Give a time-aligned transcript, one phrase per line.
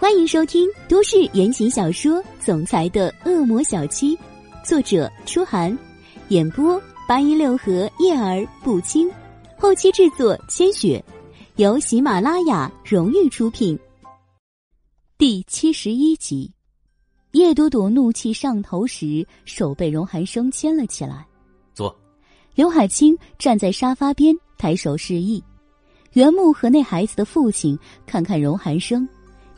[0.00, 4.16] 欢迎收听都市言情小说《总裁的恶魔小七》，
[4.64, 5.76] 作者：初寒，
[6.28, 9.10] 演播：八一六合叶儿不清，
[9.58, 11.04] 后期制作：千雪，
[11.56, 13.76] 由喜马拉雅荣誉出品。
[15.18, 16.48] 第七十一集，
[17.32, 21.26] 叶朵朵怒气上头时，手被荣寒生牵了起来。
[21.74, 21.92] 坐。
[22.54, 25.42] 刘海清站在沙发边，抬手示意。
[26.12, 27.76] 袁木和那孩子的父亲
[28.06, 29.06] 看看荣寒生。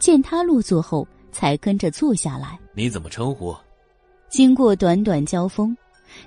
[0.01, 2.59] 见他落座后，才跟着坐下来。
[2.74, 3.55] 你怎么称呼？
[4.29, 5.77] 经过短短交锋，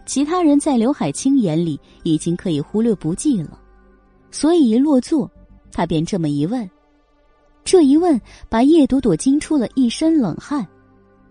[0.06, 3.60] 其他人在刘海清眼里已经可以忽略不计了，
[4.32, 5.30] 所以一落座，
[5.72, 6.70] 他便这么一问。
[7.66, 10.68] 这一问把叶朵朵惊出了一身冷汗，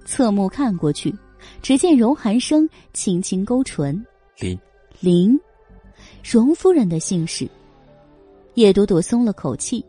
[0.04, 1.14] 侧目看过去，
[1.60, 4.04] 只见荣寒生轻轻勾唇
[4.40, 4.58] ：“林，
[5.00, 5.38] 林，
[6.24, 7.48] 荣夫人的姓氏。”
[8.54, 9.84] 叶朵朵松了口气，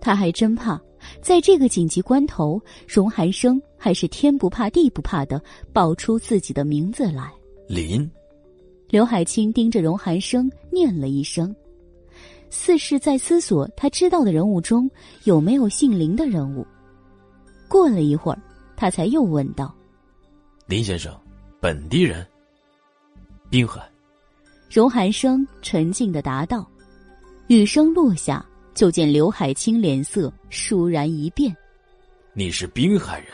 [0.00, 0.80] 她还真怕。
[1.20, 7.32] 在这个紧急关头，荣寒生还是天不怕地不怕的报出自己的名字来。
[7.68, 8.10] 林，
[8.88, 11.54] 刘海清盯着荣寒生念了一声，
[12.50, 14.90] 似是在思索他知道的人物中
[15.24, 16.66] 有没有姓林的人物。
[17.68, 18.42] 过了一会儿，
[18.76, 19.74] 他才又问道
[20.66, 21.14] ：“林先生，
[21.60, 22.26] 本地人？
[23.48, 23.80] 滨海。”
[24.70, 26.66] 荣寒生沉静的答道。
[27.48, 28.44] 雨声落下。
[28.74, 31.54] 就见刘海清脸色倏然一变，
[32.32, 33.28] 你是滨海人。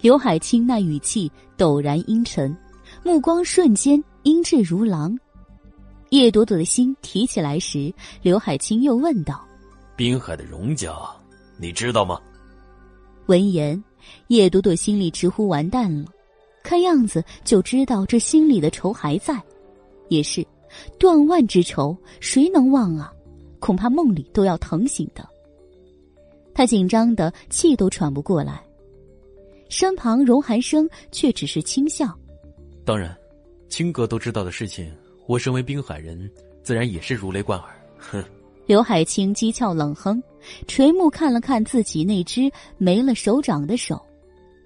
[0.00, 2.56] 刘海清那语气陡然阴沉，
[3.02, 5.18] 目光瞬间阴鸷如狼。
[6.10, 9.46] 叶朵朵的心提起来时，刘海清又问道
[9.94, 10.92] ：“滨海的荣家，
[11.58, 12.20] 你知道吗？”
[13.26, 13.82] 闻言，
[14.28, 16.08] 叶朵朵心里直呼完蛋了，
[16.62, 19.40] 看样子就知道这心里的仇还在。
[20.08, 20.44] 也是，
[20.98, 23.12] 断腕之仇，谁能忘啊？
[23.60, 25.24] 恐怕梦里都要疼醒的。
[26.52, 28.60] 他紧张的气都喘不过来，
[29.68, 32.12] 身旁荣寒生却只是轻笑
[32.84, 33.16] ：“当然，
[33.68, 34.92] 青哥都知道的事情，
[35.28, 36.28] 我身为滨海人，
[36.64, 38.24] 自然也是如雷贯耳。”哼。
[38.66, 40.22] 刘海清讥诮冷哼，
[40.66, 44.00] 垂目看了看自己那只没了手掌的手，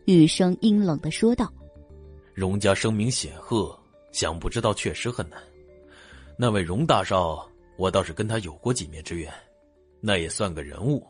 [0.06, 1.53] 语声阴冷的说道
[2.34, 3.78] ：“荣家声名显赫，
[4.10, 5.38] 想不知道确实很难。
[6.38, 9.33] 那位荣大少。”我倒是跟他有过几面之缘，
[10.01, 11.05] 那也算个人物。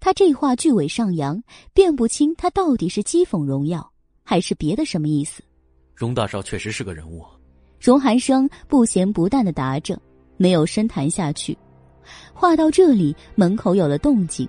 [0.00, 1.42] 他这话句尾上扬，
[1.74, 3.92] 辨不清他到底是讥讽荣耀，
[4.22, 5.42] 还是别的什么意思。
[5.94, 7.26] 荣大少确实是个人物。
[7.80, 10.00] 荣寒生不咸不淡的答着，
[10.36, 11.56] 没有深谈下去。
[12.32, 14.48] 话到这里，门口有了动静，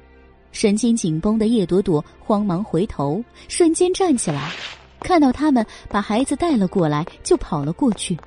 [0.52, 4.52] 神经紧绷的叶朵朵慌忙回头，瞬间站起来，
[5.00, 8.18] 看到他们把孩子带了过来，就跑了过去。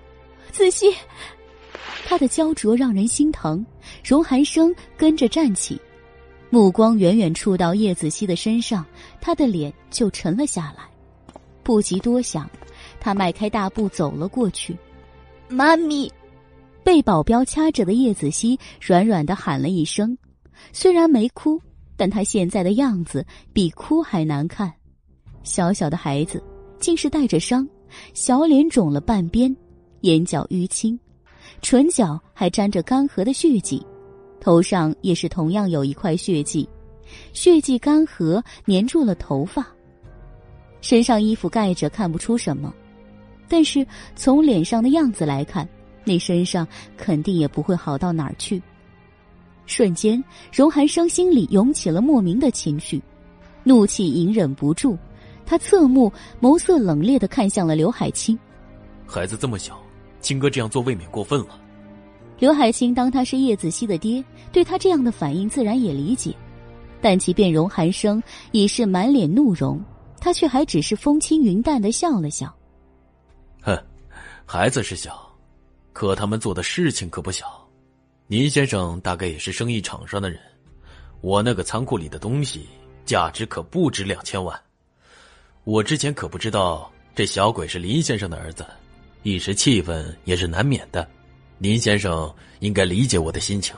[0.50, 0.92] 仔细。
[2.04, 3.65] 他的焦灼让人心疼，
[4.04, 5.81] 荣寒生跟着站起，
[6.50, 8.84] 目光远远触到叶子熙的身上，
[9.20, 10.84] 他的脸就沉了下来。
[11.62, 12.50] 不及多想，
[13.00, 14.76] 他迈开大步走了过去。
[15.48, 16.10] 妈咪，
[16.82, 20.16] 被保镖掐着的叶子熙软软的喊了一声，
[20.72, 21.60] 虽然没哭，
[21.97, 24.72] 但他现在的样子比哭还难看。
[25.44, 26.43] 小小的孩子，
[26.78, 27.69] 竟是带着伤，
[28.12, 29.54] 小脸肿了半边，
[30.00, 30.99] 眼角淤青。
[31.62, 33.80] 唇角还沾着干涸的血迹，
[34.40, 36.68] 头上也是同样有一块血迹，
[37.32, 39.64] 血迹干涸粘住了头发。
[40.80, 42.74] 身上衣服盖着看不出什么，
[43.48, 43.86] 但是
[44.16, 45.66] 从脸上的样子来看，
[46.04, 48.60] 那身上肯定也不会好到哪儿去。
[49.64, 50.22] 瞬间，
[50.52, 53.00] 荣寒生心里涌起了莫名的情绪，
[53.62, 54.98] 怒气隐忍不住，
[55.46, 58.36] 他侧目，眸色冷冽的看向了刘海清。
[59.06, 59.81] 孩子这么小。
[60.22, 61.60] 青哥这样做未免过分了。
[62.38, 66.34] 刘海清当他是叶子熙的爹，对他这样的反应自然也理解。
[67.00, 68.22] 但即便荣寒生
[68.52, 69.84] 已是满脸怒容，
[70.20, 72.52] 他却还只是风轻云淡的笑了笑。
[73.60, 73.76] 哼，
[74.46, 75.28] 孩子是小，
[75.92, 77.68] 可他们做的事情可不小。
[78.28, 80.40] 林先生大概也是生意场上的人，
[81.20, 82.68] 我那个仓库里的东西
[83.04, 84.58] 价值可不止两千万。
[85.64, 88.64] 我之前可不知道这小鬼是林先生的儿子。
[89.22, 91.08] 一时气愤也是难免的，
[91.58, 93.74] 林先生应该理解我的心情。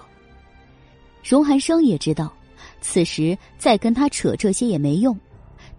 [1.22, 2.32] 荣寒生也知道，
[2.80, 5.18] 此时再跟他扯这些也没用，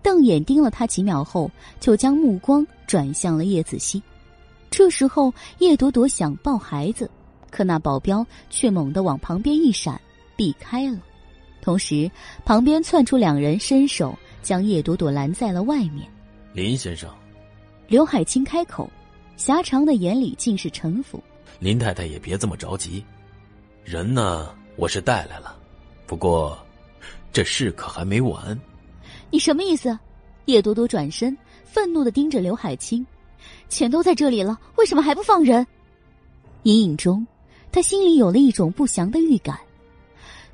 [0.02, 4.02] 瞪眼盯了他几秒后，就将目光转向了叶子熙。
[4.70, 7.10] 这时候，叶朵朵想抱孩子，
[7.50, 10.00] 可那保镖却猛地往旁边一闪，
[10.36, 11.00] 避开了。
[11.62, 12.10] 同时，
[12.44, 16.08] 旁边窜出两人，伸手将叶朵朵拦在了外面。
[16.54, 17.10] 林先生，
[17.88, 18.88] 刘海清开口。
[19.38, 21.22] 狭长的眼里尽是城府。
[21.60, 23.04] 林太太也别这么着急，
[23.84, 25.58] 人呢，我是带来了，
[26.06, 26.58] 不过
[27.32, 28.58] 这事可还没完。
[29.32, 29.98] 你什么意思？
[30.46, 33.06] 叶朵朵转身，愤怒的盯着刘海清
[33.68, 35.66] ：“钱都在这里了，为什么还不放人？”
[36.64, 37.26] 隐隐中，
[37.72, 39.60] 他心里有了一种不祥的预感，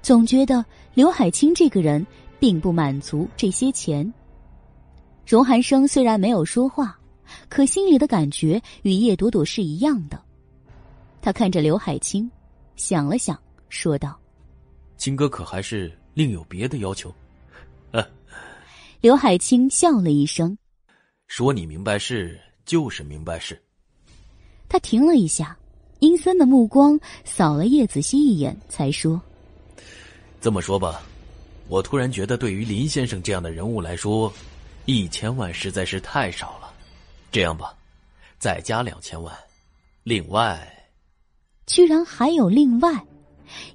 [0.01, 0.63] 总觉得
[0.93, 2.05] 刘海清这个人
[2.39, 4.11] 并不满足这些钱。
[5.25, 6.97] 荣寒生虽然没有说话，
[7.49, 10.21] 可心里的感觉与叶朵朵是一样的。
[11.21, 12.29] 他看着刘海清，
[12.75, 13.39] 想了想，
[13.69, 14.19] 说道
[14.97, 17.13] ：“青哥可还是另有别的要求？”
[19.01, 20.57] 刘海清笑了一声，
[21.27, 23.61] 说：“你明白事就是明白事。”
[24.69, 25.57] 他停了一下，
[25.99, 29.21] 阴森的目光扫了叶子熙一眼，才说
[30.39, 31.03] ：“这么说吧，
[31.67, 34.31] 我突然觉得，对于林先生这样的人物来说，
[34.85, 36.60] 一千万实在是太少了。
[37.31, 37.73] 这样吧，
[38.37, 39.33] 再加两千万，
[40.03, 40.67] 另外……
[41.65, 43.05] 居然还有另外！”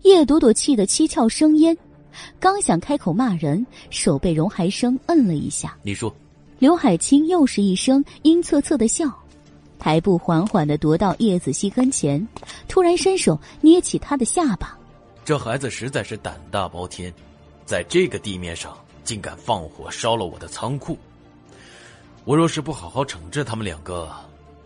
[0.03, 1.77] 叶朵朵气得七窍生烟。
[2.41, 5.77] 刚想开口骂人，手被荣海生摁了一下。
[5.83, 6.15] 你说，
[6.59, 9.07] 刘海清又是一声阴恻恻的笑，
[9.79, 12.27] 抬步缓缓的踱到叶子熙跟前，
[12.69, 14.79] 突然伸手捏起他的下巴。
[15.25, 17.13] 这孩子实在是胆大包天，
[17.67, 20.99] 在这个地面上竟敢放火烧了我的仓库。
[22.27, 24.13] 我若是不好好惩治他们两个，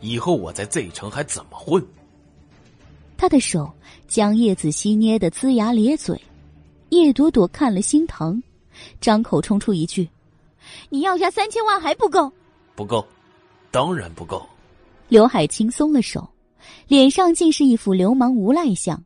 [0.00, 1.86] 以后我在 Z 城还怎么混？
[3.18, 3.70] 他的手
[4.08, 6.18] 将叶子熙捏得龇牙咧嘴。
[6.88, 8.42] 叶朵朵看了心疼，
[8.98, 10.08] 张口冲出一句
[10.88, 12.32] ：“你要下三千万还不够？
[12.74, 13.06] 不够，
[13.70, 14.42] 当然不够。”
[15.08, 16.26] 刘海清松了手，
[16.88, 19.04] 脸上竟是一副流氓无赖相。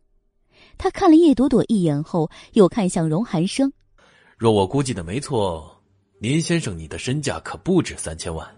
[0.79, 3.73] 他看了叶朵朵一眼后，又看向荣寒生
[4.39, 5.74] ：“若我估计的没错，
[6.25, 8.49] 林先生，你的身价可不止三千万。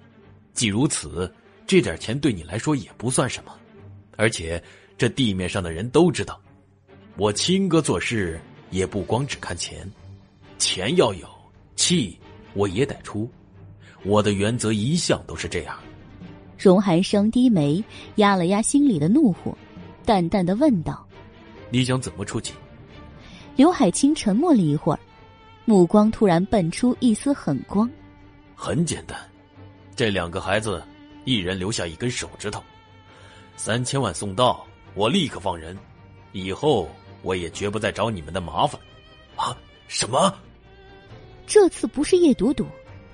[0.53, 1.29] 既如此，
[1.67, 3.51] 这点钱对你来说也不算什么。
[4.17, 4.63] 而且，
[4.97, 6.41] 这地面上的人都知道，
[7.17, 8.41] 我亲哥做事。”
[8.71, 9.89] 也不光只看钱，
[10.59, 11.27] 钱要有，
[11.77, 12.17] 气
[12.53, 13.29] 我也得出。
[14.05, 15.77] 我的原则一向都是这样。
[16.59, 17.83] 荣寒生低眉，
[18.17, 19.57] 压了压心里的怒火，
[20.05, 21.07] 淡淡的问道
[21.71, 22.55] ：“你想怎么出气？”
[23.55, 25.01] 刘海清沉默了一会儿，
[25.67, 27.91] 目光突然迸出一丝狠光。
[28.55, 29.19] 很简单，
[29.95, 30.83] 这两个孩子，
[31.27, 32.63] 一人留下一根手指头，
[33.57, 35.77] 三千万送到，我立刻放人，
[36.33, 36.89] 以后。
[37.23, 38.81] 我也绝不再找你们的麻烦，
[39.35, 39.57] 啊？
[39.89, 40.33] 什么？
[41.45, 42.65] 这次不是叶朵朵，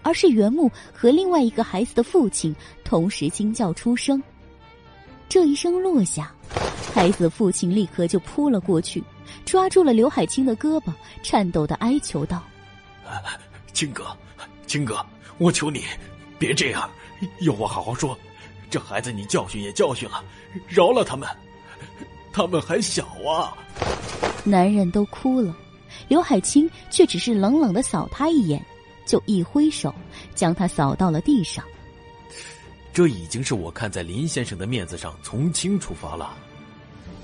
[0.03, 4.23] 而是袁木和另外一个孩子的父亲同时惊叫出声。
[5.31, 6.35] 这一声落下，
[6.95, 9.03] 孩子父亲立刻就扑了过去，
[9.45, 12.43] 抓住了刘海清的胳膊，颤抖的哀求道
[13.73, 14.07] ：“清哥，
[14.67, 15.05] 清哥，
[15.39, 15.85] 我求你，
[16.39, 16.91] 别这样，
[17.41, 18.17] 有话好好说。
[18.71, 20.23] 这孩子你教训也教训了，
[20.69, 21.29] 饶了他们。”
[22.33, 23.53] 他们还小啊！
[24.43, 25.55] 男人都哭了，
[26.09, 28.65] 刘海清却只是冷冷的扫他一眼，
[29.05, 29.95] 就一挥手
[30.35, 31.63] 将他扫到了地上。
[32.93, 36.37] 这已经是我看在林先生的面子上从轻处罚了。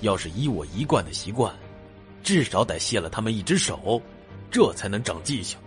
[0.01, 1.55] 要是依我一贯的习惯，
[2.23, 4.01] 至少得卸了他们一只手，
[4.51, 5.59] 这才能长记性，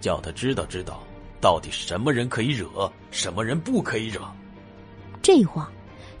[0.00, 1.02] 叫他知道知道
[1.40, 4.20] 到底什么人可以惹，什么人不可以惹。
[5.20, 5.70] 这话，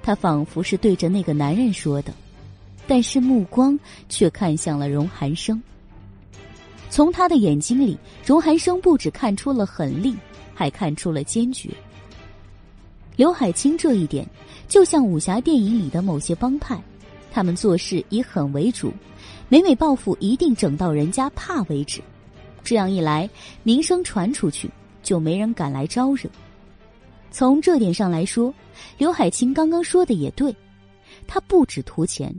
[0.02, 2.12] 他仿佛是对着那个男人说的。
[2.86, 3.78] 但是目光
[4.08, 5.62] 却看向了荣寒生。
[6.88, 10.16] 从他的眼睛里，荣寒生不止看出了狠厉，
[10.54, 11.68] 还看出了坚决。
[13.18, 14.24] 刘海清这一点，
[14.68, 16.80] 就像武侠电影里的某些帮派，
[17.32, 18.92] 他们做事以狠为主，
[19.48, 22.00] 每每报复一定整到人家怕为止。
[22.62, 23.28] 这样一来，
[23.64, 24.70] 名声传出去，
[25.02, 26.30] 就没人敢来招惹。
[27.32, 28.54] 从这点上来说，
[28.98, 30.54] 刘海清刚刚说的也对，
[31.26, 32.32] 他不止图钱。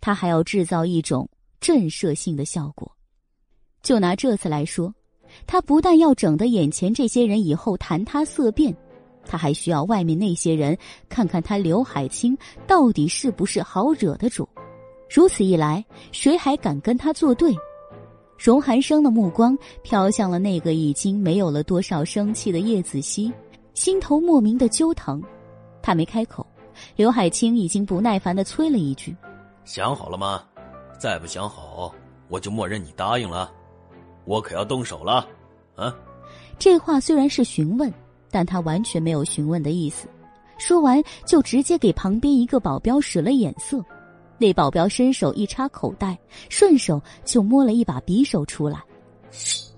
[0.00, 1.26] 他还要制造一种
[1.60, 2.90] 震慑性的效果。
[3.84, 4.92] 就拿这次来说，
[5.46, 8.76] 他不但要整得眼前这些人以后谈他色变，
[9.26, 10.76] 他还需要外面那些人
[11.08, 14.48] 看看他刘海清到底是不是好惹的主。
[15.08, 17.54] 如此一来，谁还敢跟他作对？
[18.36, 23.32] 荣寒生的目光飘向了那个已经没有了多少生气的叶子熙，
[23.74, 25.22] 心头莫名的揪疼。
[25.80, 26.44] 他没开口，
[26.96, 29.16] 刘海清已经不耐烦的催了一句。
[29.64, 30.42] 想好了吗？
[30.98, 31.94] 再不想好，
[32.28, 33.52] 我就默认你答应了。
[34.24, 35.28] 我可要动手了，
[35.76, 35.94] 啊！
[36.58, 37.92] 这话虽然是询问，
[38.34, 40.08] 但他完全没有询问的意思。
[40.58, 43.80] 说完，就直接给旁边一个保镖使了眼色。
[44.38, 48.82] 那保镖伸手一插口袋，顺手就摸了一把匕首出来。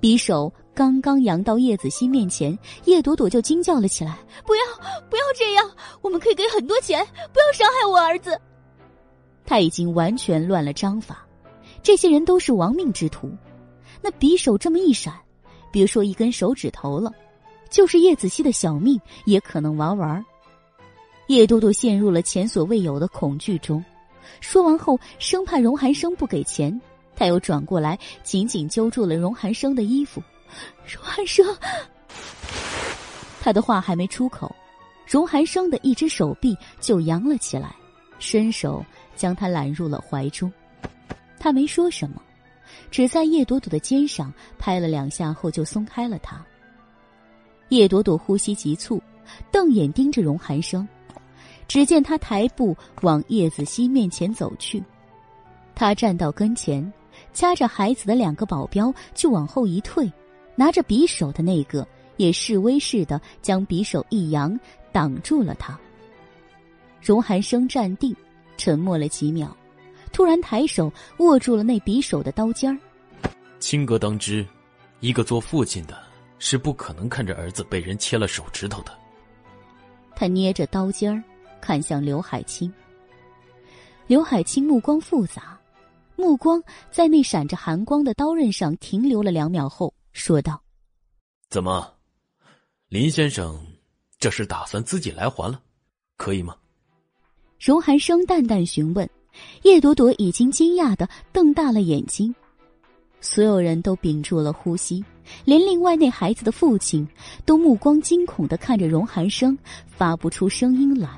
[0.00, 4.62] 匕首刚刚扬到叶子熙面前，叶朵朵就惊叫了起来：“不要，
[5.10, 5.70] 不要这样！
[6.00, 8.40] 我们可以给很多钱，不要伤害我儿子。”
[9.44, 11.26] 他已经完全乱了章法，
[11.82, 13.30] 这些人都是亡命之徒。
[14.00, 15.12] 那匕首这么一闪，
[15.70, 17.12] 别说一根手指头了，
[17.68, 20.24] 就是叶子熙的小命也可能玩完。
[21.28, 23.84] 叶多多陷入了前所未有的恐惧中。
[24.40, 26.80] 说完后，生怕荣寒生不给钱，
[27.14, 30.22] 他又转过来紧紧揪住了荣寒生的衣服。
[30.86, 31.44] 荣寒生，
[33.40, 34.54] 他的话还没出口，
[35.06, 37.74] 荣寒生的一只手臂就扬了起来，
[38.18, 38.84] 伸手
[39.16, 40.52] 将他揽入了怀中。
[41.38, 42.22] 他没说什么，
[42.90, 46.44] 只在叶朵朵的肩上拍了两下后就松开了他。
[47.68, 49.02] 叶朵朵呼吸急促，
[49.50, 50.86] 瞪眼盯着荣寒生。
[51.68, 54.82] 只见他抬步往叶子熙面前走去，
[55.74, 56.92] 他站到跟前，
[57.34, 60.08] 掐着孩子的两个保镖就往后一退，
[60.54, 61.84] 拿着匕首的那个
[62.18, 64.56] 也示威似的将匕首一扬，
[64.92, 65.76] 挡住了他。
[67.02, 68.14] 荣寒生站定，
[68.56, 69.54] 沉默了几秒，
[70.12, 72.78] 突然抬手握住了那匕首的刀尖儿。
[73.58, 74.46] 亲哥当知，
[75.00, 76.00] 一个做父亲的
[76.38, 78.92] 是不可能看着儿子被人切了手指头的。
[80.14, 81.22] 他捏着刀尖儿。
[81.58, 82.72] 看向刘海清，
[84.06, 85.58] 刘海清目光复杂，
[86.14, 86.62] 目光
[86.92, 90.62] 在那闪着寒光的刀刃上停留了两秒后，说道
[91.50, 91.92] ：“怎么，
[92.88, 93.58] 林先生，
[94.20, 95.60] 这是打算自己来还了，
[96.16, 96.54] 可以吗？”
[97.58, 99.08] 荣寒生淡淡询问，
[99.62, 102.32] 叶朵朵已经惊讶的瞪大了眼睛，
[103.20, 105.04] 所有人都屏住了呼吸，
[105.44, 107.06] 连另外那孩子的父亲
[107.44, 109.56] 都目光惊恐的看着荣寒生，
[109.88, 111.08] 发不出声音来。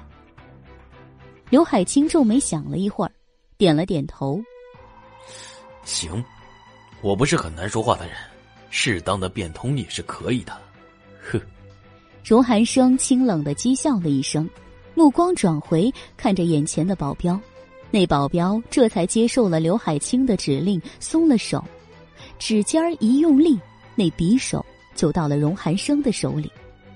[1.50, 3.12] 刘海清皱眉想了一会儿，
[3.56, 4.40] 点了点头。
[5.84, 6.22] 行，
[7.00, 8.14] 我不是很难说话的人，
[8.68, 10.52] 适当的变通也是可以的。
[11.22, 11.40] 哼。
[12.24, 14.46] 荣寒生清冷的讥笑了一声，
[14.94, 17.40] 目光转回看着眼前的保镖，
[17.90, 21.64] 那保镖这才接受了刘海清的指令，松了手，
[22.38, 23.58] 指尖儿一用力，
[23.98, 24.64] 那匕首
[24.94, 26.48] 就到了荣寒生的手里。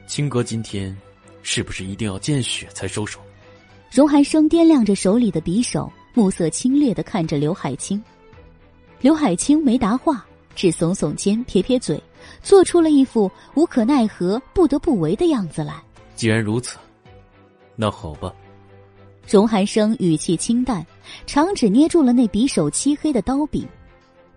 [0.06, 0.96] 青哥今天
[1.42, 3.18] 是不是一定要见血才收手？
[3.90, 8.00] 荣寒生掂量着手里的匕首，目色清冽的看着刘海清。
[9.00, 12.00] 刘海清没答话，只耸耸肩，撇撇嘴，
[12.40, 15.82] 做出了一副无可奈何、不得不为的样子来。
[16.14, 16.78] 既然如此，
[17.74, 18.32] 那好吧。
[19.28, 20.86] 荣寒生语气清淡，
[21.26, 23.66] 长指捏住了那匕首漆黑的刀柄，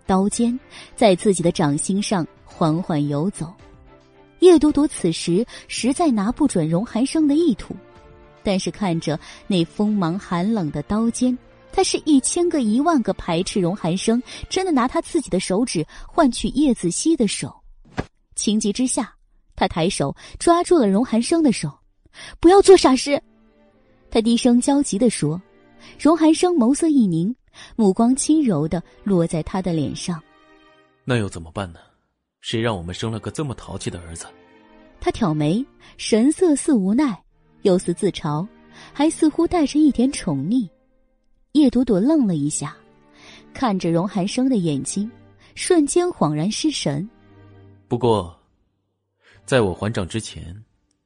[0.08, 0.58] 刀尖
[0.96, 2.26] 在自己的掌心上
[2.58, 3.54] 缓缓游走。
[4.40, 7.76] 叶朵朵此时实在拿不准荣寒生的意图。
[8.44, 11.38] 但是看着那锋芒寒冷的刀尖，
[11.74, 17.54] 他是一千个一万个排斥荣寒生，真的拿他自己的手指换取叶子熙的手。
[18.36, 19.14] 情急之下，
[19.54, 21.70] 他抬手抓住了荣寒生的手，
[22.40, 23.22] 不要做傻事。
[24.10, 25.42] 他低声焦急的说。
[26.00, 27.36] 荣寒生眸色一凝，
[27.76, 30.22] 目光轻柔的落在他的脸上。
[31.04, 31.80] 那又怎么办呢？
[32.46, 34.28] 谁让我们生了个这么淘气的儿子？
[35.02, 35.66] 他挑眉，
[35.98, 37.20] 神色似无奈。
[37.64, 38.48] 又似自嘲，
[38.94, 40.70] 还似乎带着一点宠溺。
[41.54, 42.78] 叶朵朵愣了一下，
[43.52, 45.10] 看着荣寒生的眼睛，
[45.56, 47.10] 瞬间恍然失神。
[47.88, 48.40] 不过，
[49.44, 50.56] 在我还账之前，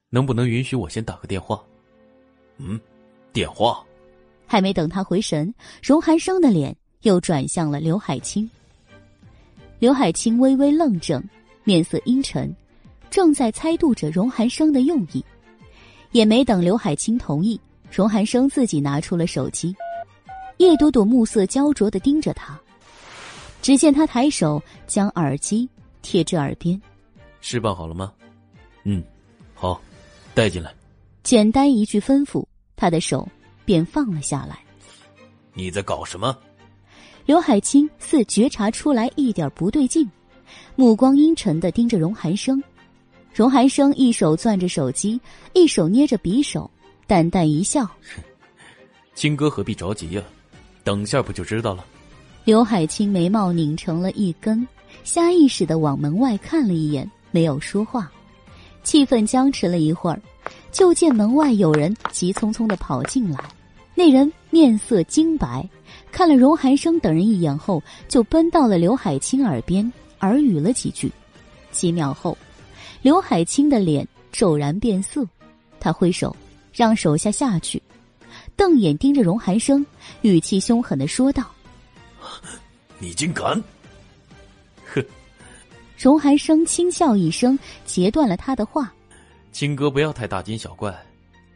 [0.10, 1.64] 能不能允许我先打个电话？
[2.58, 2.78] 嗯，
[3.32, 3.82] 电话。
[4.46, 8.50] 还没等他回神，荣寒生的脸又转向了刘海清。
[9.80, 11.24] 刘海清微微愣怔，
[11.64, 12.54] 面色阴沉，
[13.10, 15.24] 正在猜度着荣寒生的用意。
[16.12, 17.60] 也没等刘海清同意，
[17.90, 19.74] 荣寒生自己拿出了手机。
[20.58, 22.60] 叶朵朵目色焦灼的盯着他，
[23.62, 25.70] 只见他抬手将耳机
[26.02, 26.80] 贴至耳边。
[27.40, 28.12] 事办好了吗？
[28.84, 29.02] 嗯，
[29.54, 29.80] 好，
[30.34, 30.74] 带进来。
[31.24, 32.46] 简单一句吩咐，
[32.76, 33.26] 他的手
[33.64, 34.60] 便放了下来。
[35.54, 36.38] 你在搞什么？
[37.30, 40.10] 刘海清似觉察出来一点不对劲，
[40.76, 42.60] 目光阴沉的盯着荣寒生。
[43.32, 45.22] 荣寒生一手攥着手机，
[45.54, 46.68] 一手捏着匕首，
[47.06, 47.88] 淡淡一笑
[49.14, 50.24] ：“青哥何必着急呀？
[50.84, 51.86] 等下不就知道了。”
[52.46, 54.68] 刘海清眉毛拧成了一根，
[55.04, 58.12] 下意识的往门外看了一眼，没有说话。
[58.84, 60.20] 气氛僵持了一会儿，
[60.72, 63.38] 就见门外有人急匆匆的跑进来。
[63.94, 65.70] 那人面色金白，
[66.12, 71.12] 看了荣寒生等人一眼后，就奔到了刘海清耳边耳语了几句。
[71.72, 72.38] 几秒后。
[73.02, 75.26] 刘海清的脸骤然变色，
[75.80, 76.36] 他挥手
[76.74, 77.82] 让手下下去，
[78.58, 79.86] 瞪眼盯着荣寒生，
[80.22, 81.50] 语气凶狠的说道
[83.00, 83.64] ：“你竟敢！”
[84.94, 85.02] 哼！
[85.98, 88.94] 荣寒生轻笑一声，截断了他的话
[89.54, 90.94] ：“青哥，不要太大惊小怪，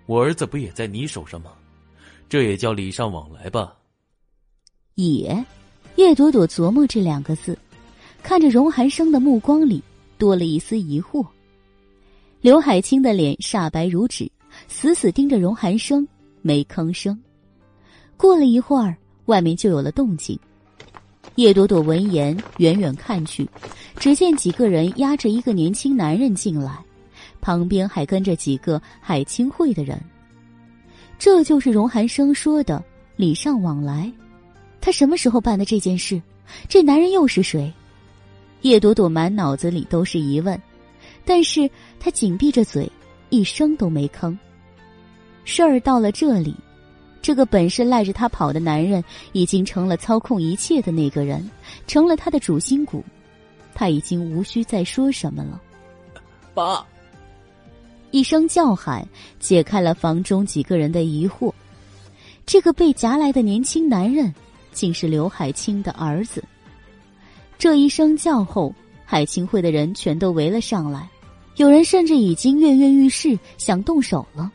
[0.05, 1.51] 我儿子不也在你手上吗？
[2.29, 3.75] 这也叫礼尚往来吧？”
[4.95, 5.45] 也，
[5.95, 7.57] 叶朵朵琢磨这两个字，
[8.21, 9.81] 看着荣寒生的目光里。
[10.15, 11.25] 多了一丝疑惑。
[12.39, 14.31] 刘海清的脸煞白如纸，
[14.69, 16.07] 死死盯着荣寒生，
[16.41, 17.19] 没吭声。
[18.15, 18.95] 过了一会儿，
[19.25, 20.39] 外面就有了动静。
[21.35, 23.45] 叶朵朵闻言，远远看去，
[23.97, 26.79] 只见几个人押着一个年轻男人进来，
[27.41, 29.99] 旁边还跟着几个海清会的人。
[31.19, 32.81] 这就是荣寒生说的
[33.17, 34.09] 礼尚往来。
[34.83, 36.21] 他什么时候办的这件事？
[36.67, 37.71] 这男人又是谁？
[38.63, 40.61] 叶朵朵满脑子里都是疑问，
[41.23, 41.69] 但是
[42.01, 42.91] 她紧闭着嘴，
[43.29, 44.37] 一声都没吭。
[45.45, 46.53] 事儿到了这里。
[47.21, 51.49] 这个本是赖着他跑的男人，已经成了操控一切的那个人，
[51.87, 53.01] 成了他的主心骨。
[53.73, 55.61] 他已经无需再说什么了。
[56.53, 56.85] 爸，
[58.11, 59.07] 一声叫喊
[59.39, 61.53] 解开了房中几个人的疑惑。
[62.45, 64.33] 这个被夹来的年轻男人，
[64.73, 66.43] 竟是刘海清的儿子。
[67.57, 68.73] 这一声叫后，
[69.05, 71.07] 海清会的人全都围了上来，
[71.55, 74.51] 有人甚至已经跃跃欲试，想动手了。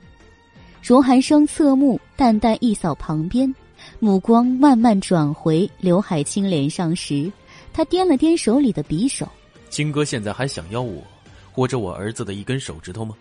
[0.82, 3.54] 荣寒生侧目，淡淡一扫旁边，
[3.98, 7.30] 目光慢慢转回刘海清脸上时，
[7.72, 9.26] 他掂了掂手里的匕首。
[9.70, 11.02] 清哥现在还想要我，
[11.52, 13.14] 或者我儿子的一根手指头吗？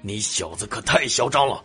[0.00, 1.62] 你小子可太嚣张了！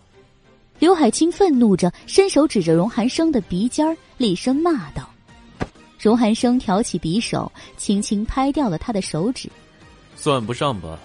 [0.84, 5.10] 刘海清愤怒着，伸手指着荣寒生的鼻尖儿，厉声骂道
[5.98, 9.50] ：“荣寒生，挑起匕首，轻轻拍掉了他的手指。
[10.18, 11.00] 算不上吧，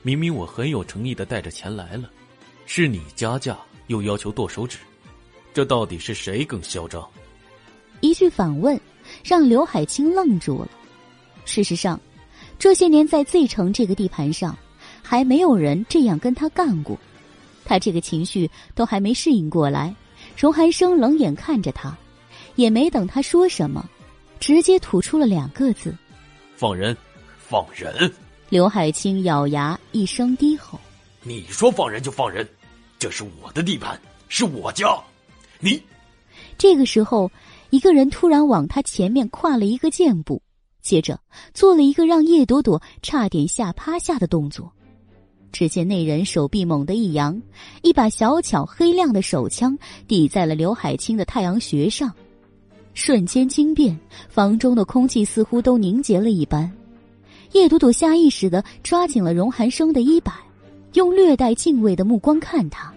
[0.00, 2.08] 明明我很有诚意的带着钱来了，
[2.64, 3.54] 是你加价。”
[3.88, 4.78] 又要求剁手指，
[5.52, 7.06] 这到底是谁更嚣张？
[8.00, 8.80] 一句反问，
[9.22, 10.70] 让刘海清愣住了。
[11.44, 12.00] 事实上，
[12.58, 14.56] 这些年在 Z 城这个地盘上，
[15.02, 16.98] 还没有人这样跟他干过。
[17.64, 19.94] 他这个情绪都还没适应过来，
[20.36, 21.96] 荣寒生冷眼看着他，
[22.56, 23.88] 也没等他说什么，
[24.40, 25.94] 直接吐出了两个字
[26.56, 26.96] ：“放人，
[27.38, 28.12] 放人！”
[28.48, 30.78] 刘海清咬牙一声低吼
[31.22, 32.48] ：“你说放人就放人。”
[32.98, 34.96] 这是我的地盘，是我家。
[35.58, 35.82] 你，
[36.56, 37.30] 这个时候，
[37.70, 40.40] 一个人突然往他前面跨了一个箭步，
[40.82, 41.18] 接着
[41.52, 44.72] 做了一个让叶朵朵差点吓趴下的动作。
[45.52, 47.40] 只见那人手臂猛地一扬，
[47.82, 52.10] 一把小巧黑亮的手枪抵在了刘海清的太阳穴上，
[52.94, 53.96] 瞬间惊变，
[54.28, 56.72] 房中的空气似乎都凝结了一般。
[57.52, 60.32] 叶朵朵下意识的抓紧了荣寒生的衣摆。
[60.94, 62.92] 用略带敬畏的目光看他，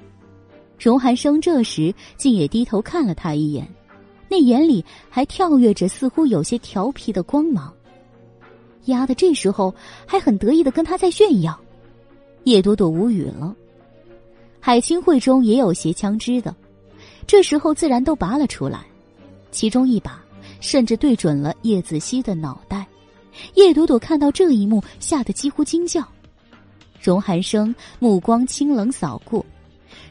[0.78, 3.65] 荣寒生这时竟也低头看了他一眼，
[4.28, 7.74] 那眼里还跳跃着似乎有些调皮的光芒。
[8.88, 9.74] 丫的，这时候
[10.06, 11.58] 还很得意的跟他在炫耀，
[12.46, 13.56] 叶朵朵无语了。
[14.60, 16.56] 海清会中也有携枪支的，
[17.28, 18.86] 这时候自然都拔了出来，
[19.52, 20.24] 其中一把
[20.62, 22.88] 甚至对准了叶子熙的脑袋。
[23.56, 26.08] 叶朵朵看到这一幕，吓得几乎惊叫。
[27.02, 29.46] 荣寒生目光清冷扫过，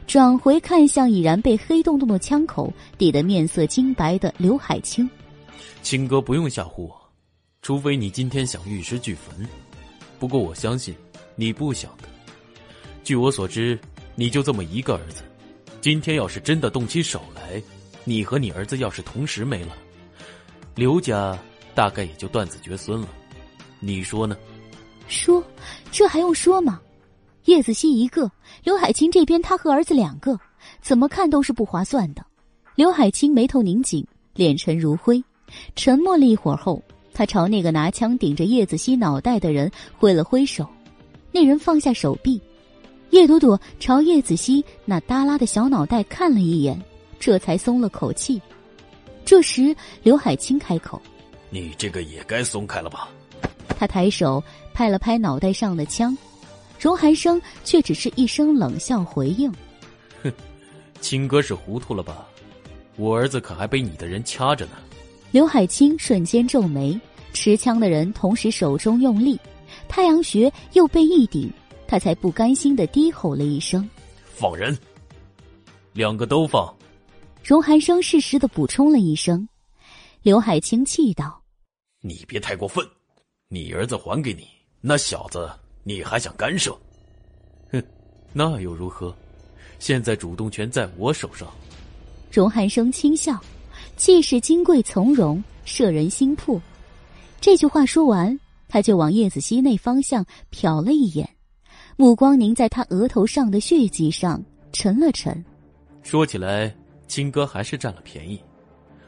[0.05, 5.09] 转回看向已然被黑洞洞的枪口抵得面色金白的刘海清。
[5.81, 6.95] 青哥不用吓唬我，
[7.61, 9.47] 除非你今天想玉石俱焚。
[10.19, 10.95] 不过我相信
[11.35, 12.07] 你不想的。
[13.05, 13.79] 据我所知，
[14.15, 15.21] 你就这么一个儿子。
[15.79, 17.61] 今天要是真的动起手来，
[18.03, 19.77] 你和你儿子要是同时没了，
[20.73, 21.37] 刘家
[21.75, 23.07] 大概也就断子绝孙了。
[23.79, 24.35] 你说呢？
[25.07, 25.43] 说，
[25.91, 26.81] 这还用说吗？
[27.43, 28.27] 叶子熙一个，
[28.63, 30.35] 刘海清这边他和儿子两个，
[30.81, 32.25] 怎么看都是不划算的。
[32.73, 35.23] 刘海清眉头拧紧，脸沉如灰，
[35.75, 36.81] 沉默了一会儿后，
[37.13, 40.67] 他朝那个拿枪顶着叶子熙脑袋的人挥了挥手，
[41.31, 42.41] 那人放下手臂。
[43.15, 46.77] 叶朵朵朝叶子熙那耷拉的小脑袋看了一眼，
[47.17, 48.41] 这才松了口气。
[49.23, 49.73] 这时，
[50.03, 51.01] 刘海清开口
[51.49, 53.07] ：“你这个也该松开了吧？”
[53.79, 56.15] 他抬手拍了拍脑袋上的枪。
[56.77, 59.49] 荣寒生却只是一声冷笑回应
[60.21, 60.33] ：“哼，
[60.99, 62.27] 青哥是糊涂了吧？
[62.97, 64.71] 我儿子可还被你的人掐着呢。”
[65.31, 66.99] 刘海清瞬间皱眉，
[67.31, 69.39] 持枪的人同时手中用力，
[69.87, 71.49] 太阳穴又被一顶，
[71.87, 73.87] 他才不甘心的低吼了一声
[74.33, 74.77] ：“放人！”
[75.93, 76.73] 两个都放。
[77.43, 79.47] 荣寒生适时的补充了一声。
[80.21, 81.41] 刘海清气道
[82.01, 82.85] ：“你别太过分，
[83.47, 84.47] 你儿子还给你，
[84.81, 85.49] 那小子。”
[85.87, 86.75] 你还想干涉？
[87.71, 87.79] 哼，
[88.33, 89.15] 那又如何？
[89.77, 91.47] 现在主动权在我手上。
[92.31, 93.39] 荣寒生轻笑，
[93.95, 96.59] 气势金贵从容，摄人心魄。
[97.39, 98.35] 这句话说完，
[98.67, 101.34] 他就往叶子熙那方向瞟了一眼，
[101.97, 105.43] 目光凝在他额头上的血迹上，沉了沉。
[106.03, 106.73] 说起来，
[107.07, 108.37] 亲哥还是占了便宜，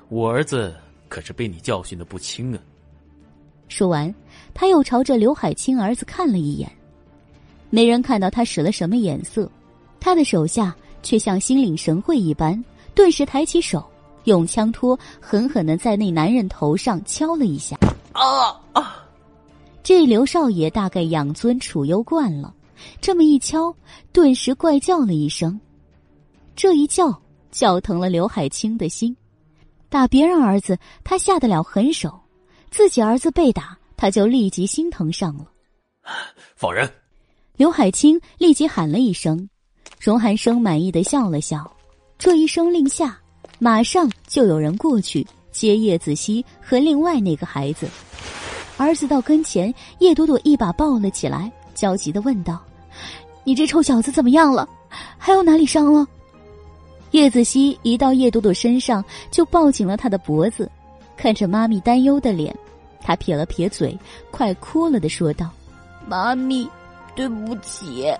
[0.07, 0.73] 我儿子
[1.09, 2.59] 可是被你教训的不轻啊。
[3.67, 4.13] 说完，
[4.53, 6.71] 他又朝着刘海清儿子看了一眼，
[7.69, 9.51] 没人看到他使了什么眼色，
[9.99, 10.73] 他的手下
[11.03, 12.63] 却像心领神会一般，
[12.95, 13.85] 顿时抬起手，
[14.23, 17.77] 用枪托狠狠的在那男人头上敲了一下。
[18.13, 19.03] 啊啊！
[19.83, 22.53] 这刘少爷大概养尊处优惯了，
[23.01, 23.73] 这么一敲，
[24.11, 25.59] 顿时怪叫了一声。
[26.55, 29.15] 这一叫，叫疼了刘海清的心。
[29.89, 32.09] 打别人儿子，他下得了狠手；
[32.71, 35.45] 自己儿子被打，他就立即心疼上了。
[36.55, 36.89] 放人！
[37.55, 39.49] 刘海清立即喊了一声。
[39.99, 41.71] 荣寒生满意的笑了笑。
[42.17, 43.19] 这一声令下，
[43.59, 47.87] 马上就有人过去接叶子熙和另外那个孩子。
[48.77, 52.63] 儿子到跟前，叶朵朵一把抱了起来，焦急的问道
[53.47, 54.67] ：“你这臭小子怎么样了？
[55.17, 56.05] 还有哪里伤了？”
[57.11, 60.69] 叶子熙一到叶朵朵身上，就抱紧了她的脖子，
[61.15, 62.53] 看着妈咪担忧的脸，
[63.01, 63.97] 他撇了撇嘴，
[64.31, 65.49] 快哭了的说道
[66.05, 66.69] ：“妈咪，
[67.15, 68.13] 对不起。”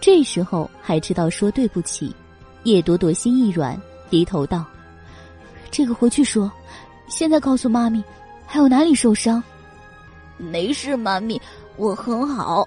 [0.00, 2.14] 这时候还知道说对不起，
[2.62, 3.76] 叶朵朵心一软，
[4.08, 4.64] 低头道
[5.68, 6.48] ：“这个回去说，
[7.08, 8.00] 现在告诉妈咪，
[8.46, 9.42] 还有哪里受伤？”
[10.38, 11.42] 没事，妈咪，
[11.76, 12.64] 我很好。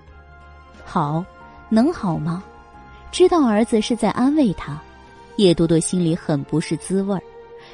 [0.84, 1.24] 好，
[1.70, 2.44] 能好吗？
[3.12, 4.80] 知道儿子是在安慰他，
[5.38, 7.22] 叶多多心里很不是滋味儿，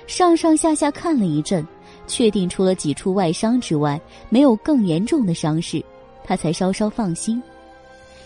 [0.08, 1.66] 上上下下看了一阵，
[2.08, 5.84] 确定除了几处外伤之外，没有更严重的伤势，
[6.24, 7.42] 他才稍稍放心，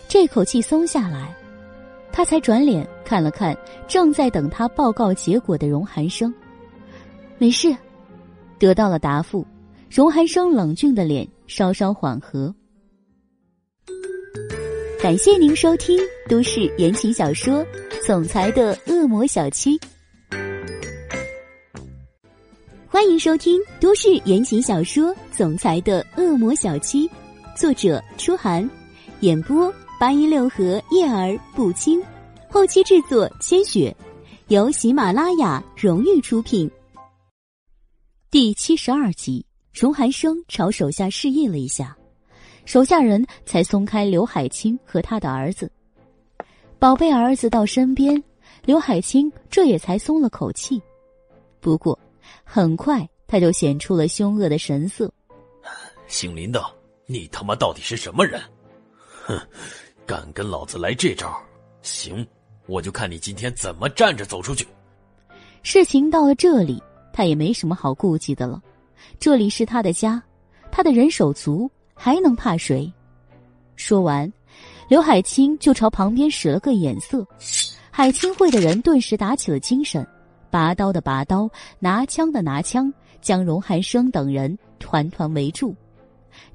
[0.06, 1.34] 这口气松下来，
[2.12, 6.32] 他才转脸看了看正在等他报告结果的荣寒生，
[7.38, 7.74] 没事，
[8.58, 9.46] 得到了答复。
[9.90, 12.54] 荣寒生冷峻的脸稍稍缓和。
[15.00, 15.96] 感谢您收听
[16.28, 17.64] 都市言情小说
[18.04, 19.78] 《总裁的恶魔小七》，
[22.88, 27.08] 欢迎收听都市言情小说《总裁的恶魔小七》，
[27.56, 28.68] 作者：初寒，
[29.20, 32.02] 演播：八一六合叶儿不轻，
[32.50, 33.96] 后期制作：千雪，
[34.48, 36.68] 由喜马拉雅荣誉出品。
[38.32, 39.44] 第七十二集。
[39.70, 41.96] 荣寒生朝手下示意了一下，
[42.68, 45.72] 手下人才松开刘海清和他的儿子。
[46.78, 48.22] 宝贝儿子到身边，
[48.66, 50.78] 刘海清这也才松了口气。
[51.60, 51.98] 不过，
[52.44, 55.10] 很快他就显出了凶恶的神色。
[56.08, 56.62] 姓林的，
[57.06, 58.38] 你他妈到底是什么人？
[59.24, 59.40] 哼，
[60.04, 61.34] 敢跟老子来这招？
[61.80, 62.26] 行，
[62.66, 64.68] 我就看你今天怎么站着走出去。
[65.62, 66.82] 事情到了这里，
[67.14, 68.60] 他也没什么好顾忌的了。
[69.18, 70.22] 这里是他的家，
[70.70, 72.90] 他的人手足，还能怕谁？
[73.74, 74.32] 说完，
[74.88, 77.26] 刘海清就朝旁边使了个眼色，
[77.90, 80.06] 海清会的人顿时打起了精神，
[80.48, 85.74] 拔刀的拔刀，拿枪的拿枪，将荣寒生等人团团围住。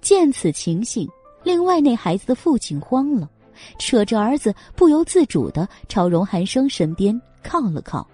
[0.01, 1.07] 见此情形，
[1.43, 3.29] 另外那孩子的父亲慌了，
[3.77, 8.07] 扯着儿子不由自主的朝荣寒生身边靠了靠。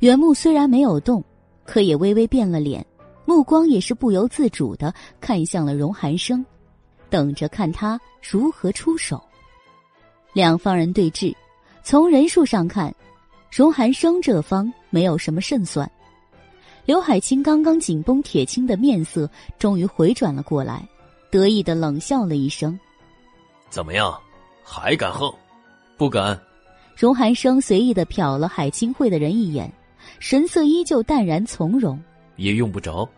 [0.00, 1.24] 袁木虽然没有动，
[1.64, 2.84] 可也微微变了脸。
[3.24, 6.44] 目光也是不由自主的看向了荣寒生，
[7.08, 9.22] 等着看他如何出手。
[10.32, 11.34] 两方人对峙，
[11.82, 12.94] 从人数上看，
[13.50, 15.90] 荣寒生这方没有什么胜算。
[16.84, 20.86] 刘海清刚刚紧绷铁青的面色终于回转了过来，
[21.30, 22.78] 得意的冷笑了一声
[23.70, 24.14] ：“怎么样，
[24.62, 25.32] 还敢横？
[25.96, 26.38] 不敢。”
[26.94, 29.72] 荣寒生随意的瞟了海清会的人一眼，
[30.18, 31.98] 神色依旧淡然从容。
[32.36, 33.08] 也用不着，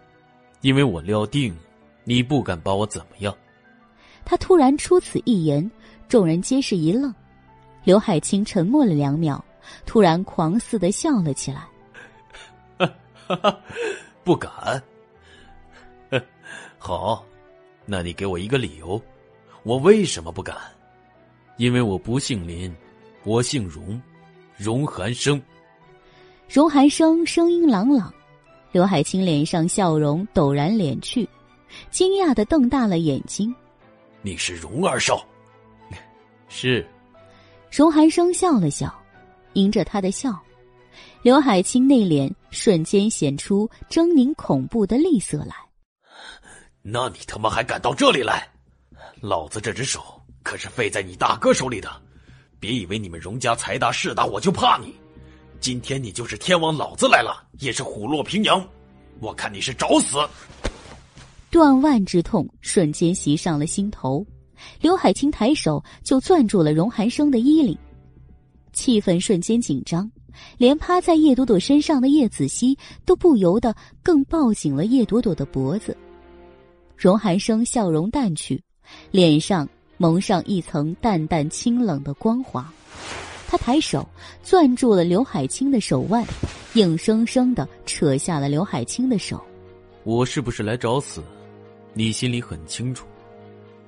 [0.60, 1.56] 因为我料定，
[2.04, 3.34] 你不敢把我怎么样。
[4.24, 5.70] 他突然出此一言，
[6.08, 7.14] 众人皆是一愣。
[7.84, 9.42] 刘海清沉默了两秒，
[9.84, 11.68] 突然狂似的笑了起来。
[12.78, 13.60] 哈哈，
[14.24, 14.82] 不敢。
[16.78, 17.24] 好，
[17.84, 19.00] 那你给我一个理由，
[19.62, 20.56] 我为什么不敢？
[21.56, 22.74] 因为我不姓林，
[23.24, 24.00] 我姓荣，
[24.56, 25.40] 荣寒生。
[26.48, 28.12] 荣寒生声音朗朗。
[28.72, 31.26] 刘海清脸上笑容陡然敛去，
[31.90, 33.54] 惊讶的瞪大了眼睛
[34.22, 35.26] ：“你是荣二少
[36.48, 36.86] ？”“是。”
[37.70, 38.94] 荣寒生笑了笑，
[39.54, 40.38] 迎着他的笑，
[41.22, 45.54] 刘海清内脸瞬间显出狰狞恐怖的厉色来。
[46.82, 48.48] “那你他妈还敢到这里来？
[49.20, 50.02] 老子这只手
[50.42, 51.90] 可是废在你大哥手里的，
[52.60, 54.94] 别以为你们荣家财大势大，我就怕你。”
[55.66, 58.64] 今天你就是天王老子来了，也是虎落平阳。
[59.18, 60.16] 我看你是找死！
[61.50, 64.24] 断腕之痛瞬间袭上了心头，
[64.80, 67.76] 刘海清抬手就攥住了荣寒生的衣领，
[68.72, 70.08] 气氛瞬间紧张，
[70.56, 73.74] 连趴在叶朵朵身上的叶子熙都不由得
[74.04, 75.96] 更抱紧了叶朵朵的脖子。
[76.96, 78.62] 荣寒生笑容淡去，
[79.10, 82.72] 脸上蒙上一层淡淡清冷的光华。
[83.48, 84.06] 他抬手
[84.42, 86.24] 攥住了刘海清的手腕，
[86.74, 89.42] 硬生生的扯下了刘海清的手。
[90.04, 91.22] 我是不是来找死？
[91.94, 93.06] 你心里很清楚。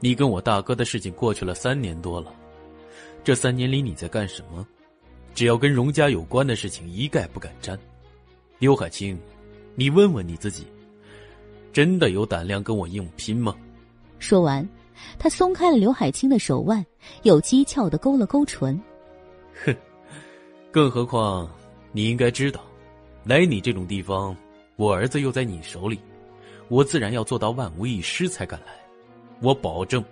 [0.01, 2.33] 你跟我大哥的事情过去了三年多了，
[3.25, 4.67] 这三年里你在干什么？
[5.35, 7.79] 只要跟荣家有关的事情，一概不敢沾。
[8.59, 9.19] 刘海清，
[9.75, 10.67] 你问问你自己，
[11.73, 13.55] 真的有胆量跟我硬拼吗？
[14.19, 14.69] 说完，
[15.19, 16.85] 他松开了刘海清的手腕，
[17.25, 18.81] 又讥诮的勾了勾唇。
[19.65, 19.75] 哼，
[20.71, 21.49] 更何况，
[21.93, 22.61] 你应该知道，
[23.25, 24.37] 来你这种地方，
[24.77, 25.99] 我儿子又在你手里，
[26.69, 28.67] 我自然要做到万无一失才敢来。
[29.41, 30.05] 我保证，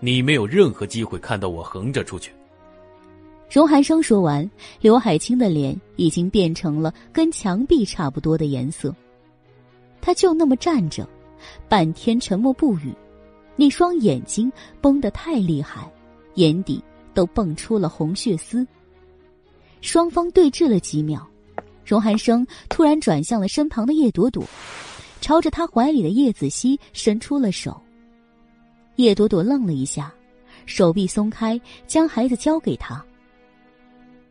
[0.00, 2.32] 你没有任何机会看到我横着出去。
[3.50, 4.48] 荣寒生说完，
[4.80, 8.94] 刘海清的脸已经变成了跟墙壁差不多的颜色。
[10.00, 11.06] 他就那么站着，
[11.68, 12.94] 半天沉默不语，
[13.56, 15.90] 那双眼睛绷得太厉害，
[16.36, 16.82] 眼底
[17.12, 18.66] 都蹦出了红血丝。
[19.80, 21.26] 双方对峙了几秒，
[21.84, 24.44] 荣寒生突然转向了身旁的叶朵朵，
[25.20, 27.80] 朝着他怀里的叶子熙伸出了手。
[28.96, 30.12] 叶朵朵愣了一下，
[30.66, 33.02] 手臂松开，将孩子交给他。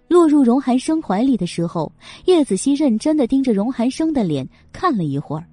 [0.07, 1.91] 落入荣寒生怀里的时候，
[2.25, 5.45] 叶子熙认真的盯着荣寒生的脸看了一会儿。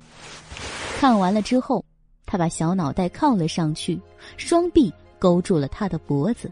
[0.98, 1.84] 看完了之后，
[2.24, 4.00] 他把小脑袋靠了上去，
[4.36, 6.50] 双臂勾住了他的脖子。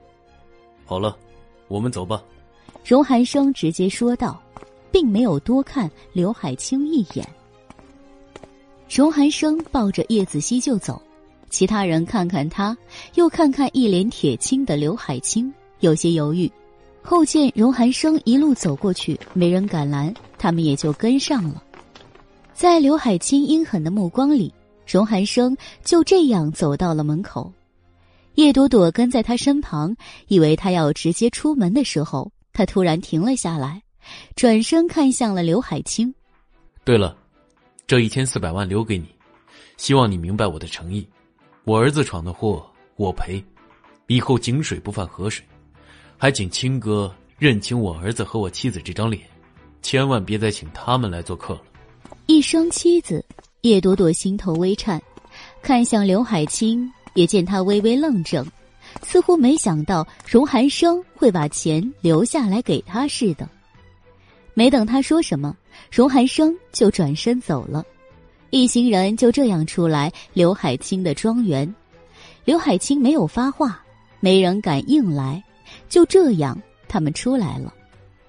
[0.84, 1.16] 好了，
[1.68, 2.22] 我们走吧。
[2.84, 4.38] 荣寒生直接说道，
[4.92, 7.26] 并没有多看刘海清一眼。
[8.94, 11.00] 荣寒生抱着叶子熙就走，
[11.48, 12.76] 其他人看看他，
[13.14, 16.50] 又看看一脸铁青的刘海清，有些犹豫。
[17.00, 21.62] 后见荣寒生一路走过去，没人敢拦，他们也就跟上了。
[22.52, 24.52] 在刘海清阴狠的目光里，
[24.86, 27.50] 荣寒生就这样走到了门口。
[28.34, 29.96] 叶朵朵跟在他身旁，
[30.28, 33.82] 以为他要直接出门的时候，他突然停了下来，
[34.36, 36.14] 转身看向了刘海清。
[36.84, 37.16] 对了，
[37.86, 39.06] 这一千四百万留给你，
[39.76, 41.06] 希望你明白我的诚意。
[41.64, 42.64] 我儿子闯的祸，
[42.96, 43.44] 我赔，
[44.06, 45.44] 以后井水不犯河水。
[46.16, 49.22] 还请亲哥认清我儿子和我妻子这张脸，
[49.82, 51.62] 千万别再请他们来做客了。
[52.26, 53.24] 一声“妻子”，
[53.62, 55.02] 叶朵朵心头微颤，
[55.60, 58.46] 看向刘海清，也见他微微愣怔，
[59.04, 63.48] 似乎没想到荣寒生会把钱留下来给他似的。
[64.54, 65.56] 没等他说什么，
[65.92, 67.84] 荣寒生就转身走了。
[68.50, 71.72] 一行人就这样出来刘海清的庄园，
[72.44, 73.82] 刘海清没有发话，
[74.20, 75.42] 没人敢硬来。
[75.88, 77.74] 就这样，他们出来了。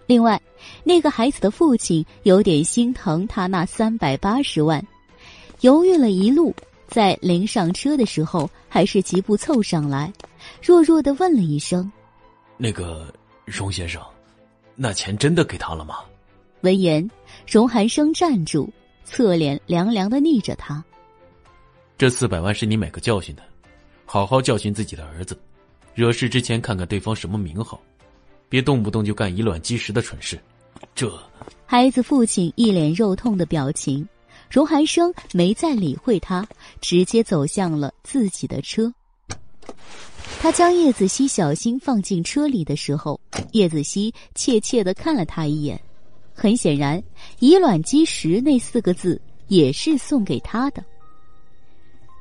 [0.07, 0.41] 另外，
[0.83, 4.83] 那个孩子的父亲有点心疼他那三百八十万，
[5.61, 6.55] 犹豫了一路，
[6.87, 10.11] 在临上车的时候，还是急步凑上来，
[10.65, 11.91] 弱弱的问了一声
[12.57, 13.13] ：“那个
[13.45, 14.01] 荣先生，
[14.73, 15.97] 那钱真的给他了吗？”
[16.61, 17.07] 闻言，
[17.45, 18.67] 荣寒生站住，
[19.03, 20.83] 侧脸凉凉的睨着他
[21.99, 23.43] ：“这四百万是你买个教训的，
[24.07, 25.39] 好好教训自己的儿子。”
[25.93, 27.79] 惹事之前看看对方什么名号，
[28.49, 30.35] 别动不动就干以卵击石的蠢事。
[30.95, 31.15] 这
[31.67, 34.09] 孩子父亲一脸肉痛的表情，
[34.49, 36.43] 荣寒生没再理会他，
[36.81, 38.91] 直接走向了自己的车。
[40.39, 43.19] 他将叶子熙小心放进车里的时候，
[43.53, 45.79] 叶子熙怯怯的看了他一眼。
[46.33, 47.01] 很显然
[47.39, 50.83] ，“以卵击石”那四个字也是送给他的。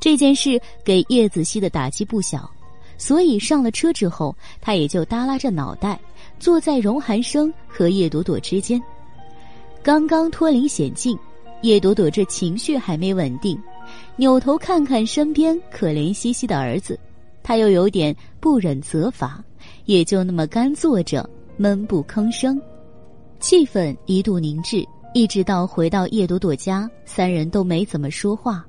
[0.00, 2.50] 这件事给叶子熙的打击不小。
[2.96, 6.00] 所以上了车之后，他也就耷拉着脑袋，
[6.38, 8.80] 坐在荣寒生和叶朵朵之间。
[9.82, 11.18] 刚刚脱离险境，
[11.62, 13.60] 叶朵朵这情绪还没稳定，
[14.14, 16.98] 扭头看看身边可怜兮兮的儿子，
[17.44, 19.40] 他又有点不忍责罚，
[19.84, 22.60] 也就那么干坐着，闷不吭声。
[23.38, 28.66] 气氛一度凝滞，一直到回到叶朵朵家，三人都没怎么说话。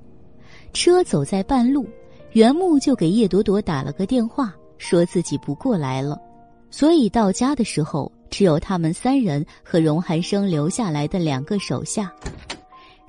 [0.73, 1.87] 车走在半路。
[2.33, 6.19] 袁木就给叶朵朵打了个电话，说自己不过来了，
[6.69, 12.11] 所以到家的时候只有他们三人和荣寒生留下来的两个手下。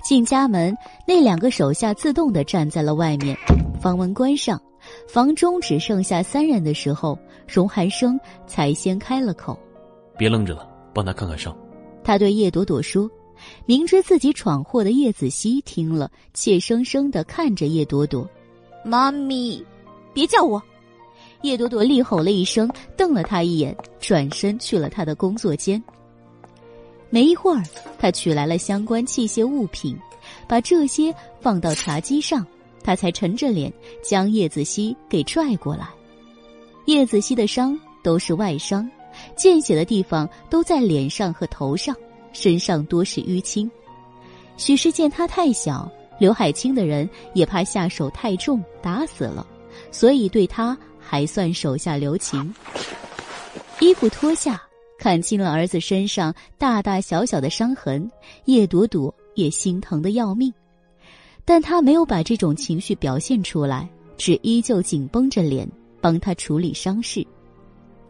[0.01, 0.73] 进家门，
[1.05, 3.37] 那两个手下自动的站在了外面，
[3.81, 4.61] 房门关上，
[5.07, 7.17] 房中只剩下三人的时候，
[7.47, 9.57] 荣寒生才先开了口
[10.17, 11.55] ：“别愣着了，帮他看看伤。”
[12.03, 13.09] 他对叶朵朵说。
[13.67, 18.27] 明知自己闯祸的叶子熙听了，怯生生的看着叶朵朵。
[18.83, 19.63] 妈咪，
[20.11, 20.59] 别叫我！
[21.43, 22.67] 叶朵朵厉吼了一声，
[22.97, 25.81] 瞪了他一眼，转身去了他的工作间。
[27.11, 27.63] 没一会儿，
[27.99, 29.95] 他取来了相关器械物品，
[30.47, 32.43] 把这些放到茶几上，
[32.87, 33.71] 他才沉着脸
[34.01, 35.89] 将叶子熙给拽过来。
[36.85, 38.89] 叶子熙的伤都是外伤，
[39.35, 41.93] 见血的地方都在脸上和头上，
[42.31, 43.69] 身上多是淤青。
[44.55, 49.45] 许是见他太小，刘海清的人也怕下手太重打死了，
[49.91, 52.55] 所以对他还算手下留情。
[53.81, 54.63] 衣服脱下，
[54.97, 58.09] 看清了儿子身上大大小小的伤痕，
[58.45, 60.53] 叶朵朵也心疼的要命。
[61.49, 65.65] 但他没有把这种情绪表现出来，只依旧紧绷着脸
[66.01, 67.25] 帮他处理伤势。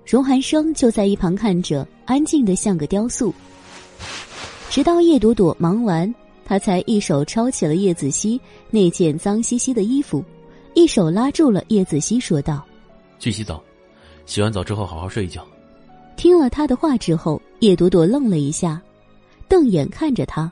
[0.07, 3.31] 荣寒生就在一旁看着，安静的像个雕塑。
[4.71, 6.11] 直到叶朵朵忙完，
[6.43, 10.25] 他才一手抄起了叶子熙那件脏兮兮的衣服，
[10.73, 12.65] 一手拉住了叶子熙，说道
[13.19, 13.63] ：“去洗澡，
[14.25, 15.45] 洗完澡之后好好睡一觉。”
[16.17, 18.81] 听了他的话之后，叶朵朵愣了一下，
[19.47, 20.51] 瞪眼看着他。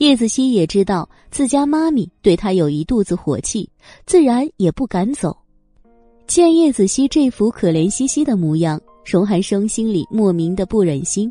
[0.00, 3.68] 叶子熙也知道自家妈咪对他有一肚子火气，
[4.06, 5.36] 自然也不敢走。
[6.26, 11.30] 见叶子熙这副可怜兮兮的模样，荣寒生心里莫名的不忍心，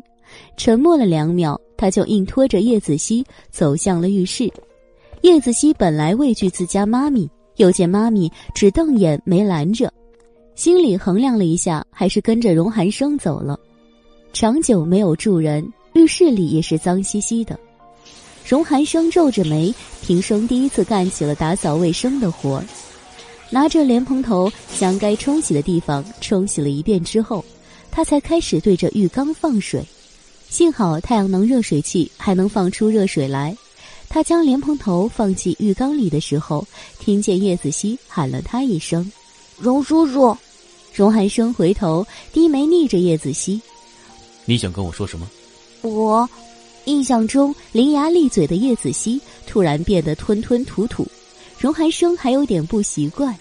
[0.56, 4.48] 沉默了两秒，他就硬拖着叶子熙走向了浴室。
[5.22, 9.92] 叶子熙本来畏惧自家妈咪，又见妈咪只瞪眼没拦着，
[10.54, 13.58] 心里衡量了一下，还是跟着荣寒生走了。
[14.32, 17.58] 长久没有住人，浴室里也是脏兮兮的。
[18.50, 22.64] 荣寒生皱着眉，平生第一次干起了打扫卫生的活儿，
[23.48, 27.44] 拿着莲蓬头将该冲洗的地方冲洗了一遍之后，
[27.92, 29.86] 他才开始对着浴缸放水。
[30.48, 33.56] 幸好太阳能热水器还能放出热水来。
[34.08, 36.66] 他将莲蓬头放进浴缸里的时候，
[36.98, 39.08] 听见叶子熙喊了他一声
[39.60, 40.36] ：“荣叔叔。”
[40.92, 43.62] 荣寒生回头低眉睨着叶子熙
[44.44, 45.30] ：“你想跟我说什么？”
[45.82, 46.28] 我。
[46.86, 51.06] 印象中伶牙俐嘴的叶子熙突然变得吞吞吐吐，
[51.58, 53.38] 荣寒生还有点不习惯，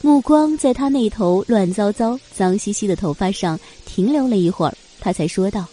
[0.00, 5.66] 目光在他那头乱糟糟、脏兮兮的头发上停留了一会儿，他才说道：“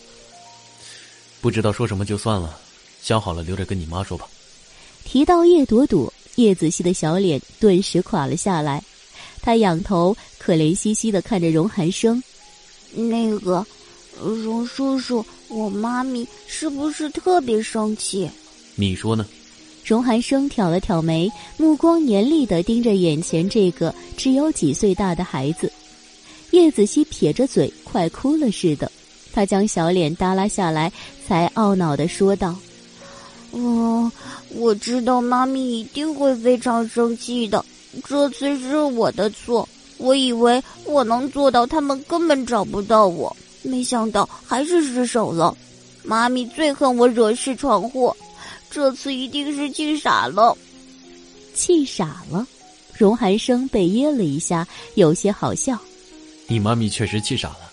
[1.39, 2.59] 不知道说什么就算了，
[3.01, 4.27] 想好了留着跟你妈说吧。”
[5.05, 8.83] 提到叶朵朵，叶子熙的小脸顿时垮了下来，
[9.41, 12.21] 他仰头可怜兮兮的看着荣寒生
[12.93, 13.65] ：“那个，
[14.19, 18.27] 荣叔叔。”我妈咪是不是特别生气？
[18.75, 19.23] 你说呢？
[19.85, 25.71] 荣寒生挑了挑眉，目光严厉的盯着眼前这个只有几岁大的孩子。
[26.51, 28.91] 叶子熙撇着嘴，快哭了似的。
[29.31, 30.91] 他将小脸耷拉下来，
[31.27, 32.55] 才懊恼的说道
[33.51, 34.11] ：“哦，
[34.49, 37.63] 我知道妈咪一定会非常生气的。
[38.07, 45.55] 这次是我的错，我以为我能做到，他们根本找不到我。”没想到还是失手了，
[46.03, 48.15] 妈咪最恨我惹事闯祸，
[48.69, 50.55] 这次一定是气傻了。
[51.55, 52.45] 气傻了，
[52.93, 55.79] 荣寒生被噎了一下，有些好笑。
[56.47, 57.71] 你妈咪确实气傻了，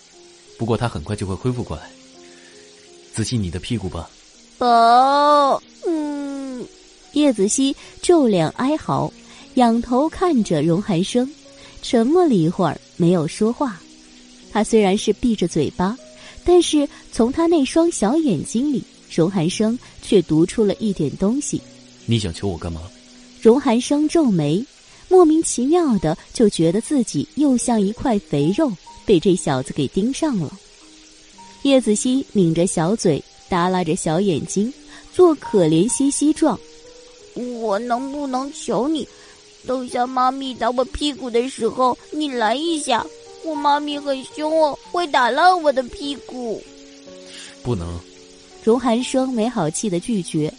[0.57, 1.89] 不过她很快就会恢复过来。
[3.13, 4.09] 仔细你的屁股吧。
[4.57, 6.65] 宝，嗯，
[7.13, 9.11] 叶子熙皱脸哀嚎，
[9.55, 11.29] 仰头看着荣寒生，
[11.81, 13.81] 沉默了一会儿，没有说话。
[14.51, 15.97] 他虽然是闭着嘴巴，
[16.43, 21.61] 但是从他那双小眼睛里，荣寒生却读出了一点东西。
[22.05, 22.81] 你想求我干嘛？
[23.41, 24.63] 荣寒生皱眉，
[25.07, 28.71] 莫名其妙的就觉得自己又像一块肥肉，
[29.05, 30.51] 被这小子给盯上了。
[31.63, 34.73] 叶子熙抿着小嘴，耷拉着小眼睛，
[35.13, 36.59] 做可怜兮兮状。
[37.61, 39.07] 我能不能求你，
[39.65, 43.05] 等下妈咪打我屁股的时候，你来一下？
[43.43, 46.61] 我妈咪很凶哦，会打烂我的屁股。
[47.63, 47.99] 不能，
[48.63, 50.53] 荣寒生没好气的拒绝。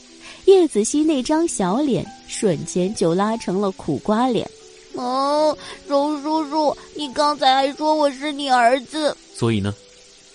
[0.46, 4.48] 叶子熙那张小脸瞬间就拉成了苦瓜脸。
[4.94, 9.72] 哦，荣叔叔，你刚才还说我是你儿子，所以呢？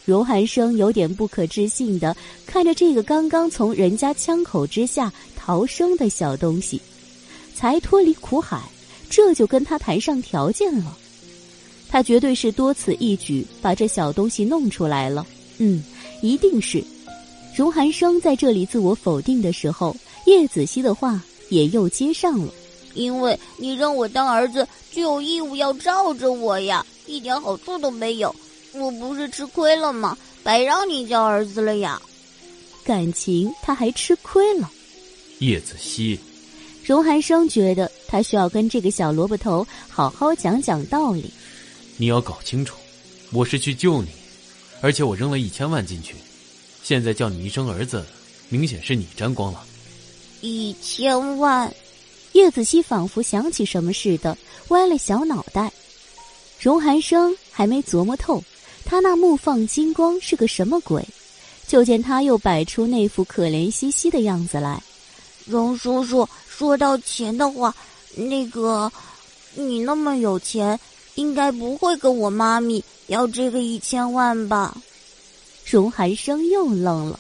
[0.06, 6.82] 荣寒生有点不可置信的看着这个刚刚从人家枪口之下逃生的小东西，
[7.54, 8.62] 才脱离苦海，
[9.10, 10.98] 这就跟他谈上条件了。
[11.90, 15.26] 他绝对是多此一举把这小东西弄出来了。
[15.58, 15.84] 嗯，
[16.22, 16.84] 一定是。
[17.56, 22.54] 荣寒生在这里自我否定的时候，叶子熙的话也又接上了。
[22.94, 28.36] 因为你认我当儿子，就有义务要罩着我呀，一点好处都没有。
[28.74, 30.18] 我不是吃亏了吗？
[30.44, 32.02] 白让你叫儿子了呀。
[32.84, 34.70] 感情他还吃亏了。
[35.40, 36.18] 叶子熙，
[36.84, 41.32] 荣寒生觉得他需要跟这个小萝卜头好好讲讲道理。
[41.98, 42.78] 你要搞清楚，
[43.32, 44.10] 我是去救你，
[44.82, 46.16] 而且我扔了一千万进去，
[46.84, 48.06] 现在叫你一声儿子，
[48.50, 49.66] 明显是你沾光了。
[50.42, 51.74] 一千万，
[52.34, 54.38] 叶子熙仿佛想起什么似的，
[54.68, 55.72] 歪了小脑袋。
[56.60, 58.44] 荣寒生还没琢磨透，
[58.86, 61.04] 他那目放金光是个什么鬼，
[61.68, 64.82] 就见他又摆出那副可怜兮兮的样子来。
[65.46, 67.76] 荣叔叔，说到钱的话，
[68.16, 68.92] 那个，
[69.56, 70.80] 你那么有钱，
[71.18, 74.78] 应该不会跟我妈咪要这个一千万吧？
[75.66, 77.20] 荣寒生又愣了。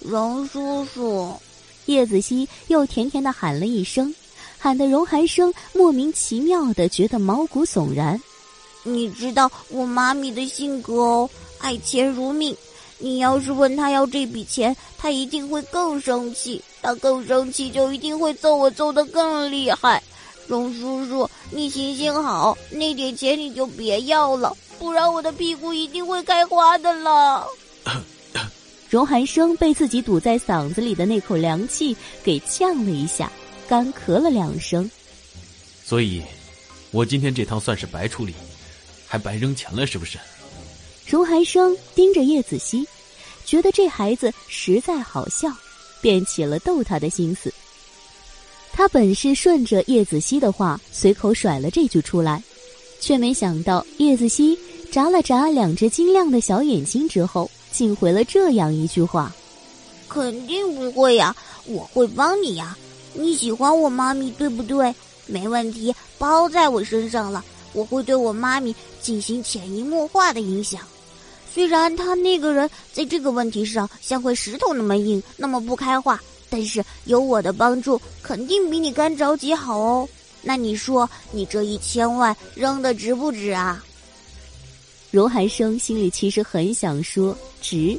[0.00, 1.32] 荣叔叔，
[1.84, 4.12] 叶子熙又甜甜的喊了一声。
[4.58, 8.18] 喊得荣寒生莫名其妙的觉得毛骨悚然。
[8.82, 12.56] 你知道我妈咪的性格哦，爱钱如命。
[12.96, 16.62] 你要是问他要这笔钱，他一定会更生气。
[16.80, 20.02] 他更生气，就一定会揍我，揍得更厉害。
[20.46, 27.46] 荣叔叔，你行行好，那点钱你就别要了，不然我的屁股一定会开花的了。
[28.88, 33.30] 荣寒生被自己堵在嗓子里的那口凉气给呛了一下。
[33.66, 34.90] 干咳了两声，
[35.82, 36.22] 所以，
[36.90, 38.34] 我今天这趟算是白处理，
[39.06, 40.18] 还白扔钱了，是不是？
[41.06, 42.86] 荣寒生盯着叶子熙，
[43.46, 45.48] 觉得这孩子实在好笑，
[46.02, 47.50] 便起了逗他的心思。
[48.76, 52.42] 他本是顺着叶子熙的话，随口甩了这句出来，
[53.00, 54.58] 却没想到叶子熙
[54.90, 59.32] 眨了眨两只晶亮的小眼睛之后，竟回了这样一句话
[60.10, 61.34] ：“肯定不会呀，
[61.66, 62.76] 我会帮你呀。”
[63.16, 64.92] 你喜欢我妈咪对不对？
[65.26, 67.44] 没问题，包在我身上了。
[67.72, 70.80] 我会对我妈咪进行潜移默化的影响。
[71.52, 76.20] 虽然她那个人在这个问题上像块石头那么硬，那么不开化，
[76.54, 80.08] 但是有我的帮助，肯定比你干着急好哦。
[80.40, 83.84] 那你说，你这一千万扔的值不值啊？
[85.10, 87.98] 荣寒生心里其实很想说值，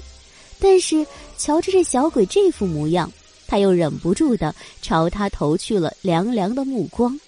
[0.58, 1.06] 但是
[1.38, 3.12] 瞧着这小鬼这副模样。
[3.46, 7.20] 他又忍不住的朝他投去了凉凉的目光。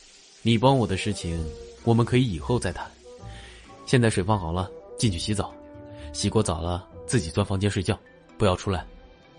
[0.44, 1.46] 你帮我的事情，
[1.84, 2.90] 我们可以以后再谈。
[3.86, 5.54] 现在水放好了，进去洗澡。
[6.14, 8.00] 洗过澡了，自己钻房间睡觉，
[8.38, 8.86] 不要出来，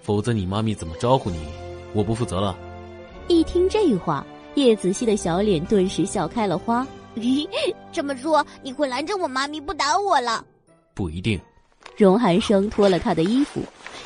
[0.02, 1.38] 否则你妈咪怎么招呼你，
[1.92, 2.56] 我不负责了。
[3.28, 6.86] 一听这话，叶子熙的小脸顿时笑开了花。
[7.16, 7.48] 咦，
[7.92, 10.44] 这么说你会拦着我妈咪不打我了？
[10.94, 11.40] 不一定。
[11.96, 13.60] 荣寒生脱了他的衣服，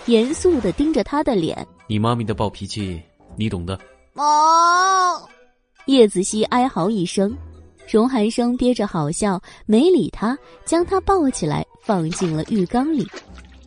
[0.07, 1.67] 严肃的盯着他的脸。
[1.87, 3.03] 你妈咪的暴脾气，
[3.37, 3.79] 你懂的。
[4.15, 5.29] 哦，
[5.87, 7.37] 叶子熙哀嚎一声，
[7.91, 13.07] 荣寒生憋着好笑，没理他，将他抱起来放进了浴缸里。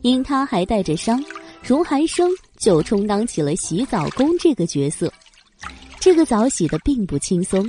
[0.01, 1.23] 因他还带着伤，
[1.63, 5.11] 荣寒生就充当起了洗澡工这个角色。
[5.99, 7.65] 这个澡洗的并不轻松，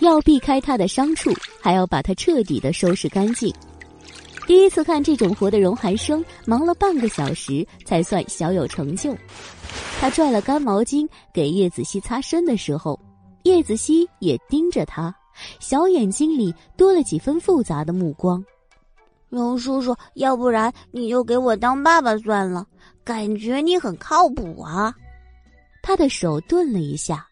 [0.00, 3.52] 要避开他的伤处，还要把他彻底的收拾干净。
[4.46, 9.16] 第一次看这种活的荣寒生，忙了半个小时才算小有成就。
[10.00, 12.98] 他拽了干毛巾给叶子熙擦身的时候，
[13.44, 15.14] 叶子熙也盯着他，
[15.60, 18.44] 小眼睛里多了几分复杂的目光。
[19.28, 22.66] 荣叔叔，要不然你就给我当爸爸算了，
[23.04, 24.94] 感觉你很靠谱啊。
[25.82, 27.26] 他的手顿了一下，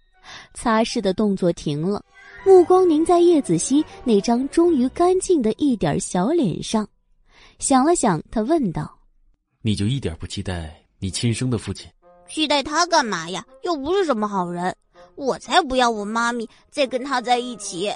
[0.55, 2.03] 擦拭的动作停了，
[2.45, 6.89] 目光凝在叶子熙那张终于干净的一点小脸上。
[7.59, 8.99] 想了想，他问道
[9.63, 11.91] ：“你就一点不期待你亲生的父亲？
[12.29, 13.45] 期待他干嘛呀？
[13.63, 14.75] 又不是什么好人，
[15.15, 17.93] 我才不要我妈咪再跟他在一起。”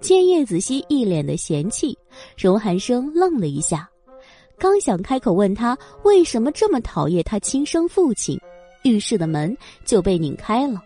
[0.00, 1.96] 见叶子熙一脸的嫌弃，
[2.36, 3.88] 荣寒生愣了一下，
[4.62, 8.40] 刚想开口问他为什么这么讨厌他亲生父亲，
[8.82, 10.80] 浴室的门就被拧开了。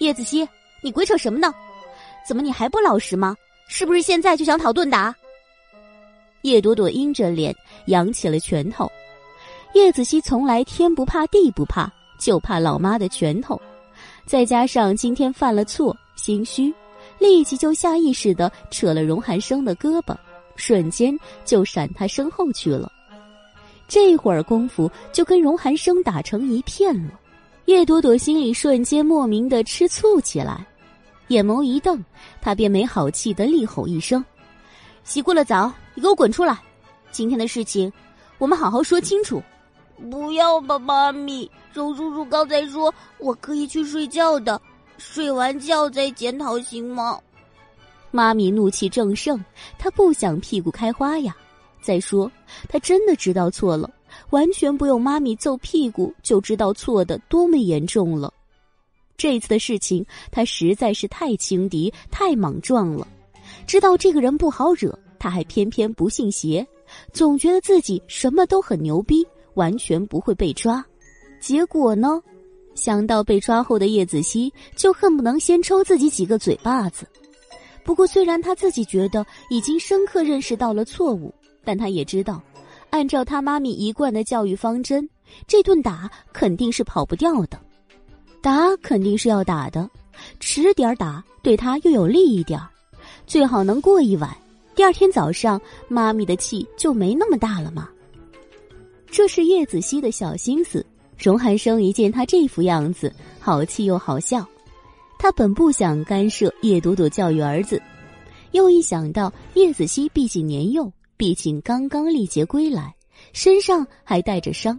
[0.00, 0.44] 叶子熙，
[0.82, 1.54] 你鬼扯什么呢？
[2.26, 3.36] 怎么你还不老实吗？
[3.68, 5.14] 是不是现在就想讨顿打？
[6.42, 7.54] 叶朵朵阴着脸，
[7.84, 8.90] 扬起了拳头。
[9.74, 13.56] 叶子熙从来天不怕地不怕，就怕老妈的拳头。
[14.24, 16.74] 再加上今天犯了错，心虚，
[17.20, 20.12] 立即就下意识的扯了荣寒生的胳膊，
[20.56, 22.90] 瞬间就闪他身后去了。
[23.88, 27.12] 这会儿功夫就跟荣寒生打成一片了。
[27.66, 30.66] 叶朵朵心里瞬间莫名的吃醋起来，
[31.28, 32.02] 眼眸一瞪，
[32.40, 34.24] 她便没好气的厉吼一声。
[35.04, 36.58] 洗过了澡，你给我滚出来！
[37.12, 37.92] 今天的事情，
[38.38, 39.42] 我们好好说清楚。
[40.10, 41.50] 不要吧，妈咪！
[41.72, 44.60] 荣叔叔刚才说我可以去睡觉的，
[44.98, 47.18] 睡完觉再检讨行吗？
[48.10, 49.42] 妈咪怒气正盛，
[49.78, 51.36] 她不想屁股开花呀。
[51.80, 52.30] 再说，
[52.68, 53.90] 她真的知道错了，
[54.30, 58.32] 完全不用妈咪揍屁股就知道错的多么严重了。
[59.16, 63.06] 这次的事情，她实在是太轻敌、太莽撞了。
[63.66, 66.66] 知道这个人不好惹，他还偏偏不信邪，
[67.12, 70.84] 总觉得自己什么都很牛逼，完全不会被抓。
[71.40, 72.20] 结果呢，
[72.74, 77.06] 想到被抓后的叶子熙，就恨不能先抽自己几个嘴巴子。
[77.86, 81.32] 不过，虽然他自己觉得已经深刻认识到了错误，
[81.64, 82.42] 但他也知道，
[82.90, 85.08] 按照他妈咪一贯的教育方针，
[85.46, 87.58] 这顿打肯定是跑不掉的。
[88.42, 89.88] 打肯定是要打的，
[90.40, 92.60] 迟点打对他又有利一点
[93.24, 94.36] 最好能过一晚，
[94.74, 97.88] 第二天早上妈咪的气就没那么大了嘛。
[99.08, 100.84] 这是叶子熙的小心思。
[101.16, 104.46] 荣寒生一见他这副样子，好气又好笑。
[105.18, 107.80] 他本不想干涉叶朵朵教育儿子，
[108.52, 112.94] 又一想到叶子熙毕竟年幼，毕竟刚刚历劫归来，
[113.32, 114.78] 身上还带着伤，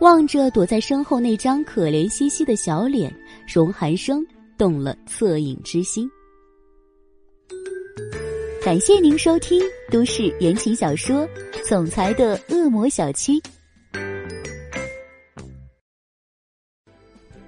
[0.00, 3.14] 望着躲在身后那张可怜兮兮的小脸，
[3.46, 4.24] 荣寒生
[4.56, 6.08] 动了恻隐之心。
[8.64, 9.60] 感谢您收听
[9.90, 11.26] 都市言情小说
[11.68, 13.38] 《总裁的恶魔小七》。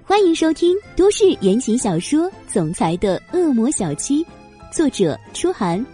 [0.07, 4.23] 欢迎收听都市言情小说《总裁的恶魔小七》，
[4.71, 5.85] 作者：初寒，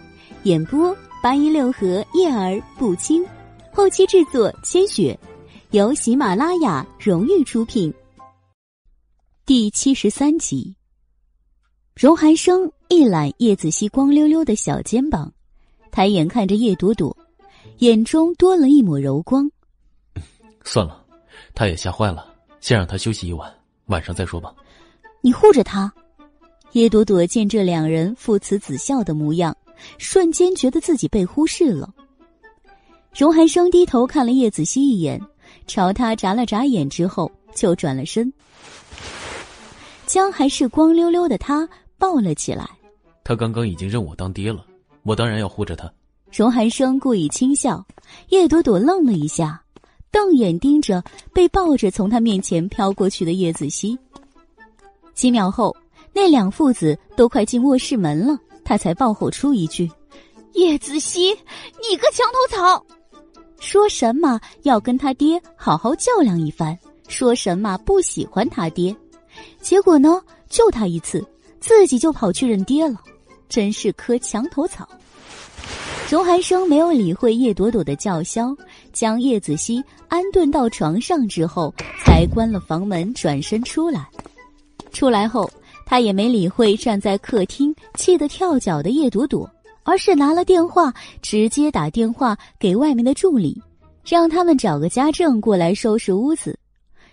[0.44, 3.26] 演播：八一六和叶儿不轻，
[3.72, 5.18] 后期制作：千雪，
[5.72, 7.92] 由喜马拉雅荣誉出品。
[9.44, 10.76] 第七十三集，
[11.96, 15.34] 荣寒生一揽叶子熙光溜溜的小肩膀，
[15.90, 17.14] 抬眼看着叶朵朵，
[17.78, 19.50] 眼中多了一抹柔光。
[20.62, 21.04] 算了，
[21.52, 23.52] 他也吓坏了，先让他休息一晚。
[23.86, 24.54] 晚上再说吧。
[25.20, 25.92] 你护着他。
[26.72, 29.56] 叶朵朵见这两人父慈子孝的模样，
[29.96, 31.88] 瞬间觉得自己被忽视了。
[33.14, 35.20] 荣寒生低头看了叶子熙一眼，
[35.68, 38.32] 朝他眨了眨眼之后，就转了身，
[40.04, 42.68] 将还是光溜溜的他抱了起来。
[43.22, 44.66] 他刚刚已经认我当爹了，
[45.04, 45.88] 我当然要护着他。
[46.32, 47.86] 荣寒生故意轻笑，
[48.30, 49.63] 叶朵朵愣了一下。
[50.14, 51.02] 瞪眼盯着
[51.32, 53.98] 被抱着从他面前飘过去的叶子熙，
[55.12, 55.76] 几秒后，
[56.12, 59.90] 那两父子都快进卧室门了，他才爆吼出一句
[60.54, 62.86] ：“叶子熙，你个墙头草！”
[63.58, 68.94] 说什么要跟他爹好好较量一番，说什么不喜欢他爹，
[69.60, 71.26] 结果呢，就他一次，
[71.58, 73.00] 自己就跑去认爹了，
[73.48, 74.88] 真是棵墙头草。
[76.10, 78.54] 荣寒生没有理会叶朵朵的叫嚣，
[78.92, 81.74] 将叶子熙安顿到床上之后，
[82.04, 84.06] 才关了房门，转身出来。
[84.92, 85.50] 出来后，
[85.86, 89.50] 他也没理会站在客厅气得跳脚的叶朵朵，
[89.82, 90.92] 而是拿了电话，
[91.22, 93.60] 直接打电话给外面的助理，
[94.04, 96.56] 让他们找个家政过来收拾屋子。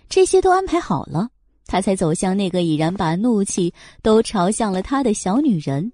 [0.09, 1.29] 这些都安排好了，
[1.65, 3.73] 他才走向那个已然把怒气
[4.03, 5.91] 都朝向了他的小女人，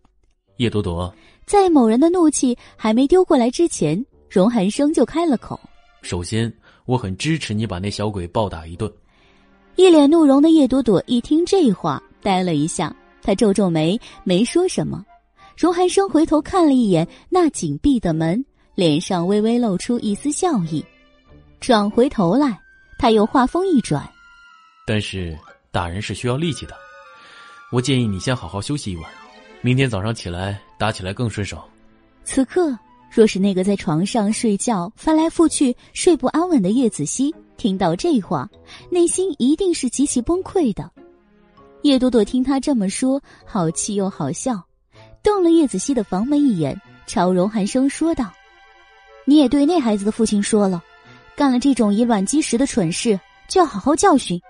[0.58, 1.14] 叶朵朵。
[1.48, 5.58] 在某人的怒气还没丢过来之前，荣寒生就开了口
[6.04, 8.92] ：“首先，我很支持你把那小鬼暴打一顿。”
[9.78, 15.06] 一脸怒容的叶朵朵一听这话，呆了一下，她皱皱眉，没说什么。
[15.56, 18.44] 荣寒生回头看了一眼那紧闭的门，
[18.76, 20.84] 脸上微微露出一丝笑意，
[21.62, 22.60] 转回头来，
[23.00, 24.06] 他又话锋一转
[24.86, 25.34] ：“但是
[25.72, 26.76] 打人是需要力气的，
[27.72, 29.10] 我建议你先好好休息一晚。”
[29.68, 31.62] 明天早上起来打起来更顺手。
[32.24, 32.74] 此刻，
[33.12, 38.50] 若是那个在床上睡觉、翻来覆去睡不安稳的叶子熙听到这话，
[38.90, 40.90] 内心一定是极其崩溃的。
[41.82, 44.64] 叶朵朵听他这么说，好气又好笑，
[45.22, 48.32] 瞪了叶子熙的房门一眼，朝荣寒生说道
[49.28, 50.82] ：“你也对那孩子的父亲说了，
[51.36, 54.42] 干了这种以卵击石的蠢事，就要好好教训。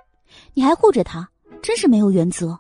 [0.54, 1.28] 你还护着他，
[1.64, 2.56] 真是没有原则。”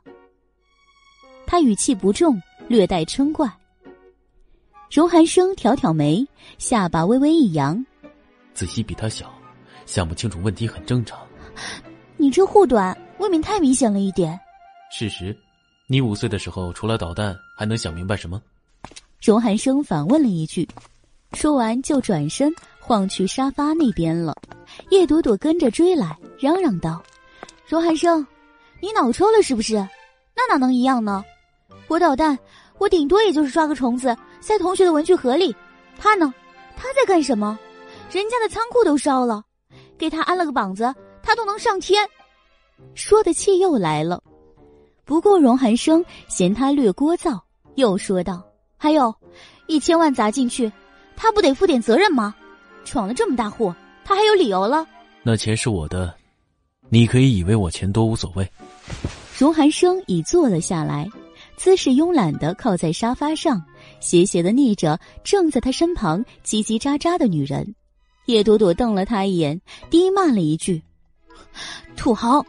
[1.49, 2.37] 他语气不重，
[2.67, 3.49] 略带嗔怪。
[4.89, 6.25] 荣寒生挑挑眉，
[6.57, 7.85] 下巴微微一扬
[8.53, 9.33] ：“子熙比他小，
[9.85, 11.19] 想不清楚问题很正常。
[12.15, 14.39] 你这护短未免太明显了一点。
[14.91, 15.37] 事实，
[15.87, 18.41] 你五岁的时候除了捣蛋，还能想明白什么？”
[19.21, 20.67] 荣寒生反问了一句，
[21.33, 24.33] 说完就转身晃去沙发那边了。
[24.89, 27.01] 叶朵朵跟着追来，嚷嚷道
[27.67, 28.25] ：“荣寒生，
[28.81, 29.75] 你脑抽了是不是？
[30.35, 31.23] 那哪能一样呢？”
[31.87, 32.37] 我捣蛋，
[32.77, 35.55] 我顶多也就是抓个虫子塞同学的文具盒里。
[35.97, 36.33] 他呢？
[36.75, 37.57] 他在干什么？
[38.11, 39.43] 人家的仓库都烧了，
[39.97, 42.07] 给他安了个膀子，他都能上天。
[42.93, 44.21] 说的气又来了。
[45.03, 47.39] 不过荣寒生嫌他略聒噪，
[47.75, 48.43] 又说道
[48.77, 49.13] ：“还有，
[49.67, 50.71] 一千万砸进去，
[51.15, 52.35] 他不得负点责任吗？
[52.85, 53.75] 闯了这么大祸，
[54.05, 54.85] 他还有理由了。
[55.23, 56.13] 那钱是我的，
[56.89, 58.47] 你可以以为我钱多无所谓。”
[59.37, 61.09] 荣寒生已坐了下来。
[61.57, 63.61] 姿势慵懒的靠在沙发上，
[63.99, 67.75] 斜斜的睨着正在他身旁叽叽喳喳的女人。
[68.27, 70.81] 叶朵朵瞪了他一眼，低骂了一句
[71.97, 72.45] ：“土豪。”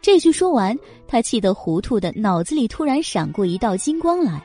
[0.00, 4.40] 这句说完，他气得糊涂的脑子里突然闪过一道金光来，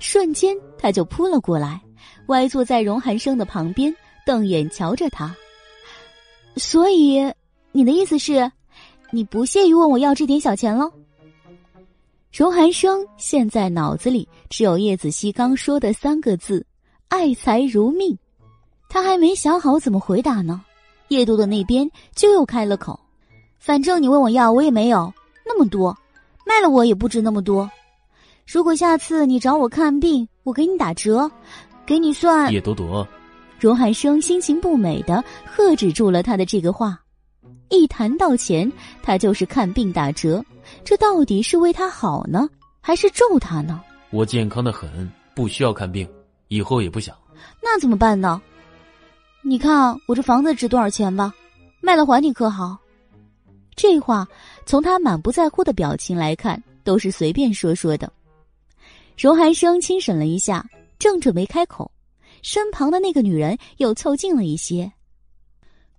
[0.00, 1.80] 瞬间他就扑了过来，
[2.26, 3.94] 歪坐在荣寒生的旁边，
[4.26, 5.34] 瞪眼瞧着他。
[6.56, 7.32] 所以，
[7.72, 8.50] 你的意思是，
[9.12, 10.90] 你不屑于问我要这点小钱了？
[12.34, 16.66] 荣寒生现在脑子里只有叶子熙刚说的三个字
[17.06, 18.18] ：“爱财如命。”
[18.90, 20.60] 他还没想好怎么回答呢，
[21.10, 22.98] 叶朵朵那边就又开了口
[23.60, 25.14] ：“反正你问我要，我也没有
[25.46, 25.96] 那么多，
[26.44, 27.70] 卖了我也不值那么多。
[28.44, 31.30] 如果下次你找我看病，我给你打折，
[31.86, 33.06] 给你算。”叶朵朵，
[33.60, 37.00] 荣寒生心情不美的喝止住了他的这个话。
[37.70, 38.70] 一谈到钱，
[39.02, 40.44] 他就是看病打折，
[40.84, 42.48] 这到底是为他好呢，
[42.80, 43.82] 还是咒他呢？
[44.10, 46.08] 我健康的很，不需要看病，
[46.48, 47.16] 以后也不想。
[47.62, 48.40] 那怎么办呢？
[49.42, 51.34] 你看我这房子值多少钱吧，
[51.80, 52.78] 卖了还你可好？
[53.74, 54.26] 这话
[54.66, 58.10] 从他满不在乎的表情来看，都是随便说说的。
[59.18, 60.64] 荣寒生轻审了一下，
[60.98, 61.90] 正准备开口，
[62.42, 64.90] 身旁的那个女人又凑近了一些。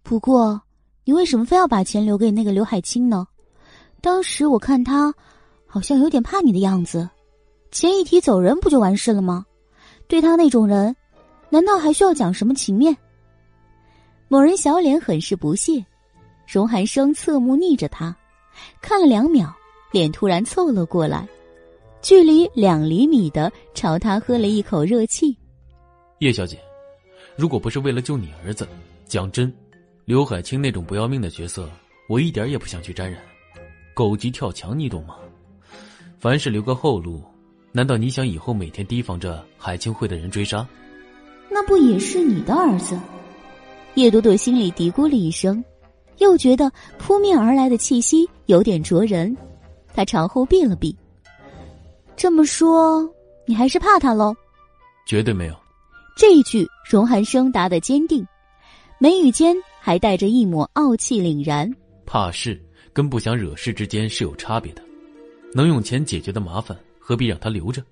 [0.04, 0.62] 不过，
[1.06, 3.28] 你为什么非要把钱留给那个刘海清呢？
[4.02, 5.14] 当时我看他，
[5.68, 7.08] 好像有点怕你的样子。
[7.72, 9.46] 钱一提走人不就完事了吗？
[10.08, 10.96] 对他那种人，
[11.50, 12.96] 难道还需要讲什么情面？
[14.28, 15.86] 某人小脸很是不屑，
[16.48, 18.16] 荣寒生侧目睨着他，
[18.82, 19.56] 看了两秒，
[19.92, 21.28] 脸突然凑了过来，
[22.02, 25.38] 距离两厘米的朝他喝了一口热气。
[26.20, 26.60] 叶小姐，
[27.36, 28.68] 如果不是为了救你儿子，
[29.06, 29.54] 讲真，
[30.06, 31.68] 刘海清那种不要命的角色，
[32.08, 33.20] 我一点也不想去沾染。
[33.92, 35.16] 狗急跳墙，你懂吗？
[36.20, 37.24] 凡事留个后路，
[37.72, 40.68] 难道你想以后每天提防着海清会的人追杀？
[41.50, 43.00] 那不也是你的儿子？
[43.96, 45.64] 叶朵朵心里嘀咕了一声，
[46.20, 49.36] 又觉得扑面而来的气息有点灼人，
[49.96, 50.96] 她朝后避了避。
[52.16, 53.10] 这么说，
[53.48, 54.36] 你还是怕他喽？
[55.08, 55.56] 绝对没有。
[56.16, 58.24] 这一句，荣寒生答得坚定，
[59.00, 59.56] 眉宇间
[59.86, 61.72] 还带着一抹傲气凛然。
[62.08, 62.60] 怕事
[62.92, 64.82] 跟不想惹事之间是有差别的，
[65.54, 67.84] 能用钱解决的麻烦，何必让他留着？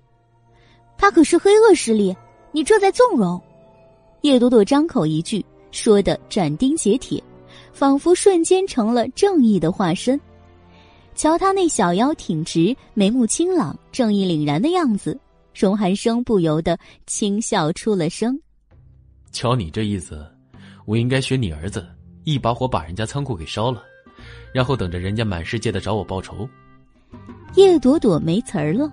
[0.98, 2.12] 他可是黑恶势力，
[2.50, 3.40] 你这在纵容。
[4.22, 5.44] 叶朵朵张口一句。
[5.70, 7.22] 说的斩钉截铁，
[7.72, 10.20] 仿佛瞬间成了正义的化身。
[11.14, 15.16] 瞧他那小腰挺直、眉目清朗、正义凛然的样子，
[15.54, 16.76] 荣寒生不由得
[17.06, 18.36] 轻笑出了声。
[19.30, 20.24] 瞧你这意思，
[20.84, 21.86] 我应该学你儿子，
[22.24, 23.82] 一把火把人家仓库给烧了，
[24.52, 26.48] 然后等着人家满世界的找我报仇。
[27.54, 28.90] 叶朵朵没词儿了，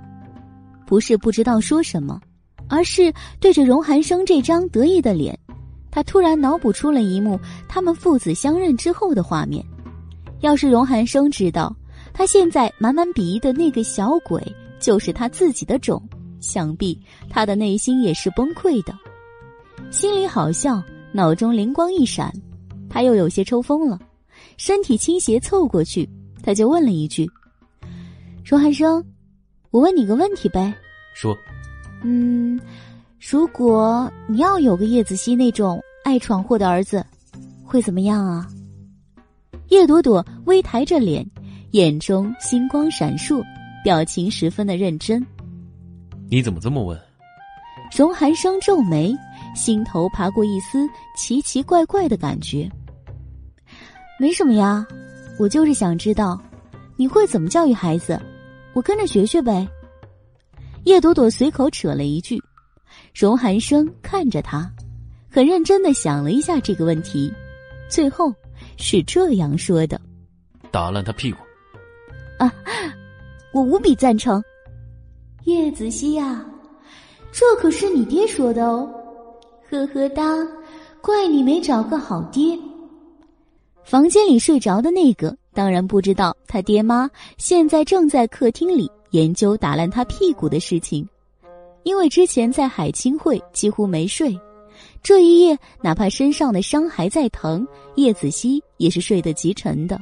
[0.85, 2.19] 不是不知道说什么，
[2.69, 5.37] 而是对着荣寒生这张得意的脸。
[5.89, 7.37] 他突然脑补出了一幕
[7.67, 9.65] 他们父子相认之后的画面。
[10.39, 11.75] 要是荣寒生知道
[12.13, 14.41] 他现在满满鄙夷的那个小鬼
[14.79, 16.01] 就是他自己的种，
[16.39, 16.97] 想必
[17.29, 18.97] 他的内心也是崩溃的。
[19.89, 20.81] 心里好笑，
[21.13, 22.31] 脑中灵光一闪，
[22.89, 23.99] 他又有些抽风了，
[24.57, 26.09] 身体倾斜凑过去，
[26.43, 27.29] 他就问了一句
[28.45, 29.03] ：“荣寒生，
[29.71, 30.73] 我问你个问题呗。”
[31.13, 31.37] 说
[32.03, 32.59] ：“嗯。”
[33.29, 37.05] 如果你要有个叶子熙那种爱闯祸的儿子，
[37.63, 38.47] 会怎么样啊？
[39.69, 41.23] 叶朵朵微抬着脸，
[41.69, 43.43] 眼中星光闪烁，
[43.83, 45.23] 表情十分的认真。
[46.31, 46.99] 你怎么这么问？
[47.95, 49.15] 荣寒生皱眉，
[49.55, 52.69] 心头爬过一丝奇奇怪怪的感觉。
[54.19, 54.85] 没什么呀，
[55.39, 56.39] 我就是想知道，
[56.95, 58.19] 你会怎么教育孩子，
[58.73, 59.67] 我跟着学学呗。
[60.85, 62.41] 叶朵朵随口扯了一句。
[63.13, 64.71] 荣寒生看着他，
[65.29, 67.31] 很认真的想了一下这个问题，
[67.89, 68.33] 最后
[68.77, 69.99] 是这样说的
[70.71, 71.39] ：“打烂他屁股。”
[72.39, 72.53] 啊，
[73.53, 74.41] 我无比赞成。
[75.45, 76.45] 叶子熙呀，
[77.31, 78.89] 这可是你爹说的哦，
[79.71, 80.35] 呵呵哒，
[81.01, 82.59] 怪你没找个好爹。
[83.85, 91.07] 房间里睡着的那个当然不知道，他爹妈现在正在客厅里研究打烂他屁股的事情。
[91.83, 94.37] 因为之前在海清会几乎没睡，
[95.01, 97.65] 这一夜哪怕身上的伤还在疼，
[97.95, 99.97] 叶子熙也是睡得极沉的。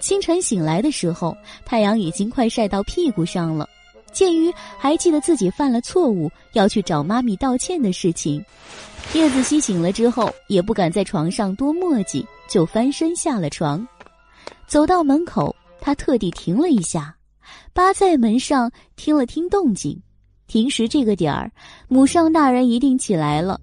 [0.00, 3.68] 清晨醒来的时候，太阳已经快晒到屁股上了。
[4.16, 8.42] 鉴于还记得自己犯了错误要去找妈咪道歉的事情，
[9.12, 13.86] 叶子熙醒了之后也不敢在床上多磨叽，就翻身下了床，
[14.66, 17.14] 走到门口，他特地停了一下，
[17.74, 20.00] 扒在门上听了听动静。
[20.46, 21.52] 平时这个点儿，
[21.86, 23.60] 母上大人一定起来了。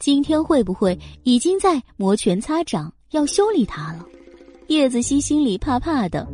[0.00, 4.04] 今天会不会已经在摩拳擦掌，要修理他了？
[4.66, 6.26] 叶子熙心里怕怕的，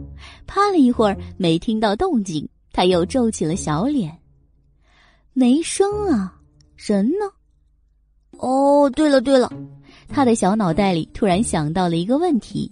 [0.46, 4.16] 趴了一会儿没听到动静，他又皱起了小脸。
[5.32, 6.36] 没声啊，
[6.76, 7.26] 人呢？
[8.38, 9.52] 哦，对了对了，
[10.08, 12.70] 他的小脑袋里突然想到了一个问题，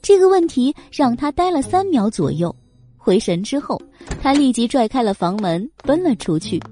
[0.00, 2.54] 这个问题让他呆了三秒左右。
[2.96, 3.80] 回神之后，
[4.22, 6.62] 他立即拽开了房门，奔了出去，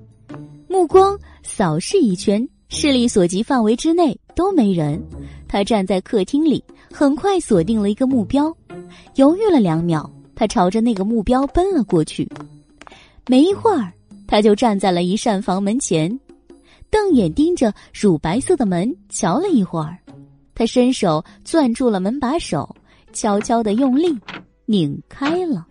[0.69, 5.03] 目光扫视一圈，视力所及范围之内都没人。
[5.49, 6.63] 他站在客厅里，
[6.93, 8.55] 很快锁定了一个目标，
[9.17, 12.29] 犹豫了两秒，他朝着那个目标奔了过去。
[13.29, 13.93] 没一会儿，
[14.27, 16.19] 他就站在了一扇房门前，
[16.91, 19.99] 瞪眼盯着乳白色的门瞧了一会儿，
[20.55, 22.75] 他伸手攥住了门把手，
[23.13, 24.19] 悄悄的用力
[24.65, 25.67] 拧开了。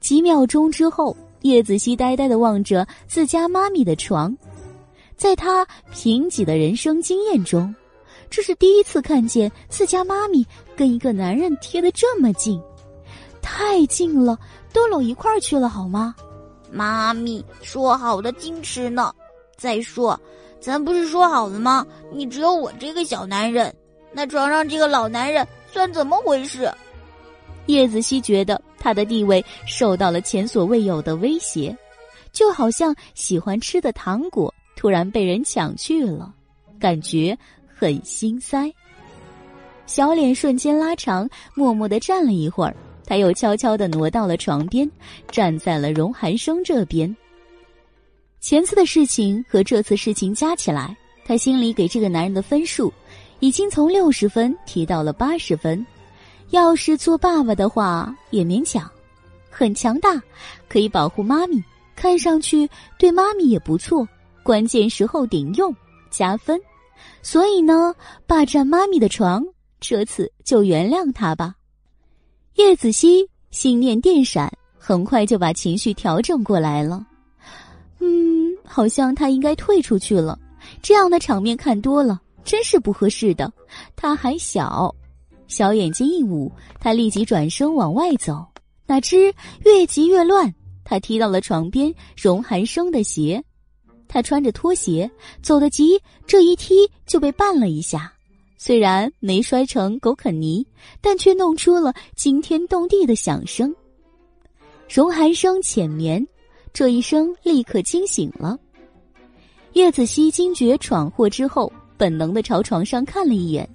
[0.00, 4.36] 几秒钟之后，叶子熙呆呆的望着自家妈咪的床，
[5.16, 7.72] 在他贫瘠的人生经验中，
[8.28, 10.44] 这是第一次看见自家妈咪
[10.74, 12.60] 跟一个男人贴得这么近，
[13.40, 14.36] 太近了，
[14.72, 16.12] 都搂一块儿去了好吗？
[16.72, 19.12] 妈咪说好的矜持呢？
[19.56, 20.18] 再说，
[20.60, 21.86] 咱不是说好了吗？
[22.12, 23.74] 你只有我这个小男人，
[24.12, 26.70] 那床上这个老男人算怎么回事？
[27.66, 31.76] 叶子熙觉得他的地位受到了前所未有的威胁，
[32.32, 36.32] 就好像喜欢吃的糖果突然被人抢去了，
[36.80, 38.72] 感觉很心塞。
[39.86, 42.74] 小脸瞬间拉长，默默的站了一会儿，
[43.10, 44.88] 他又悄悄的挪到了床边，
[45.32, 47.12] 站在了荣寒生这边。
[48.38, 52.92] 前次的事情和这次事情加起来，他心里给这个男人的分数，
[53.40, 55.84] 已经从六十分提到了八十分。
[56.50, 58.88] 要是做爸爸的话，也勉强，
[59.50, 60.22] 很强大，
[60.68, 61.60] 可以保护妈咪，
[61.96, 64.06] 看上去对妈咪也不错，
[64.44, 65.74] 关键时候顶用，
[66.12, 66.56] 加分。
[67.22, 67.92] 所以呢，
[68.24, 69.44] 霸占妈咪的床，
[69.80, 71.56] 这次就原谅他吧。
[72.56, 77.04] 叶子熙心念电闪，很快就把情绪调整过来了。
[78.00, 80.38] 嗯，好像他应该退出去了，
[80.82, 83.52] 这样的场面看多了，真是不合适的。
[83.96, 84.94] 他还小。
[85.48, 88.46] 小眼睛一捂，他立即转身往外走。
[88.86, 89.34] 哪知
[89.64, 90.52] 越急越乱，
[90.84, 93.42] 他踢到了床边荣寒生的鞋。
[94.06, 95.10] 他穿着拖鞋
[95.42, 96.74] 走得急，这一踢
[97.06, 98.12] 就被绊了一下。
[98.62, 100.66] 虽然没摔成狗啃泥，
[101.00, 103.74] 但却弄出了惊天动地的响声。
[104.86, 106.22] 荣寒生浅眠，
[106.70, 108.58] 这一声立刻惊醒了。
[109.72, 113.66] 叶子熙惊觉闯祸之后，本能的朝床上看了一眼。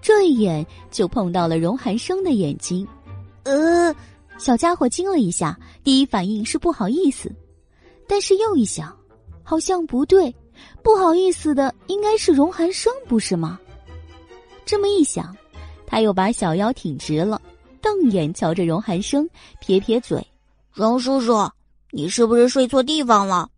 [0.00, 2.86] 这一眼就碰到了荣寒生的眼睛，
[3.42, 3.92] 呃，
[4.38, 7.32] 小家伙惊了一下，第一反应是不好意思，
[8.06, 8.96] 但是又一想，
[9.42, 10.32] 好像不对，
[10.84, 13.58] 不好意思的应该是荣寒生，不是吗？
[14.64, 15.36] 这么一想，
[15.86, 17.40] 他又把小腰挺直了，
[17.80, 19.28] 瞪眼瞧着荣寒生，
[19.60, 20.26] 撇撇嘴
[20.72, 21.48] ：“荣叔叔，
[21.90, 23.48] 你是不是睡错地方了？”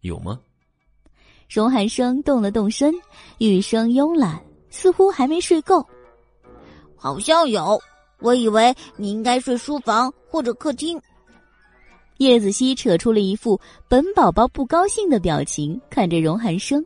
[0.00, 0.40] 有吗？
[1.48, 2.92] 荣寒生动了动身，
[3.38, 5.86] 语声慵懒，似乎还没睡够。
[6.96, 7.78] 好像有，
[8.20, 11.00] 我以为你应该睡书房或者客厅。
[12.18, 16.84] 叶子熙扯出了一副本宝宝不高兴的表情，看着荣寒生。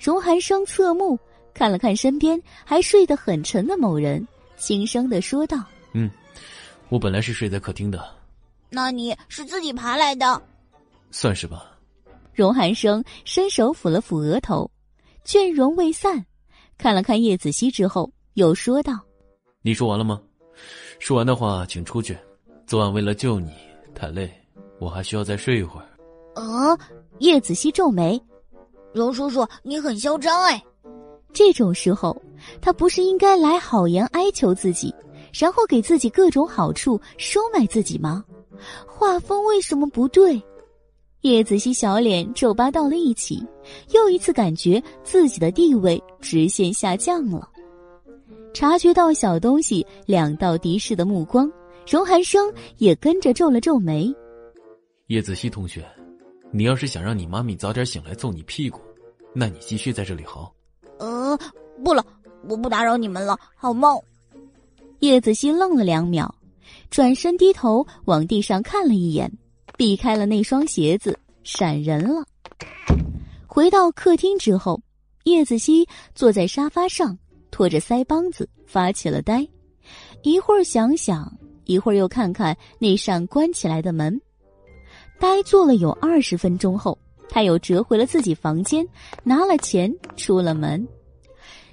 [0.00, 1.16] 荣寒生侧目
[1.54, 4.26] 看了看身边还睡得很沉的某人，
[4.56, 6.10] 轻声的说道：“嗯，
[6.88, 8.04] 我本来是睡在客厅的。
[8.70, 10.42] 那你是自己爬来的？
[11.10, 11.66] 算是吧。”
[12.32, 14.70] 荣寒生伸手抚了抚额头，
[15.24, 16.24] 倦容未散，
[16.78, 18.98] 看了看叶子熙之后，又说道。
[19.60, 20.20] 你说完了吗？
[20.98, 22.16] 说完的话，请出去。
[22.66, 23.52] 昨晚为了救你，
[23.94, 24.32] 太累，
[24.78, 25.86] 我还需要再睡一会儿。
[26.34, 26.78] 啊！
[27.18, 28.18] 叶子熙皱眉，
[28.94, 30.62] 荣叔叔，你很嚣张哎！
[31.32, 32.20] 这种时候，
[32.60, 34.94] 他不是应该来好言哀求自己，
[35.32, 38.24] 然后给自己各种好处，收买自己吗？
[38.86, 40.40] 画风为什么不对？
[41.22, 43.44] 叶子熙小脸皱巴到了一起，
[43.92, 47.48] 又一次感觉自己的地位直线下降了。
[48.52, 51.50] 察觉到小东西两道敌视的目光，
[51.88, 54.12] 荣寒生也跟着皱了皱眉。
[55.06, 55.84] 叶子熙同学，
[56.50, 58.80] 你要是想让你妈咪早点醒来揍你屁股，
[59.32, 60.52] 那你继续在这里嚎。
[61.02, 61.36] 呃，
[61.82, 62.06] 不了，
[62.48, 64.00] 我不打扰你们了，好梦。
[65.00, 66.32] 叶子熙愣了两秒，
[66.90, 69.28] 转身低头往地上看了一眼，
[69.76, 72.24] 避开了那双鞋子，闪人了。
[73.48, 74.80] 回到客厅之后，
[75.24, 75.84] 叶子熙
[76.14, 77.18] 坐在沙发上。
[77.50, 79.46] 拖着腮帮子发起了呆，
[80.22, 81.30] 一会儿想想，
[81.64, 84.18] 一会儿又看看那扇关起来的门，
[85.20, 86.96] 呆坐了有二十分钟后，
[87.32, 88.86] 他又折回了自己房间，
[89.24, 90.86] 拿了钱出了门。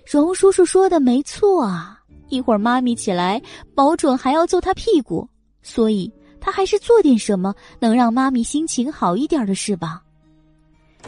[0.06, 2.00] 荣叔叔说的没错啊，
[2.30, 3.42] 一会儿妈咪起来，
[3.76, 5.28] 保准还要揍他屁股，
[5.62, 10.02] 所以他还是做点什么能让妈咪心情好一点的事吧。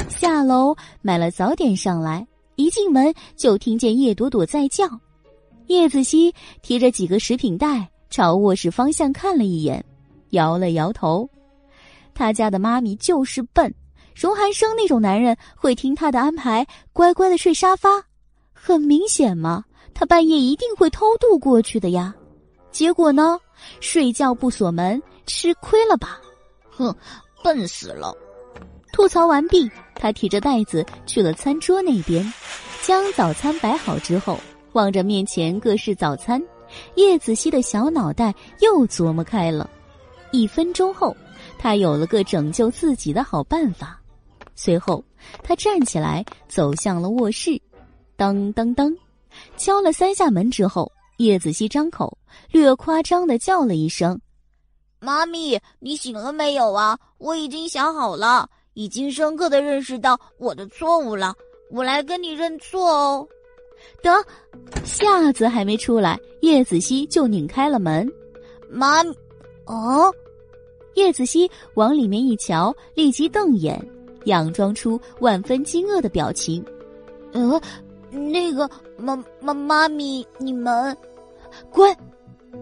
[0.10, 2.28] 下楼买了早点上来，
[2.58, 4.86] 一进门就听见叶朵朵在叫。
[5.68, 9.82] 叶子熙提着几个食品袋朝卧室方向看了一眼，
[10.32, 11.30] 摇了摇头。
[12.14, 13.74] 他家的妈咪就是笨，
[14.14, 18.04] 荣寒生那种男人会听他的安排，乖乖的睡沙发。
[18.54, 22.14] 很明显嘛，他半夜一定会偷渡过去的呀。
[22.72, 23.40] 结果呢，
[23.80, 26.20] 睡觉不锁门，吃亏了吧？
[26.70, 26.96] 哼，
[27.44, 28.16] 笨死了。
[28.94, 32.34] 吐槽完毕，他提着袋子去了餐桌那边，
[32.84, 34.38] 将早餐摆好之后，
[34.74, 36.42] 望着面前各式早餐，
[36.96, 39.70] 叶子熙的小脑袋又琢磨开了。
[40.32, 41.16] 一分钟后，
[41.58, 44.01] 他有了个拯救自己的好办法。
[44.56, 45.04] 随后，
[45.44, 47.62] 他站起来走向了卧室，
[48.16, 48.96] 当当当，
[49.58, 52.18] 敲了三下门之后，叶子熙张口，
[52.52, 54.20] 略夸张的叫了一声
[55.00, 56.98] ：“妈咪，你醒了没有啊？
[57.18, 61.36] 我已经想好了。”已经深刻的认识到我的错误了，
[61.72, 63.28] 我来跟你认错哦。
[64.02, 64.10] 得，
[64.86, 68.10] 下子还没出来，叶子熙就拧开了门。
[68.70, 69.04] 妈，
[69.66, 70.10] 哦，
[70.96, 73.78] 叶子熙往里面一瞧，立即瞪眼，
[74.26, 76.64] 佯装出万分惊愕的表情。
[77.34, 77.62] 呃，
[78.12, 80.96] 那个妈妈妈咪，你们
[81.70, 81.96] 滚！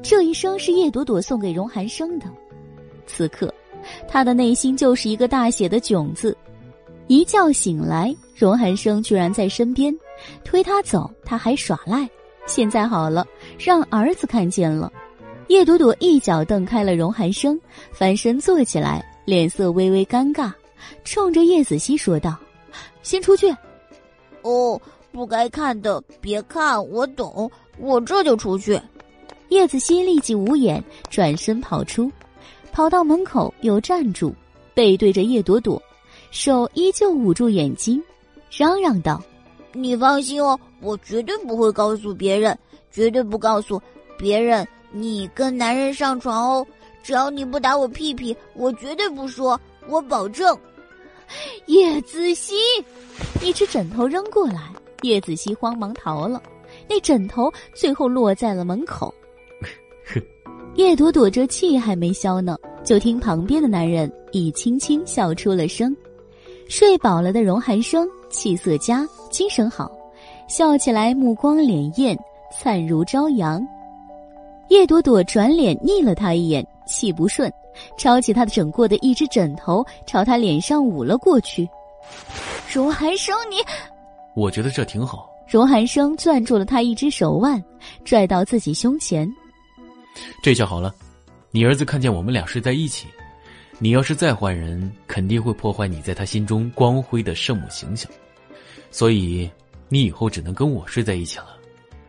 [0.02, 2.26] 这一声是叶朵朵送给荣寒生的。
[3.06, 3.54] 此刻。
[4.10, 6.36] 他的内心就是一个大写的囧字。
[7.08, 9.98] 一觉醒来，荣寒生居然在身边，
[10.44, 12.08] 推他走，他还耍赖。
[12.46, 13.26] 现在好了，
[13.58, 14.92] 让儿子看见了。
[15.48, 17.60] 叶朵朵一脚蹬开了荣寒生，
[17.92, 20.52] 翻身坐起来，脸色微微尴尬，
[21.04, 22.38] 冲着叶子熙说道
[23.04, 23.54] ：“先出去。
[24.44, 24.80] ”“哦，
[25.12, 28.80] 不该看的别看，我懂，我这就出去。”
[29.50, 32.12] 叶子熙立即捂眼，转身跑出。
[32.72, 34.34] 跑到门口又站住，
[34.76, 35.82] 背对着叶朵朵，
[36.30, 38.02] 手依旧捂住眼睛，
[38.52, 39.22] 嚷嚷道
[39.74, 42.58] ：“你放心哦，我绝对不会告诉别人，
[42.92, 43.82] 绝对不告诉
[44.20, 46.66] 别人你跟男人上床哦。
[47.02, 50.56] 只要你不打我屁屁，我绝对不说，我保证。”
[51.68, 52.56] 叶子熙，
[53.42, 54.62] 一只枕头扔过来，
[55.04, 56.42] 叶子熙慌忙逃了，
[56.88, 59.14] 那枕头最后落在了门口。
[60.76, 65.96] 叶朵朵这气还没消呢，就听旁边的男人已轻轻笑出了声。
[66.68, 69.92] 睡饱了的荣寒生气色佳，精神好，
[70.48, 72.16] 笑起来目光潋滟，
[72.56, 73.66] 灿如朝阳。
[74.70, 77.52] 叶朵朵转脸睨了他一眼，气不顺，
[77.98, 81.68] 抄起他的整过的一只枕头，朝他脸上捂了过去。
[82.72, 83.58] 荣寒生，你，
[84.36, 85.30] 我觉得这挺好。
[85.48, 87.64] 荣寒生攥住了他一只手腕，
[88.06, 89.28] 拽到自己胸前。
[90.44, 90.94] 这下好了，
[91.52, 93.08] 你儿子看见我们俩睡在一起，
[93.80, 98.12] 你要是再换人，肯定会破坏你在他心中光辉的圣母形象，
[98.92, 99.50] 所以
[99.88, 101.58] 你以后只能跟我睡在一起了，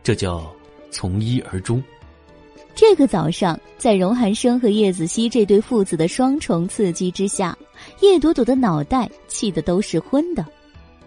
[0.03, 0.45] 这叫
[0.91, 1.81] 从一而终。
[2.73, 7.55] 这个早上，在荣寒生和叶子熙这对父子的双重刺激之下，
[7.99, 10.45] 叶朵朵的脑袋气得都是昏的。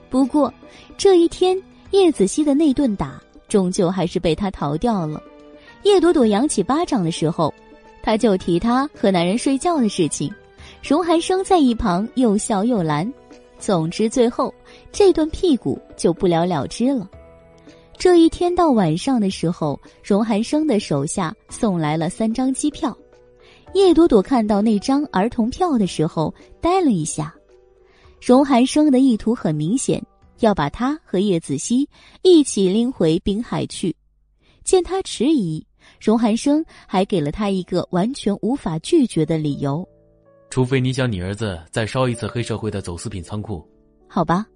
[0.08, 0.52] 不过，
[0.96, 1.60] 这一天
[1.90, 5.20] 叶子熙的那顿打，终究还是被他逃掉了。
[5.82, 7.52] 叶朵朵扬起巴掌的时候，
[8.02, 10.32] 他就提他和男人睡觉的事情。
[10.82, 13.10] 荣寒生在一旁又笑又拦。
[13.58, 14.52] 总之，最后
[14.92, 17.08] 这顿屁股就不了了之了。
[17.98, 22.96] 这一天到晚上的时候，荣寒生的手下送来了三张机票。
[23.72, 27.34] 叶朵朵看到那张儿童票的时候，呆了一下。
[28.20, 30.02] 荣寒生的意图很明显，
[30.40, 31.88] 要把他和叶子熙
[32.22, 33.94] 一起拎回滨海去。
[34.64, 35.64] 见他迟疑。
[36.00, 39.86] 荣寒生还给了他一个完全无法拒绝的理由，
[40.48, 43.62] 除非你想你儿子再烧一次黑社会的走私品仓库，
[44.08, 44.46] 好吧？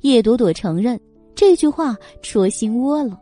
[0.00, 1.00] 叶朵朵承认
[1.34, 3.20] 这句话戳心窝了。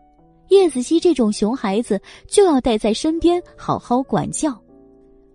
[0.49, 4.57] 叶子熙这种熊孩子就要带在身边好好管教，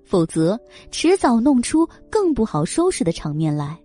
[0.03, 0.59] 否则
[0.91, 3.77] 迟早弄出更不好收拾的场面来。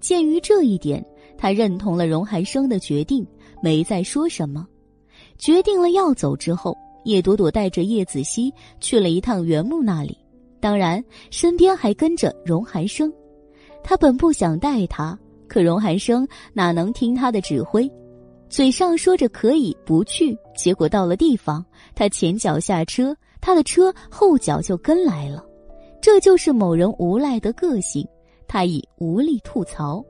[0.00, 1.04] 鉴于这一点，
[1.36, 3.26] 他认同了荣寒生的决定，
[3.62, 4.66] 没再说什么。
[5.36, 6.76] 决定了要走之后。
[7.04, 10.18] 叶朵朵带着叶子熙去了一趟原木那里，
[10.60, 13.10] 当然身边还跟着荣寒生。
[13.82, 17.90] 他本不想带他，可荣寒生哪能听他的指挥？
[18.48, 25.44] 嘴上说着可以不去，结果到了地方，他前脚下车，他的车后脚就跟来了。
[26.00, 28.06] 这就是某人无赖的个性，
[28.46, 30.02] 他已无力吐槽。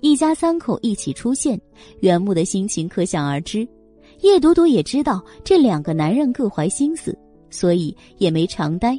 [0.00, 1.60] 一家三口一起出现，
[2.00, 3.66] 原木的心情可想而知。
[4.22, 7.16] 叶朵朵也知道这两个男人各怀心思，
[7.50, 8.98] 所以也没长待，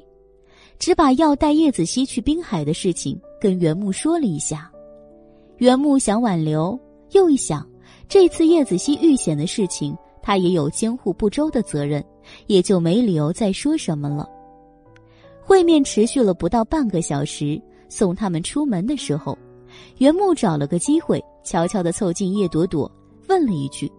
[0.78, 4.72] 只把要带叶子熙去滨海的事情跟袁木说了一下。
[5.58, 6.80] 袁木想挽留，
[7.12, 7.68] 又一想，
[8.10, 12.04] 这次叶子熙遇险的事情，他也有监护不周的责任，
[12.48, 14.28] 也就没理由再说什么了。
[15.40, 19.38] 会面持续了不到半个小时，送他们出门的时候，
[20.00, 22.92] 袁木找了个机会，悄悄的凑近叶朵朵，
[23.28, 23.90] 问了一句。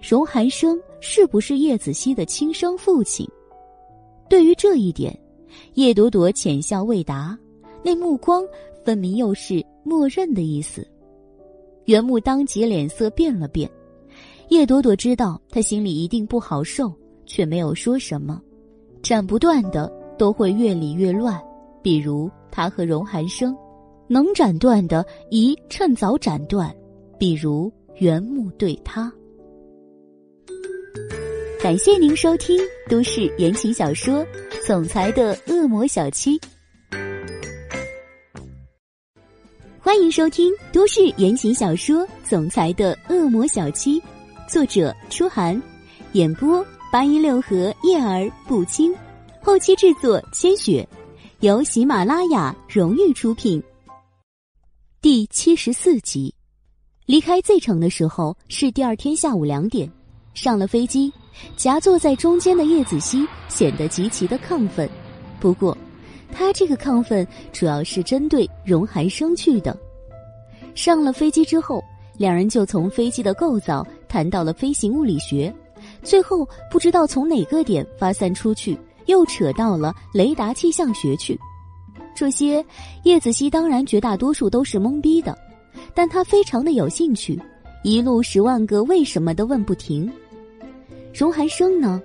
[0.00, 3.24] 荣寒生是不是叶子熙的亲生父亲？
[4.28, 5.16] 对于这一点，
[5.74, 7.38] 叶朵朵浅笑未答，
[7.84, 8.44] 那目光
[8.84, 10.84] 分明又是默认的意思。
[11.86, 13.70] 袁木当即脸色变了变，
[14.48, 16.92] 叶朵朵知道他心里一定不好受，
[17.26, 18.40] 却没有说什么。
[19.02, 21.40] 斩不断的都会越理越乱，
[21.82, 23.52] 比如他和荣寒生；
[24.06, 26.72] 能斩断的宜趁早斩断，
[27.18, 29.12] 比如袁木对他。
[31.60, 32.58] 感谢您收听
[32.88, 34.24] 都市言情小说
[34.66, 36.38] 《总裁的恶魔小七》，
[39.84, 44.00] 欢迎收听都市言情小说《总裁的恶魔小七》，
[44.48, 45.60] 作者：初寒，
[46.12, 48.94] 演播：八一六合叶儿不轻，
[49.42, 50.88] 后期制作：千雪，
[51.40, 53.60] 由喜马拉雅荣誉出品。
[55.00, 56.32] 第七十四集，
[57.04, 59.90] 离开 Z 城的时候是第二天下午两点，
[60.32, 61.12] 上了飞机。
[61.56, 64.88] 夹坐在中间的叶子熙显得极其的亢奋，
[65.40, 65.76] 不过，
[66.32, 69.76] 他这个亢奋主要是针对荣寒生去的。
[70.74, 71.84] 上了飞机之后，
[72.16, 75.54] 两人就从飞机的构造谈到了飞行物理学，
[76.02, 78.76] 最后不知道从哪个点发散出去，
[79.06, 81.38] 又扯到了雷达气象学去。
[82.14, 82.64] 这些
[83.04, 85.36] 叶子熙当然绝大多数都是懵逼的，
[85.94, 87.40] 但他非常的有兴趣，
[87.82, 90.10] 一路十万个为什么的问不停。
[91.12, 92.00] 荣寒生呢？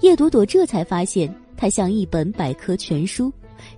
[0.00, 3.32] 叶朵朵这才发现，他像一本百科全书，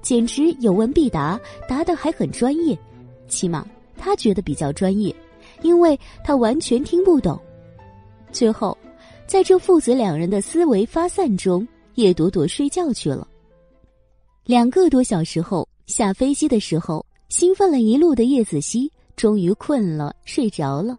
[0.04, 2.78] 简直有问必答，答的还很专业。
[3.26, 5.12] 起码他觉得比较专业，
[5.62, 7.36] 因为他完全听不懂。
[8.30, 8.76] 最后，
[9.26, 13.26] 在这父子两人的思维发散中，叶朵朵睡觉去了。
[14.44, 20.96] 两个多小时后，下飞机的时候，兴奋了一路的叶子熙终于困了，睡着了。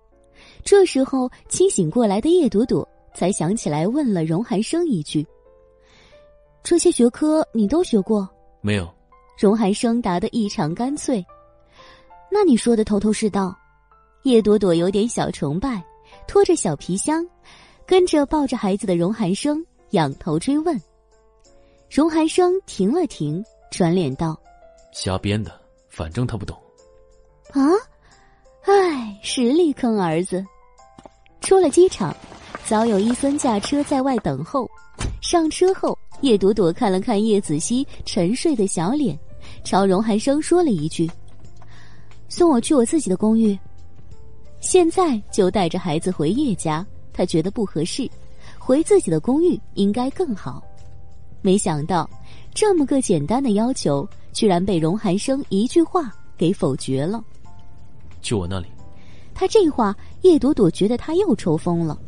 [0.64, 2.86] 这时候清醒过来的叶朵朵。
[3.14, 5.26] 才想起来，问了荣寒生一句
[6.62, 8.28] ：“这些学科你都学过
[8.60, 8.94] ？”“没有。”
[9.38, 11.26] 荣寒生答得异常干脆。
[12.32, 13.56] “那你说的头头是道。”
[14.24, 15.84] 叶朵朵有点小崇拜，
[16.28, 17.24] 拖着小皮箱，
[17.86, 20.82] 跟着抱着孩子的荣寒生仰头追问。
[21.90, 24.36] 荣寒生停了停，转脸道
[24.92, 25.52] ：“瞎编的，
[25.90, 26.58] 反正他不懂。
[27.54, 27.62] ”“啊，
[28.64, 30.44] 唉，实力坑儿子。”
[31.42, 32.16] 出了机场。
[32.66, 34.68] 早有伊森驾车在外等候，
[35.22, 39.16] 上车后，叶朵朵看了看叶子熙沉睡的小脸，
[39.66, 41.10] 朝荣寒生说了一句
[42.30, 43.58] ：“送我去我自己的公寓。”
[44.62, 48.08] 现在就带着孩子回叶家，他觉得不合适，
[48.60, 50.64] 回自己的公寓应该更好。
[51.42, 52.08] 没想到，
[52.54, 57.24] 这么个简单的要求，居然被荣寒生一句话给否决了。
[58.22, 58.68] 去我那里。
[59.34, 62.00] 他这话，叶朵朵觉得他又抽风了。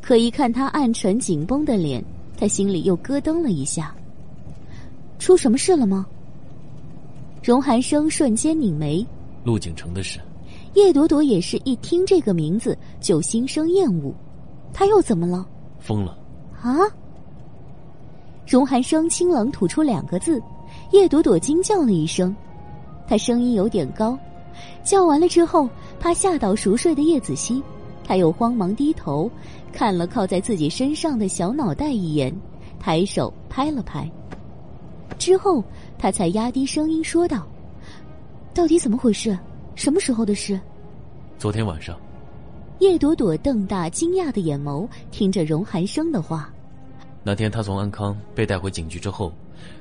[0.00, 2.04] 可一看他暗沉紧绷的脸，
[2.36, 3.94] 他心里又咯噔了一下。
[5.20, 6.04] 出什么事了吗？
[7.42, 9.04] 荣寒生瞬间拧眉。
[9.42, 10.20] 陆景城的事。
[10.74, 14.14] 叶朵朵也是一听这个名字就心生厌恶。
[14.72, 15.44] 他又怎么了？
[15.80, 16.16] 疯了。
[16.62, 16.70] 啊！
[18.46, 20.40] 荣寒生清冷吐出两个字，
[20.92, 22.34] 叶朵朵惊叫了一声。
[23.06, 24.16] 他声音有点高，
[24.84, 25.68] 叫完了之后，
[25.98, 27.60] 怕吓到熟睡的叶子熙。
[28.04, 29.30] 他又慌忙低头，
[29.72, 32.34] 看了靠在自己身上的小脑袋一眼，
[32.78, 34.10] 抬手拍了拍。
[35.18, 35.62] 之后，
[36.02, 37.46] 他才压低声音说道
[38.52, 39.38] ：“到底怎么回事？
[39.76, 40.60] 什么时候的事？”
[41.38, 41.96] 昨天晚上。
[42.80, 46.52] 叶朵朵瞪大惊讶的眼眸，听着荣寒生的话。
[47.22, 49.32] 那天他从安康被带回警局之后，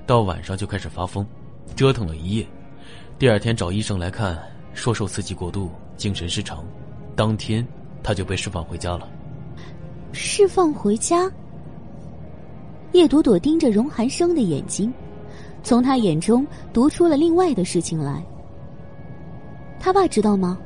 [0.06, 1.26] 到晚上就开始发疯，
[1.76, 2.46] 折腾了一夜。
[3.18, 4.38] 第二天找医生来看，
[4.76, 6.64] 说受刺激过度，精神失常。
[7.16, 7.66] 当天。
[8.04, 9.08] 他就被释放回家了。
[10.12, 11.32] 释放回家。
[12.94, 14.92] 叶朵朵盯着荣寒生的眼睛，
[15.64, 18.24] 从他眼中读出了另外的事情来。
[19.80, 20.58] 他爸知道吗？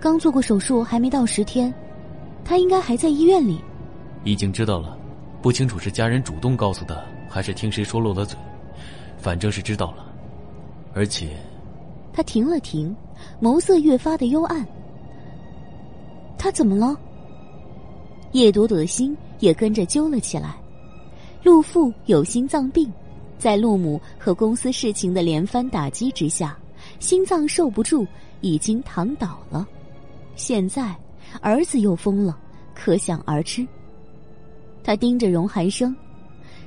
[0.00, 1.72] 刚做过手术，还没到十天，
[2.44, 3.60] 他应该还在医院里。
[4.24, 4.98] 已经知道了，
[5.40, 8.38] 不清楚是家人主动告诉的，还是听谁说漏了嘴，
[9.18, 10.04] 反正是知道了。
[10.94, 11.36] 而且，
[12.12, 12.94] 他停了停，
[13.40, 14.66] 眸色越发的幽暗。
[16.36, 16.96] 他怎么了？
[18.32, 20.54] 叶朵朵的心也跟着揪了起来。
[21.42, 22.92] 陆父有心脏病，
[23.38, 26.56] 在陆母和公司事情的连番打击之下，
[26.98, 28.06] 心脏受不住，
[28.40, 29.66] 已经躺倒了。
[30.36, 30.94] 现在
[31.40, 32.38] 儿子又疯了，
[32.74, 33.66] 可想而知。
[34.82, 35.94] 他盯着荣寒生，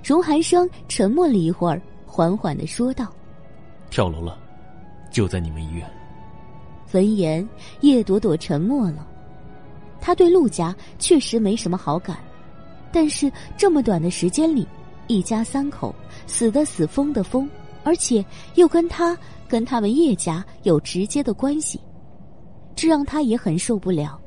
[0.04, 3.14] 荣寒生沉默了一会儿，缓缓的说道
[3.90, 4.38] ：“跳楼了，
[5.12, 5.90] 就在你们医院。”
[6.94, 7.48] 闻言，
[7.82, 9.08] 叶朵朵沉默了。
[10.00, 12.18] 他对陆家确实没什么好感，
[12.92, 14.66] 但是这么短的时间里，
[15.08, 15.94] 一家三口
[16.28, 17.50] 死的死，疯的疯，
[17.84, 18.24] 而且
[18.54, 19.18] 又跟他
[19.48, 21.82] 跟他们叶家有直接的关系，
[22.76, 24.20] 这让他也很受不了。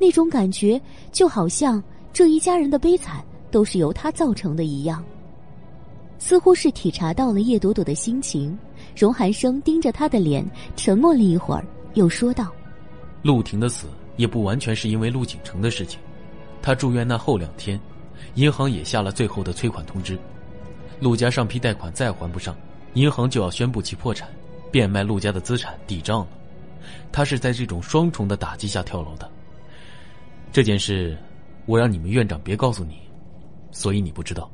[0.00, 0.80] 那种感觉
[1.12, 1.80] 就好像……
[2.12, 5.04] 这一家人的悲惨都是由他造成的一样，
[6.18, 8.58] 似乎是体察到了叶朵朵的心情。
[8.96, 10.42] 荣寒生盯着他的脸，
[10.76, 11.62] 沉默了一会儿，
[11.92, 12.50] 又说道
[13.20, 16.00] ：“陆婷的死也不完全是因为陆景城的事情。
[16.62, 17.78] 他住院那后两天，
[18.36, 20.18] 银行也下了最后的催款通知。
[21.00, 22.56] 陆家上批贷款再还不上，
[22.94, 24.28] 银行就要宣布其破产，
[24.70, 26.28] 变卖陆家的资产抵账了。
[27.12, 29.30] 他是在这种双重的打击下跳楼的。
[30.52, 31.16] 这件事。”
[31.66, 32.94] 我让你们院长别告诉你，
[33.72, 34.48] 所以你不知道。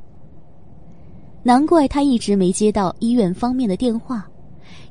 [1.43, 4.27] 难怪他一直没接到医院方面的电话，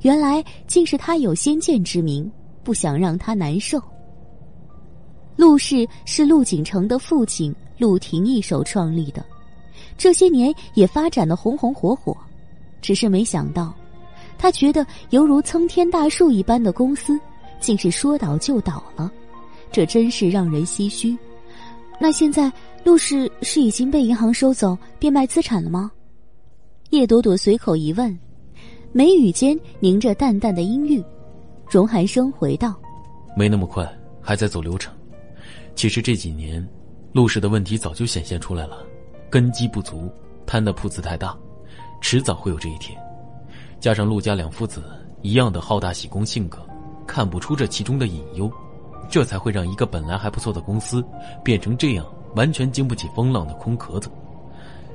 [0.02, 2.32] 原来竟是他有先见之明，
[2.64, 3.82] 不想让他难受。
[5.36, 9.26] 陆氏是陆景城的父亲陆廷一手创立的，
[10.02, 12.18] 这些年也发展的红红火火，
[12.82, 13.72] 只是没想到，
[14.36, 17.20] 他觉得犹如参天大树一般的公司，
[17.60, 19.12] 竟是说倒就倒了，
[19.72, 21.16] 这真是让人唏嘘。
[22.00, 22.52] 那现在
[22.84, 25.92] 陆氏是已经被银行收走变卖资产了吗？
[26.90, 28.18] 叶朵朵随口一问，
[28.94, 31.00] 眉宇间凝着淡淡的阴郁。
[31.70, 32.74] 荣寒生回道
[33.38, 33.88] ：“没那么快，
[34.20, 34.92] 还在走流程。
[35.76, 36.68] 其实这几年，
[37.14, 38.84] 陆氏的问题早就显现出来了，
[39.32, 40.12] 根基不足，
[40.46, 41.34] 贪的铺子太大，
[42.02, 43.00] 迟早会有这一天。
[43.80, 44.84] 加上陆家两父子
[45.22, 46.60] 一样的好大喜功性格，
[47.08, 48.52] 看不出这其中的隐忧。”
[49.10, 51.04] 这才会让一个本来还不错的公司，
[51.44, 52.06] 变成这样
[52.36, 54.10] 完全经不起风浪的空壳子，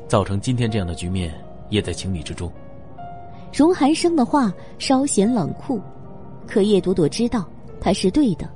[0.07, 1.35] 造成今天这样的局面，
[1.71, 2.51] 也在情理之中。
[3.55, 5.81] 荣寒生的话稍显冷酷，
[6.47, 7.47] 可叶朵朵知道
[7.81, 8.47] 他是对的。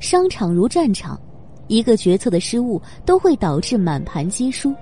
[0.00, 1.18] 商场如战场，
[1.66, 4.74] 一个决策的失误都会导致满盘皆输。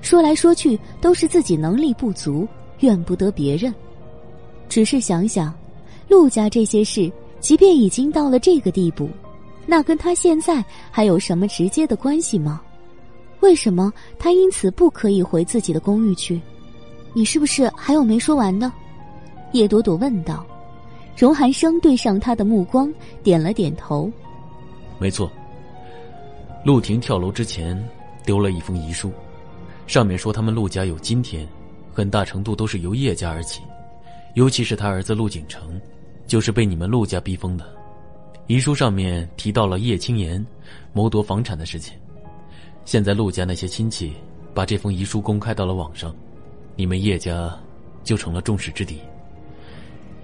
[0.00, 2.46] 说来说去都是自己能力不足，
[2.80, 3.74] 怨不得别人。
[4.68, 5.52] 只是想想，
[6.08, 9.08] 陆家这些事，即便已经到了这个地步。
[9.66, 12.62] 那跟他现在还有什么直接的关系吗？
[13.40, 16.40] 为什么他因此不可以回自己的公寓去？
[17.12, 18.70] 你是不是还有没说完的？
[19.52, 20.46] 叶朵朵问道。
[21.16, 22.92] 荣寒生对上他的目光，
[23.22, 24.10] 点了点头。
[24.98, 25.30] 没错。
[26.64, 27.82] 陆婷跳楼之前
[28.24, 29.10] 丢了一封遗书，
[29.86, 31.46] 上面说他们陆家有今天，
[31.92, 33.62] 很大程度都是由叶家而起，
[34.34, 35.80] 尤其是他儿子陆景城，
[36.26, 37.64] 就是被你们陆家逼疯的。
[38.48, 40.44] 遗书上面提到了叶青言
[40.92, 41.94] 谋夺房产的事情，
[42.84, 44.12] 现在陆家那些亲戚
[44.54, 46.14] 把这封遗书公开到了网上，
[46.74, 47.56] 你们叶家
[48.04, 49.00] 就成了众矢之的。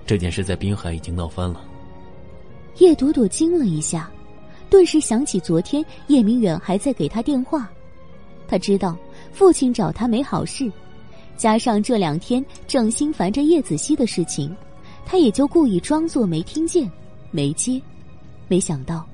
[0.05, 1.65] 这件事在滨海已经闹翻了。
[2.79, 4.11] 叶朵朵惊了一下，
[4.69, 7.71] 顿时想起昨天叶明远还在给他电话，
[8.47, 8.97] 他知道
[9.33, 10.71] 父亲找他没好事，
[11.37, 14.55] 加上这两天正心烦着叶子熙的事情，
[15.05, 16.91] 他也就故意装作没听见，
[17.31, 17.81] 没接。
[18.47, 19.07] 没想到，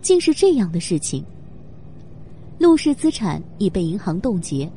[0.00, 1.24] 竟是这样的事情。
[2.58, 4.70] 陆氏资产已被银行冻结，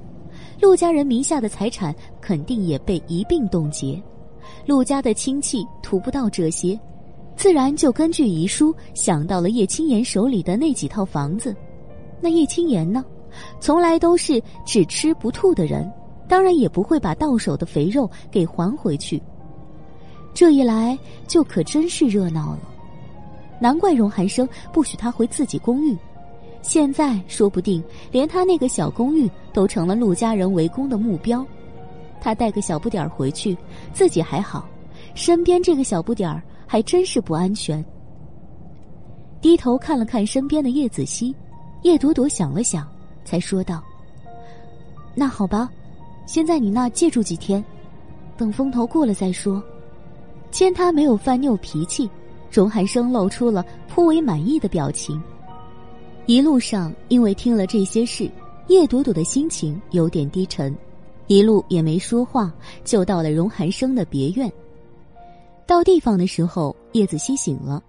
[0.60, 4.02] 陆家人名下的财产肯定也被一并冻结。
[4.66, 6.78] 陆家的亲戚图不到这些，
[7.36, 11.56] 自然就根据遗书想到了叶青言手里的那几套房子。
[12.20, 13.06] 那叶青言呢，
[13.60, 15.92] 从来都是只吃不吐的人，
[16.28, 19.22] 当然也不会把到手的肥肉给还回去。
[20.34, 20.98] 这一来，
[21.28, 22.60] 就可真是热闹了。
[23.60, 25.98] 难怪荣寒生不许他回自己公寓，
[26.62, 31.44] 现在说不定连他那个小公寓都成了陆家人围攻的目标。
[32.22, 33.58] 他带个小不点儿回去，
[33.94, 34.68] 自己还好，
[35.16, 37.84] 身边这个小不点儿还真是不安全。
[39.40, 41.36] 低头看了看身边的叶子熙，
[41.84, 42.88] 叶朵朵想了想，
[43.28, 43.84] 才说道
[45.14, 45.70] ：“那好吧，
[46.26, 47.64] 先在你那借住几天，
[48.38, 49.62] 等风头过了再说。”
[50.50, 52.10] 见他没有犯拗脾气。
[52.50, 55.22] 荣寒生露出了颇为满意的表情。
[56.28, 58.32] 一路上，因为听了这些事，
[58.68, 60.74] 叶朵朵的心情有点低沉，
[61.28, 62.52] 一路也没说话，
[62.86, 64.52] 就到了荣寒生的别院。
[65.68, 67.84] 到地方的时候，叶子熙醒了，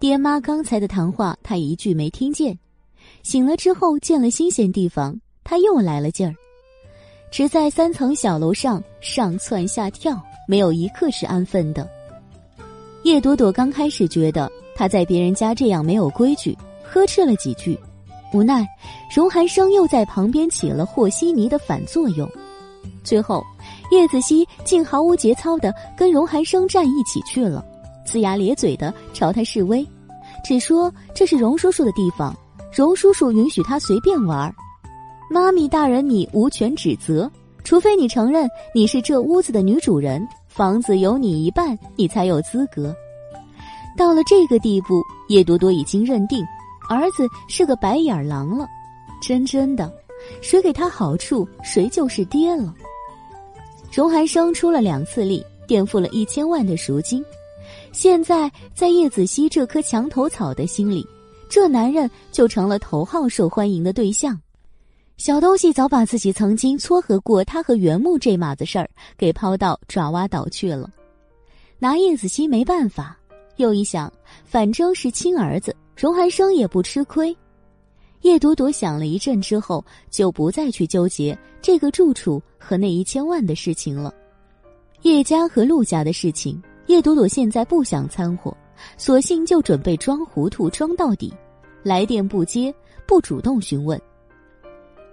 [0.00, 2.58] 爹妈刚才的谈话他一句没听见，
[3.22, 6.34] 醒了之后见了新鲜地方，他又来了劲儿。
[7.30, 11.88] 只在三层小楼上上蹿下跳，没有一刻是安分的。
[13.02, 17.78] 叶朵朵刚开始觉得他在别人家这样没有规矩，呵斥了几句，
[18.32, 18.66] 无奈
[19.14, 22.28] 荣寒生又在旁边起了和稀泥的反作用。
[23.04, 23.44] 最后，
[23.90, 27.64] 叶子熙竟毫无节操的跟荣寒生站一起去了，
[28.06, 29.86] 龇牙咧嘴的朝他示威，
[30.44, 32.36] 只说这是荣叔叔的地方。
[32.76, 34.54] 荣叔叔允许他随便玩，
[35.30, 37.30] 妈咪大人你无权指责，
[37.64, 42.94] 除非你承认你是这屋子的女主人，房子有你一半，你才有资格。
[43.96, 46.44] 到了这个地步，叶朵朵已经认定
[46.86, 48.66] 儿子是个白眼狼了，
[49.22, 49.90] 真真的，
[50.42, 52.74] 谁给他好处，谁就是爹了。
[53.90, 57.24] 荣寒生出了两次力，垫付了一千万的赎金，
[57.90, 61.06] 现在在叶子熙这棵墙头草的心里。
[61.48, 64.38] 这男人就成了头号受欢迎的对象，
[65.16, 70.90] 小东西早把自己曾经撮合过他和袁木这码子事儿给抛到爪哇岛去了，
[71.78, 73.16] 拿叶子熙没办法。
[73.56, 74.12] 又一想，
[74.44, 77.34] 反正是亲儿子，荣寒生也不吃亏。
[78.20, 84.12] 叶朵朵想了一阵之后，就不再去纠结这个住处和那一千万的事情了。
[85.02, 88.54] 叶家和陆家的事情，叶朵朵现在不想掺和。
[88.96, 91.32] 索性就准备装糊涂装到底，
[91.82, 92.74] 来电不接，
[93.06, 94.00] 不主动询问。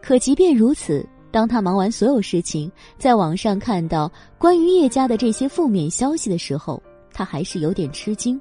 [0.02, 6.82] 可即便如此，当他忙完所有事情，在网上看到关于叶家的这些负面消息的时候，
[7.12, 8.40] 他还是有点吃惊。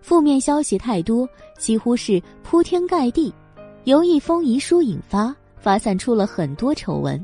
[0.00, 3.34] 负面消息太多，几乎是铺天盖地，
[3.84, 7.20] 由一封遗书引发，发散出了很多丑闻，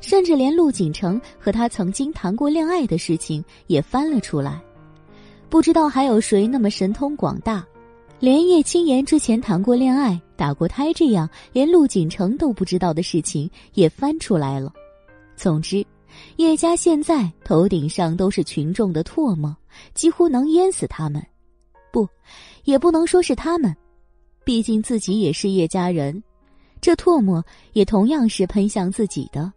[0.00, 4.62] 甚至连陆景成和他曾经谈过恋爱的事情也翻了出来。
[5.54, 7.64] 不知道还有谁那么神通广大，
[8.18, 14.72] 连叶青言之前谈过恋爱、打过胎这样连陆景成都不知道的事情也翻出来了。
[15.36, 15.86] 总之，
[16.38, 19.56] 叶家现在头顶上都是群众的唾沫，
[19.94, 21.24] 几乎能淹死他们。
[21.92, 22.08] 不，
[22.64, 23.72] 也不能说是他们，
[24.42, 26.20] 毕竟自己也是叶家人，
[26.80, 27.40] 这唾沫
[27.74, 29.52] 也同样是喷向自己的。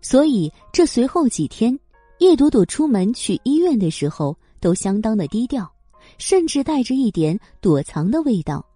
[0.00, 1.78] 所以，这随后几天，
[2.18, 4.36] 叶朵朵出门去医院的时候。
[4.66, 5.70] 都相当的低调，
[6.18, 8.66] 甚至带着一点躲藏的味道，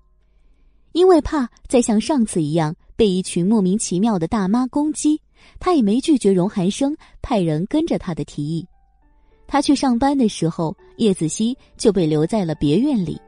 [0.93, 5.21] 因为怕再像上次一样被一群莫名其妙的大妈攻击，
[5.59, 8.65] 他也没拒绝荣寒生派人跟着他的提议。
[9.49, 13.21] 他去上班的时候，叶子熙就被留在了别院里，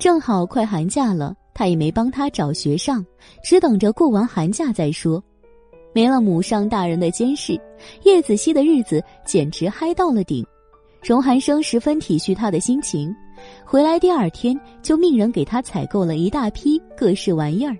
[0.00, 3.06] 正好快寒假了，他也没帮他找学上，
[3.44, 5.22] 只等着过完寒假再说。
[5.94, 7.56] 没了母上大人的监视，
[8.02, 10.44] 叶子熙的日子简直嗨到了顶。
[11.02, 13.14] 荣寒生十分体恤他的心情，
[13.64, 17.76] 回来第二天就命人给他采购了一大批各式玩意儿，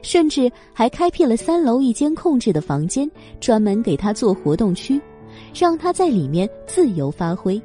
[0.00, 3.10] 甚至还开辟了三楼一间空置的房间，
[3.40, 4.98] 专门给他做活动区，
[5.54, 7.60] 让他在里面自由发挥。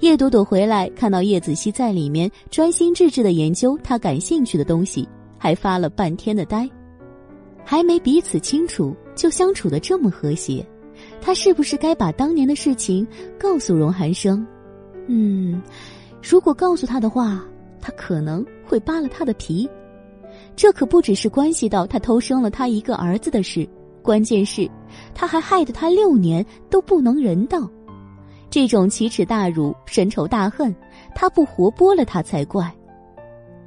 [0.00, 6.66] 叶朵朵回来看到叶子熙在里面专心致志的研究他感兴趣的东西，还发了半天的呆，
[7.62, 10.66] 还没彼此清楚就相处的这么和谐。
[11.20, 13.06] 他是不是该把当年的事情
[13.38, 14.46] 告诉荣寒生？
[15.08, 15.60] 嗯，
[16.22, 17.44] 如果告诉他的话，
[17.80, 19.68] 他可能会扒了他的皮。
[20.54, 23.68] 这可不只是关系到他偷生了他一个儿子的事，
[24.02, 24.70] 关键是，
[25.14, 27.68] 他还害得他六年都不能人道。
[28.48, 30.74] 这种奇耻大辱、深仇大恨，
[31.14, 32.72] 他不活剥了他才怪。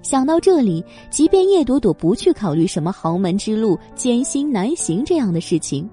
[0.02, 5.88] 想到这里，即便叶朵朵不去考虑什么豪门之路艰辛难行这样的事情。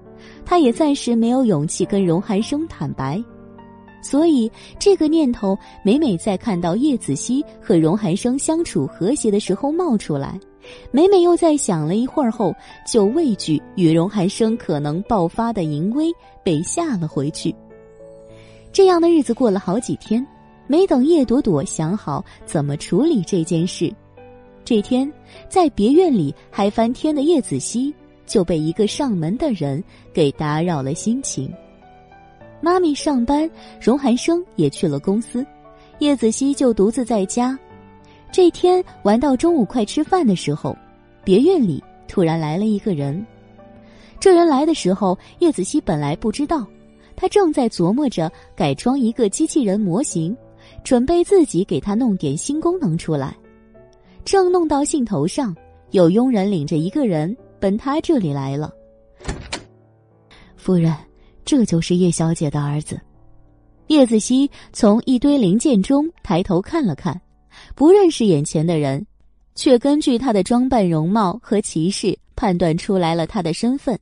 [0.49, 3.21] 他也暂时没有勇气跟荣寒生坦白，
[4.01, 4.49] 所以
[4.79, 10.39] 这个念头每每在看到叶子熙和荣寒生相处和谐的时候冒出来，
[10.89, 12.55] 每每又在想了一会儿后，
[12.89, 16.13] 就畏惧与荣寒生可能爆发的淫威
[16.45, 17.53] 被吓了回去。
[18.71, 20.25] 这样的日子过了好几天，
[20.65, 23.93] 没等叶朵朵想好怎么处理这件事，
[24.63, 25.11] 这天
[25.49, 27.93] 在别院里嗨翻天的叶子熙。
[28.27, 29.83] 就被一个上门的人
[30.13, 31.51] 给打扰了心情。
[32.61, 33.49] 妈咪上班，
[33.79, 35.45] 荣寒生也去了公司，
[35.99, 37.57] 叶子熙就独自在家。
[38.31, 40.75] 这天玩到中午快吃饭的时候，
[41.23, 43.25] 别院里突然来了一个人。
[44.19, 46.65] 这人来的时候，叶子熙本来不知道，
[47.15, 50.35] 他正在琢磨着改装一个机器人模型，
[50.83, 53.35] 准备自己给他弄点新功能出来。
[54.25, 55.55] 正弄到兴头上，
[55.91, 57.35] 有佣人领着一个人。
[57.59, 58.73] 奔他这里来了，
[60.55, 60.93] 夫人，
[61.43, 62.99] 这就是叶小姐的儿子。
[63.87, 67.19] 叶子熙从一堆零件中抬头看了看，
[67.73, 69.05] 不认识眼前的人，
[69.55, 73.97] 却根据他的装扮、容貌和骑士判断出来了他的身份。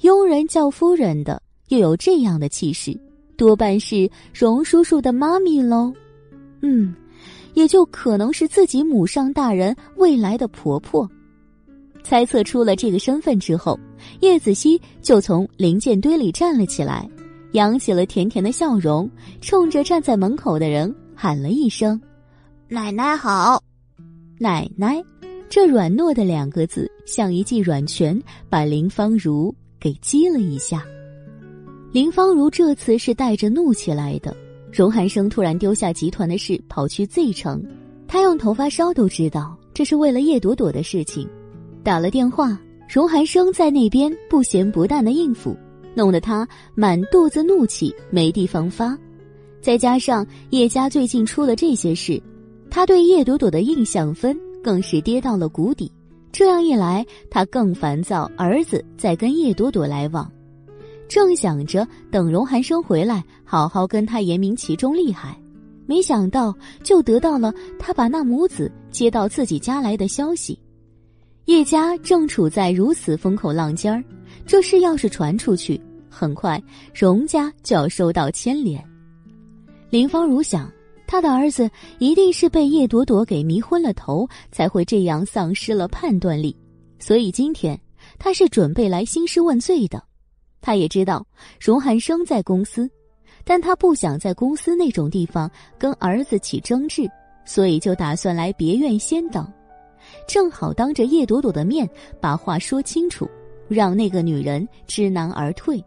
[0.00, 2.98] 佣人叫夫人的，又有这样的气势，
[3.36, 5.92] 多半是荣叔叔的妈咪喽。
[6.60, 6.94] 嗯，
[7.54, 11.10] 也就可能是自己母上大人未来的婆婆。
[12.02, 13.78] 猜测出了这个身份之后，
[14.20, 17.08] 叶子熙就从零件堆里站了起来，
[17.52, 19.10] 扬起了甜甜的笑容，
[19.40, 22.00] 冲着站在门口的人喊了一声
[22.68, 23.62] ：“奶奶好，
[24.38, 25.02] 奶奶。”
[25.50, 28.16] 这软糯的两个字像一记软拳，
[28.48, 30.84] 把林芳如给击了一下。
[31.90, 34.32] 林芳如这次是带着怒气来的。
[34.72, 37.60] 荣寒生突然丢下集团的事，跑去 Z 城，
[38.06, 41.28] 他用头发梢都知道这是为了叶朵朵的事情。
[41.82, 42.58] 打了电话，
[42.88, 45.56] 荣寒生在那边不咸不淡的应付，
[45.94, 48.96] 弄得他满肚子怒气没地方发。
[49.62, 52.22] 再加上叶家最近出了这些事，
[52.70, 55.90] 他对叶朵朵的印象分更是跌到了谷底。
[56.32, 60.30] 这样一来，他更烦躁儿子在跟叶朵朵来往。
[61.08, 65.36] 正想着等荣寒生回来，好好跟他言明其中厉害，
[65.86, 66.54] 没想到
[66.84, 70.58] 就得到了他把那母子接到自己家来的消息。
[71.50, 74.04] 叶家正处在如此风口浪尖儿，
[74.46, 76.62] 这事要是传出去，很快
[76.94, 78.80] 荣家就要受到牵连。
[79.90, 80.70] 林芳如想，
[81.08, 81.68] 他的儿子
[81.98, 86.56] 一定是被叶朵朵给迷昏了头，才会这样丧失了判断力。
[87.00, 87.76] 所以今天
[88.16, 90.00] 他是准备来兴师问罪的。
[90.60, 91.26] 他也知道
[91.58, 92.88] 荣寒生在公司，
[93.42, 97.10] 但他不想在公司那种地方跟儿子起争执，
[97.44, 99.52] 所以就打算来别院先等。
[100.30, 101.90] 正好当着叶朵朵的面
[102.20, 103.28] 把话说清楚，
[103.66, 105.84] 让那个女人知难而退。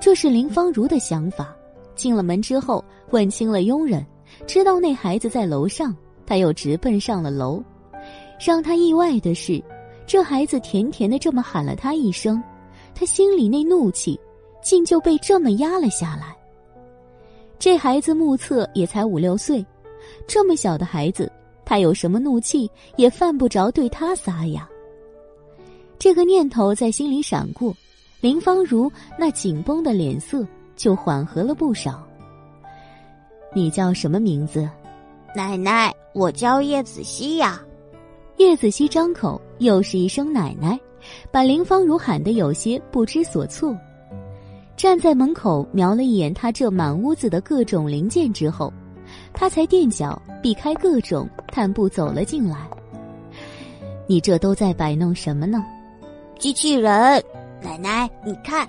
[0.00, 1.54] 这是林芳如的想法。
[1.94, 4.04] 进了门之后，问清了佣人，
[4.44, 7.62] 知道那孩子在楼上，他又直奔上了楼。
[8.44, 9.62] 让他意外的是，
[10.04, 12.42] 这孩子甜甜的这么喊了他一声，
[12.92, 14.18] 他心里那怒气
[14.64, 16.36] 竟就被这么压了下来。
[17.56, 19.64] 这孩子目测也才五六岁，
[20.26, 21.30] 这么小的孩子。
[21.64, 24.68] 他有什么怒气，也犯不着对他撒呀。
[25.98, 27.74] 这个念头在心里闪过，
[28.20, 30.46] 林芳如那紧绷的脸色
[30.76, 32.06] 就缓和了不少。
[33.54, 34.68] 你叫什么名字？
[35.34, 37.62] 奶奶，我叫叶子熙呀。
[38.36, 40.78] 叶子熙张口又是一声奶奶，
[41.30, 43.76] 把林芳如喊得有些不知所措。
[44.76, 48.72] 站在门口瞄了一眼他这满屋子的各种零件之后。
[49.34, 52.56] 他才垫脚避开各种，探步走了进来。
[54.06, 55.64] 你这都在摆弄什么呢？
[56.38, 56.92] 机器人，
[57.60, 58.66] 奶奶，你看。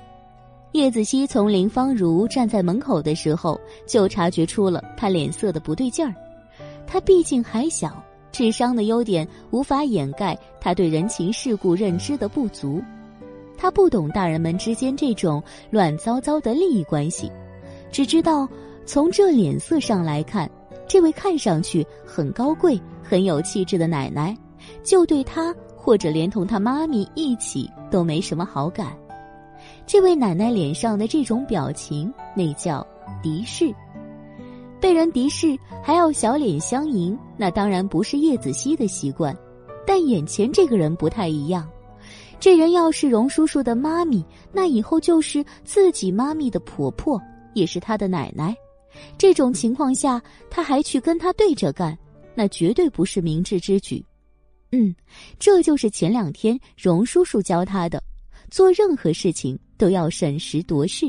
[0.72, 6.14] 叶子熙从林芳如站在门口的时候就察觉出了他脸色的不对劲儿。
[6.86, 12.82] 他毕竟还小，智商的优点无法掩盖他对人情世故认知的不足。
[13.58, 17.32] 他不懂大人们之间这种乱糟糟的利益关系，
[17.92, 18.46] 只知道。
[18.86, 20.50] 从这脸色上来看，
[20.88, 24.36] 这位看上去很高贵、很有气质的奶奶，
[24.84, 28.96] 就对他或者连同他妈咪一起都没什么好感。
[29.88, 32.86] 这位奶奶脸上的这种表情，那叫
[33.22, 33.74] 敌视。
[34.80, 39.36] 被人敌视还要小脸相迎，那当然不是叶子熙的习惯。
[39.88, 41.68] 但眼前这个人不太一样，
[42.40, 47.20] 这人要是荣叔叔的妈咪，那以后就是自己妈咪的婆婆，
[47.54, 48.56] 也是他的奶奶。
[49.18, 51.98] 这种情况下，他还去跟他对着干，
[52.34, 54.04] 那绝对不是明智之举。
[54.72, 54.94] 嗯，
[55.40, 58.02] 这就是前两天荣叔叔教他的，
[58.50, 61.06] 做任何事情都要审时度势，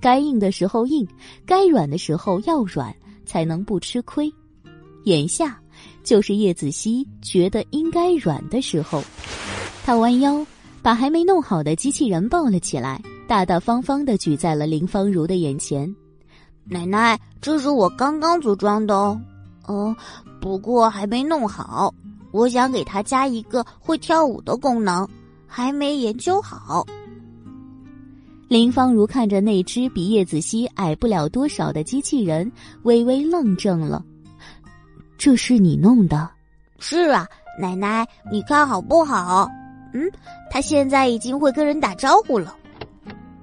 [0.00, 1.06] 该硬的时候硬，
[1.44, 2.94] 该软的时候要软，
[3.24, 4.32] 才能不吃亏。
[5.04, 5.58] 眼下
[6.04, 9.02] 就是叶子熙觉得应该软的时候，
[9.82, 10.46] 他弯腰
[10.82, 15.92] 把还没弄好的机器人抱了起来，大大方方的举在了林芳如的眼前。
[16.70, 19.20] 奶奶，这是我刚刚组装的哦，
[19.66, 19.96] 哦，
[20.40, 21.92] 不过还没弄好。
[22.30, 25.06] 我想给它加一个会跳舞的功能，
[25.48, 26.86] 还没研究好。
[28.46, 32.50] 林芳如看着那只比叶子熙矮不了多少的机器人，
[32.84, 34.04] 微微愣怔了。
[35.18, 36.30] 这是你弄的？
[36.78, 37.26] 是啊，
[37.60, 39.48] 奶奶，你看好不好？
[39.92, 40.08] 嗯，
[40.52, 42.56] 他现在已经会跟人打招呼了。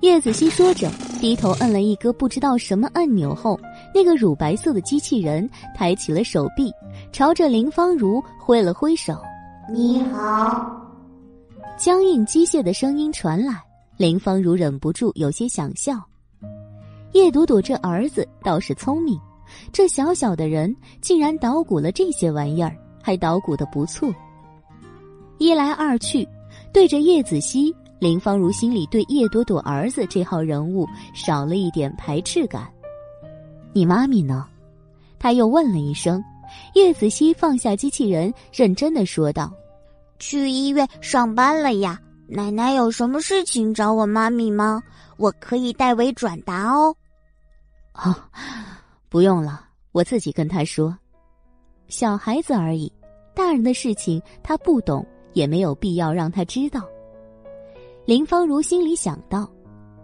[0.02, 0.90] 叶子熙说着。
[1.20, 3.60] 低头摁了一个不知道什么按钮后，
[3.92, 6.72] 那个乳白色的机器人抬起了手臂，
[7.12, 9.18] 朝着林芳如挥了挥手。
[9.68, 10.80] 你好，
[11.76, 13.60] 僵硬机械的声音传来，
[13.98, 16.00] 林芳如忍不住有些想笑。
[17.14, 19.20] 叶朵朵这儿子倒是聪明，
[19.72, 20.72] 这小小的人
[21.02, 24.14] 竟然捣鼓了这些玩意儿，还捣鼓的不错。
[25.40, 26.28] 一来二去，
[26.72, 32.72] 对着叶子熙，林芳如心里对叶朵朵儿子这号人物少了一点排斥感。
[33.74, 34.46] 你妈咪呢？
[35.20, 36.24] 他又问了一声。
[36.76, 39.52] 叶子熙放下机器人，认真的说道
[40.18, 42.00] ：“去医院上班了呀。
[42.26, 44.82] 奶奶有什么事情找我妈咪吗？
[45.18, 46.96] 我可以代为转达哦。
[47.94, 48.16] ”“哦，
[49.10, 49.62] 不用了，
[49.92, 50.98] 我自己跟他说。
[51.90, 52.92] 小孩子而已，
[53.36, 56.82] 大人的事情他不懂，也没有必要让他知道。”
[58.08, 59.46] 林芳如心里想到，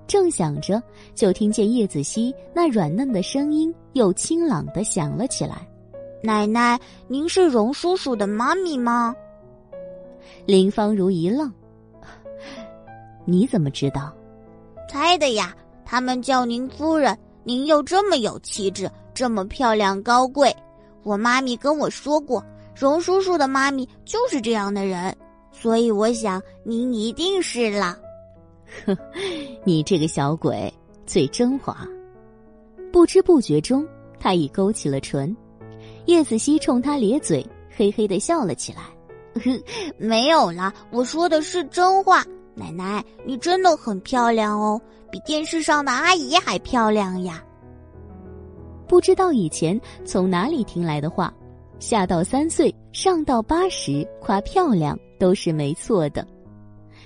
[0.07, 0.83] 正想着，
[1.15, 5.65] 就听见叶子熙那软嫩的声音又清朗的响了起来。
[6.21, 6.77] 奶奶，
[7.07, 9.15] 您是荣叔叔的妈咪吗？
[10.45, 11.49] 林芳如一愣，
[13.23, 14.13] 你怎么知道？
[14.89, 15.55] 猜的呀。
[15.85, 20.53] 他们叫您夫人，您又这么有气质，这么漂亮高贵。
[21.03, 22.43] 我妈咪跟我说过，
[22.75, 25.15] 荣叔叔的妈咪就是这样的人，
[25.53, 27.97] 所以我想您一定是了。
[28.85, 28.97] 呵，
[29.63, 30.73] 你这个小鬼
[31.05, 31.87] 最真滑。
[32.91, 33.87] 不知不觉中，
[34.19, 35.33] 他已勾起了唇。
[36.05, 38.81] 叶子熙冲他咧嘴，嘿嘿的笑了起来。
[39.97, 42.25] 没有啦，我说的是真话。
[42.55, 47.43] 奶奶，你真的很漂亮哦，比电视上的阿姨还漂亮呀。
[48.87, 51.33] 不知道以前从哪里听来的话，
[51.79, 56.27] 下到三岁，上到八十，夸漂亮都是没错的。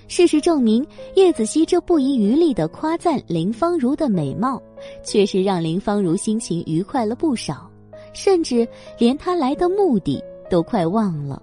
[0.07, 0.83] 事实证明，
[1.13, 4.59] 叶子熙这不遗余力的夸赞林芳如的美貌，
[5.03, 7.69] 确实让林芳如心情愉快了不少。
[8.13, 8.67] 甚至
[8.97, 10.19] 连他来的目的
[10.49, 11.39] 都快忘了，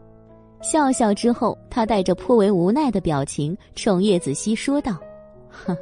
[0.62, 4.98] 笑笑之后，他带着颇为无奈的表情冲叶子熙说道
[5.48, 5.76] ：“哼，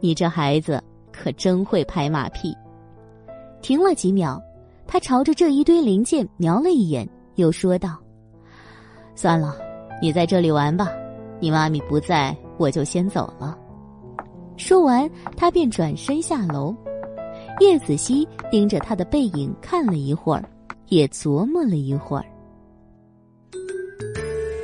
[0.00, 0.82] 你这孩子
[1.12, 2.52] 可真会拍马屁。”
[3.62, 4.42] 停了几秒，
[4.88, 7.96] 他朝着这一堆零件瞄了一眼，又说道
[9.14, 9.56] ：“算了，
[10.00, 10.92] 你在这里玩吧，
[11.40, 13.56] 你妈咪不在，我就先走了。”
[14.56, 16.74] 说完，他便转身下楼。
[17.60, 20.44] 叶子熙盯着他的背影看了一会儿，
[20.88, 22.24] 也琢磨了一会儿。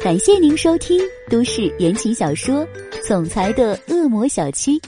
[0.02, 1.00] 感谢您收听
[1.30, 2.66] 都市言情小说
[3.06, 4.80] 《总裁的恶魔小七》，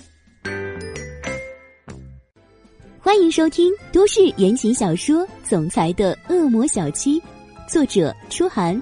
[2.98, 7.20] 欢迎收听都市言情小说《总裁的恶魔小七》，
[7.68, 8.80] 作者：初寒，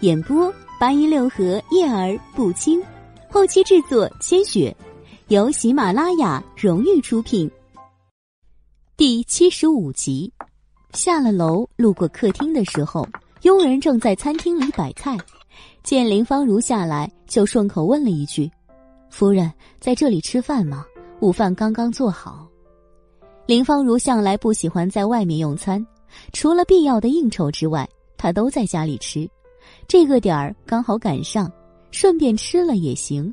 [0.00, 0.52] 演播：
[0.82, 2.82] 八音六合叶儿不清，
[3.30, 4.76] 后期制作：千雪，
[5.28, 7.48] 由喜马拉雅荣誉出品。
[8.96, 10.32] 第七十五集，
[10.92, 13.06] 下了楼，路过客厅的时候，
[13.42, 15.16] 佣人正在餐厅里摆菜，
[15.84, 18.50] 见林芳如下来，就顺口问了一句
[19.08, 20.84] ：“夫人在这里吃饭吗？
[21.20, 22.44] 午饭刚刚做好。”
[23.46, 25.86] 林芳如向来不喜欢在外面用餐，
[26.32, 29.30] 除了必要的应酬之外，她都在家里吃。
[29.92, 31.52] 这个点儿刚好赶上，
[31.90, 33.30] 顺便吃了也行。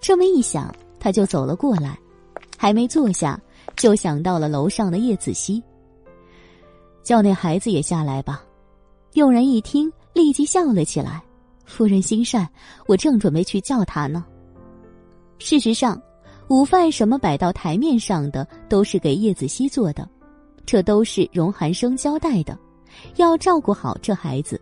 [0.00, 1.96] 这么一想，他就走了过来，
[2.56, 3.40] 还没坐下。
[3.76, 5.62] 就想到了楼上的叶子熙，
[7.04, 8.42] 叫那孩子也下来吧。
[9.12, 11.22] 佣人一听，立即笑了起来
[11.64, 12.48] ：“夫人心善，
[12.88, 14.24] 我正准备去叫他呢。”
[15.38, 16.02] 事实上，
[16.48, 20.10] 午饭什么摆到台面上的，都是给叶子熙做的，
[20.66, 22.58] 这都是荣寒生交代的，
[23.14, 24.60] 要照顾好这孩子。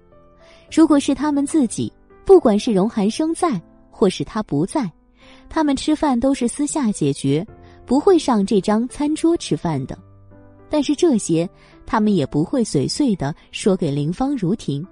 [0.70, 1.92] 如果是他们自己，
[2.24, 3.60] 不管是荣寒生在，
[3.90, 4.90] 或是他不在，
[5.48, 7.46] 他们吃饭都是私下解决。
[7.86, 9.96] 不会上这张餐桌吃饭的，
[10.68, 11.48] 但是这些
[11.86, 14.84] 他们也不会随碎的说给林芳如听，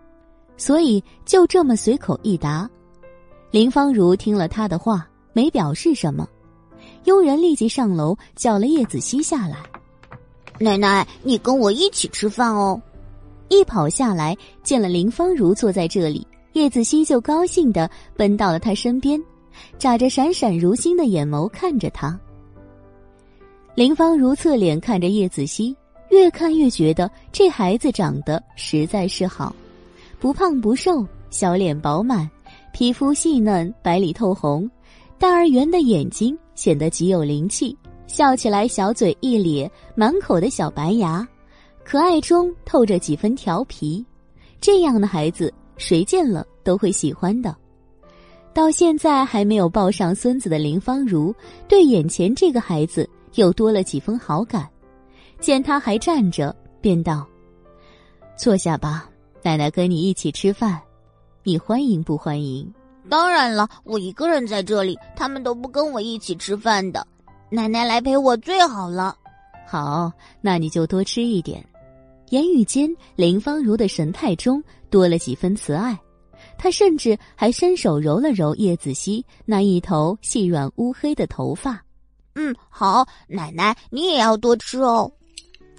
[0.56, 2.70] 所以就这么随口一答。
[3.50, 6.24] 林芳如听了他的话，没表示什么。
[7.06, 9.56] 佣人立即上楼叫了叶子熙下来
[10.60, 12.80] ：“奶奶，你跟我一起吃饭哦。”
[13.48, 19.22] 一跑下来见了林芳如坐在这里，叶子熙就高兴的奔到了他身边，
[19.78, 22.18] 眨着闪闪如星的眼眸看着他。
[23.74, 25.76] 林芳如侧脸看着叶子熙，
[26.10, 29.54] 越看越觉得这孩子长得实在是好，
[30.20, 32.30] 不胖不瘦，小脸饱满，
[32.72, 34.70] 皮肤细嫩，白里透红，
[35.18, 37.76] 大而圆的眼睛显得极有灵气，
[38.06, 41.26] 笑起来小嘴一咧，满口的小白牙，
[41.84, 44.04] 可爱中透着几分调皮。
[44.60, 47.54] 这样的孩子，谁见了都会喜欢的。
[48.52, 51.34] 到现在还没有抱上孙子的林芳如，
[51.68, 53.08] 对眼前这个孩子。
[53.34, 54.70] 又多了几分好感，
[55.40, 57.26] 见他还站着，便道
[58.38, 59.10] ：“坐下吧，
[59.42, 60.80] 奶奶跟你一起吃饭，
[61.42, 62.72] 你欢迎不欢迎
[63.10, 67.04] ？”“当然了，我一个人在这里，他们都不跟我一起吃饭的。
[67.50, 69.16] 奶奶来陪我最好了。
[69.66, 71.60] ”“好，那你就多吃一点。”
[72.30, 75.98] 言语间，林芳如的神态中多了几分慈爱。
[76.56, 81.82] 他甚至还伸手揉了揉叶子熙那一头细软乌黑的头发。
[82.34, 85.10] 嗯，好，奶奶你也要多吃哦。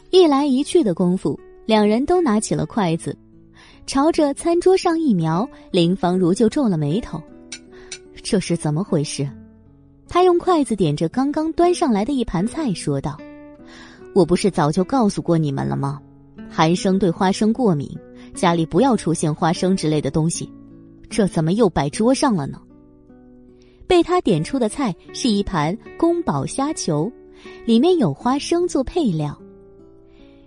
[0.10, 3.18] 一来一去的功夫，两人都拿起了筷子，
[3.86, 7.22] 朝着餐桌上一瞄，林芳如就皱了眉头。
[8.24, 9.28] 这是怎么回事？
[10.08, 13.18] 他用筷子点着刚刚端上来的一盘菜，说道
[14.16, 16.02] ：“我不是早就告诉过你们了吗？
[16.56, 17.86] 寒生对花生过敏，
[18.34, 20.50] 家里不要出现花生之类的东西。
[21.10, 22.62] 这怎么又摆桌上了呢？”
[23.86, 27.12] 被他点出的菜是一盘宫保虾球，
[27.66, 29.38] 里面有花生做配料。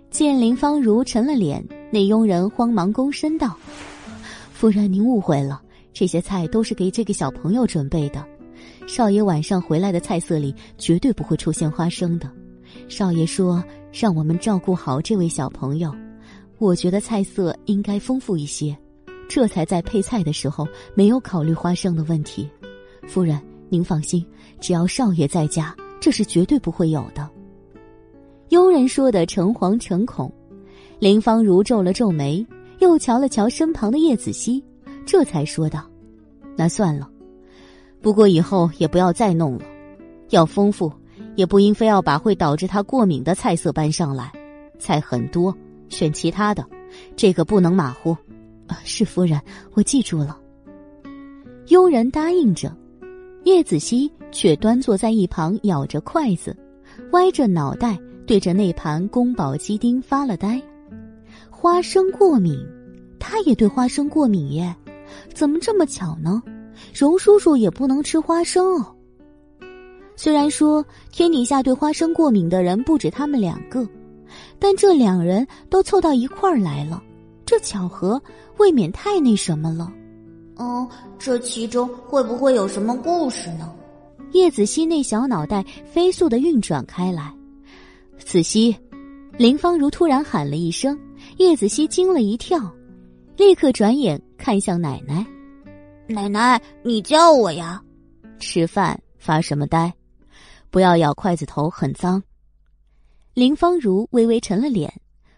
[0.09, 3.55] 见林芳如沉了脸，那佣人慌忙躬身道
[4.51, 5.61] ：“夫人，您误会了，
[5.93, 8.25] 这些菜都是给这个小朋友准备的。
[8.87, 12.27] 少爷晚上回来的菜色里绝对不会出现花生的。
[12.87, 15.93] 少爷说让我们照顾好这位小朋友，
[16.57, 18.77] 我觉得菜色应该丰富一些，
[19.27, 22.49] 这才在配菜的时候没有考虑花生的问题。”
[23.07, 24.25] 夫人，您放心，
[24.59, 27.27] 只要少爷在家，这是绝对不会有的。
[28.49, 30.31] 佣人说的诚惶诚恐，
[30.99, 32.45] 林芳如皱了皱眉，
[32.79, 34.63] 又瞧了瞧身旁的叶子熙，
[35.05, 35.89] 这才说道
[36.55, 37.09] ：“那算了，
[38.01, 39.65] 不过以后也不要再弄了。
[40.29, 40.91] 要丰富，
[41.39, 44.29] 也不应非要把会导致他过敏的菜色搬上来。
[44.77, 45.55] 菜很多，
[45.87, 46.65] 选其他的，
[47.15, 48.13] 这个不能马虎。
[48.83, 49.39] 是夫人，
[49.71, 50.37] 我记住了。”
[51.67, 52.75] 佣人答应着。
[53.45, 56.53] 叶子熙却端坐在一旁，咬着筷子，
[57.13, 57.97] 歪着脑袋
[58.27, 60.61] 对着那盘宫保鸡丁发了呆。
[61.49, 62.59] 花生过敏，
[63.17, 64.75] 他也对花生过敏耶？
[65.33, 66.43] 怎么这么巧呢？
[66.93, 68.93] 荣叔叔也不能吃花生哦。
[70.21, 73.87] 虽然说天底下对花生过敏的人不止他们两个，
[74.59, 77.01] 但这两人都凑到一块儿来了，
[77.45, 78.21] 这巧合
[78.57, 79.89] 未免太那什么了。
[80.57, 80.85] 嗯，
[81.17, 83.73] 这其中会不会有什么故事呢？
[84.33, 87.33] 叶子熙那小脑袋飞速的运转开来。
[88.17, 88.75] 子熙，
[89.37, 90.99] 林芳如突然喊了一声，
[91.37, 92.59] 叶子熙惊了一跳，
[93.37, 95.25] 立刻转眼看向奶奶。
[96.07, 97.81] 奶奶，你叫我呀？
[98.37, 99.89] 吃饭发什么呆？
[100.71, 102.21] 不要咬筷子头，很脏。
[103.33, 104.91] 林芳如微微沉了脸，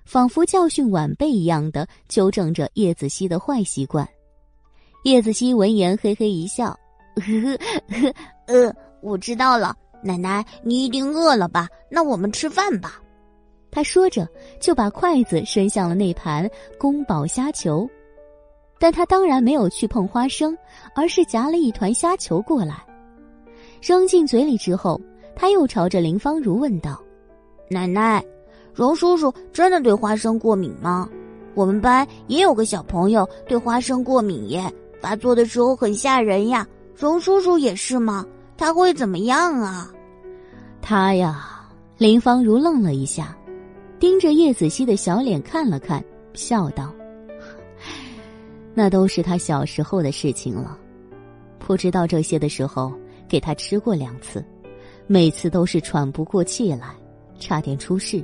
[0.05, 4.07] 仿佛教训晚辈一样的纠正着叶子熙的坏习惯。
[5.03, 6.77] 叶子熙闻言，嘿嘿一笑
[7.15, 7.57] ：“呵
[7.89, 8.13] 呵，
[8.47, 9.75] 呃，我知道了。
[10.03, 11.67] 奶奶，你一定饿了吧？
[11.89, 13.01] 那我们吃饭吧。”
[13.71, 14.27] 他说着，
[14.59, 17.89] 就把筷子伸向了那盘宫保虾球，
[18.79, 20.57] 但他当然没有去碰花生，
[20.93, 22.83] 而是夹了一团虾球过来，
[23.81, 24.99] 扔进嘴里之后，
[25.41, 27.01] 他又朝着林芳如问道
[27.67, 28.23] ：“奶奶，
[28.75, 31.09] 荣叔叔真的对花生过敏吗？
[31.55, 38.23] 我们班也有个小朋友对花生过敏耶。”发作的时候很吓人呀，荣叔叔也是吗？
[38.55, 39.91] 他会怎么样啊？
[40.79, 43.35] 他呀，林芳如愣了一下，
[43.97, 46.05] 盯着叶子熙的小脸看了看，
[46.35, 46.93] 笑道
[48.75, 50.77] ：“那都是他小时候的事情了。
[51.57, 52.93] 不知道这些的时候，
[53.27, 54.45] 给他吃过两次，
[55.11, 56.95] 每次都是喘不过气来，
[57.37, 58.23] 差点出事。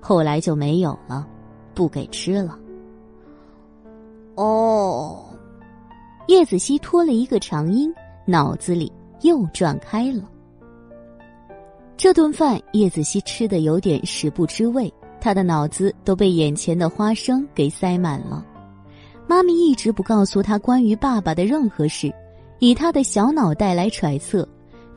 [0.00, 1.28] 后来就没有了，
[1.74, 2.58] 不给吃了。”
[4.34, 5.22] 哦。
[6.26, 7.92] 叶子熙拖了一个长音，
[8.24, 8.90] 脑子里
[9.20, 10.22] 又转开了。
[11.94, 14.90] 这顿饭，叶子熙吃的有点食不知味，
[15.20, 18.42] 他的脑子都被眼前的花生给塞满了。
[19.26, 22.10] 妈咪一直不告诉他关于爸爸的任何事，
[22.60, 24.48] 以他的小脑袋来揣测，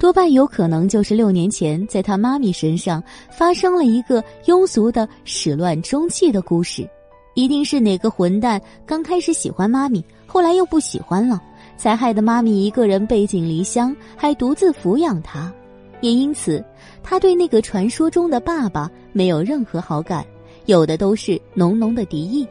[0.02, 6.90] 多半有可能就是六年前在他妈咪身上发生了一个庸俗的始乱终弃的故事，
[7.36, 10.04] 一定是哪个混蛋刚开始喜欢妈咪。
[10.26, 11.40] 后来又不喜欢了，
[11.78, 15.54] 才害得妈咪一个人背井离乡，还独自抚养他。
[16.00, 16.66] 也因此，
[17.04, 20.26] 他对那个传说中的爸爸没有任何好感，
[20.66, 22.48] 有的都是浓浓的敌意。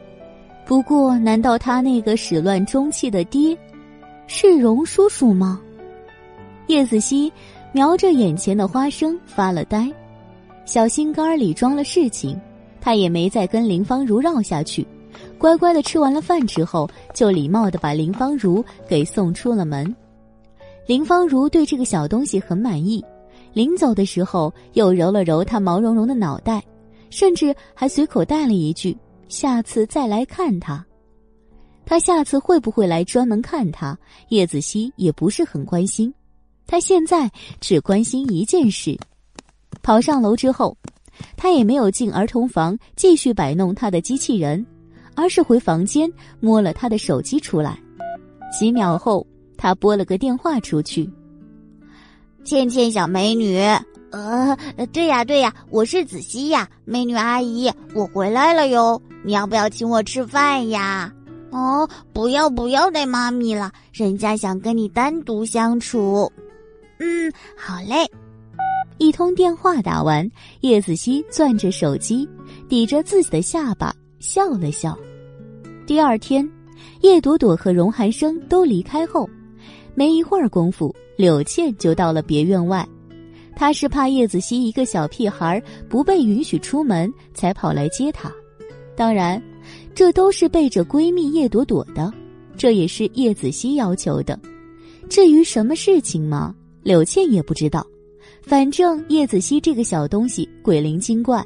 [0.65, 3.57] 不过，难道他那个始乱终弃的爹，
[4.25, 5.59] 是荣叔叔吗？
[6.67, 7.31] 叶子熙
[7.73, 9.91] 瞄着眼前的花生发了呆，
[10.65, 12.39] 小心肝里装了事情，
[12.79, 14.85] 他也没再跟林芳如绕下去。
[15.37, 19.93] 乖乖的吃完了饭之后，就礼貌的把林芳如给送出了门。
[20.87, 23.03] 林芳如对这个小东西很满意，
[23.53, 26.63] 临走的时候又揉了揉他毛茸茸的脑袋，
[27.09, 28.97] 甚至还随口带了一句
[29.27, 30.85] ：“下次再来看他。”
[31.85, 33.97] 他下次会不会来专门看他？
[34.29, 36.13] 叶子熙也不是很关心，
[36.71, 37.29] 他现在
[37.59, 38.97] 只关心一件事。
[39.83, 40.77] 跑上楼之后，
[41.35, 44.65] 他也没有进儿童房继续摆弄他的机器人。
[45.13, 47.77] 而是回房间摸了他的手机出来。
[48.57, 49.27] 几秒后，
[49.57, 51.07] 他拨了个电话出去
[52.45, 53.57] ：“倩倩小美女，
[54.11, 54.57] 呃，
[54.93, 61.13] 对呀对呀，我是子熙呀，美女阿姨，我回来了哟，你要不要请我吃饭呀？”
[61.51, 66.31] 哦，不要不要带妈咪了，人家想跟你单独相处。
[67.01, 68.07] 嗯，好嘞。
[68.99, 70.29] 一通电话打完，
[70.59, 72.29] 叶子熙攥着手机，
[72.69, 74.95] 抵着自己的下巴笑了笑。
[75.87, 76.47] 第二天，
[77.01, 79.27] 叶朵朵和荣寒生都离开后，
[79.95, 82.87] 没一会儿功夫，柳倩就到了别院外。
[83.55, 85.59] 她是怕叶子熙一个小屁孩
[85.89, 88.31] 不被允许出门，才跑来接她。
[88.95, 89.41] 当然。
[89.93, 92.11] 这都是背着闺蜜叶朵朵的，
[92.57, 94.39] 这也是叶子熙要求的。
[95.09, 97.85] 至于什么事情嘛，柳倩也不知道。
[98.41, 101.45] 反正叶子熙这个小东西鬼灵精怪，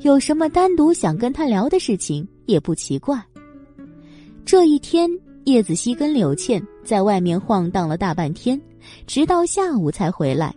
[0.00, 3.20] 有什么单独想跟他聊的事情也不奇怪。
[4.44, 5.08] 这一天，
[5.44, 8.60] 叶子熙跟柳倩在外面晃荡了大半天，
[9.06, 10.52] 直到下午才回来。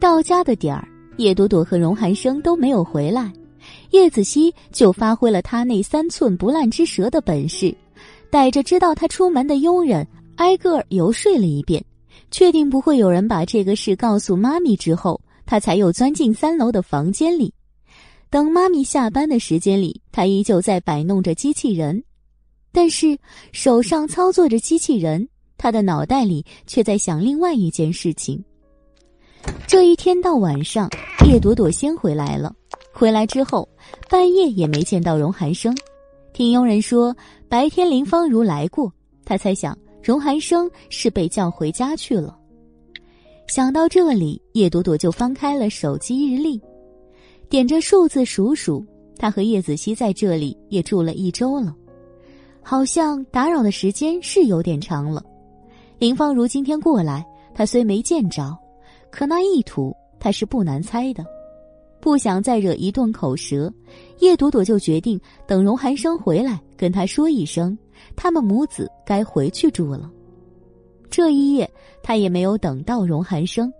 [0.00, 0.86] 到家的点儿，
[1.16, 3.32] 叶朵朵和荣寒生都没有回来。
[3.92, 7.74] 叶子熙就发挥了他那三寸不烂之舌的本事，
[8.30, 10.06] 带着知道他出门的佣人
[10.36, 11.82] 挨个游说了一遍，
[12.34, 17.54] 确定不会有人把这个事告诉妈咪之后，他才又钻进三楼的房间里。
[18.28, 22.02] 等妈咪下班的时间里，他依旧在摆弄着机器人，
[22.72, 23.16] 但是
[23.52, 28.44] 手上操作着机器人，他的脑袋里却在想另外一件事情。
[29.64, 30.90] 这一天到晚上，
[31.28, 32.52] 叶朵朵先回来了。
[32.92, 33.68] 回来之后，
[34.10, 35.72] 半夜也没见到荣寒生。
[36.32, 37.16] 听佣人说，
[37.48, 38.92] 白天林芳如来过，
[39.24, 42.38] 他猜想荣寒生是被叫回家去了。
[43.46, 46.60] 想到这里，叶朵朵就翻开了手机日历，
[47.48, 48.84] 点着数字数数，
[49.16, 51.74] 他和叶子熙在这里也住了一周了，
[52.60, 55.24] 好像打扰的时间是有点长了。
[55.98, 57.24] 林芳如今天过来，
[57.54, 58.54] 他虽没见着，
[59.10, 61.24] 可那意图他是不难猜的。
[61.98, 63.72] 不想再惹一顿口舌，
[64.18, 67.76] 叶朵朵就决定等荣寒生回来跟他说一声，
[68.16, 70.10] 他们母子该回去住了。
[71.10, 71.70] 这一夜，
[72.02, 73.72] 他也没有等到荣寒生。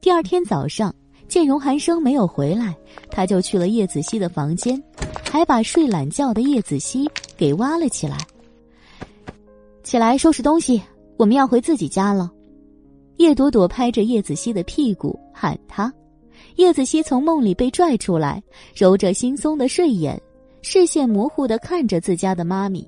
[0.00, 0.94] 第二天早上，
[1.26, 2.76] 见荣寒生没有回来，
[3.10, 4.80] 他就去了叶子熙的房间，
[5.24, 8.16] 还把睡懒觉的叶子熙给挖了起来。
[9.82, 10.80] 起来收拾东西，
[11.16, 12.30] 我们要回自己家了。
[13.16, 15.92] 叶朵朵拍着叶子熙的屁股喊他。
[16.56, 18.42] 叶子熙从梦里被拽出来，
[18.74, 20.20] 揉着惺忪的睡眼，
[20.62, 22.86] 视线模糊的看着自家的妈咪。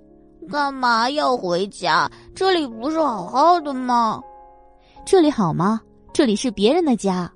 [0.51, 2.11] 干嘛要回家？
[2.35, 4.23] 这里不是好好的吗？
[5.05, 5.81] 这里好吗？
[6.13, 7.31] 这里是别人的家。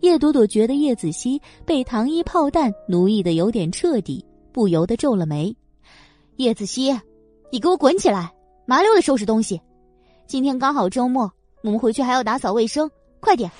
[0.00, 5.54] 叶朵朵觉得叶子熙被糖衣炮弹奴役的有点彻底，不由得皱了眉。
[6.36, 6.96] 叶子熙，
[7.50, 8.32] 你给我滚起来！
[8.64, 9.60] 麻溜的收拾东西。
[10.26, 11.30] 今天刚好周末，
[11.62, 12.88] 我们回去还要打扫卫生，
[13.20, 13.50] 快点。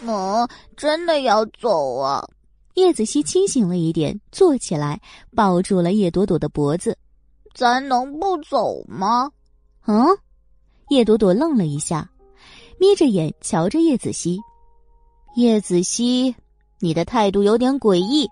[0.00, 0.12] 母
[0.76, 2.24] 真的要走啊！
[2.74, 5.00] 叶子熙清醒了一点，坐起来，
[5.34, 6.96] 抱住了叶朵朵的脖子。
[7.58, 9.28] 咱能不走吗？
[9.84, 10.06] 嗯？
[10.90, 12.08] 叶朵朵愣了一下，
[12.78, 14.38] 眯着眼瞧着叶子熙。
[15.34, 16.32] 叶子熙，
[16.78, 18.30] 你的态度有点诡异，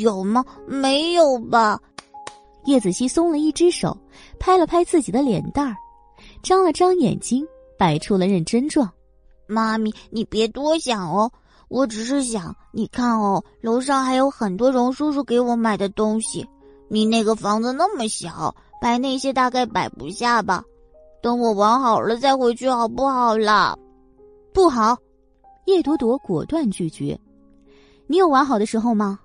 [0.00, 0.42] 有吗？
[0.66, 1.78] 没有吧？
[2.64, 3.94] 叶子熙松了一只手，
[4.40, 5.76] 拍了拍自己的脸蛋儿，
[6.42, 7.46] 张了张眼睛，
[7.76, 8.90] 摆出了认真状。
[9.46, 11.30] 妈咪，你别多想哦，
[11.68, 16.48] 我只是想，你看哦，楼上还有很多荣叔叔给我买的东西。
[16.92, 20.62] 你那个房子那么小，摆那些大概摆不下吧？
[21.22, 23.74] 等我玩好了再回去好不好啦？
[24.52, 24.98] 不好，
[25.64, 27.18] 叶朵朵果断拒绝。
[28.06, 29.18] 你有玩好的时候吗？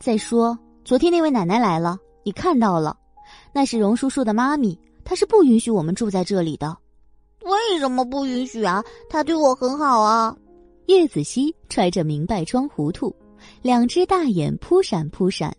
[0.00, 2.96] 再说，昨天那位奶奶来了，你看到了，
[3.52, 6.76] 那是荣叔叔的妈咪，她是不允许我们住在这里的。
[7.44, 8.82] 为什么不允许啊？
[9.08, 10.36] 她对我很好啊。
[10.86, 13.14] 叶子熙揣着明白装糊涂，
[13.62, 15.56] 两只大眼扑闪扑闪。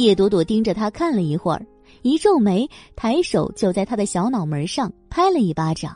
[0.00, 1.66] 叶朵朵盯着他看了一会儿，
[2.00, 2.66] 一皱眉，
[2.96, 5.94] 抬手就在他的小脑门上拍了一巴掌：“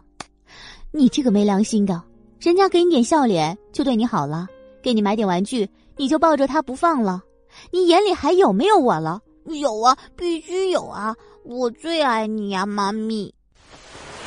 [0.93, 2.03] 你这个没良心的！
[2.39, 4.47] 人家给你点笑脸就对你好了，
[4.83, 5.67] 给你买点玩具
[5.97, 7.23] 你就抱着他不放了，
[7.71, 9.23] 你眼里还有没有我了？
[9.47, 11.17] 有啊，必须有啊！
[11.43, 13.33] 我最爱你呀，妈咪。”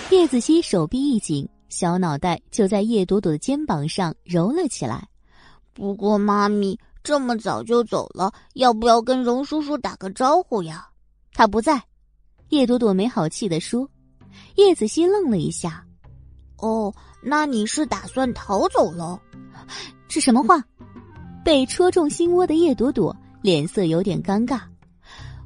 [0.10, 5.08] 叶子熙手臂一紧，小脑袋就在叶朵朵的肩膀上揉了起来。
[5.76, 10.88] 不过，妈咪这么早就走了，要不要跟荣叔叔打个招呼呀？
[11.34, 11.82] 他不在。
[12.50, 13.90] 叶朵朵没好气地说。
[14.56, 15.84] 叶子熙愣了一下。
[16.58, 19.20] 哦，那你是打算逃走了？
[20.08, 20.64] 是什么话？
[21.44, 24.62] 被戳中心窝的叶朵朵脸色有点尴尬。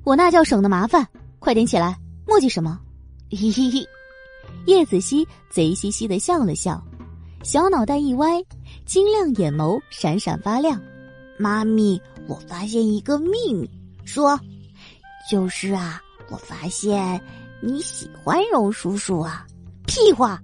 [0.03, 1.07] 我那叫省的麻烦，
[1.39, 1.97] 快点起来，
[2.27, 2.79] 墨迹什么？
[3.29, 3.87] 嘿嘿嘿，
[4.65, 6.83] 叶子熙贼兮兮的笑了笑，
[7.43, 8.43] 小脑袋一歪，
[8.85, 10.81] 晶亮眼眸闪闪发亮。
[11.41, 13.67] 妈咪，我发现一个秘密，
[14.05, 14.39] 说，
[15.27, 15.99] 就是啊，
[16.29, 17.19] 我发现
[17.61, 19.47] 你喜欢荣叔叔啊。
[19.87, 20.39] 屁话，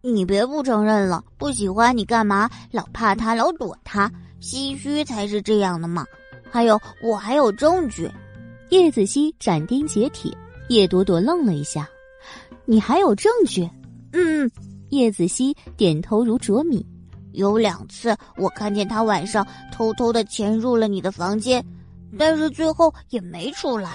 [0.00, 2.48] 你别不承认了，不喜欢你干嘛？
[2.72, 4.10] 老怕他，老躲他，
[4.40, 6.06] 唏嘘才是这样的嘛。
[6.50, 8.10] 还有，我还有证据。
[8.70, 10.34] 叶子熙斩钉截铁，
[10.70, 11.86] 叶朵朵愣了一下，
[12.64, 13.68] 你还有证据？
[14.12, 14.50] 嗯，
[14.88, 16.84] 叶子熙点头如啄米。
[17.32, 21.64] 有两次，我看见他晚上偷偷的潜入了你的房间，
[22.18, 23.92] 但是最后也没出来。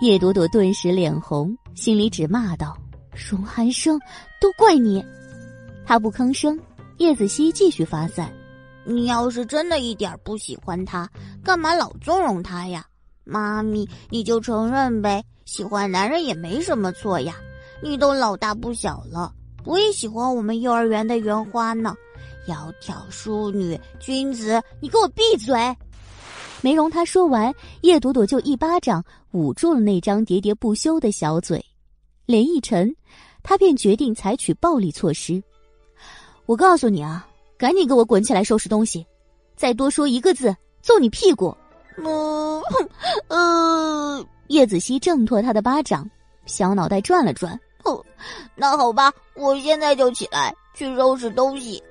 [0.00, 2.76] 叶朵朵顿时脸红，心里只骂道
[3.14, 4.00] ：“荣寒生，
[4.40, 5.04] 都怪你！”
[5.86, 6.58] 他不吭声。
[6.98, 8.30] 叶子熙继续发散
[8.84, 11.08] ：“你要是真的一点不喜欢他，
[11.42, 12.84] 干嘛老纵容他呀？
[13.24, 17.34] 妈咪，你就承认呗，喜欢男人也没什么错呀。
[17.82, 19.32] 你都老大不小了。”
[19.64, 21.94] 我也喜欢我们幼儿园的园花呢，
[22.46, 25.54] 窈窕淑女，君子，你给我闭嘴！
[26.60, 31.64] 没容他说完，叶朵朵就一巴掌捂住了那张喋喋不休的小嘴，
[32.26, 32.94] 脸一沉，
[33.42, 35.42] 他便决定采取暴力措施。
[36.46, 37.26] 我告诉你啊，
[37.56, 39.06] 赶紧给我滚起来收拾东西，
[39.56, 41.56] 再多说一个字，揍你屁股！
[41.98, 42.62] 嗯
[43.28, 46.08] 嗯，叶子熙挣脱他的巴掌，
[46.46, 47.58] 小脑袋转了转。
[47.84, 48.04] 哦，
[48.54, 51.82] 那好吧，我现在就起来去收拾东西。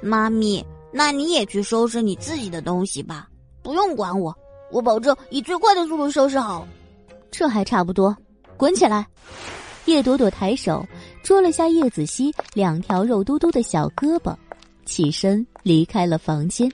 [0.00, 3.28] 妈咪，那你也去收拾你自己的东西吧，
[3.62, 4.34] 不用管我，
[4.70, 6.66] 我保证以最快的速度收拾好。
[7.30, 8.16] 这还差不多，
[8.56, 9.06] 滚起来！
[9.86, 10.86] 叶朵朵抬手
[11.22, 14.34] 捉了下叶子熙两条肉嘟嘟的小胳膊，
[14.86, 16.70] 起身离开了房间。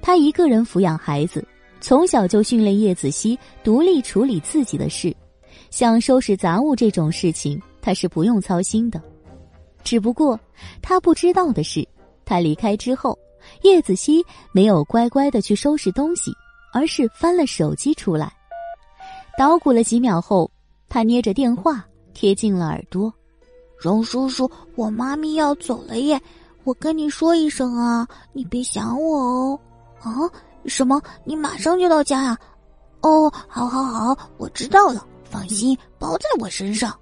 [0.00, 1.46] 他一个人抚养孩子，
[1.80, 5.14] 从小就训练叶子熙独立处理自己的事。
[5.74, 9.02] 像收拾杂物这种事情，他是不用操心的。
[9.82, 10.38] 只不过
[10.80, 11.84] 他不知道的是，
[12.24, 13.18] 他离开之后，
[13.62, 16.30] 叶子熙没有乖乖的去收拾东西，
[16.72, 18.32] 而是翻了手机出来，
[19.36, 20.48] 捣鼓了几秒后，
[20.88, 23.12] 他捏着电话贴近了耳朵
[23.76, 26.20] ：“荣叔叔，我妈咪要走了耶，
[26.62, 29.60] 我跟你说一声啊，你别想我哦。
[29.98, 30.14] 啊，
[30.66, 31.02] 什么？
[31.24, 32.38] 你马上就到家呀？
[33.00, 36.96] 哦，好好好，我知道了。”放心，包在我身上。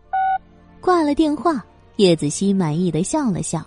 [0.81, 1.63] 挂了电话，
[1.97, 3.63] 叶子熙满意的笑了笑，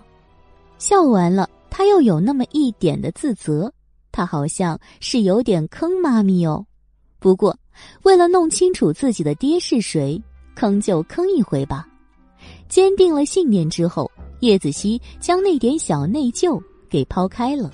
[0.76, 3.72] 笑完了，他又有那么一点的自责，
[4.10, 6.66] 他好像是有点坑妈咪哦。
[7.20, 7.56] 不过，
[8.02, 10.20] 为了弄清楚自己的爹是谁，
[10.56, 11.86] 坑就坑一回吧。
[12.68, 14.10] 坚定了信念之后，
[14.40, 16.60] 叶子熙将那点小内疚
[16.90, 17.72] 给抛开了。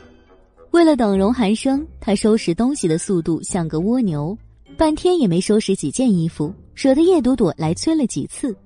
[0.72, 4.36] 为了等荣寒生，他收拾东西的速度像个蜗牛。
[4.76, 8.56] 半天也没收拾几件衣服，惹得叶朵朵来催了几次，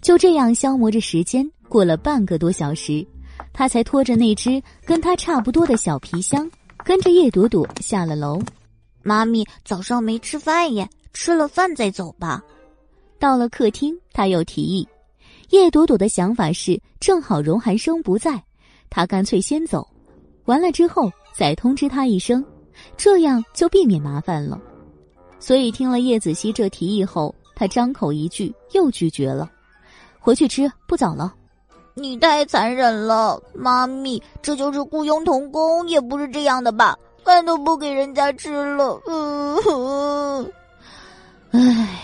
[0.00, 1.48] 就这样消磨着时间。
[1.68, 3.06] 过了半个多小时，
[3.52, 6.50] 他才拖着那只跟他差不多的小皮箱，
[6.84, 8.40] 跟着叶朵朵下了楼。
[9.02, 12.42] 妈咪早上没吃饭耶，吃了饭再走吧。
[13.18, 14.88] 到了客厅，他又提议。
[15.50, 18.42] 叶朵朵的想法是，正好荣寒生不在，
[18.90, 19.86] 他干脆先走，
[20.44, 22.44] 完了之后再通知他一声，
[22.96, 24.60] 这样就避免麻烦了。
[25.40, 29.50] 所以听了叶子熙这提议后，他张口一句又拒绝了，
[30.18, 31.34] 回去吃不早了。
[31.94, 36.96] 你太残忍了，妈咪，这就是雇佣童工，也不是这样的吧？
[37.24, 40.52] 饭都不给人家吃了，嗯，
[41.50, 42.00] 唉。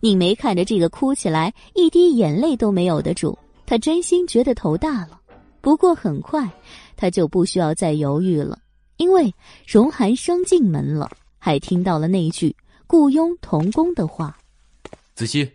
[0.00, 3.36] 宁梅看着这个哭起来一滴眼泪都没有的主，
[3.66, 5.18] 他真心觉得头大了。
[5.60, 6.48] 不过很快，
[6.96, 8.58] 他就不需要再犹豫了，
[8.98, 9.34] 因为
[9.66, 11.10] 荣寒生进门了。
[11.48, 12.54] 还听到了那句
[12.86, 14.36] 雇佣童工的话，
[15.14, 15.50] 子熙，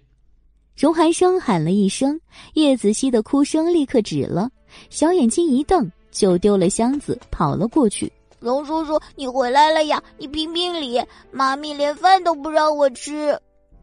[0.75, 2.19] 荣寒生喊了一声，
[2.55, 4.49] 叶子熙的哭声立刻止了，
[4.89, 8.11] 小眼睛一瞪，就丢了箱子跑了过去。
[8.39, 10.01] 荣叔叔，你回来了呀！
[10.17, 10.99] 你评评理，
[11.29, 13.39] 妈咪连饭都不让我吃。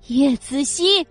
[0.09, 1.07] 叶子熙，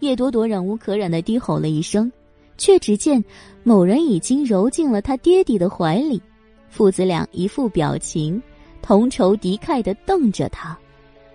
[0.00, 2.10] 叶朵朵忍无可忍的低吼了一声，
[2.58, 3.24] 却只见
[3.62, 6.20] 某人已经揉进了他爹地的怀里，
[6.68, 8.42] 父子俩一副表情。
[8.82, 10.76] 同仇敌忾的瞪着他，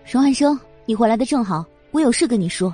[0.06, 2.74] 荣寒生，你回来的正好，我有事跟你说。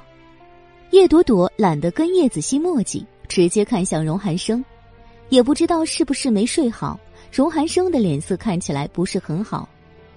[0.90, 4.64] 叶朵朵懒得跟叶子熙墨迹，直接看向荣寒生，
[5.30, 7.00] 也不知道是不是没睡好，
[7.32, 9.70] 荣寒生的脸色看起来不是很好，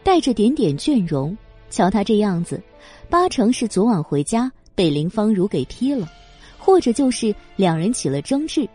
[0.02, 1.36] 带着点点倦容。
[1.68, 2.62] 瞧他这样子，
[3.10, 6.10] 八成是昨晚回家被林芳如给踢了，
[6.58, 8.66] 或者就是两人起了争执，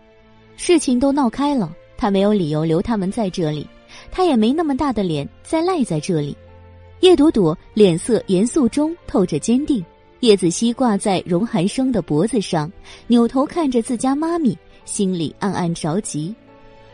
[0.58, 3.68] 事情都闹开了，他没有理由留他们在这里。
[4.12, 6.36] 他也没那么大的脸再赖在这里，
[7.00, 9.84] 叶朵朵脸色严肃中透着坚定。
[10.20, 12.72] 叶子熙挂在荣寒生的脖子上，
[13.08, 14.56] 扭头看着自家妈咪，
[14.86, 16.36] 心里暗暗着急。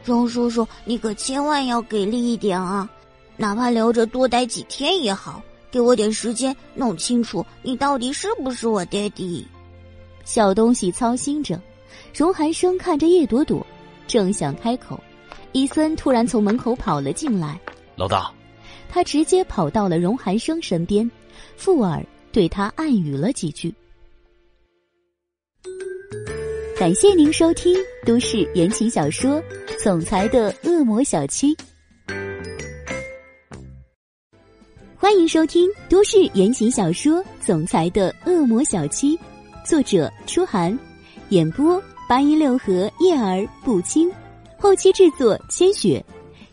[0.01, 2.89] 荣叔叔，你可千万要给力一点啊！
[3.35, 9.45] 哪怕留着多待几天也好，给我点时间弄清楚你到底是不是我爹地。
[10.23, 11.61] 小东西操心着。
[12.15, 13.65] 荣寒生看着叶朵朵，
[14.07, 14.97] 正想开口，
[15.57, 17.59] 伊森突然从门口跑了进来。
[17.95, 18.31] 老大，
[18.87, 21.09] 他直接跑到了荣寒生身边，
[21.55, 23.73] 附耳对他暗语了几句。
[26.77, 27.75] 感谢您收听
[28.05, 29.41] 都市言情小说
[29.83, 31.55] 《总裁的恶魔小七》，
[34.95, 39.17] 欢迎收听都市言情小说《总裁的恶魔小七》，
[39.65, 40.77] 作者：初寒，
[41.29, 44.07] 演播：八一六和叶儿不轻，
[44.59, 46.03] 后期制作：千雪，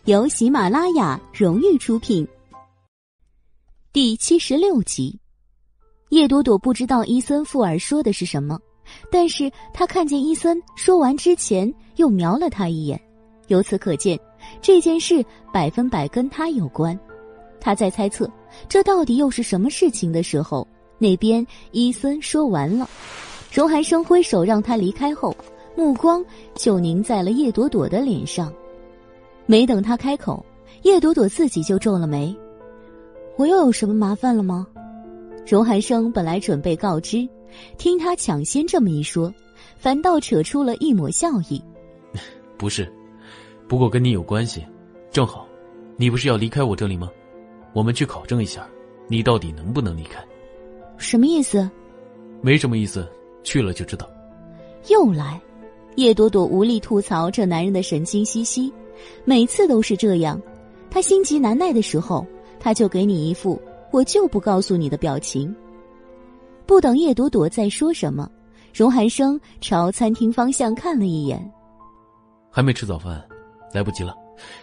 [0.03, 2.25] 由喜马拉雅荣誉出品。
[3.91, 5.19] 第七十六集，
[6.09, 8.59] 叶朵朵不知道伊森富尔说的是什么。
[9.11, 13.01] 但是他看见伊森说完之前又瞄了他一眼，
[13.47, 14.19] 由此可见
[14.61, 16.97] 这件事百分百跟他有关。
[17.59, 18.29] 他在猜测
[18.69, 20.67] 这到底又是什么事情的时候，
[20.99, 22.87] 那边伊森说完了，
[23.51, 25.35] 荣寒生挥手让他离开后，
[25.75, 26.23] 目光
[26.55, 28.53] 就凝在了叶朵朵的脸上。
[29.45, 30.43] 没等他开口，
[30.83, 32.35] 叶朵朵自己就皱了眉
[33.37, 34.65] ：“我又有什么麻烦了吗？”
[35.45, 37.27] 荣寒生本来准备告知。
[37.77, 39.33] 听他抢先这么一说，
[39.77, 41.61] 反倒扯出了一抹笑意。
[42.57, 42.91] 不是，
[43.67, 44.65] 不过跟你有关系，
[45.11, 45.47] 正好，
[45.95, 47.09] 你不是要离开我这里吗？
[47.71, 48.67] 我们去考证一下，
[49.07, 50.21] 你到底能不能离开？
[50.97, 51.69] 什么意思？
[52.41, 53.07] 没什么意思，
[53.43, 54.09] 去了就知道。
[54.89, 55.39] 又来，
[55.95, 58.71] 叶朵朵无力吐槽这男人的神经兮兮，
[59.23, 60.41] 每次都是这样。
[60.89, 62.25] 他心急难耐的时候，
[62.59, 63.61] 他就给你一副
[63.91, 65.53] 我就不告诉你的表情。
[66.65, 68.29] 不等叶朵朵再说什么，
[68.73, 71.51] 荣寒生朝餐厅方向看了一眼。
[72.49, 73.23] 还没吃早饭，
[73.73, 74.15] 来不及了，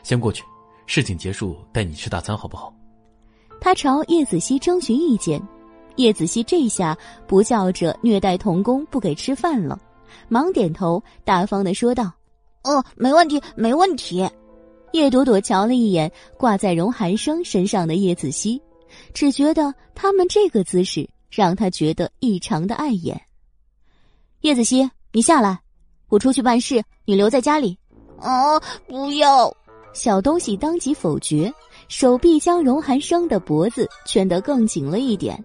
[0.02, 0.42] 先过去。
[0.86, 2.74] 事情结束带你吃大餐好不好？
[3.60, 5.40] 他朝叶子熙征询意见。
[5.96, 6.96] 叶子熙这下
[7.26, 9.78] 不叫着虐待童工不给吃饭了，
[10.28, 12.12] 忙点头，大方的说道
[12.64, 14.28] ：“哦，没问题，没问题。”
[14.92, 18.60] 叶朵朵瞧了一眼挂在荣寒生身上的叶子熙，
[19.14, 21.08] 只觉得他们这个姿势。
[21.34, 23.18] 让他觉得异常的碍眼。
[24.42, 25.58] 叶子熙，你下来，
[26.10, 27.78] 我出去办事，你留在家里。
[28.18, 29.50] 啊，不要！
[29.94, 31.50] 小东西当即否决，
[31.88, 35.42] 手臂将荣寒生的脖子圈得更紧了一点。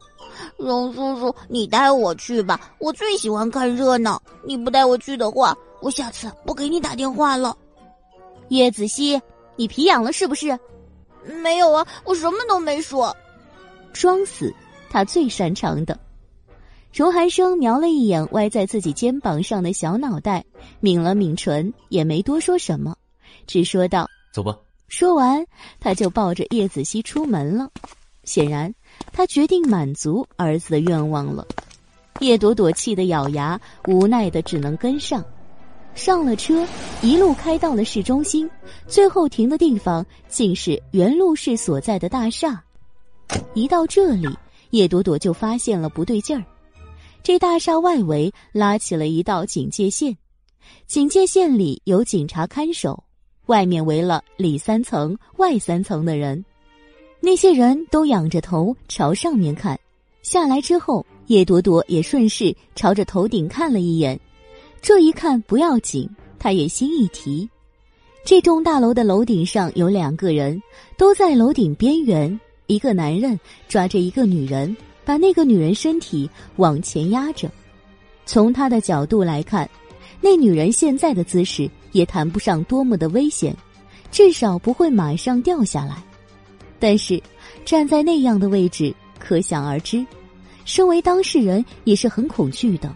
[0.58, 4.22] 荣叔叔，你带我去吧，我最喜欢看热闹。
[4.44, 7.56] 你不带我去的话，我下次不给你打电话了。
[8.50, 9.22] 叶子熙，
[9.56, 10.58] 你皮痒了是不是？
[11.44, 13.16] 没有啊，我什么都没说。
[13.94, 14.54] 装死。
[14.90, 16.00] 他最擅长的，
[16.94, 20.46] 荣寒生瞄了一眼歪在自己肩膀上的小脑袋，
[20.80, 22.96] 抿了抿唇，也没多说什么，
[23.46, 24.58] 只说道：“走吧。”
[24.88, 25.46] 说完，
[25.82, 27.70] 他就抱着叶子熙出门了。
[28.24, 28.74] 显然，
[29.12, 31.48] 他决定满足儿子的愿望了。
[32.20, 35.24] 叶朵朵气得咬牙，无奈的只能跟上。
[35.96, 36.68] 上了车，
[37.02, 38.50] 一路开到了市中心，
[38.88, 42.64] 最后停的地方竟是原路市所在的大厦。
[43.54, 44.28] 一到这里。
[44.72, 46.44] 叶朵朵就发现了不对劲儿，
[47.24, 50.18] 这大厦外围拉起了一道警戒线，
[50.88, 53.02] 警戒线里有警察看守，
[53.46, 56.44] 外面围了里三层外三层的人，
[57.20, 59.78] 那些人都仰着头朝上面看。
[60.22, 64.20] 下来之后，叶朵朵也顺势朝着头顶看了一眼，
[64.82, 67.50] 这一看不要紧，他也心一提，
[68.26, 70.62] 这栋大楼的楼顶上有两个人，
[70.98, 72.40] 都在楼顶边缘。
[72.68, 73.40] 一个男人
[73.70, 74.76] 抓着一个女人，
[75.06, 77.50] 把那个女人身体往前压着。
[78.26, 79.70] 从他的角度来看，
[80.20, 83.56] 那女人现在的姿势也谈不上多么的危险，
[84.12, 86.04] 至少不会马上掉下来。
[86.80, 87.22] 但是
[87.66, 90.06] 站在那样的位置，可想而知，
[90.66, 92.94] 身为当事人也是很恐惧的。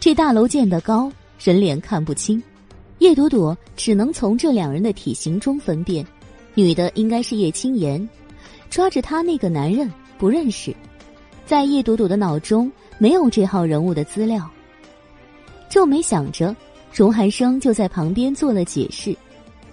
[0.00, 2.42] 这大楼建得高，人脸看不清，
[2.98, 6.06] 叶朵朵只能从这两人的体型中分辨，
[6.54, 8.08] 女的应该是叶青言。
[8.68, 10.74] 抓着他那个男人不认识，
[11.44, 14.48] 在叶朵朵的脑中没有这号人物的资料。
[15.68, 16.54] 皱眉想着，
[16.92, 19.16] 荣寒生就在旁边做了解释：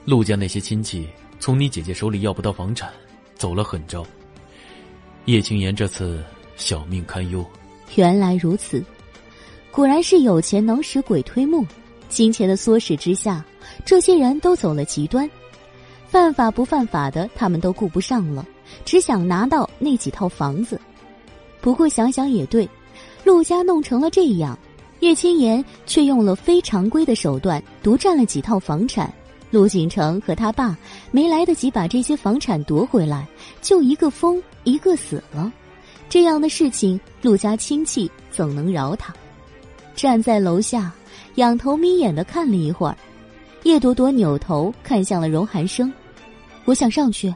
[0.06, 1.08] 陆家那些亲戚
[1.44, 2.90] 从你姐姐手里要不到房产，
[3.36, 4.06] 走了狠招。
[5.26, 6.24] 叶青言这次
[6.56, 7.46] 小命堪忧。
[7.96, 8.82] 原来如此，
[9.70, 11.62] 果然是有钱能使鬼推磨。
[12.08, 13.44] 金钱的唆使之下，
[13.84, 15.30] 这些人都走了极端，
[16.08, 18.48] 犯法不犯法的他们都顾不上了。
[18.86, 20.80] 只想拿到那几套房子。
[21.60, 22.66] 不过想想也对，
[23.26, 24.58] 陆家弄成了这样，
[25.02, 29.14] 叶青言却用了非常规的手段独占了几套房产。
[29.52, 30.76] 陆景成和他爸
[31.14, 33.28] 没来得及把这些房产夺回来，
[33.62, 35.54] 就一个疯，一个死了。
[36.10, 39.14] 这样的事情，陆家亲戚怎能饶他？
[39.96, 40.92] 站在楼下，
[41.36, 42.98] 仰头眯眼的看了一会儿，
[43.62, 45.94] 叶朵朵扭头看向了荣寒生
[46.66, 47.32] ：“我想上去。”“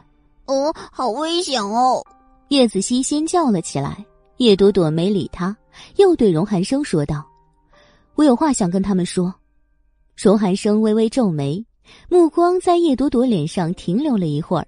[0.46, 2.04] 哦，好危险哦！”
[2.50, 4.04] 叶子熙先叫了起来。
[4.38, 5.56] 叶朵朵没理他，
[5.98, 7.24] 又对荣寒生说道
[8.16, 9.32] ：“我有话想跟他们说。”
[10.20, 11.64] 荣寒生微微皱眉，
[12.08, 14.66] 目光在叶朵朵脸上停留了一会儿，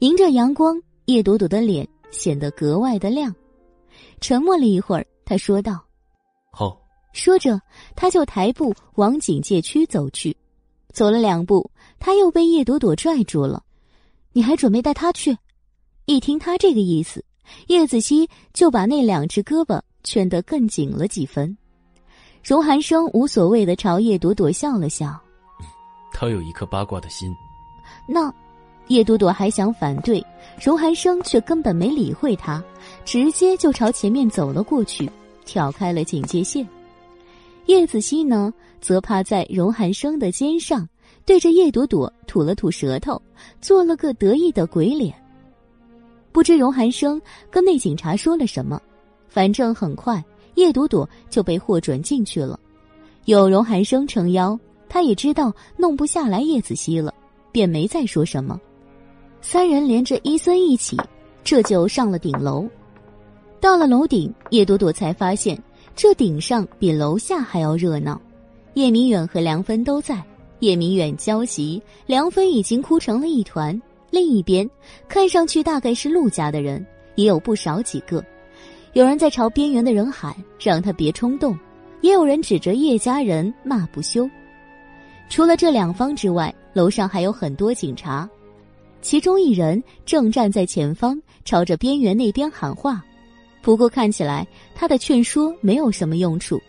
[0.00, 3.34] 迎着阳光，叶朵朵的脸显得格外的亮。
[4.20, 5.84] 沉默了一会儿，他说道
[6.52, 6.80] ：“好。”
[7.12, 7.60] 说着，
[7.94, 10.36] 他就抬步往警戒区走去。
[10.92, 11.70] 走了两步，
[12.00, 13.62] 他又被叶朵朵拽住了
[14.34, 15.38] ：“你还准备带他去？”
[16.06, 17.24] 一听他这个意思，
[17.68, 21.56] 叶子熙就把那两只胳膊圈得更紧了几分。
[22.42, 25.16] 荣寒生无所谓的朝叶朵朵笑了笑
[26.14, 27.36] ：“他有一颗八卦的心。”
[28.08, 28.32] 那，
[28.88, 30.24] 叶朵朵还想反对，
[30.62, 32.62] 荣寒生却根本没理会他，
[33.04, 35.10] 直接就朝前面走了过去，
[35.44, 36.66] 挑开了警戒线。
[37.66, 40.86] 叶子熙呢，则趴在荣寒生的肩上，
[41.24, 43.20] 对着叶朵朵吐了吐舌头，
[43.60, 45.14] 做了个得意的鬼脸。
[46.30, 47.20] 不知荣寒生
[47.50, 48.80] 跟那警察说了什么，
[49.28, 50.22] 反正很快
[50.56, 52.60] 叶朵朵就被获准进去了。
[53.24, 54.58] 有荣寒生撑腰，
[54.94, 57.12] 他也知道弄不下来叶子熙了，
[57.50, 58.60] 便没再说什么。
[59.40, 60.96] 三人连着伊森一起，
[61.42, 62.64] 这就上了顶楼。
[63.60, 65.60] 到了楼顶，叶朵朵才发现。
[65.96, 68.22] 这顶上比楼下还要热闹，
[68.74, 70.22] 叶明远和梁芬都在。
[70.60, 73.76] 叶明远焦急，梁芬已经哭成了一团。
[74.10, 74.68] 另一边，
[75.08, 78.24] 看上去大概是陆家的人，也有不少几个。
[78.92, 81.52] 有人在朝边缘的人喊，让他别冲动；
[82.00, 84.30] 也有人指着叶家人骂不休。
[85.28, 88.28] 除了这两方之外，楼上还有很多警察，
[89.02, 93.04] 其中一人正站在前方，朝着边缘那边喊话。
[93.62, 96.60] 不过看起来他的劝说没有什么用处，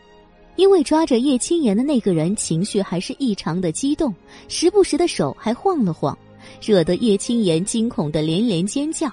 [0.56, 4.16] 因为抓着叶青言的那个人情绪还是异常的激动，
[4.48, 6.18] 时不时的手还晃了晃，
[6.62, 9.12] 惹得叶青言惊恐的连连尖叫。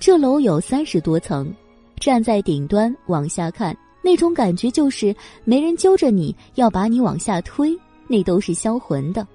[0.00, 1.54] 这楼有三十多层，
[2.00, 5.14] 站在顶端往下看，那种感觉就是
[5.44, 7.78] 没人揪着你要把你往下推，
[8.12, 9.26] 那都是销魂的。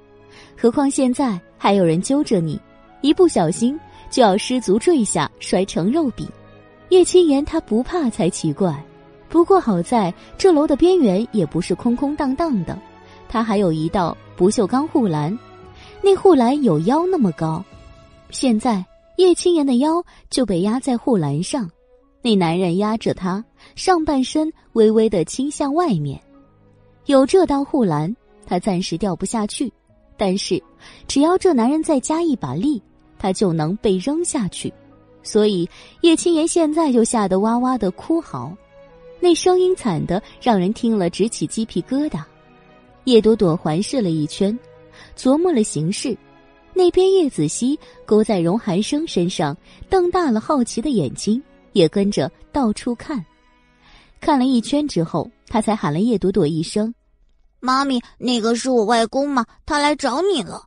[0.56, 2.62] 何况现在还有人揪着你，
[3.02, 3.78] 一不小心
[4.12, 6.30] 就要失足坠下，摔成肉饼。
[6.90, 8.86] 叶青言他不怕才奇怪，
[9.30, 12.78] 不过好在这楼的边缘也不是空空荡荡的，
[13.28, 15.36] 他还有一道不锈钢护栏，
[16.04, 17.66] 那护栏有腰那么高。
[18.30, 18.86] 现在
[19.18, 21.68] 叶青言的腰就被压在护栏上，
[22.22, 23.44] 那男人压着他，
[23.76, 26.22] 上半身微微的倾向外面。
[27.08, 28.14] 有这道护栏，
[28.48, 29.72] 他暂时掉不下去，
[30.18, 30.60] 但是
[31.08, 32.82] 只要这男人再加一把力，
[33.20, 34.74] 他就能被扔下去。
[35.22, 35.70] 所以
[36.02, 38.56] 叶青言现在就吓得哇哇的哭嚎，
[39.20, 42.24] 那声音惨的让人听了直起鸡皮疙瘩。
[43.04, 44.58] 叶朵朵环视了一圈，
[45.18, 46.18] 琢磨了形势。
[46.74, 49.58] 那边叶子熙勾在荣寒生身上，
[49.90, 51.42] 瞪大了好奇的眼睛，
[51.74, 53.26] 也跟着到处看。
[54.22, 56.94] 看了一圈之后，他才喊了叶朵朵一声
[57.60, 59.46] ：“妈咪，那个是我外公吗？
[59.66, 60.64] 他来找你了。”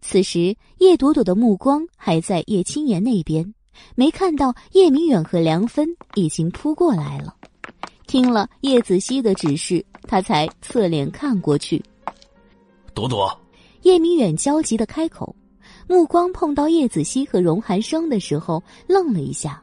[0.00, 3.54] 此时叶朵朵的目光还在叶青言那边。
[3.94, 7.34] 没看到叶明远和梁芬已经扑过来了，
[8.06, 11.82] 听了叶子熙的指示，他才侧脸看过去。
[12.92, 13.34] 朵朵，
[13.80, 15.34] 叶明远焦急的开口，
[15.88, 19.60] 目光碰到叶子熙和荣寒生的时候，愣了一下，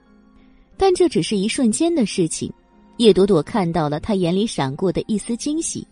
[0.76, 2.52] 但这只是一瞬间的事情。
[2.98, 5.88] 叶朵朵看到了他眼里闪过的一丝惊喜，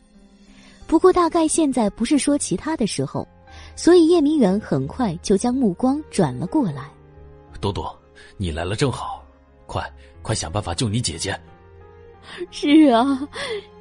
[0.88, 3.28] 不过大概现在不是说其他的时候，
[3.76, 6.90] 所以叶明远很快就将目光转了过来。
[7.62, 7.96] 朵朵。
[8.40, 9.24] 你来了正好，
[9.66, 9.84] 快
[10.22, 11.40] 快想办法救你姐姐。
[12.52, 13.28] 是啊，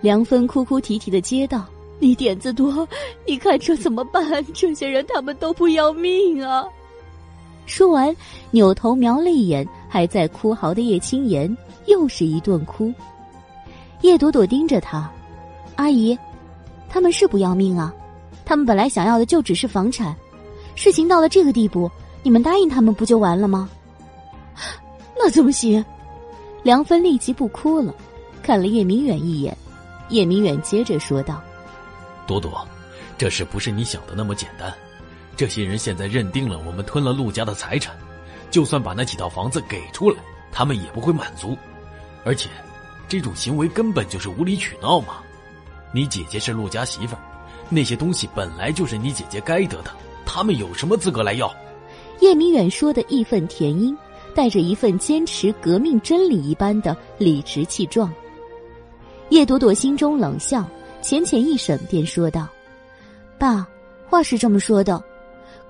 [0.01, 1.67] 梁芬哭哭啼啼的接道
[1.99, 2.87] ：“你点子多，
[3.27, 4.45] 你看这怎么办？
[4.55, 6.65] 这些人他们都不要命啊！”
[7.67, 8.15] 说完，
[8.51, 11.55] 扭头瞄了一眼还在哭嚎的叶青言，
[11.87, 12.93] 又是一顿哭。
[14.03, 15.11] 叶朵朵盯着他
[15.77, 16.17] ：“阿姨，
[16.89, 17.93] 他们是不要命啊？
[18.45, 20.15] 他们本来想要的就只是房产，
[20.75, 21.91] 事情到了这个地步，
[22.23, 23.69] 你们答应他们不就完了吗？”
[25.19, 25.85] 那怎么行？
[26.63, 27.95] 梁芬立即不哭了，
[28.43, 29.57] 看了叶明远一眼。
[30.09, 31.43] 叶明远接着说道
[32.27, 32.67] ：“朵朵，
[33.19, 34.73] 这事不是你想的那么简单。
[35.37, 37.95] 这些人现在认定了我们吞了陆家的财产，
[38.51, 40.17] 就算把那几套房子给出来，
[40.53, 41.57] 他们也不会满足。
[42.25, 42.49] 而且，
[43.09, 45.19] 这种行为根本就是无理取闹嘛！
[45.97, 47.23] 你姐姐是陆家媳妇儿，
[47.71, 49.91] 那些东西本来就是你姐姐该得的，
[50.27, 51.51] 他们有什么资格来要？
[52.21, 53.97] 叶明远说的义愤填膺，
[54.35, 58.13] 带着一份坚持革命真理一般的理直气壮。
[59.31, 60.69] 叶朵朵心中冷笑，
[61.01, 62.47] 浅浅一审，便说道
[63.41, 63.67] ：“爸，
[64.07, 65.03] 话是这么说的，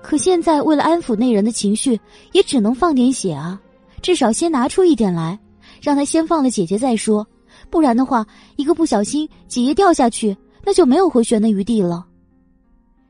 [0.01, 1.97] 可现在为了安抚那人的情绪，
[2.33, 3.57] 也只能放点血啊，
[4.01, 5.39] 至少先拿出一点来，
[5.81, 7.25] 让他先放了姐姐再说。
[7.69, 8.25] 不然的话，
[8.55, 12.05] 一个不小心，姐姐掉下去，那就没有回旋的余地了。”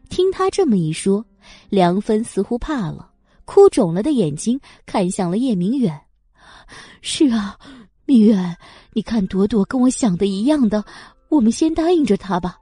[0.10, 1.26] 听他这么一说，
[1.70, 3.12] 梁芬似乎怕了。
[3.46, 5.98] 哭肿了的眼睛看向了叶明远，
[7.02, 7.58] 是啊，
[8.06, 8.58] 明远，
[8.92, 10.84] 你看朵朵跟我想的一样的，
[11.30, 12.58] 我们先答应着他吧。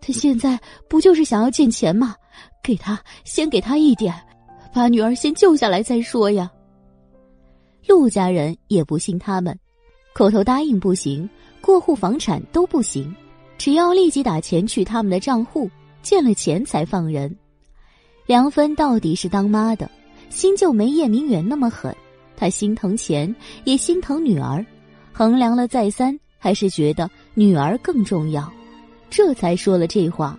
[0.00, 0.58] 他现在
[0.88, 2.14] 不就是想要见钱吗？
[2.62, 4.14] 给他，先给他一点，
[4.72, 6.50] 把女儿先救下来再说呀。
[7.86, 9.58] 陆家人也不信他们，
[10.20, 11.26] 口头答应不行，
[11.62, 13.10] 过户房产都不行，
[13.56, 15.70] 只要立即打钱去他们的账户，
[16.02, 17.34] 见了钱才放人。
[18.26, 19.90] 梁芬到底是当妈的。
[20.28, 21.96] 心就没叶明远那么狠，
[22.36, 23.34] 她心疼钱，
[23.64, 24.62] 也心疼女儿，
[25.10, 28.52] 衡量了再三，还是觉得女儿更重要，
[29.08, 30.38] 这才说了这话。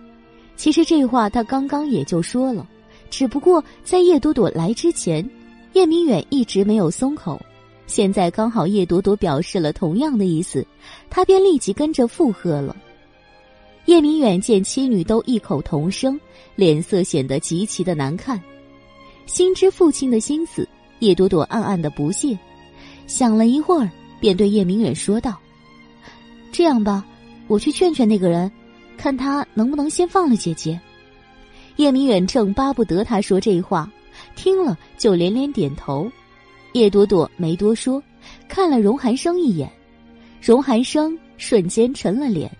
[0.54, 2.64] 其实这话他刚刚也就说了，
[3.10, 5.28] 只不过在叶朵朵来之前，
[5.72, 7.36] 叶明远一直没有松口，
[7.92, 10.66] 现在刚好叶朵朵表示了同样的意思，
[11.10, 12.74] 他便立即跟着附和了。
[13.84, 16.18] 叶明远见妻女都异口同声，
[16.56, 18.40] 脸色显得极其的难看。
[19.26, 20.66] 心知父亲的心思，
[21.00, 22.34] 叶朵朵暗暗的不屑，
[23.06, 25.38] 想了一会儿，便对叶明远说道
[26.50, 27.04] ：“这样吧，
[27.46, 28.50] 我去劝劝那个人，
[28.96, 30.80] 看他能不能先放了姐姐。”
[31.76, 33.86] 叶明远正巴不得他说这话，
[34.34, 36.10] 听了就连连点头。
[36.72, 38.02] 叶朵朵没多说，
[38.48, 39.70] 看了荣寒生一眼，
[40.40, 42.50] 荣寒生瞬间沉了脸。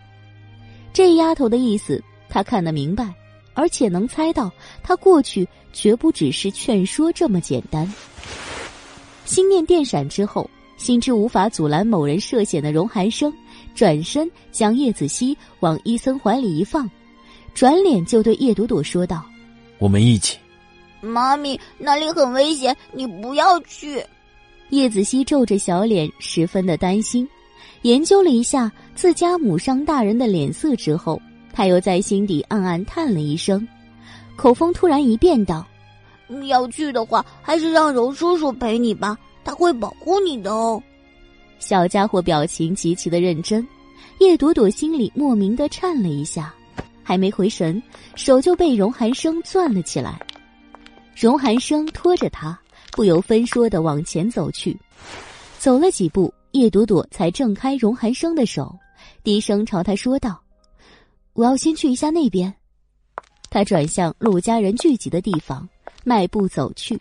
[0.93, 3.13] 这丫头的意思，他看得明白。
[3.55, 4.51] 而且能猜到，
[4.83, 7.87] 他过去绝不只是劝说这么简单。
[9.27, 10.49] 心念电闪之后，
[10.79, 13.31] 心知无法阻拦某人涉险的荣寒生，
[13.75, 16.91] 转身将叶子熙往伊森怀里一放，
[17.53, 19.23] 转脸就对叶朵朵说道
[19.79, 20.39] ：“我们一起。”
[21.03, 24.03] 妈咪，那里很危险，你不要去。
[24.71, 27.29] 叶子熙皱着小脸，十分的担心。
[27.83, 31.21] 研究了一下自家母上大人的脸色之后。
[31.55, 33.69] 他又在心底暗暗叹了一声，
[34.37, 35.67] 口风突然一变，道
[36.49, 40.83] ：“要去的话，还是让柔叔叔陪你吧，他会保护你的哦。”
[41.61, 43.69] 小家伙表情极其的认真，
[44.19, 46.55] 叶朵朵心里莫名的颤了一下，
[47.03, 47.83] 还没回神，
[48.15, 50.19] 手就被荣寒生攥了起来。
[51.15, 52.59] 荣寒生拖着他，
[52.93, 54.77] 不由分说的往前走去，
[55.59, 58.77] 走了几步，叶朵朵才挣开荣寒生的手，
[59.23, 60.41] 低声朝他说道。
[61.35, 62.53] 我要先去一下那边。
[63.51, 65.69] 他转向陆家人聚集的地方，
[66.05, 66.99] 迈步走去。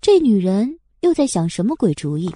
[0.00, 2.32] 这女人又在想什么鬼主意？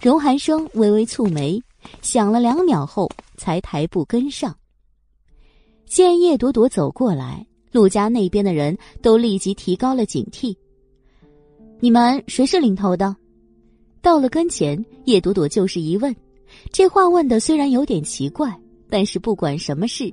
[0.00, 1.62] 荣寒生微微蹙眉，
[2.00, 4.56] 想了两秒后，才抬步跟上。
[5.86, 10.54] 见叶朵朵走过来，陆家那边的人都立即提高了警惕。
[11.80, 13.16] 你们谁是领头的？
[14.00, 16.14] 到了跟前，叶朵朵就是一问。
[16.70, 18.56] 这话问的虽然有点奇怪。
[18.94, 20.12] 但是不管什么事，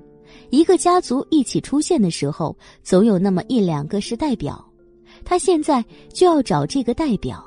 [0.51, 4.65] 一个家族一起出现的时候，总有那么一两个是代表。
[5.25, 5.83] 他现在
[6.13, 7.43] 就要找这个代表。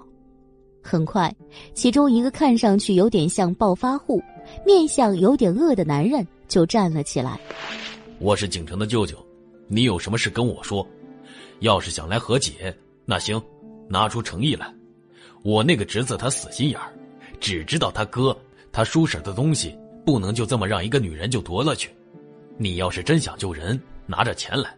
[0.83, 1.35] 很快，
[1.73, 4.21] 其中一个看上去有点像暴发户、
[4.67, 7.41] 面相有点恶的男人就站了起来。
[8.19, 9.17] 我是景城的舅舅，
[9.69, 10.87] 你有什么事跟我说。
[11.61, 13.41] 要是想来和解，那行，
[13.89, 14.73] 拿出诚意来。
[15.43, 16.93] 我那个侄子他死心眼儿，
[17.41, 18.37] 只知道他哥、
[18.71, 19.77] 他叔婶的东西。
[20.05, 21.89] 不能就这么让一个女人就夺了去。
[22.59, 24.77] 你要是真想救人，拿着钱来，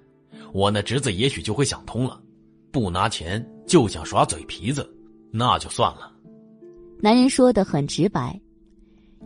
[0.53, 2.21] 我那侄子也许就会想通了。
[2.71, 4.87] 不拿钱就想耍嘴皮子，
[5.31, 6.13] 那就算了。
[7.01, 8.39] 男人说的很直白。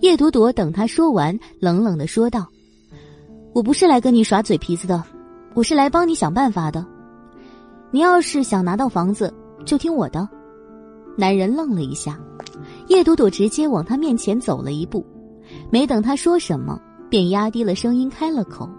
[0.00, 2.46] 叶朵朵等他说完，冷冷的说道
[3.52, 5.02] ：“我不是来跟你耍嘴皮子的，
[5.58, 6.86] 我是来帮你想办法的。
[7.90, 10.28] 你要是想拿到房子，就听我的。”
[11.18, 12.16] 男人愣了一下，
[12.86, 15.04] 叶朵朵直接往他面前走了一步。
[15.68, 16.80] 没等他说什么，
[17.10, 18.70] 便压低了声音开了口。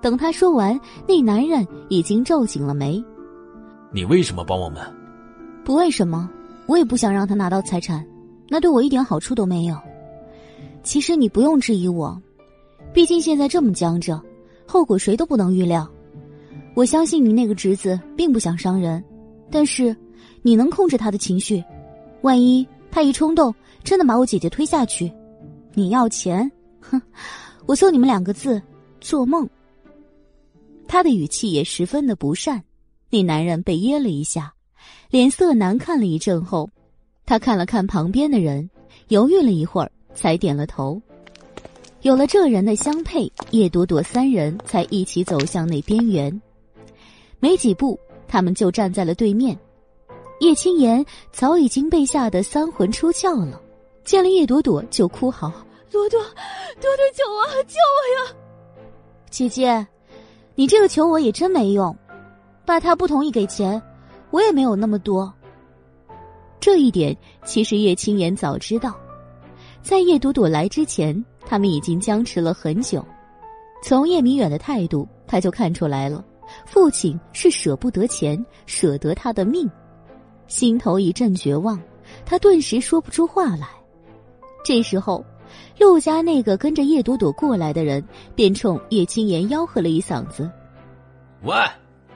[0.00, 3.04] 等他说完，那男人已经皱紧了眉
[3.92, 4.80] ：“你为什么帮我们
[5.66, 6.30] ？”“不为什么，
[6.64, 8.02] 我也不想让他拿到财产，
[8.48, 9.76] 那对我一点好处都没有。
[10.82, 12.18] 其实你不用质疑我，
[12.94, 14.18] 毕竟现在这么僵着，
[14.66, 15.88] 后果谁都不能预料。
[16.74, 19.02] 我相信你那个侄子并不想伤人，
[19.50, 19.96] 但是
[20.42, 21.62] 你能控制他的情绪？
[22.22, 25.12] 万一他一冲动，真的把我姐姐推下去，
[25.74, 26.50] 你要钱？
[26.80, 27.00] 哼，
[27.66, 28.60] 我送你们两个字：
[29.00, 29.48] 做梦。
[30.88, 32.62] 他的语气也十分的不善。
[33.10, 34.52] 那男人被噎了一下，
[35.10, 36.68] 脸色难看了一阵后，
[37.24, 38.68] 他看了看旁边的人，
[39.08, 41.00] 犹豫了一会儿，才点了头。
[42.04, 46.42] 有了这人的相配，叶朵朵三人才一起走向那边缘。
[47.40, 47.98] 没几步，
[48.28, 49.58] 他们就站在了对面。
[50.40, 51.02] 叶青言
[51.32, 53.58] 早已经被吓得三魂出窍了，
[54.04, 55.50] 见了叶朵朵就哭嚎
[55.90, 58.36] ：“朵朵，朵朵，救我，救我呀！”
[59.30, 59.86] 姐姐，
[60.54, 61.96] 你这个求我也真没用。
[62.66, 63.80] 爸他不同意给钱，
[64.30, 65.32] 我也没有那么多。
[66.60, 67.16] 这一点
[67.46, 68.94] 其实叶青言早知道，
[69.82, 73.04] 在叶朵朵来之前，他们已经僵持了很久。
[73.82, 76.24] 从叶明远的态度，他就看出来了，
[76.64, 79.70] 父亲是舍不得钱，舍得他的命。
[80.46, 81.80] 心头一阵绝望，
[82.24, 83.68] 他顿时说不出话来。
[84.64, 85.24] 这时候，
[85.78, 88.02] 陆家那个跟着叶朵朵过来的人
[88.34, 90.50] 便冲叶青言吆喝了一嗓子
[91.44, 91.54] ：“喂！”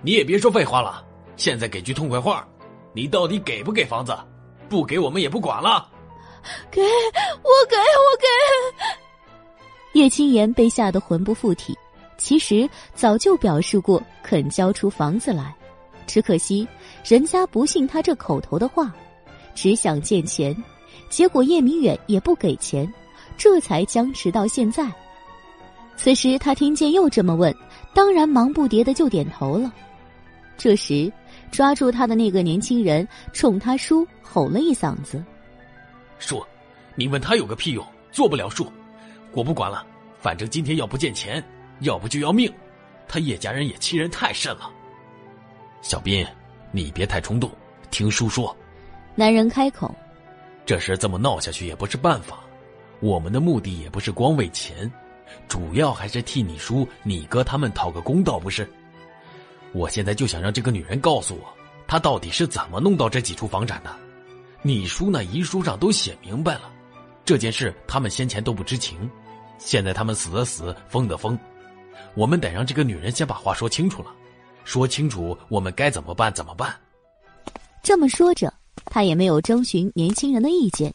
[0.01, 1.05] 你也别说废话了，
[1.37, 2.47] 现在给句痛快话，
[2.93, 4.17] 你到底给不给房子？
[4.69, 5.89] 不给我们也不管了。
[6.71, 9.08] 给我给我给！
[9.99, 11.77] 叶青言被吓得魂不附体，
[12.17, 15.53] 其实早就表示过肯交出房子来，
[16.07, 16.67] 只可惜
[17.05, 18.95] 人家不信他这口头的话，
[19.57, 20.57] 只想见钱，
[21.11, 22.89] 结果叶明远也不给钱，
[23.37, 24.89] 这才僵持到现在。
[25.97, 27.53] 此时他听见又这么问，
[27.93, 29.75] 当然忙不迭的就点头了。
[30.57, 31.13] 这时，
[31.51, 35.21] 抓住他的那个年轻人冲他叔吼了一嗓子
[36.21, 36.41] ：“叔，
[36.95, 37.85] 你问他有个屁用？
[38.13, 38.73] 做不了数，
[39.39, 39.87] 我不管了。
[40.19, 41.43] 反正今天要不见钱，
[41.79, 42.53] 要不就要命。
[43.07, 44.69] 他叶家人也欺人太甚了。”
[45.81, 46.27] 小斌，
[46.73, 47.49] 你别太冲动，
[47.89, 48.55] 听叔说。
[49.15, 49.95] 男人开口
[50.67, 52.41] ：“这事这么闹下去也不是办法。
[52.99, 54.91] 我们的目的也不是光为钱，
[55.47, 58.69] 主要还是替你叔、你哥他们讨个公道，不是？”
[59.73, 61.55] 我现在就想让这个女人告诉我，
[61.87, 63.95] 她到底是怎么弄到这几处房产的。
[64.63, 66.73] 你叔那遗书上都写明白了，
[67.25, 69.09] 这件事他们先前都不知情，
[69.59, 71.39] 现在他们死的死，疯的疯，
[72.15, 74.15] 我们得让这个女人先把话说清楚了，
[74.65, 76.75] 说清楚我们该怎么办怎么办。
[77.83, 78.53] 这么说着，
[78.87, 80.95] 他也没有征询年轻人的意见，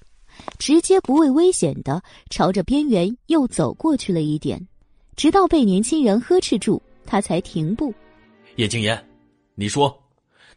[0.57, 4.65] 直接不畏危险的朝着边缘又走过去了一点，
[5.15, 7.93] 直到被年轻人呵斥住，他才停步。
[8.55, 9.03] 叶青言，
[9.55, 9.95] 你说，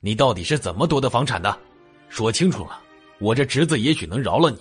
[0.01, 1.59] 你到底是怎么夺得房产的？
[2.09, 2.81] 说清楚了，
[3.19, 4.59] 我这侄子也许能饶了你。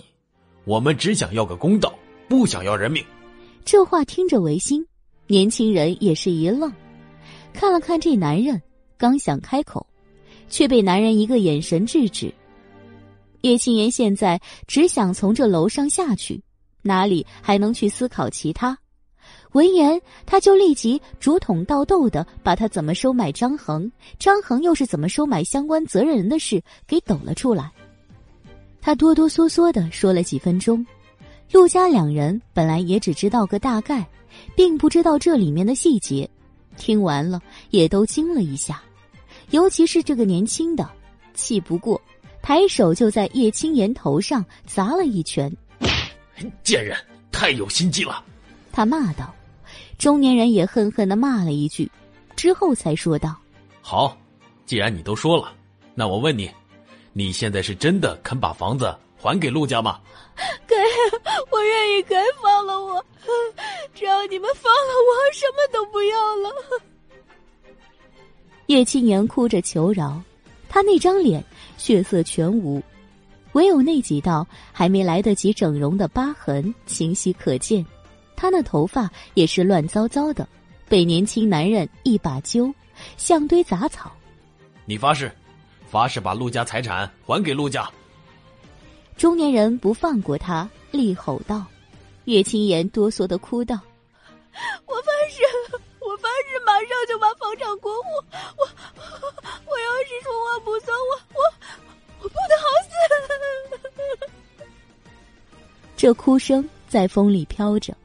[0.64, 1.94] 我们只想要个公道，
[2.28, 3.04] 不想要人命。
[3.66, 4.86] 这话听着违心，
[5.26, 6.72] 年轻人也是一愣，
[7.52, 8.62] 看了看这男人，
[8.96, 9.84] 刚想开口，
[10.48, 12.32] 却被男人一个眼神制止。
[13.40, 16.40] 叶青言现在只想从这楼上下去，
[16.82, 18.78] 哪里还能去思考其他？
[19.50, 27.72] 闻言，他就立即竹筒倒豆的把他怎么收买张恒，张恒又是怎么收买相关责任人的事给抖了出来。
[28.80, 30.86] 他哆哆嗦嗦的说了几分钟，
[31.52, 34.06] 陆家两人本来也只知道个大概，
[34.54, 36.28] 并不知道这里面的细节，
[36.76, 37.40] 听完了
[37.70, 38.82] 也都惊了一下，
[39.50, 40.88] 尤其是这个年轻的，
[41.34, 42.00] 气不过，
[42.42, 45.50] 抬手就在叶青言头上砸了一拳。
[46.62, 46.96] 贱人，
[47.32, 48.22] 太有心机了！
[48.72, 49.32] 他骂道。
[49.98, 51.90] 中年人也恨恨的骂了一句，
[52.36, 53.34] 之后才说道
[53.80, 54.14] ：“好，
[54.66, 55.54] 既然你都说了，
[55.94, 56.50] 那我问你，
[57.14, 58.94] 你现在是真的肯把房子
[59.26, 60.00] 还给陆家吗
[60.66, 60.74] ？”“给，
[61.50, 63.04] 我愿意给，放了我，
[63.94, 66.50] 只要你们放了我，什么都不要了。”
[68.66, 70.20] 叶青言哭着求饶，
[70.68, 71.42] 他那张脸
[71.78, 72.82] 血色全无，
[73.52, 77.84] 唯有那几道还没来得及整容的疤痕清晰可见。
[78.34, 80.46] 他那头发也是乱糟糟的，
[80.88, 82.74] 被年轻男人一把揪，
[83.16, 84.12] 像堆杂草。
[84.84, 85.32] 你发誓，
[85.88, 87.90] 发誓把陆家财产还给陆家。
[89.16, 91.64] 中年人不放过他，厉吼道
[92.26, 93.80] ：“叶青言哆嗦的哭道
[94.86, 95.42] ：‘我发誓，
[96.00, 98.08] 我发誓，马上就把房产过户。
[98.56, 98.68] 我
[99.66, 101.40] 我要是说话不算，我我
[102.22, 104.26] 我不得好死。
[105.96, 107.96] ’这哭声在风里飘着。”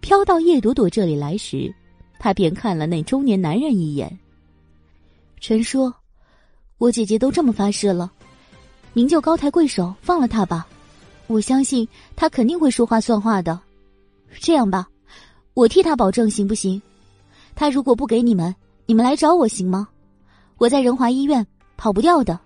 [0.00, 1.72] 飘到叶朵朵这里来时，
[2.18, 4.18] 她便看了那中年男人一眼。
[5.40, 5.94] 陈说，
[6.78, 8.10] 我姐姐都这么发誓了，
[8.92, 10.66] 您就高抬贵手放了他吧。
[11.26, 13.58] 我相信他肯定会说话算话的。
[14.40, 14.88] 这样吧，
[15.54, 16.80] 我替他保证，行不行？
[17.54, 18.54] 他如果不给你们，
[18.86, 19.88] 你们来找我行吗？
[20.58, 21.46] 我在仁华医院，
[21.76, 22.38] 跑不掉的。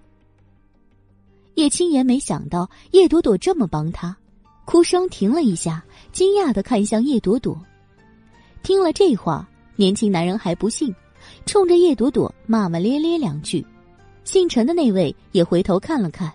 [1.54, 4.16] 叶青言没想到叶朵朵这么帮他，
[4.64, 5.82] 哭声停了一下，
[6.12, 7.58] 惊讶的看向叶朵朵。
[8.62, 10.94] 听了这话，年轻男人还不信，
[11.44, 13.64] 冲着叶朵朵骂骂咧咧两句。
[14.24, 16.32] 姓陈的那位也回头看了看，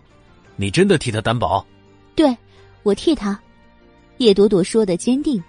[0.62, 1.66] 你真的替他担保？
[2.14, 2.38] 对，
[2.84, 3.38] 我替他。
[4.18, 5.44] 叶朵朵说的坚定，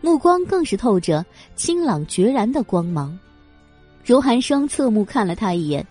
[0.00, 1.24] 目光更是透着
[1.54, 3.16] 清朗决然的光芒。
[4.04, 5.86] 荣寒生侧目看了他一眼，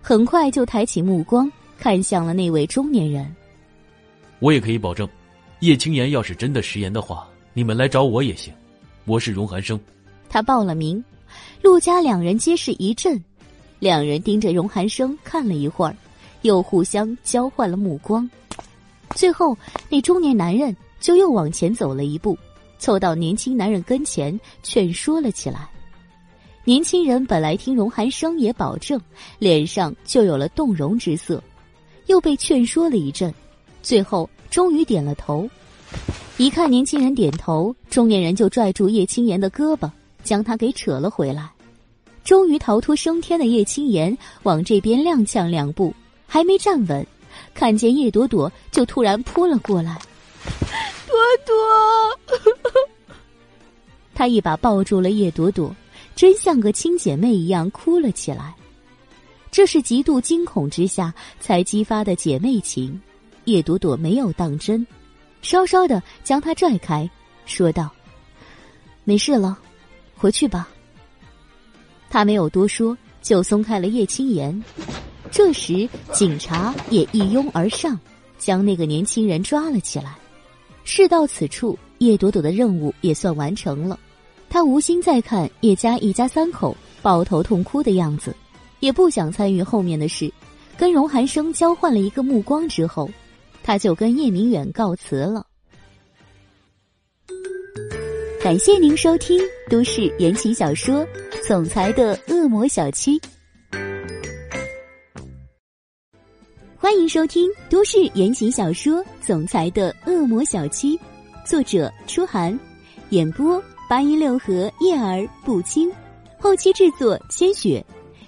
[0.00, 3.30] 很快就抬起目光看向了那位中年人。
[4.38, 5.06] 我也可以保证，
[5.60, 8.50] 叶青言要是真的食言的话，你们来找我也行。
[9.04, 9.78] 我是荣寒生。
[10.30, 11.04] 他报了名，
[11.60, 13.22] 陆家两人皆是一震。
[13.78, 15.94] 两人盯着荣寒生看了一会儿，
[16.42, 18.28] 又互相交换了目光。
[19.14, 19.56] 最后，
[19.88, 22.36] 那中年男人就又往前走了一步，
[22.78, 25.68] 凑到年轻男人跟前劝说了起来。
[26.64, 29.00] 年轻人本来听荣寒生也保证，
[29.38, 31.42] 脸上就有了动容之色，
[32.06, 33.32] 又被劝说了一阵，
[33.82, 35.48] 最后终于点了头。
[36.38, 39.88] 一看年轻人点头，中年人就拽住叶青言的胳膊，
[40.24, 41.48] 将他给扯了回来。
[42.24, 45.94] 终于逃脱升天的叶青言往这边踉跄两步，
[46.26, 47.06] 还没站稳，
[47.54, 49.98] 看见叶朵朵就突然扑了过来。
[51.06, 51.16] 朵
[51.46, 52.86] 朵，
[54.14, 55.74] 他一把抱住了叶朵朵，
[56.14, 58.54] 真像个亲姐妹一样哭了起来。
[59.50, 63.00] 这是极度惊恐之下才激发的姐妹情，
[63.44, 64.86] 叶朵朵没有当真，
[65.40, 67.08] 稍稍的将他拽开，
[67.46, 67.90] 说道
[69.04, 69.56] ：“没事了，
[70.14, 70.68] 回去吧。”
[72.10, 74.62] 他没有多说，就松开了叶青言。
[75.36, 78.00] 这时，警察也一拥而上，
[78.38, 80.16] 将那个年轻人抓了起来。
[80.82, 84.00] 事到此处，叶朵朵的任务也算完成了。
[84.48, 88.34] 他无心再看叶家一家三口抱头痛哭的样子，
[88.80, 90.32] 也不想参与后面的事。
[90.74, 93.06] 跟荣寒生交换了一个目光之后，
[93.62, 95.46] 他就跟叶明远告辞了。
[98.42, 99.38] 感谢您收听
[99.68, 101.06] 都市言情小说。
[101.46, 103.20] 总裁的恶魔小七，
[106.86, 110.96] 欢迎收听都市言情小说《总裁的恶魔小七》，
[111.44, 112.56] 作者：初寒，
[113.10, 115.90] 演播：八音六合叶儿不轻，
[116.38, 117.84] 后期制作：千雪，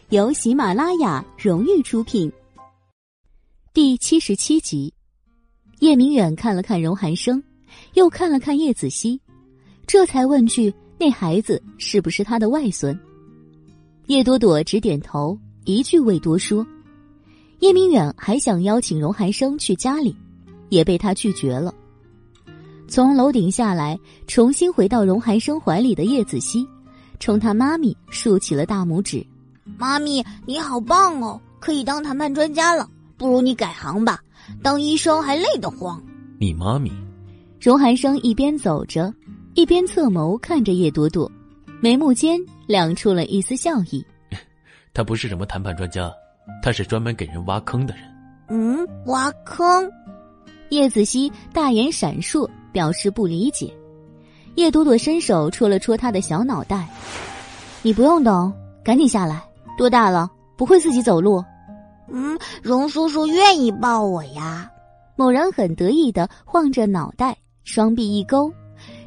[0.09, 2.33] 由喜马拉雅荣誉出品。
[3.73, 4.93] 第七十七集，
[5.79, 7.41] 叶明远看了看荣寒生，
[7.95, 9.21] 又看了看叶子熙，
[9.87, 12.99] 这才问句：“那孩子是不是他的外孙？”
[14.09, 16.67] 叶朵朵只点头，一句未多说。
[17.61, 20.15] 叶明远还想邀请荣寒生去家里，
[20.69, 21.75] 也被他拒绝了。
[22.87, 26.67] 从楼顶下来，重新回到荣寒生怀里的叶子熙，
[27.19, 29.27] 冲他妈咪竖起了大拇指
[29.77, 32.89] ：“妈咪，你好棒哦，可以当谈判专家了。
[33.17, 34.21] 不如你改行吧，
[34.63, 36.03] 当医生还累得慌。”
[36.39, 36.93] 你妈咪。
[37.61, 39.13] 荣寒生一边走着，
[39.55, 41.31] 一边侧眸看着叶朵朵，
[41.81, 42.41] 眉目间。
[42.69, 44.05] 亮出了一丝笑意。
[44.93, 46.13] 他不是什么谈判专家，
[46.63, 48.05] 他是专门给人挖坑的人。
[48.49, 49.91] 嗯，挖坑。
[50.71, 53.73] 叶子熙大眼闪烁，表示不理解。
[54.55, 56.89] 叶朵朵伸手戳了戳他的小脑袋
[57.83, 58.53] ：“你不用懂，
[58.85, 59.43] 赶紧下来。
[59.77, 61.43] 多大了，不会自己走路
[62.11, 64.71] ？”“嗯，荣叔叔愿意抱我呀。”
[65.17, 68.53] 某人很得意的晃着脑袋，双臂一勾，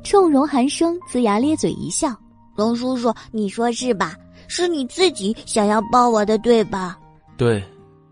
[0.04, 2.16] 冲荣寒生龇牙咧嘴一笑。
[2.56, 4.16] 荣叔叔，你说是吧？
[4.48, 6.98] 是你自己想要抱我的，对吧？
[7.42, 7.60] 对，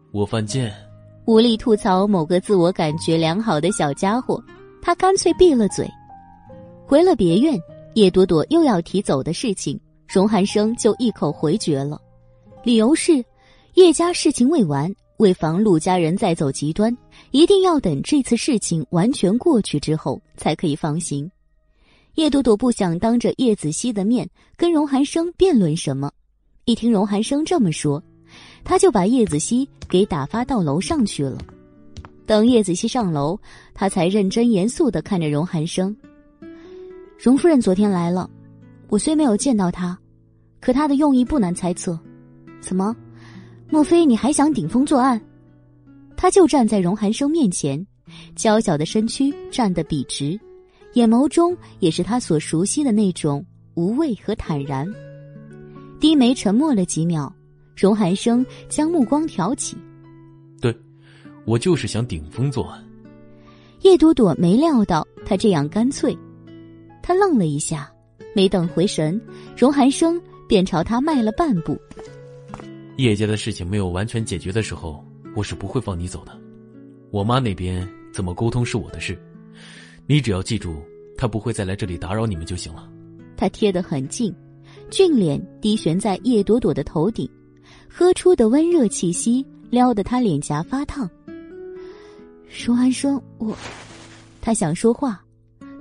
[0.09, 0.73] 我犯贱。
[1.25, 4.43] 无力吐槽某个自我感觉良好的小家伙，
[4.81, 5.87] 他干脆闭了嘴。
[6.87, 7.55] 回了别院，
[7.93, 12.01] 叶朵朵又要提走的事情，荣寒生就一口回绝了，
[12.63, 13.23] 理由是
[13.75, 16.91] 叶家事情未完，为防陆家人再走极端，
[17.29, 21.29] 一定要等这次事情完全过去之后才可以放行。
[22.15, 24.27] 叶朵朵不想当着叶子熙的面
[24.57, 26.11] 跟荣寒生辩论什么，
[26.65, 28.03] 一听荣寒生这么说，
[28.63, 31.37] 他就把叶子熙给打发到楼上去了。
[32.25, 33.39] 等叶子熙上楼，
[33.73, 35.95] 他才认真严肃的看着荣寒生。
[37.17, 38.29] 荣夫人昨天来了，
[38.87, 39.97] 我虽没有见到她，
[40.61, 41.99] 可她的用意不难猜测。
[42.61, 42.95] 怎么？
[43.69, 45.19] 莫非你还想顶风作案？
[46.15, 47.85] 他就站在荣寒生面前，
[48.35, 50.39] 娇小的身躯站得笔直。
[50.93, 53.45] 眼眸中也是他所熟悉的那种
[53.75, 54.85] 无畏和坦然。
[55.99, 57.31] 低眉沉默了几秒，
[57.79, 59.77] 荣寒生将目光挑起
[60.59, 60.75] ：“对，
[61.45, 62.85] 我就是想顶风作案。”
[63.83, 66.17] 叶朵朵没料到他这样干脆，
[67.01, 67.89] 他愣了一下，
[68.35, 69.19] 没等回神，
[69.55, 71.79] 荣寒生便朝他迈了半步
[72.97, 75.01] ：“叶家的事情没有完全解决的时候，
[75.33, 76.37] 我是不会放你走的。
[77.11, 79.17] 我妈那边怎么沟通是我的事，
[80.05, 80.83] 你只要记住，
[81.15, 82.91] 她不会再来这里打扰你们就行了。
[83.37, 84.35] 他贴得很近，
[84.91, 87.29] 俊脸低悬在叶朵朵的头顶，
[87.99, 91.09] 喝出的温热气息撩得他脸颊发烫。
[92.47, 93.53] 荣寒生，我，
[94.39, 95.21] 他想说话，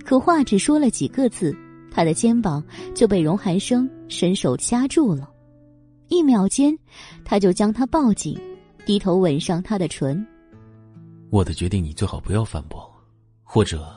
[0.05, 1.57] 可话只说了几个字，
[1.93, 2.61] 他的肩膀
[2.93, 5.31] 就被荣寒生伸手掐住了。
[6.09, 6.77] 一秒间，
[7.25, 8.37] 他就将他抱紧，
[8.85, 10.27] 低头吻上他的唇。
[11.31, 12.93] 我的决定你最好不要反驳，
[13.45, 13.89] 或者，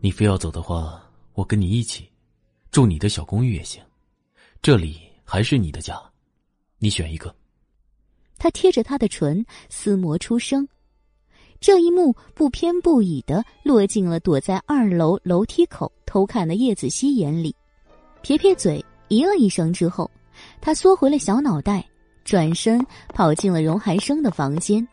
[0.00, 1.00] 你非要走的话，
[1.34, 2.04] 我跟你一起。
[2.72, 3.80] 住你的小公寓也行，
[4.60, 5.96] 这里还是你的家，
[6.82, 7.32] 你选一个。
[8.38, 10.66] 他贴着他的唇撕磨出声，
[11.60, 17.54] 这一幕不偏不倚的落进了躲在二楼楼梯口偷看的叶子熙眼里，
[18.20, 20.10] 撇撇嘴，咦了一声之后，
[20.60, 21.88] 他缩回了小脑袋，
[22.24, 24.86] 转身跑进了荣寒生的房间。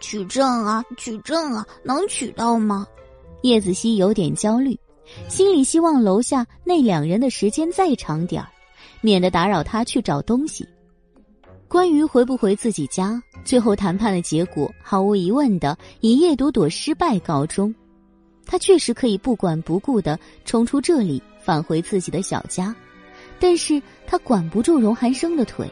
[0.00, 2.84] 取证啊，取证啊，能取到吗？
[3.42, 4.76] 叶子熙有点焦虑。
[5.28, 8.48] 心里希望楼下那两人的时间再长点儿，
[9.00, 10.68] 免得打扰他去找东西。
[11.68, 17.74] 关于回不回自己家，最后谈判的结果毫无疑问的以叶朵朵失败告终。
[18.46, 22.74] 他确实可以不管不顾的冲出这里，返回自己的小家，
[23.38, 25.70] 但是他管不住荣寒生的腿。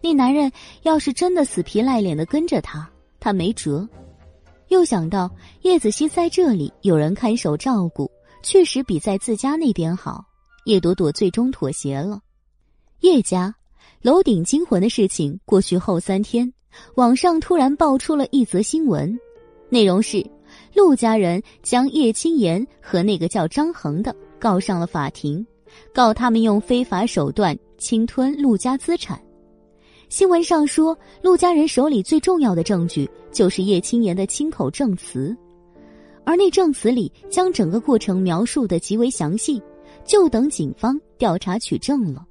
[0.00, 0.50] 那男人
[0.82, 2.88] 要是真的死皮赖脸的跟着他，
[3.20, 3.86] 他没辙。
[4.68, 5.30] 又想到
[5.62, 8.10] 叶子熙在这里有人看守照顾。
[8.42, 10.24] 确实比在自家那边好，
[10.66, 12.20] 叶朵朵最终妥协了。
[13.00, 13.52] 叶家
[14.02, 16.52] 楼顶惊魂的事情过去后三天，
[16.94, 19.18] 网上突然爆出了一则新闻，
[19.68, 20.24] 内容是
[20.74, 25.44] 陆家人将叶青言和那个叫张恒的告上了法庭，
[25.92, 29.20] 告他们用非法手段侵吞陆家资产。
[30.08, 35.36] 新闻上说，陆家人手里最重要的证据就是叶青言的亲口证词。
[36.24, 39.60] 而那证词里将整个过程描述的极为详细，
[40.04, 42.24] 就等警方调查取证了。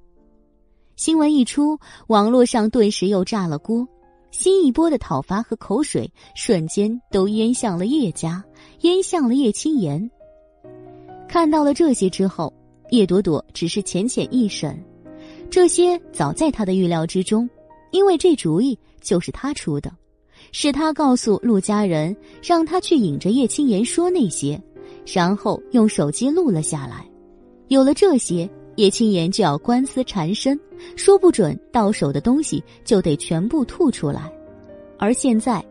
[0.96, 1.78] 新闻一出，
[2.08, 3.86] 网络上顿时又炸了锅，
[4.32, 8.42] 新一波的讨伐和口水瞬间都淹向了叶家，
[8.82, 10.10] 淹向了叶青言。
[11.28, 12.54] 看到了这些之后，
[12.92, 14.82] 叶朵朵只是浅浅一审，
[15.50, 17.50] 这些早在他的预料之中，
[17.92, 19.92] 因为这主意就是他出的。
[20.54, 24.62] 是他告诉陆家人，让他去引着叶青言说那些，
[25.06, 27.06] 然后用手机录了下来。
[27.68, 30.60] 有了这些，叶青言就要官司缠身，
[30.96, 34.32] 说不准到手的东西就得全部吐出来。
[34.98, 35.64] 而现在，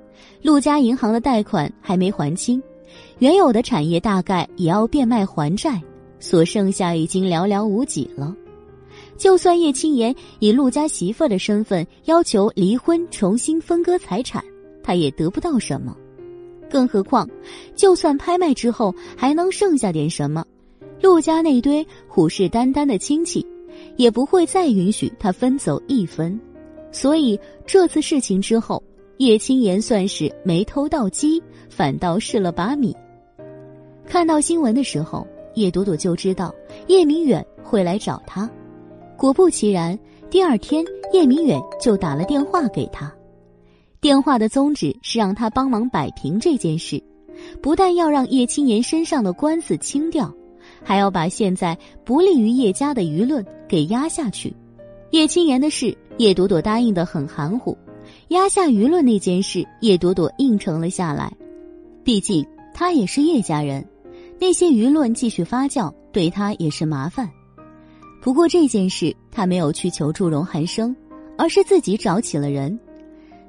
[0.42, 2.62] 陆家银行的贷款还没还清，
[3.18, 5.82] 原有的产业大概也要变卖还债，
[6.18, 8.34] 所剩下已经寥寥无几了。
[9.16, 14.42] 就算叶青言以陆家媳妇的身份要求离婚，重新分割财产。
[14.82, 15.96] 他也得不到什么，
[16.68, 17.26] 更何况，
[17.74, 20.44] 就算拍卖之后还能剩下点什么，
[21.04, 23.46] 陆家那堆虎视眈眈的亲戚，
[23.96, 26.40] 也不会再允许他分走一分。
[26.90, 28.82] 所以这次事情之后，
[29.18, 32.96] 叶青言算是没偷到鸡，反倒失了把米。
[34.06, 35.26] 看到新闻的时候，
[35.56, 36.54] 叶朵朵就知道
[36.86, 38.50] 叶明远会来找他。
[39.14, 39.98] 果不其然，
[40.30, 40.82] 第二天
[41.12, 43.12] 叶明远就打了电话给他。
[44.00, 46.98] 电话的宗旨是让他帮忙摆平这件事，
[47.60, 50.34] 不但要让叶青言身上的官司清掉，
[50.84, 54.54] 还要把现在不利于叶家的舆论给压下去。
[55.10, 57.76] 叶青言的事，叶朵朵答应的很含糊，
[58.28, 61.32] 压下舆论那件事，叶朵朵应承了下来。
[62.04, 63.84] 毕竟他也是叶家人，
[64.38, 67.30] 那些舆论继续发酵，对他也是麻烦。
[68.20, 70.94] 不过这件事，他没有去求助荣寒生，
[71.38, 72.78] 而是自己找起了人。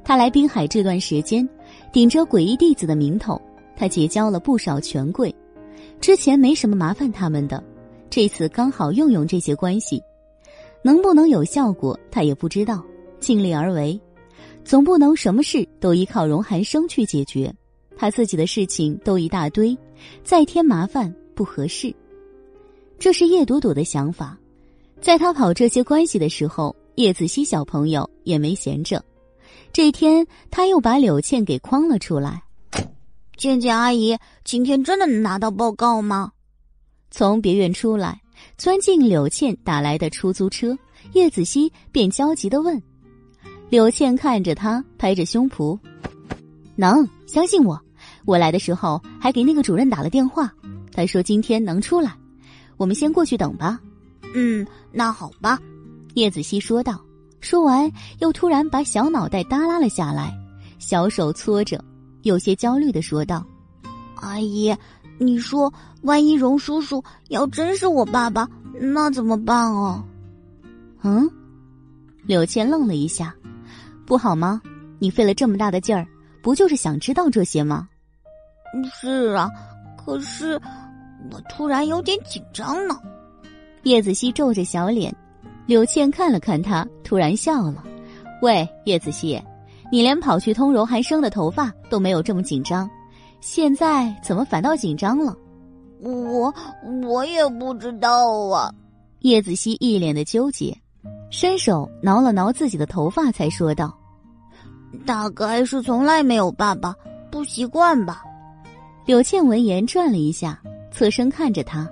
[0.04, 1.48] 他来滨海这段时间，
[1.92, 3.42] 顶着诡异弟子的名头，
[3.76, 5.34] 他结交了不少权贵。
[6.00, 7.64] 之前没什么麻烦他们的，
[8.10, 10.02] 这次刚好用用这些关系，
[10.84, 12.84] 能不能有效果，他也不知道。
[13.20, 14.00] 尽力而为，
[14.64, 17.52] 总不能什么事都依靠荣寒生去解决。
[17.98, 19.76] 他自己的事情都一大堆，
[20.24, 21.92] 再添麻烦不合适。
[23.00, 24.38] 这是叶朵朵的想法。
[25.02, 29.04] 在他跑这些关系的时候，叶子熙小朋友也没闲着。
[29.74, 32.44] 这天，他又把柳倩给诓了出来。
[33.38, 36.32] 倩倩阿姨，今天真的能拿到报告吗？
[37.12, 38.22] 从别院出来，
[38.58, 40.78] 钻进柳倩打来的出租车，
[41.14, 42.82] 叶子熙便焦急的问
[43.70, 45.78] ：“柳倩看着他，拍着胸脯，
[46.76, 47.80] 能相信我。
[48.26, 50.52] 我来的时候还给那个主任打了电话，
[50.92, 52.16] 他说今天能出来。
[52.78, 53.80] 我们先过去等吧。
[54.34, 55.60] ”“嗯，那好吧。”
[56.16, 57.00] 叶子熙说道。
[57.42, 60.36] 说完，又突然把小脑袋耷拉了下来，
[60.80, 61.84] 小手搓着，
[62.26, 63.46] 有些焦虑的说道
[64.18, 64.76] ：“阿姨，
[65.20, 65.72] 你说
[66.02, 70.04] 万一荣叔叔要真是我爸爸，那怎么办哦？”
[71.04, 71.30] 嗯，
[72.24, 73.32] 柳倩愣了一下，
[74.08, 74.60] 不好吗？
[74.98, 76.08] 你费了这么大的劲儿，
[76.42, 77.88] 不就是想知道这些吗？
[78.92, 79.48] 是啊，
[80.04, 80.60] 可是
[81.32, 82.98] 我突然有点紧张呢。
[83.84, 85.16] 叶子熙皱着小脸，
[85.68, 87.84] 柳倩看了看他，突然笑了
[88.42, 89.40] ：“喂，叶子熙，
[89.92, 92.90] 你连跑去通柔寒生的头发都没有这么紧张，
[93.42, 95.36] 现在怎么反倒紧张了？”
[96.02, 96.54] 我
[97.04, 98.72] 我也不知道啊。
[99.20, 100.76] 叶子熙一脸的纠结。
[101.32, 103.94] 伸手挠了挠自己的头发，才说道
[105.06, 106.96] ：“大概是从来没有爸爸，
[107.30, 108.24] 不习惯吧。”
[109.06, 111.90] 柳倩闻言转了一下，侧身看着他：“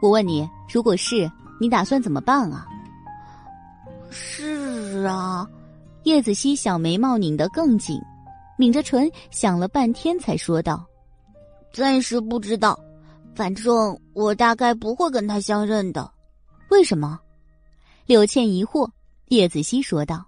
[0.00, 1.30] 我问你，如果是
[1.60, 2.66] 你，打算怎么办啊
[4.10, 5.46] ？”“是啊。”
[6.06, 8.00] 叶子熙小眉毛拧得更紧，
[8.56, 10.86] 抿着唇想了半天，才说道
[11.74, 12.78] ：“暂时不知道，
[13.34, 16.08] 反正我大概不会跟他相认的。
[16.70, 17.18] 为什么？”
[18.06, 18.88] 柳倩疑惑，
[19.30, 20.24] 叶子熙说道：“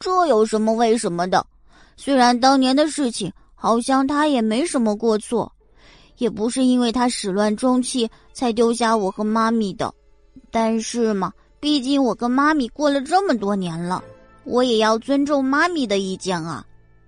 [0.00, 1.46] 这有什么为什么的？
[1.94, 5.52] 虽然当年的事情好像他也没什么过错，
[6.16, 9.94] 也不是因为他始乱终弃才丢下我和妈咪的，
[10.50, 11.30] 但是嘛，
[11.60, 14.02] 毕竟我跟妈咪过了这么多年了，
[14.48, 16.64] 我也要尊重妈咪的意见啊。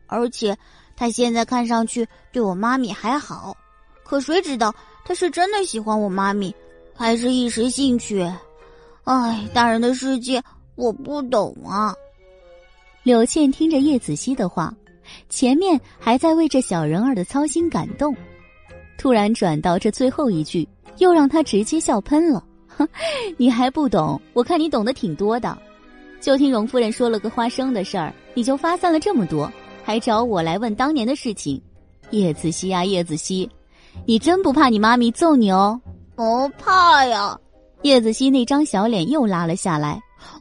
[0.06, 0.56] 而且
[0.96, 3.56] 他现在看上去对我妈咪还好，
[4.04, 6.54] 可谁知道他是真的喜欢我妈咪，
[6.94, 8.22] 还是一时兴趣？”
[9.04, 10.42] 哎，大人的世界
[10.76, 11.94] 我不懂啊。
[13.02, 14.72] 柳倩听着叶子熙的话，
[15.28, 18.14] 前面还在为这小人儿的操心感动，
[18.98, 20.68] 突然转到这最后一句，
[20.98, 22.44] 又让他直接笑喷了。
[22.68, 22.86] 哼，
[23.38, 24.20] 你还不懂？
[24.34, 25.56] 我看你懂得挺多的。
[26.20, 29.50] 就听荣夫人说了个花生的事儿，你就发散了这么多，
[29.82, 31.60] 还找我来问当年的事情。
[32.10, 33.48] 叶子熙啊，叶子熙，
[34.04, 35.80] 你真不怕你妈咪揍你哦？
[36.14, 37.38] 不怕呀。
[37.82, 39.98] 叶子熙那张小脸又拉了下来。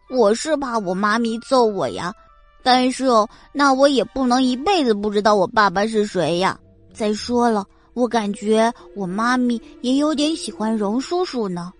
[0.09, 2.13] 我是怕我妈咪揍我呀，
[2.61, 6.59] 但是哦，那我也不能一辈子不知道我爸爸是谁呀。
[6.91, 11.71] 再说了，我感觉我妈咪也有点喜欢荣叔叔呢。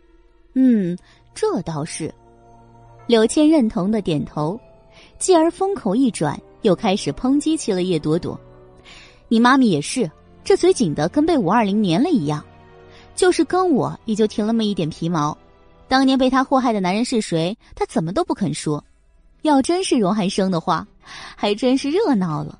[0.54, 0.98] 嗯，
[1.36, 2.14] 这倒是。
[3.10, 4.60] 柳倩认同的点头，
[5.18, 8.40] 继而风口一转，又开始抨击起了叶朵朵。
[9.28, 10.08] 你妈咪也是，
[10.44, 12.46] 这嘴紧的跟被五二零粘了一样，
[13.16, 15.36] 就是跟我也就停了么一点皮毛。
[15.88, 17.58] 当年被他祸害的男人是谁？
[17.74, 18.84] 他怎么都不肯说。
[19.42, 20.88] 要真是荣寒生的话，
[21.36, 22.60] 还真是热闹了。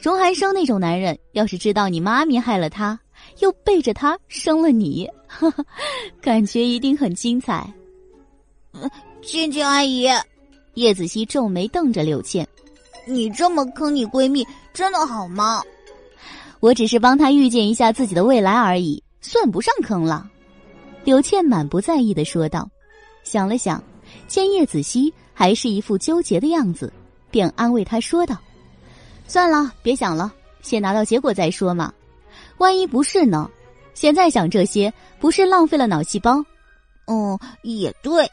[0.00, 2.98] 荣寒生那种男人，要是知道你妈咪害了他，
[3.40, 5.62] 又背着他生了你，呵呵，
[6.22, 7.70] 感觉一定很精彩。
[9.26, 10.08] 倩倩阿姨，
[10.74, 12.46] 叶子熙皱眉瞪着柳倩
[13.08, 15.60] ：“你这么坑你闺蜜，真的好吗？”
[16.60, 20.30] 我只是帮她预见一下自己的未来而已，算不上坑了。
[21.02, 22.70] 柳倩满不在意的说道，
[23.24, 23.82] 想了想，
[24.28, 26.92] 见叶子熙还是一副纠结的样子，
[27.28, 28.38] 便安慰她说道
[29.26, 30.32] ：“算了，别想了，
[30.62, 31.92] 先拿到结果再说嘛。
[32.58, 33.50] 万一不是呢？
[33.92, 36.44] 现在想这些，不是浪费了脑细胞？”
[37.06, 38.30] 哦，也对。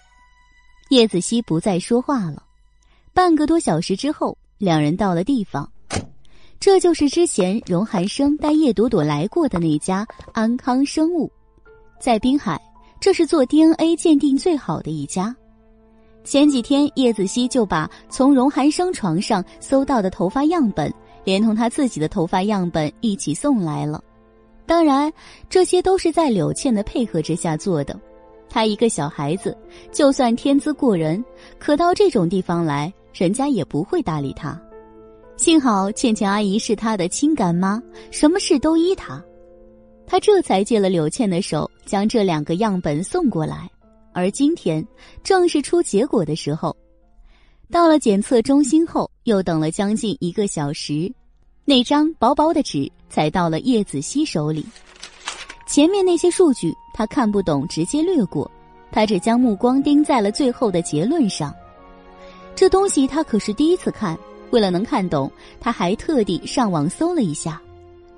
[0.94, 2.44] 叶子熙不再说话了。
[3.16, 5.68] 半个多小时之后，两人到了地方，
[6.60, 11.32] 这就是之前荣寒生带叶朵朵来过的那家安康生物。
[12.00, 12.62] 在滨海，
[13.00, 15.36] 这是做 DNA 鉴定最好的一家。
[16.24, 20.94] 前几天，叶子熙就把从荣寒生床上搜到的头发样本，
[21.24, 24.00] 连同他自己的头发样本一起送来了。
[24.68, 25.12] 当然，
[25.50, 28.00] 这些都是在柳倩的配合之下做的。
[28.50, 29.58] 他一个小孩子，
[29.92, 31.24] 就算天资过人，
[31.58, 34.60] 可到这种地方来，人家也不会搭理他。
[35.38, 39.24] 幸好倩倩阿姨是他的亲干妈，什么事都依他。
[40.06, 43.70] 他这才借了柳倩的手，将这两个样本送过来。
[44.12, 44.86] 而今天
[45.24, 46.76] 正是出结果的时候，
[47.72, 51.12] 到了检测中心后，又等了将近一个小时，
[51.66, 54.64] 那张薄薄的纸才到了叶子熙手里。
[55.66, 58.50] 前面那些数据他看不懂，直接略过。
[58.92, 61.54] 他只将目光盯在了最后的结论上。
[62.56, 64.18] 这东西他可是第一次看，
[64.52, 67.60] 为了能看懂，他还特地上网搜了一下。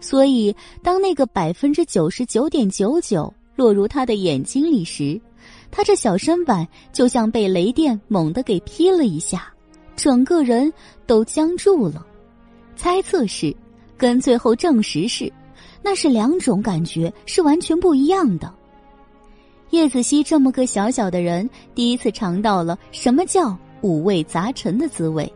[0.02, 0.54] 所以，
[0.84, 5.20] 当那个百分之九十九点九九落入他的眼睛里时，
[5.72, 9.48] 他这小身板就像被雷电猛地给劈了一下，
[9.96, 10.72] 整个人
[11.08, 12.06] 都僵住了。
[12.76, 13.56] 猜测是，
[13.98, 15.32] 跟最后证实是，
[15.88, 18.52] 那是两种感觉，是完全不一样的。
[19.70, 25.32] 叶子熙这么个小小的人，第一次尝到了什么叫五味杂陈的滋味，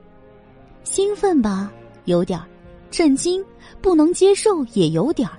[0.84, 1.72] 兴奋吧，
[2.06, 2.48] 有点儿；
[2.90, 3.46] 震惊
[3.80, 5.38] 不能接受也有点儿，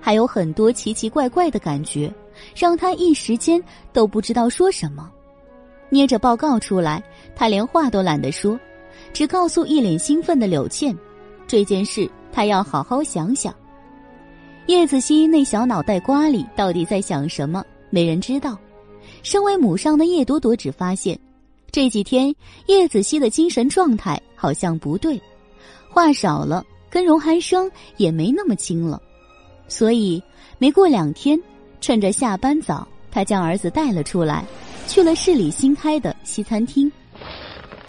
[0.00, 2.10] 还有很多奇奇怪怪的感觉，
[2.54, 3.62] 让他一时间
[3.92, 5.12] 都不知道说什么。
[5.90, 7.04] 捏着报告出来，
[7.34, 8.58] 他连话都懒得说，
[9.12, 10.96] 只告诉一脸兴奋的柳倩，
[11.46, 13.54] 这件事他要好好想想。
[14.66, 18.58] 叶子熙那小脑袋瓜里到底在想什么，没人知道。
[19.22, 21.16] 身为母上的叶朵朵只发现，
[21.70, 22.34] 这几天
[22.66, 25.20] 叶子熙的精神状态好像不对，
[25.88, 29.00] 话少了，跟荣寒生也没那么亲了。
[29.68, 30.20] 所以
[30.58, 31.40] 没过两天，
[31.80, 34.44] 趁着下班早，他将儿子带了出来。
[34.88, 36.90] 去了市里新开的西餐厅，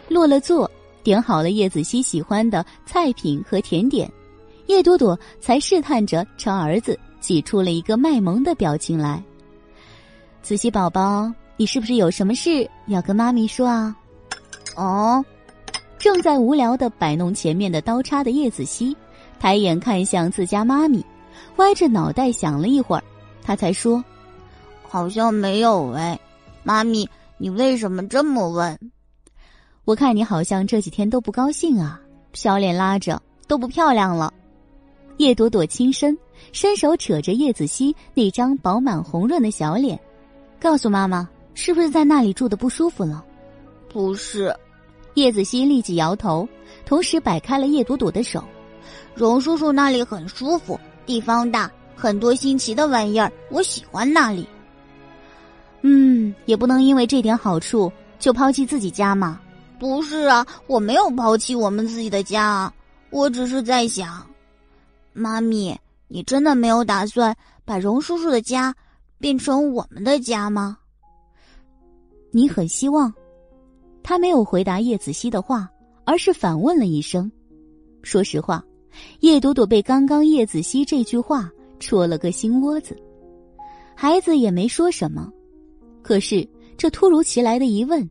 [0.07, 0.69] 落了座，
[1.03, 4.11] 点好了叶子熙喜欢的菜品和甜点，
[4.67, 9.21] 叶朵朵才试探着朝儿子挤出了一个卖萌的表情来。
[10.41, 13.95] 子熙宝宝，你是不是有什么事要跟妈咪说啊？
[14.75, 15.23] 哦，
[15.97, 18.95] 正在无聊的摆弄前面的刀叉的叶子熙，
[19.39, 21.03] 抬眼看向自家妈咪，
[21.55, 23.03] 歪着脑袋想了一会儿，
[23.41, 24.03] 他才说
[24.87, 26.19] ：“好像没有哎。”
[26.63, 28.77] 妈咪，你为什么这么问？
[29.85, 31.99] 我看你好像这几天都不高兴啊，
[32.33, 34.33] 小脸拉着，都不漂亮了。
[35.17, 36.17] 叶朵朵轻身，
[36.51, 39.99] 伸手扯着叶子熙那张饱满红润的小脸，
[40.59, 43.23] 告诉妈妈：“是不是在那里住的不舒服了？”
[43.89, 44.55] 不是。
[45.15, 46.47] 叶子熙立即摇头，
[46.85, 48.43] 同时摆开了叶朵朵的手
[49.15, 54.47] ：“荣叔叔那里很舒服，地方大，很多新奇的玩意儿，我喜欢那里。”
[55.81, 59.39] 嗯，也不能因为这点好处就抛弃自己家嘛。
[59.79, 62.73] 不是啊，我没有抛弃我们自己的家啊，
[63.09, 64.23] 我只是在想，
[65.17, 65.75] 妈咪，
[66.07, 67.35] 你真的没有打算
[67.65, 68.73] 把荣叔叔的家
[69.19, 70.77] 变成我们的家吗？
[72.31, 73.11] 你很希望？
[74.03, 75.69] 他没有回答叶子熙的话，
[76.05, 77.29] 而是反问了一声。
[78.03, 78.63] 说实话，
[79.21, 82.95] 叶朵朵被刚刚叶子熙这句话戳了个心窝子，
[83.95, 85.29] 孩子也没说什么。
[86.03, 86.47] 可是，
[86.77, 88.07] 这突如其来的疑问，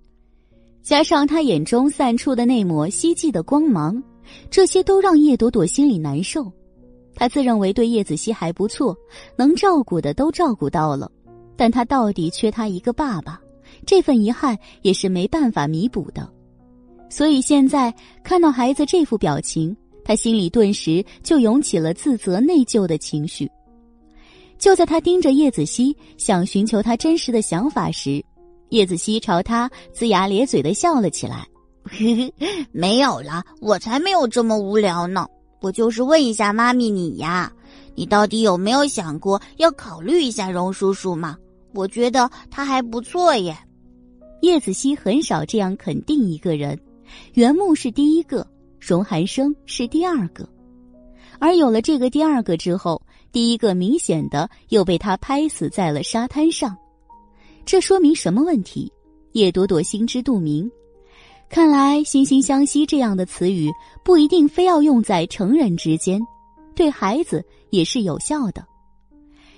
[0.82, 4.02] 加上他眼中散出的那抹希冀的光芒，
[4.50, 6.52] 这些都让叶朵朵心里难受。
[7.16, 8.96] 他自认为对叶子熙还不错，
[9.36, 11.10] 能照顾的都照顾到了，
[11.56, 13.40] 但他到底缺他一个爸爸，
[13.86, 16.30] 这份遗憾也是没办法弥补的。
[17.08, 23.50] 所以现在看到孩子这副表情，他心里顿时就涌起了自责内疚的情绪。
[24.58, 28.24] 就在他盯着叶子熙，想寻求他真实的想法时，
[28.70, 31.46] 叶子熙朝他龇牙咧嘴的笑了起来。
[32.72, 35.26] 没有了，我才没有这么无聊呢。
[35.66, 37.52] 我就是问一下妈咪你呀，
[37.96, 41.36] 你到底有没有想过要考虑一下荣叔叔嘛？
[41.74, 43.56] 我觉得他还不错耶。
[44.42, 46.78] 叶子熙很少这样肯定一个人，
[47.34, 48.46] 袁木是第一个，
[48.78, 50.48] 荣寒生是第二个，
[51.40, 53.02] 而有了这个第二个之后。
[53.32, 56.74] 第一个明显的又被他拍死在了沙滩上，
[57.66, 58.90] 这说明什么问题？
[59.32, 60.70] 叶朵朵心知肚明。
[61.48, 63.70] 看来惺惺相惜这样的词语
[64.04, 66.20] 不一定非要用在成人之间，
[66.74, 68.64] 对孩子也是有效的。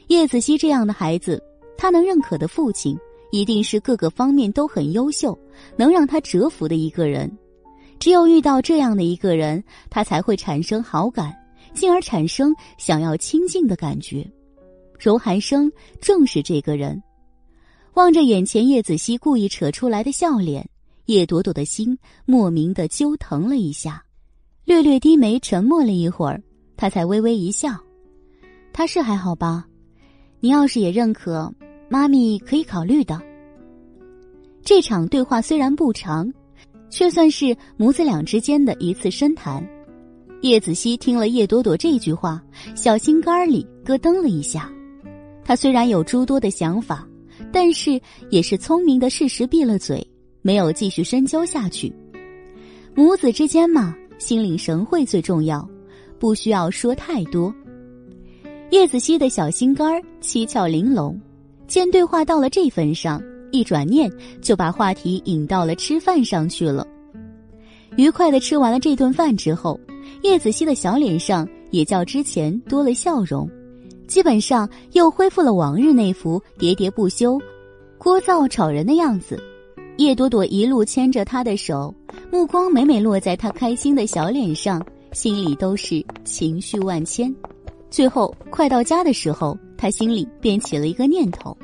[0.09, 1.43] 叶子熙这样的孩子，
[1.77, 2.97] 他能认可的父亲
[3.33, 5.37] 一定是各个方面都很优秀，
[5.77, 7.31] 能让他折服的一个人。
[7.99, 11.35] 只有遇到这样的一个人，他才会产生好感。
[11.75, 14.29] 进而产生想要亲近的感觉，
[14.99, 17.01] 柔寒生正是这个人。
[17.95, 20.69] 望着眼前叶子熙故意扯出来的笑脸，
[21.09, 24.05] 叶朵朵的心莫名的揪疼了一下，
[24.67, 26.39] 略略低眉，沉默了一会儿，
[26.77, 27.71] 她才微微一笑
[28.75, 29.67] ：“他是还好吧？
[30.41, 31.51] 你要是也认可，
[31.89, 33.19] 妈咪可以考虑的。”
[34.63, 36.31] 这场对话虽然不长，
[36.91, 39.67] 却算是母子俩之间的一次深谈。
[40.43, 42.45] 叶子熙听了叶朵朵这句话，
[42.77, 44.71] 小心肝里咯噔了一下。
[45.43, 47.09] 他虽然有诸多的想法，
[47.51, 50.07] 但是也是聪明的，适时闭了嘴，
[50.43, 51.93] 没有继续深究下去。
[52.95, 55.69] 母子之间嘛，心领神会最重要，
[56.19, 57.55] 不需要说太多。
[58.71, 61.19] 叶子熙的小心肝儿七窍玲珑，
[61.67, 64.11] 见对话到了这份上，一转念
[64.43, 66.87] 就把话题引到了吃饭上去了。
[67.97, 69.79] 愉快的吃完了这顿饭之后。
[70.23, 73.49] 叶子熙的小脸上也较之前多了笑容，
[74.09, 77.39] 基本上又恢复了往日那副喋喋不休、
[77.99, 79.41] 聒噪吵人的样子。
[79.99, 81.93] 叶朵朵一路牵着他的手，
[82.31, 87.35] 目光每每落在他开心的小脸上，心里都是情绪万千。
[87.91, 91.57] 最后快到家的时候，他心里便起了一个念头：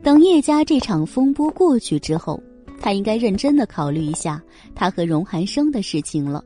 [0.00, 2.40] 等叶家这场风波过去之后，
[2.80, 4.40] 他应该认真的考虑一下
[4.72, 6.44] 他和荣寒生的事情了。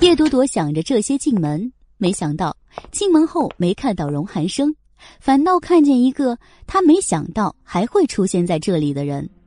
[0.00, 2.56] 叶朵朵想着这些进门，没想到
[2.90, 4.74] 进门后没看到荣寒生，
[5.20, 9.28] 反倒看见一个他没想到还会出现在这里的人——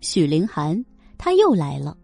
[0.00, 0.84] 许凌寒。
[1.16, 1.96] 他又来了。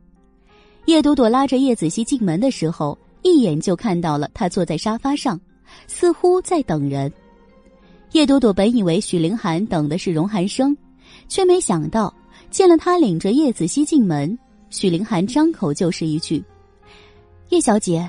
[0.85, 5.41] 叶朵朵拉着叶子熙进门的时候，一眼就看到了他坐在沙发上，
[5.87, 7.11] 似乎在等人。
[8.13, 10.77] 叶朵朵本以为许凌寒等的是荣寒生，
[11.29, 12.15] 却没想到
[12.51, 14.39] 见了他领着叶子熙进门，
[14.71, 16.45] 许凌寒张口就是一句
[17.49, 18.09] ：“叶小姐。”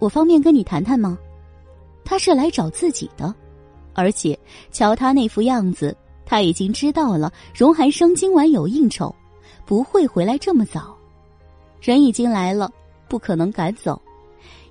[0.00, 1.18] 我方便跟你谈谈吗？
[2.02, 3.34] 他是来找自己的，
[3.92, 4.36] 而且
[4.72, 5.94] 瞧他那副样子，
[6.30, 9.12] 他已经知道了荣寒生今晚有应酬，
[9.66, 10.96] 不会回来这么早。
[11.80, 12.70] 人已经来了，
[13.08, 14.00] 不可能赶走。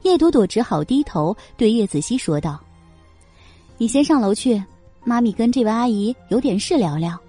[0.04, 2.58] 叶朵朵只好低头对叶子熙说道
[3.78, 4.64] ：“你先上楼去，
[5.04, 7.20] 妈咪跟这位阿姨有点事聊聊。”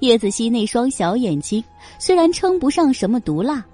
[0.00, 1.62] 叶子熙那双小眼睛
[2.00, 3.64] 虽然称不上什么毒辣，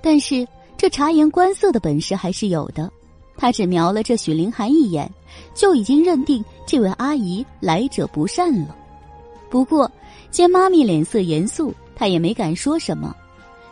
[0.00, 0.46] 但是。
[0.78, 2.92] 这察言观色的本事还是有的，
[3.34, 5.10] 他只瞄了这许凌寒一眼，
[5.54, 8.76] 就已经认定这位阿姨来者不善了。
[9.50, 9.90] 不过
[10.30, 13.14] 见妈咪脸色严肃，他也没敢说什么，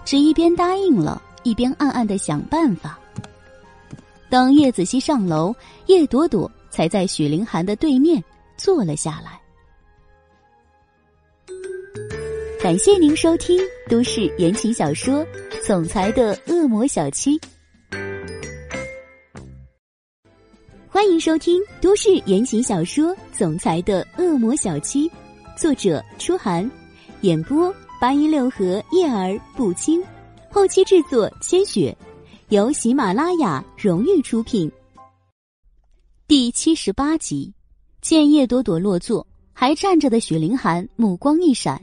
[0.05, 2.99] 只一边答应了，一边暗暗的想办法。
[4.31, 5.55] 等叶子熙上楼，
[5.87, 8.23] 叶朵朵才在许凌寒的对面
[8.57, 9.41] 坐了下来。
[12.61, 15.25] 感谢您收听都市言情小说。
[15.67, 17.41] 总裁的恶魔小七，
[20.91, 25.09] 欢迎收听都市言情小说《总裁的恶魔小七》，
[25.57, 26.69] 作者：初寒，
[27.21, 30.03] 演播：八一六和叶儿不轻，
[30.51, 31.97] 后期制作：千雪，
[32.49, 34.71] 由喜马拉雅荣誉出品。
[36.27, 37.53] 第七十八集，
[38.01, 41.81] 见叶朵朵落座，还站着的许凌寒目光一闪，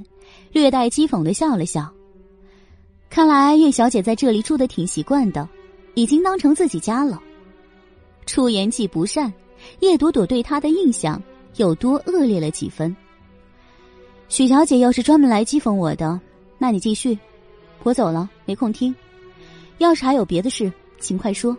[0.52, 1.90] 略带讥讽的笑了笑。
[3.10, 5.48] 看来叶小姐在这里住的挺习惯的，
[5.94, 7.22] 已经当成自己家了。
[8.26, 9.32] 出言既不善，
[9.80, 11.22] 叶朵朵对她的印象
[11.56, 12.94] 又多恶劣了几分。
[14.32, 16.18] 许小姐要是专门来讥讽我的，
[16.58, 17.20] 那你继续，
[17.84, 18.96] 我走了，没空听。
[19.80, 21.56] 要是还有别的事，请快说。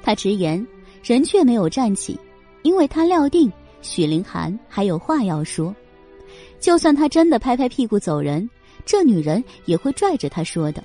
[0.00, 0.64] 他直言，
[1.02, 2.16] 人却没有站起，
[2.62, 5.74] 因为他料定许凌寒还有话要说。
[6.60, 8.48] 就算他真的拍拍屁股走人。
[8.86, 10.84] 这女人也会拽着他说的。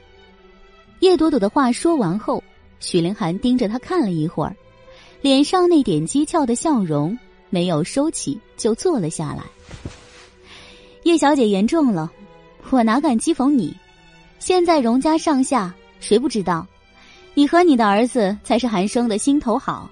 [1.02, 2.44] 叶朵朵的话说完后，
[2.80, 4.56] 许凌寒盯着她看了一会儿，
[5.22, 7.16] 脸上那点讥诮的笑容
[7.52, 9.44] 没有收起，就坐了下来。
[11.08, 12.12] 叶小姐言重了，
[12.70, 13.74] 我哪敢讥讽你？
[14.40, 16.68] 现在荣家上下谁不知道，
[17.34, 19.90] 你和你的儿子才是韩生的心头好。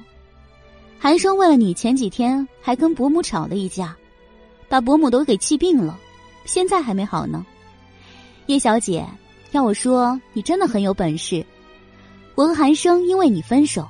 [1.00, 3.96] 韩生为了你，前几天还跟伯母吵了一架，
[4.68, 5.98] 把伯母都给气病了，
[6.44, 7.46] 现在还没好呢。
[8.48, 9.08] 叶小姐，
[9.54, 11.46] 要我说，你真的很有本事。
[12.36, 13.88] 我和韩生因为你分手，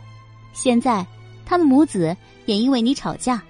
[0.53, 1.03] 现在
[1.43, 3.41] 他们母子也因为你吵架。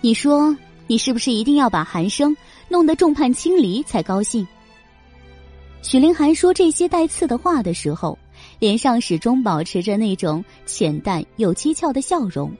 [0.00, 0.56] 你说，
[0.88, 2.36] 你是不是一定要把韩生
[2.68, 4.46] 弄得众叛亲离才高兴？
[5.82, 8.18] 许凌寒说这些带刺的话的时候，
[8.58, 12.52] 脸上始终保持着那种浅淡又讥诮的笑容，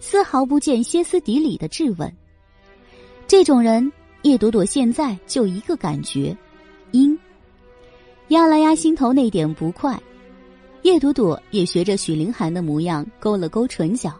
[0.00, 2.12] 丝毫不见歇斯底里的质问。
[3.26, 3.92] 这种人，
[4.22, 6.36] 叶朵朵现在就一个感觉。
[6.90, 7.18] 阴
[8.28, 10.00] 压了压心头那点不快，
[10.82, 14.12] 叶朵朵也学着许凌寒的模样勾了勾唇角。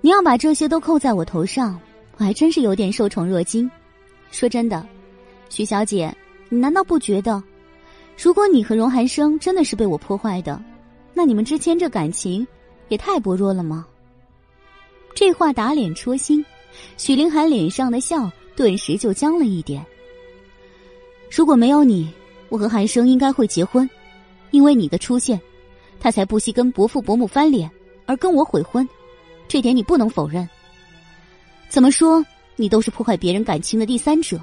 [0.00, 1.80] 你要把这些都扣在我头上，
[2.16, 3.70] 我还真是有点受宠若惊。
[4.30, 4.86] 说真的，
[5.48, 6.14] 许小姐，
[6.48, 7.42] 你难道不觉得，
[8.16, 10.62] 如果你和荣寒生真的是被我破坏的，
[11.12, 12.46] 那你们之间这感情
[12.88, 13.86] 也太薄弱了吗？
[15.14, 16.44] 这话打脸戳心，
[16.96, 19.84] 许凌寒脸上的笑顿时就僵了一点。
[21.30, 22.10] 如果没有你，
[22.48, 23.88] 我和韩生应该会结婚，
[24.50, 25.38] 因为你的出现，
[26.00, 27.70] 他才不惜跟伯父伯母翻脸，
[28.06, 28.88] 而跟我悔婚，
[29.46, 30.48] 这点你不能否认。
[31.72, 32.22] 怎么说，
[32.56, 34.38] 你都是破坏别人感情的第三者，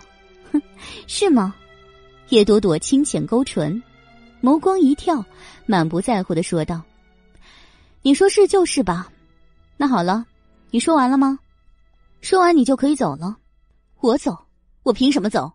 [0.51, 0.59] 哼，
[1.06, 1.53] 是吗？
[2.30, 3.80] 叶朵朵轻浅勾唇，
[4.41, 5.24] 眸光一跳，
[5.67, 6.82] 满不在乎的说道
[8.01, 9.11] ：“你说是就是吧？
[9.77, 10.25] 那好了，
[10.72, 11.38] 你说完了吗？
[12.19, 13.38] 说完你就可以走了。
[13.99, 14.35] 我走，
[14.82, 15.51] 我凭什么走？”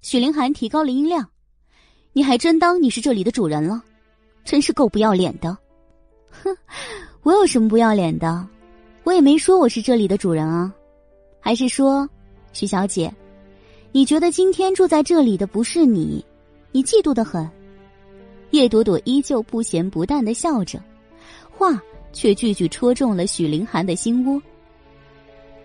[0.00, 1.28] 许凌寒提高了音量
[2.14, 3.82] ：“你还真当你是这里的主人了？
[4.42, 5.54] 真是够不要脸的
[6.42, 6.56] ！”“哼，
[7.22, 8.48] 我有什么不要脸的？
[9.02, 10.72] 我也没说我是这里的主人啊。
[11.44, 12.08] 还是说，
[12.54, 13.12] 许小姐，
[13.92, 16.24] 你觉得今天住在这里的不是你？
[16.72, 17.46] 你嫉妒的很？”
[18.52, 20.82] 叶朵朵依旧不咸不淡的笑着，
[21.50, 21.78] 话
[22.14, 24.40] 却句句戳中了许凌寒的心窝。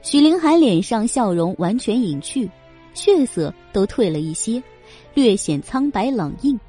[0.02, 2.50] 许凌寒脸上笑容完全隐去。
[2.94, 4.62] 血色都退了一些，
[5.14, 6.60] 略显苍白冷硬。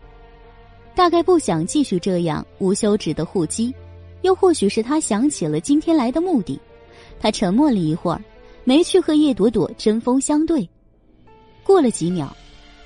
[0.94, 3.74] 大概不想继续这样无休止的互击，
[4.22, 6.60] 又或许是他想起了今天来的目的，
[7.18, 8.22] 他沉默了一会儿，
[8.70, 10.68] 没去和叶朵朵针锋相对。
[11.64, 12.32] 过了几秒，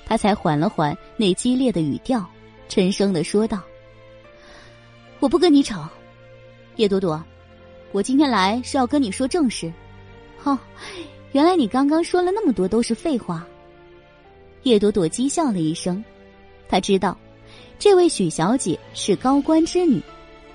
[0.07, 2.25] 他才缓了缓那激烈的语调，
[2.71, 3.61] 沉声的说道
[5.21, 5.87] ：“我不跟你吵，
[6.77, 7.23] 叶朵朵，
[7.93, 9.71] 我今天来是要跟你说正事。
[10.45, 10.59] 哦，
[11.33, 13.47] 原来你刚刚说了那么多都是废话。”
[14.65, 16.03] 叶朵朵讥笑了一声，
[16.67, 17.15] 他知道，
[17.79, 20.01] 这位许小姐是高官之女，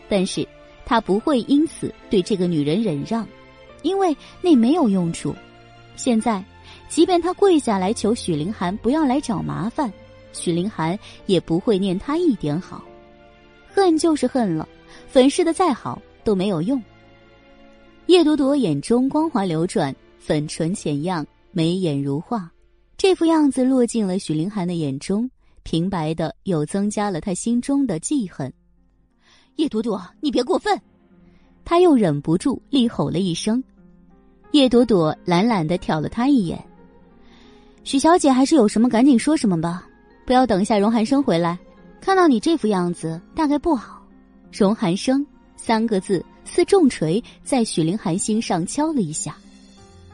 [0.09, 0.43] 但是。
[0.85, 3.27] 她不会因此对这个女人忍让，
[3.81, 5.35] 因为那没有用处。
[5.95, 6.43] 现在，
[6.87, 9.91] 即便他跪下来求许凌寒不要来找麻烦，
[10.33, 12.83] 许凌寒也不会念他一点好。
[13.67, 14.67] 恨就是恨了，
[15.07, 16.81] 粉饰的再好都没有用。
[18.07, 22.49] 叶朵朵眼中光华流转，粉唇浅漾，眉眼如画，
[22.97, 25.29] 这副样子落进了许凌寒的眼中，
[25.63, 28.51] 平白的又增加了他心中的记恨。
[29.57, 30.81] 叶朵朵，你别过分！
[31.63, 33.63] 他又忍不住厉吼了一声。
[34.51, 36.59] 叶朵朵懒懒的瞟了他一眼。
[37.83, 39.87] 许小姐还是有什么赶紧说什么吧，
[40.25, 41.57] 不要等一下荣寒生回来，
[42.01, 44.01] 看到你这副样子，大概不好。
[44.51, 49.35] 荣寒生三个字似重锤在许凌寒心上敲了一下，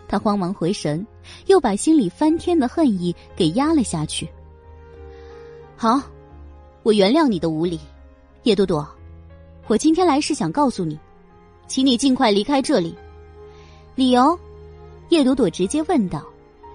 [0.08, 1.06] 他慌忙回神，
[1.48, 4.30] 又把心里翻天的恨意给压了下去。
[5.78, 6.02] 好，
[6.84, 7.80] 我原谅你的无礼，
[8.44, 8.88] 叶朵朵。
[9.68, 11.00] 我今天来是想告诉你，
[11.68, 12.94] 请你尽快离开这里。
[13.96, 14.38] 理由？
[15.08, 16.22] 叶朵朵直接问道，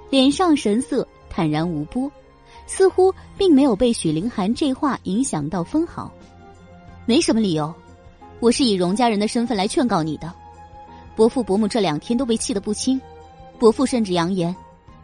[0.08, 2.10] 脸上神色坦然无波，
[2.66, 6.10] 似乎并没有被许凌寒这话影响到分毫。
[7.04, 7.74] 没什么理由，
[8.40, 10.32] 我是以荣家人的身份来劝告你的。
[11.14, 12.98] 伯父伯母这两天都被气得不轻，
[13.58, 14.56] 伯父甚至扬言，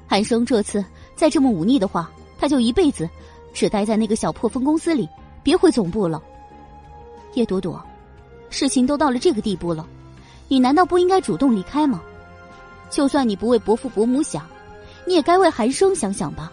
[0.07, 0.83] 寒生这次
[1.15, 3.07] 再这么忤逆的话，他就一辈子
[3.53, 5.07] 只待在那个小破分公司里，
[5.43, 6.23] 别回总部了。
[7.35, 7.79] 叶朵朵，
[8.49, 9.87] 事情都到了这个地步了，
[10.49, 12.03] 你难道不应该主动离开吗？
[12.89, 14.47] 就算你不为伯父伯母想，
[15.05, 16.53] 你也该为寒生想想吧。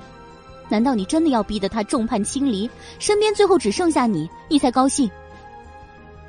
[0.70, 5.10] 难道你真的要逼得他众叛亲离，身边最后只剩下你，你才高兴？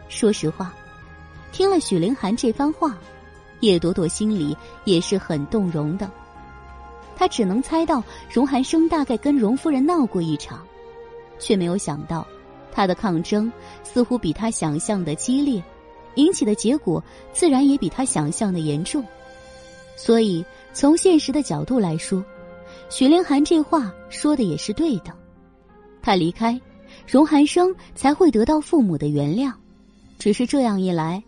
[0.09, 0.75] 说实话，
[1.53, 2.99] 听了许凌寒这番话，
[3.61, 6.11] 叶朵朵心里也是很动容的。
[7.17, 10.61] 她只能猜到荣寒生大概跟荣夫人闹过一场，
[11.39, 12.27] 却没有想到。
[12.77, 13.51] 他的抗争
[13.85, 15.63] 似乎比他想象的激烈，
[16.17, 17.03] 引起的结果
[17.33, 19.05] 自然也比他想象的严重。
[19.97, 22.25] 所以，从现实的角度来说，
[22.91, 25.15] 许凌寒这话说的也是对的。
[26.03, 26.61] 他离开，
[27.07, 29.53] 荣寒生才会得到父母的原谅。
[30.19, 31.23] 只是这样一来，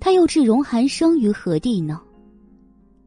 [0.00, 2.00] 他又置荣寒生于何地呢？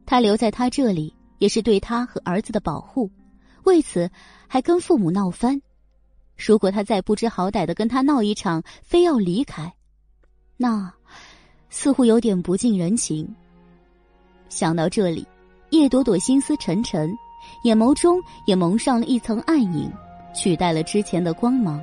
[0.04, 3.10] 他留在他这里也是对他和儿子的保护，
[3.64, 4.10] 为此
[4.46, 5.60] 还跟父母闹翻。
[6.36, 9.72] 如果他再不知好歹的跟他闹一场，非要离开，
[10.56, 10.92] 那
[11.68, 13.28] 似乎有点不近人情。
[14.48, 15.26] 想到这里，
[15.70, 17.12] 叶朵朵心思沉沉，
[17.64, 19.90] 眼眸中也蒙上了一层暗影，
[20.34, 21.82] 取代了之前的光芒。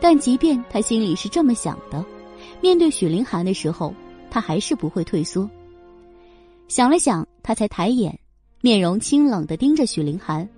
[0.00, 2.04] 但即便他心里是这么想的，
[2.60, 3.94] 面对许凌寒的时候，
[4.30, 5.48] 他还是不会退缩。
[6.68, 8.18] 想了想，他才抬眼，
[8.60, 10.48] 面容清冷的盯着许凌寒：“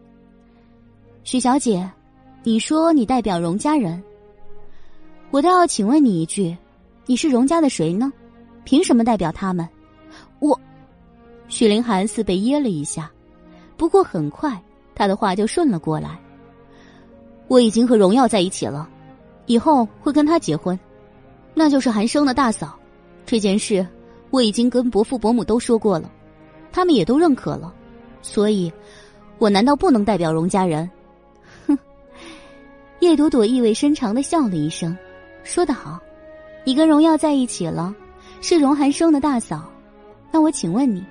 [1.24, 1.90] 许小姐。”
[2.42, 4.02] 你说你代表荣家人，
[5.30, 6.56] 我倒要请问你一句，
[7.10, 8.12] 你是荣家的谁呢？
[8.62, 9.68] 凭什么代表他们？
[10.38, 10.56] 我，
[11.48, 13.10] 许凌寒似被噎了一下，
[13.76, 14.56] 不过很快
[14.94, 16.16] 他的话就顺了过来。
[17.48, 18.88] 我已经和荣耀在一起了，
[19.46, 20.78] 以后会跟他结婚，
[21.52, 22.78] 那就是韩生的大嫂。
[23.26, 23.84] 这件事
[24.30, 26.08] 我已经跟伯父伯母都说过了，
[26.70, 27.74] 他们也都认可了，
[28.22, 28.72] 所以，
[29.38, 30.88] 我难道不能代表荣家人？
[31.66, 31.76] 哼
[33.00, 34.96] 叶朵朵意味深长的笑了一声，
[35.42, 36.00] 说得好，
[36.64, 37.94] 你跟荣耀在一起了，
[38.40, 39.70] 是荣寒生的大嫂。
[40.30, 41.04] 那我请问你，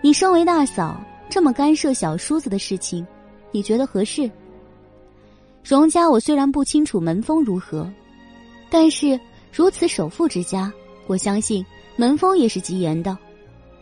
[0.00, 3.06] 你身为大嫂，这么干涉小叔子的事情，
[3.50, 4.30] 你觉得合适？
[5.62, 7.90] 荣家我虽然不清楚门风如何，
[8.70, 9.18] 但是
[9.52, 10.72] 如此首富之家，
[11.06, 11.64] 我相信
[11.96, 13.16] 门风也是极严的。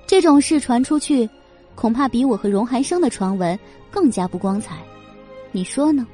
[0.06, 1.28] 这种事传出去，
[1.74, 3.56] 恐怕比我和荣寒生的传闻
[3.90, 4.78] 更加不光彩。
[5.52, 6.06] 你说呢？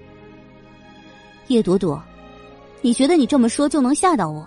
[1.46, 2.02] 叶朵朵，
[2.82, 4.46] 你觉得你这么说就能吓到我？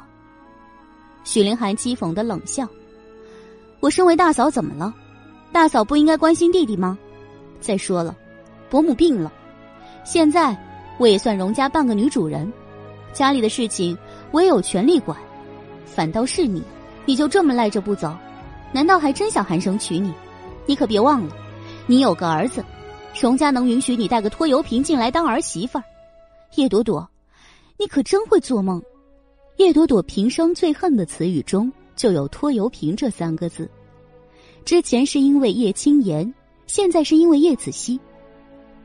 [1.28, 2.66] 许凌寒讥讽的冷笑
[3.82, 4.94] ：“我身为大嫂怎么了？
[5.52, 6.98] 大嫂不应该关心弟弟吗？
[7.60, 8.16] 再说了，
[8.70, 9.30] 伯母病了，
[10.06, 10.56] 现在
[10.98, 12.50] 我也算荣家半个女主人，
[13.12, 13.98] 家里的事情
[14.32, 15.18] 我也有权利管。
[15.86, 16.64] 反倒是你，
[17.04, 18.16] 你就这么赖着不走？
[18.72, 20.14] 难道还真想寒生娶你？
[20.66, 21.36] 你可别忘了，
[21.88, 22.64] 你有个儿子，
[23.20, 25.84] 荣家能允许你带个拖油瓶进来当儿媳妇儿？”
[26.56, 27.06] 叶朵朵，
[27.78, 28.82] 你可真会做梦！
[29.58, 33.68] 叶朵朵平生最恨的词语中就有拖油瓶这三个字。
[34.64, 36.32] 之前是因为叶青言，
[36.68, 38.00] 现在是因为叶子熙。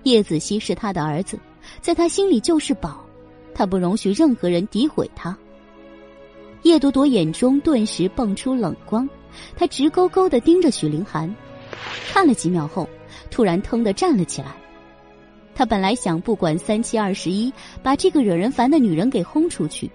[0.04, 1.38] 叶子熙是他的儿子，
[1.82, 3.04] 在他心里就是宝，
[3.54, 5.36] 他不容许任何人诋毁他。
[6.62, 9.06] 叶朵朵眼中顿时蹦出冷光，
[9.54, 11.32] 她直勾勾的盯着许凌寒，
[12.08, 12.88] 看了几秒后，
[13.30, 14.56] 突然腾的站了起来。
[15.54, 17.52] 他本来想不管三七二十一，
[17.82, 19.90] 把这个惹人烦的女人给轰出去，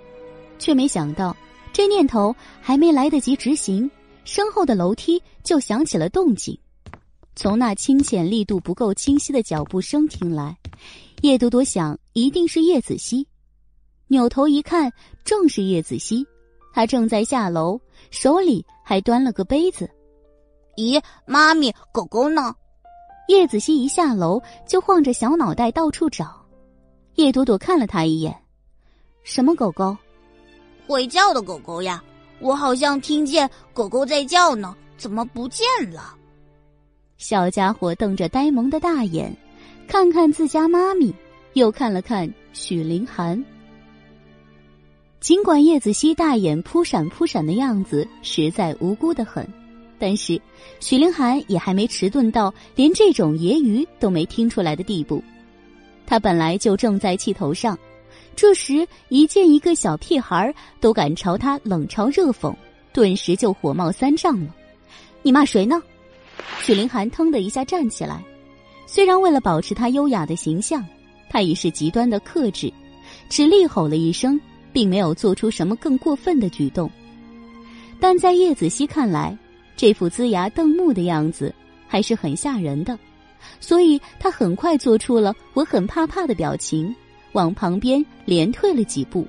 [0.58, 1.36] 却没想到
[1.72, 3.90] 这念头还没来得及执行，
[4.24, 6.58] 身后的楼梯就响起了动静。
[7.36, 10.58] 从那清浅力度不够清晰的脚步声听来，
[11.22, 13.28] 叶朵朵想一定是叶子熙。
[14.08, 14.92] 扭头一看，
[15.24, 16.26] 正是叶子熙，
[16.74, 17.80] 他正在下楼，
[18.10, 19.88] 手里还端了个杯子。
[20.78, 22.56] 咦，妈咪，狗狗呢？
[23.28, 26.44] 叶子熙一下楼就晃着小脑袋到处找，
[27.16, 28.34] 叶朵朵看了他一眼
[29.24, 29.96] ：“什么狗狗？
[30.88, 32.02] 会叫的狗狗呀！
[32.40, 36.16] 我好像听见狗狗在叫呢，怎么不见了？”
[37.18, 39.36] 小家伙瞪着呆萌的大眼，
[39.88, 41.14] 看看自家妈咪，
[41.54, 43.44] 又看了看许凌寒。
[45.20, 49.48] 尽管叶子熙大眼扑闪扑闪的样子实在无辜的很。
[50.00, 50.40] 但是，
[50.80, 55.24] 许凌寒也还没迟钝到连这种揶揄都没听出来的地步。
[56.06, 57.76] 他本来就正在气头上，
[58.38, 62.56] 这时一见一个小屁孩都敢朝他冷嘲热讽，
[62.94, 64.54] 顿时就火冒三丈了。
[65.24, 65.82] 你骂谁呢？
[66.60, 68.24] 许凌寒腾的一下站起来，
[68.86, 70.86] 虽然为了保持他优雅的形象，
[71.32, 72.72] 他已是极端的克制，
[73.28, 74.40] 只厉吼了一声，
[74.72, 76.92] 并没有做出什么更过分的举动。
[78.00, 79.36] 但在叶子熙看来，
[79.76, 81.52] 这副龇牙瞪目的样子
[81.88, 83.00] 还是很吓人的，
[83.60, 86.96] 所以他很快做出了我很怕怕的表情，
[87.34, 89.28] 往旁边连退了几步，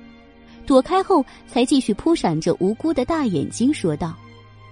[0.65, 4.15] 躲开后才继续扑闪着无辜的大眼睛说道：“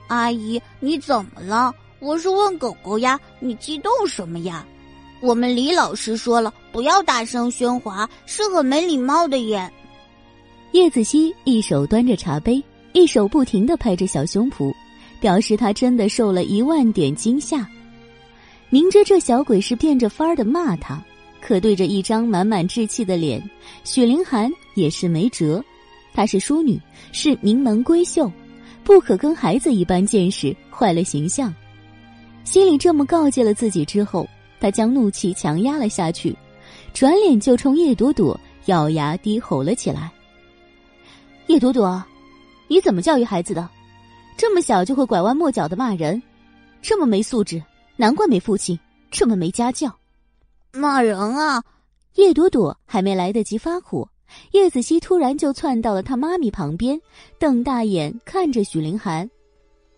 [0.07, 1.73] 阿姨，你怎么了？
[1.99, 4.65] 我是问狗狗呀，你激动什么呀？
[5.22, 9.72] 我们李老师说了，不要大声喧哗，是很没礼貌的耶。”
[10.73, 14.73] 叶子熙一手端着茶杯，一手不停的拍着小胸脯。
[15.19, 17.67] 表示他真的受了一万点惊吓，
[18.69, 21.03] 明知这小鬼是变着法儿的骂他，
[21.41, 23.41] 可对着一张满满稚气的脸，
[23.83, 25.64] 许凌寒也是没辙。
[26.14, 26.80] 她是淑女，
[27.11, 28.32] 是名门闺秀，
[28.83, 31.53] 不可跟孩子一般见识，坏了形象。
[32.43, 34.27] 心里这么告诫了自己之后，
[34.59, 36.35] 他将怒气强压了下去，
[36.93, 40.11] 转脸就冲叶朵朵咬牙低吼了起来
[41.48, 42.03] ：“叶朵朵，
[42.67, 43.69] 你怎么教育孩子的？”
[44.38, 46.22] 这么小就会拐弯抹角的骂人，
[46.82, 47.61] 这么没素质，
[47.95, 48.80] 难怪没父亲，
[49.11, 49.93] 这么没家教，
[50.77, 51.61] 骂人啊！
[52.15, 54.07] 叶朵朵还没来得及发火，
[54.51, 56.99] 叶子熙突然就窜到了他妈咪旁边，
[57.38, 59.30] 瞪大眼看着许凌寒：“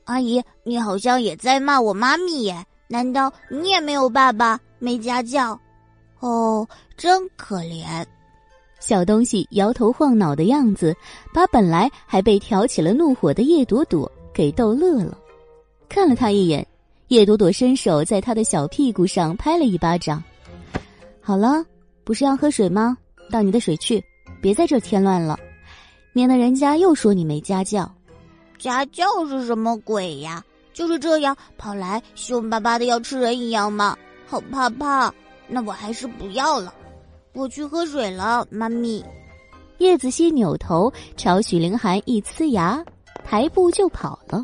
[0.06, 2.66] 阿姨，你好像也在骂我妈咪耶？
[2.88, 5.59] 难道你也没有爸爸，没家教？
[6.19, 6.67] 哦，
[6.98, 8.06] 真可怜。”
[8.80, 10.95] 小东西摇头晃脑的样子，
[11.33, 14.09] 把本来还被挑起了怒火的叶朵朵。
[14.32, 15.17] 给逗乐了，
[15.90, 16.66] 看了他一眼，
[17.09, 20.24] 叶朵朵伸手在他的小屁股上拍了一巴掌。
[21.22, 21.64] 好了，
[22.03, 22.98] 不是要喝水吗？
[23.31, 24.03] 倒你的水去，
[24.41, 25.38] 别在这添乱了，
[26.14, 27.89] 免得人家又说你没家教。
[28.57, 30.43] 家教是什么鬼呀？
[30.73, 33.98] 就是这样跑来凶巴巴的要吃人一样吗？
[34.25, 35.14] 好怕怕！
[35.48, 36.73] 那我还是不要了，
[37.33, 39.03] 我去喝水了，妈咪。
[39.80, 42.83] 叶子熙扭头朝许凌寒一呲牙。
[43.25, 44.43] 抬步就跑了。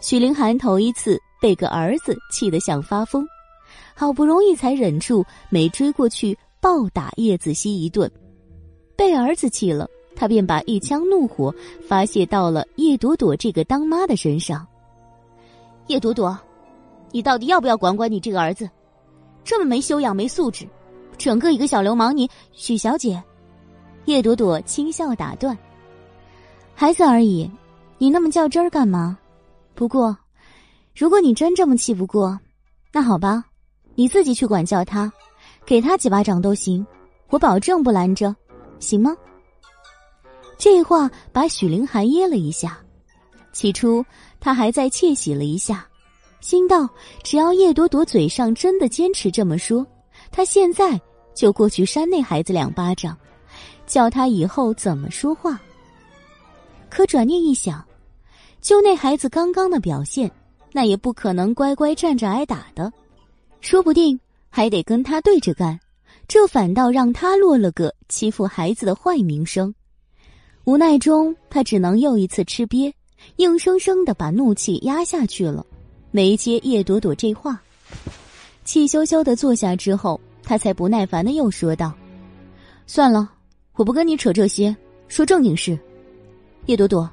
[0.00, 3.26] 许凌寒头一次被个儿子气得想发疯，
[4.02, 8.10] 好不容易才忍住没追过去暴打叶子熙一顿。
[8.96, 11.54] 被儿子气了，他便把一腔怒火
[11.86, 14.66] 发泄到了叶朵朵这个当妈的身上。
[15.86, 16.36] 叶朵朵，
[17.12, 18.68] 你到底要不要管管你这个儿子？
[19.44, 20.66] 这么没修养、没素质，
[21.16, 22.12] 整个一个小流氓！
[22.12, 23.22] 你许小姐，
[24.06, 25.56] 叶朵朵轻笑打断。
[26.74, 27.48] 孩子而已，
[27.98, 29.16] 你那么较真儿干嘛？
[29.76, 30.16] 不过，
[30.92, 32.36] 如果你真这么气不过，
[32.92, 33.44] 那好吧，
[33.94, 35.12] 你自己去管教他，
[35.64, 36.84] 给他几巴掌都行，
[37.28, 38.34] 我保证不拦着，
[38.78, 39.16] 行吗？
[40.58, 42.78] 这话把许凌寒噎了一下，
[43.52, 44.04] 起初
[44.40, 45.86] 他还在窃喜了一下，
[46.40, 46.88] 心道
[47.22, 49.86] 只要叶朵朵嘴上真的坚持这么说，
[50.30, 51.00] 他现在
[51.34, 53.16] 就过去扇那孩子两巴掌，
[53.86, 55.60] 教他以后怎么说话。
[56.88, 57.84] 可转念一想，
[58.60, 60.30] 就那孩子刚刚的表现，
[60.72, 62.92] 那也不可能乖乖站着挨打的，
[63.62, 64.18] 说不定
[64.50, 65.78] 还得跟他对着干，
[66.26, 69.72] 这反倒让他落了个欺负孩子的坏名声。
[70.64, 72.92] 无奈中，他只能又一次吃瘪，
[73.36, 75.64] 硬生生的把怒气压下去了，
[76.10, 77.62] 没接叶朵朵这话。
[78.64, 81.92] 气羞羞的坐下之后，他才不耐烦的又说道
[82.86, 83.32] ：“算了，
[83.74, 84.74] 我不跟你扯这些，
[85.06, 85.78] 说正经事。
[86.66, 87.08] 叶朵朵，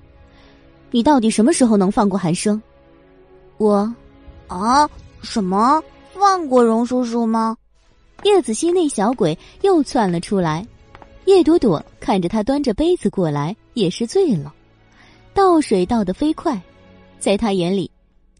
[0.90, 2.62] 你到底什么时候能放过韩生？
[3.58, 3.94] 我，
[4.48, 4.90] 啊，
[5.22, 5.82] 什么
[6.20, 7.58] 放过荣叔叔吗？”
[8.24, 10.66] 叶子熙那小鬼又窜了出来。
[11.26, 14.54] 叶朵朵看着他端着杯子过来，也是醉了。
[15.34, 16.60] 倒水倒得飞快，
[17.20, 17.90] 在他眼里，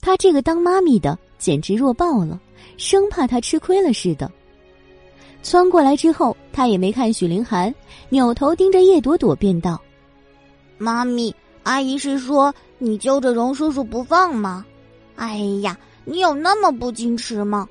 [0.02, 2.40] 他这个当妈咪的简直弱爆了，
[2.78, 4.30] 生怕他吃亏了似的。
[5.44, 7.74] 窜过来之后，他也没看许凌寒，
[8.10, 9.80] 扭头盯着叶朵朵，便道
[10.78, 11.34] ：“妈咪，
[11.64, 14.66] 阿姨是说你揪着荣叔叔不放吗？
[15.16, 15.78] 哎呀，
[16.10, 17.68] 你有那么不矜持吗？”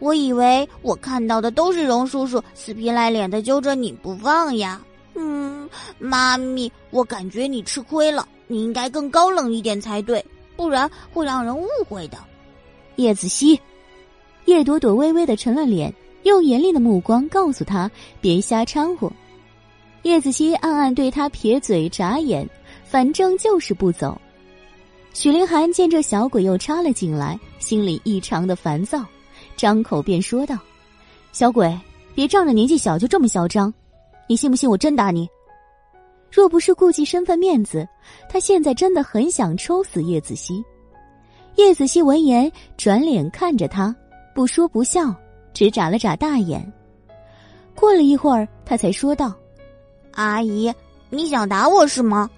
[0.00, 4.82] 我以为我看到的都是荣叔叔死皮赖脸的揪着你不放呀。
[5.14, 10.22] 嗯，妈咪，我感觉你吃亏了，你应该更高冷一点才对，
[10.56, 12.18] 不然会让人误会的。
[12.96, 13.58] 叶子熙，
[14.46, 17.90] 叶朵朵微微的沉了脸，用严厉的目光告诉他
[18.20, 19.10] 别瞎掺和。
[20.02, 22.46] 叶子熙暗暗对他撇嘴眨眼，
[22.84, 24.20] 反正就是不走。
[25.14, 29.02] 许凌寒见这小鬼又插了进来，心里异常的烦躁。
[29.56, 30.58] 张口便说道
[31.32, 31.72] ：“小鬼，
[32.16, 33.72] 别仗着年纪小就这么嚣张，
[34.28, 35.28] 你信不信我真打你？
[36.32, 37.88] 若不是顾忌身份面子，
[38.28, 40.62] 他现在真的很想抽死叶子熙。”
[41.54, 43.94] 叶子熙闻言，转脸看着他，
[44.34, 45.14] 不说不笑，
[45.54, 46.70] 只眨了眨大眼。
[47.76, 49.32] 过了一会儿，他才说道
[50.10, 50.74] ：“阿姨，
[51.08, 52.28] 你想打我是吗？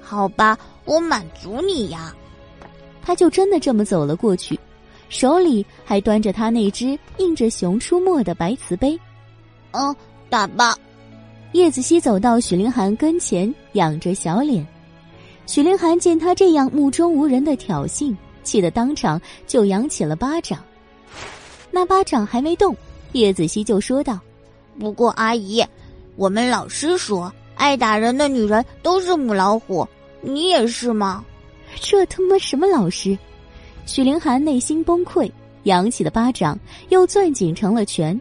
[0.00, 2.12] 好吧，我满足你呀。”
[3.04, 4.58] 他就真的这么走了过去。
[5.10, 8.98] 手里还端着他那只印着《熊出没》的白瓷杯，
[9.72, 9.94] 嗯，
[10.30, 10.76] 打吧。
[11.52, 14.66] 叶子熙走到许凌寒跟前，仰着小脸。
[15.46, 20.58] 许凌寒见他这样目中无人的挑衅，气得当场就扬起了巴掌。
[21.70, 22.74] 那巴掌还没动，
[23.12, 24.18] 叶子熙就说道
[24.80, 25.64] ：“不过阿姨，
[26.16, 29.86] 我们老师说，爱打人的女人都是母老虎，
[30.22, 31.24] 你也是吗？
[31.80, 33.16] 这他妈什么老师？”
[33.86, 35.30] 许凌寒内心崩溃，
[35.64, 38.18] 扬起的巴掌又攥紧成了拳。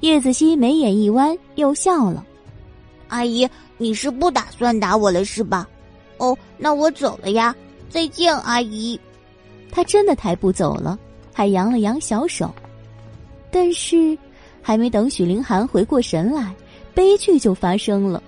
[0.00, 2.24] 叶子熙眉眼一弯，又笑了
[3.08, 3.48] ：“阿姨，
[3.78, 5.68] 你是不打算打我了是吧？
[6.18, 7.54] 哦，那我走了呀，
[7.88, 8.98] 再见，阿姨。”
[9.70, 10.98] 他真的抬步走了，
[11.32, 12.52] 还扬了扬小手。
[13.50, 14.16] 但是，
[14.60, 16.54] 还没等许凌寒回过神来，
[16.94, 18.22] 悲剧就发生了。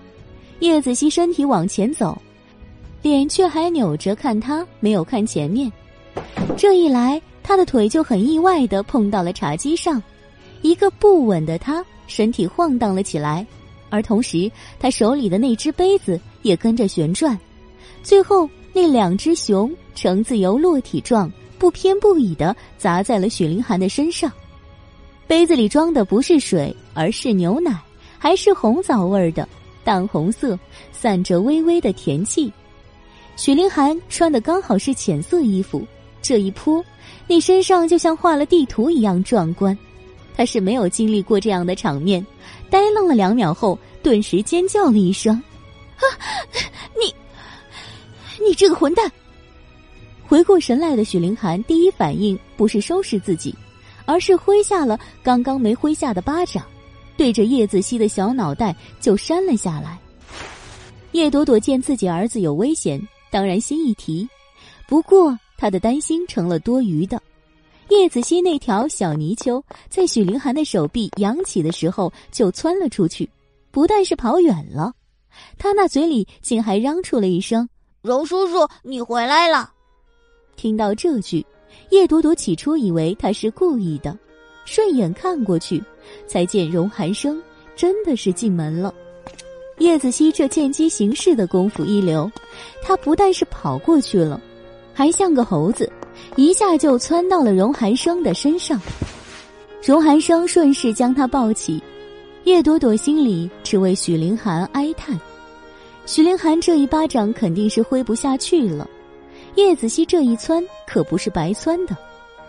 [0.60, 2.16] 叶子熙身体往前走，
[3.04, 5.70] 脸却还扭着看他，没有看前面。
[6.56, 10.02] 这一来，他的腿就很意外的碰到了茶几上，
[10.62, 13.46] 一个不稳的他身体晃荡了起来，
[13.90, 14.50] 而同时
[14.80, 17.38] 他手里的那只杯子也跟着旋转，
[18.02, 24.32] 最后那两只熊呈自由落体状，不偏不倚的砸在了许凌寒的身上。
[25.26, 27.78] 杯子里装的不是水，而是牛奶，
[28.16, 29.46] 还是红枣味儿的，
[29.84, 30.58] 淡红色，
[30.90, 32.50] 散着微微的甜气。
[33.36, 35.86] 许凌寒穿的刚好是浅色衣服。
[36.22, 36.82] 这一扑，
[37.26, 39.76] 你身上就像画了地图一样壮观。
[40.36, 42.26] 他是没有经历过这样的场面，
[42.70, 45.34] 呆愣了两秒后，顿时尖叫了一声
[45.96, 46.04] ：“啊，
[46.98, 47.14] 你，
[48.44, 49.10] 你这个混蛋！”
[50.26, 53.54] 回过神来的许凌寒第一反应不是收拾自己，
[54.06, 56.64] 而是挥下了刚刚没挥下的巴掌，
[57.16, 59.98] 对着叶子熙的小脑袋就扇了下来。
[61.12, 63.00] 叶朵朵见自己儿子有危险，
[63.34, 64.28] 当然心一提，
[64.86, 65.36] 不过。
[65.56, 67.20] 他的担心成了多余的。
[67.88, 73.28] 叶子熙那条小泥鳅在许凌寒的手臂扬起的时候就窜了出去，
[73.70, 74.92] 不但是跑远了，
[75.56, 77.68] 他那嘴里竟还嚷出了一声
[78.02, 79.72] ：“荣叔叔，你回来了！”
[80.56, 81.44] 听到这句，
[81.90, 84.16] 叶朵朵起初以为他是故意的，
[84.64, 85.82] 顺眼看过去，
[86.26, 87.40] 才见荣寒生
[87.74, 88.92] 真的是进门了。
[89.78, 92.30] 叶子熙这见机行事的功夫一流，
[92.82, 94.40] 他不但是跑过去了。
[94.92, 95.90] 还像个猴子，
[96.36, 98.80] 一下就窜到了荣寒生的身上。
[99.82, 101.82] 荣寒生顺势将他抱起，
[102.44, 105.18] 叶朵朵心里只为许凌寒哀叹。
[106.06, 108.88] 许凌寒这一巴掌肯定是挥不下去了，
[109.56, 111.96] 叶子熙这一窜可不是白窜的，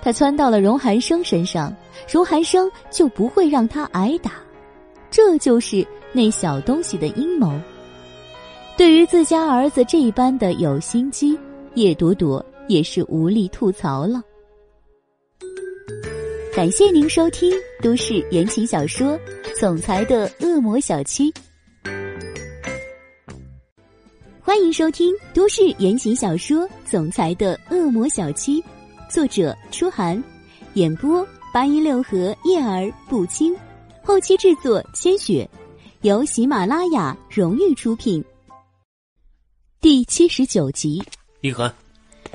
[0.02, 1.76] 他窜到了荣寒生身上，
[2.08, 4.34] 荣寒生就不会让他挨打。
[5.16, 7.58] 这就是那小东西的阴谋。
[8.76, 11.40] 对于自家儿子这一般的有心机。
[11.76, 14.22] 叶朵朵也是无力吐槽了。
[16.54, 19.18] 感谢您收听都市言情小说
[19.60, 21.32] 《总裁的恶魔小七》。
[24.42, 28.62] 欢迎收听都市言情小说《总裁的恶魔小七》，
[29.10, 30.22] 作者：初寒，
[30.76, 33.54] 演播：八一六和叶儿不轻，
[34.08, 35.50] 后期制作：千雪，
[36.02, 38.24] 由喜马拉雅荣誉出品。
[39.82, 41.02] 第七十九集，
[41.42, 41.74] 一寒，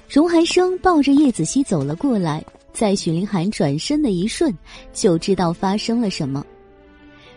[0.09, 4.53] 荣寒生抱着叶子熙走了过来，在许凌寒转身的一瞬，
[4.93, 6.45] 就知道发生了什么。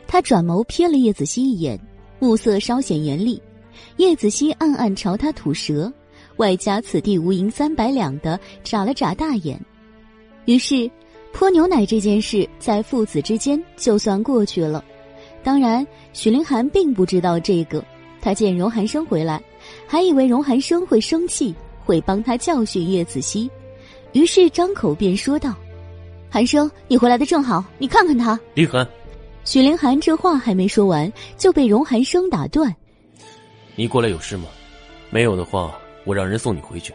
[0.08, 1.80] 他转眸瞥了叶子熙一眼，
[2.18, 3.40] 目色稍显严厉。
[3.98, 5.94] 叶子熙暗暗朝他吐舌，
[6.38, 9.64] 外加此地无银三百两的眨了眨大眼。
[10.46, 10.90] 于是，
[11.34, 14.82] 泼牛奶这件事在父子之间就算过去了。
[15.44, 17.84] 当然，许凌寒并不知道这个。
[18.22, 19.42] 他见荣寒生回来，
[19.86, 21.54] 还以为荣寒生会生气，
[21.84, 23.50] 会帮他教训叶子熙，
[24.14, 25.54] 于是张口便说道
[26.32, 28.88] ：“寒生，你回来的正好，你看看他。”林寒，
[29.44, 32.74] 许凌寒这话还没说完，就被荣寒生打断。
[33.76, 34.46] 你过来有事吗？
[35.10, 36.94] 没有的话，我让人送你回去，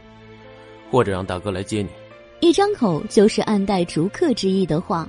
[0.91, 1.89] 或者让大哥来接你。
[2.41, 5.09] 一张口就是暗带逐客之意的话，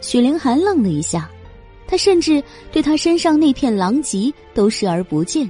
[0.00, 1.30] 许凌寒愣了一下，
[1.86, 5.48] 他甚至对他身上那片狼藉都视而不见，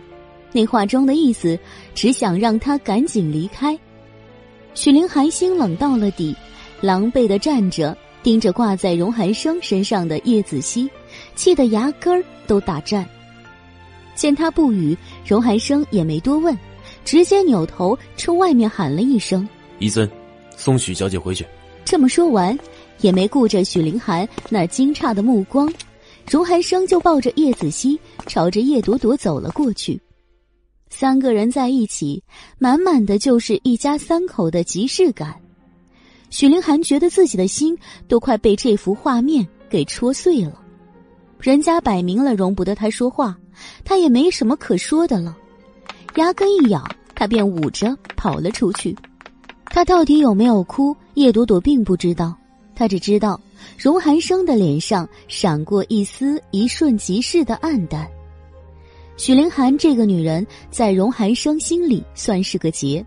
[0.53, 1.59] 那话中的意思
[1.95, 3.79] 只想让他赶紧离开。
[4.75, 6.35] 许凌寒心冷到了底，
[6.81, 10.91] 狼狈的站着，盯着挂在荣寒生身上的叶子熙，
[11.35, 13.07] 气得牙根儿都打颤。
[14.15, 16.57] 见他不语，荣寒生也没多问，
[17.05, 20.09] 直接扭头冲外面喊了一声：“伊森，
[20.57, 21.47] 送许小姐回去。”
[21.85, 22.57] 这么说完，
[23.01, 25.73] 也没顾着许凌寒那惊诧的目光，
[26.31, 30.01] 荣寒生就抱着叶子熙朝着叶朵朵走了过去。
[30.89, 32.23] 三个人在一起，
[32.59, 35.35] 满满的就是一家三口的即视感。
[36.31, 40.63] 许凌寒觉得自己的心都快被这幅画面给戳碎了。
[41.41, 43.37] 人家摆明了容不得他说话。
[43.85, 45.37] 他也没什么可说的了，
[46.15, 46.83] 牙根一咬，
[47.15, 48.97] 他便捂着跑了出去。
[49.75, 50.95] 他到底有没有哭？
[51.15, 52.37] 叶朵朵并不知道，
[52.75, 53.41] 他只知道
[53.79, 58.07] 荣寒生的脸上闪过一丝一瞬即逝的暗淡。
[59.17, 63.03] 许凌寒这个女人在荣寒生心里算是个劫，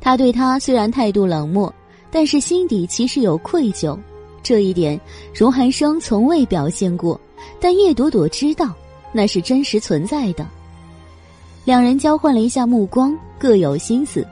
[0.00, 1.70] 他对她虽然态度冷漠，
[2.10, 3.94] 但是心底其实有愧疚。
[4.42, 4.98] 这一点
[5.34, 7.20] 荣寒生从未表现过，
[7.60, 8.74] 但叶朵朵知道。
[9.12, 10.46] 那是真实存在的。
[11.64, 14.26] 两人交换了一下目光，各有心思。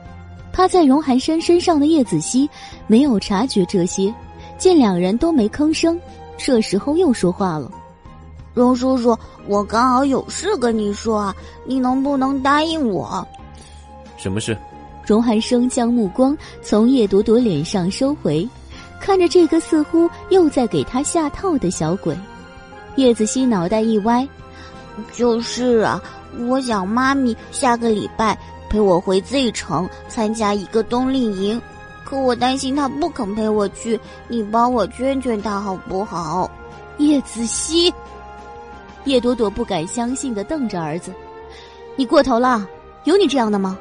[0.55, 2.49] 趴在荣寒生身上的叶子熙
[2.87, 4.15] 没有察觉这些，
[4.57, 6.01] 见两人都没吭声，
[6.39, 7.69] 这时候又说话了
[8.55, 9.19] ：“荣叔叔，
[9.49, 11.35] 我刚好有事跟你说啊，
[11.67, 13.27] 你能不能答应我？”
[14.17, 14.57] 什么事？
[15.05, 18.49] 荣寒生将目光从叶朵朵脸上收回，
[19.01, 22.17] 看着这个似乎又在给他下套的小鬼。
[22.95, 24.25] 叶子熙脑袋一歪。
[25.13, 26.01] 就是啊，
[26.47, 28.39] 我想妈咪下个礼拜
[28.75, 31.63] 陪我回 Z 城参加一个冬令营，
[32.05, 36.51] 可我担心他不肯陪我去，你帮我劝劝他好不好？
[36.99, 37.95] 叶子熙，
[39.05, 41.13] 叶朵朵不敢相信的瞪着儿子
[41.95, 42.67] ：“你过头了，
[43.05, 43.79] 有你这样的吗？”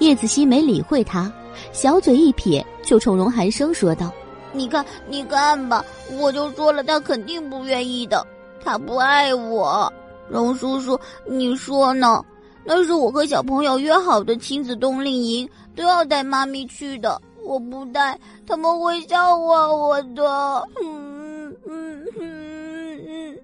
[0.00, 1.30] 叶子熙没理会他，
[1.70, 4.10] 小嘴一撇，就冲荣寒生说道
[4.52, 5.84] ：“你看，你看吧，
[6.18, 8.26] 我就说了，他肯定不愿意的，
[8.64, 9.92] 他不爱我。”
[10.30, 12.24] 荣叔叔，你说呢？
[12.66, 17.20] 那是我和小朋友约好的亲子冬令营，都要带妈咪去的。
[17.44, 20.66] 我不带，他们会笑话我的。
[20.82, 23.38] 嗯嗯嗯嗯。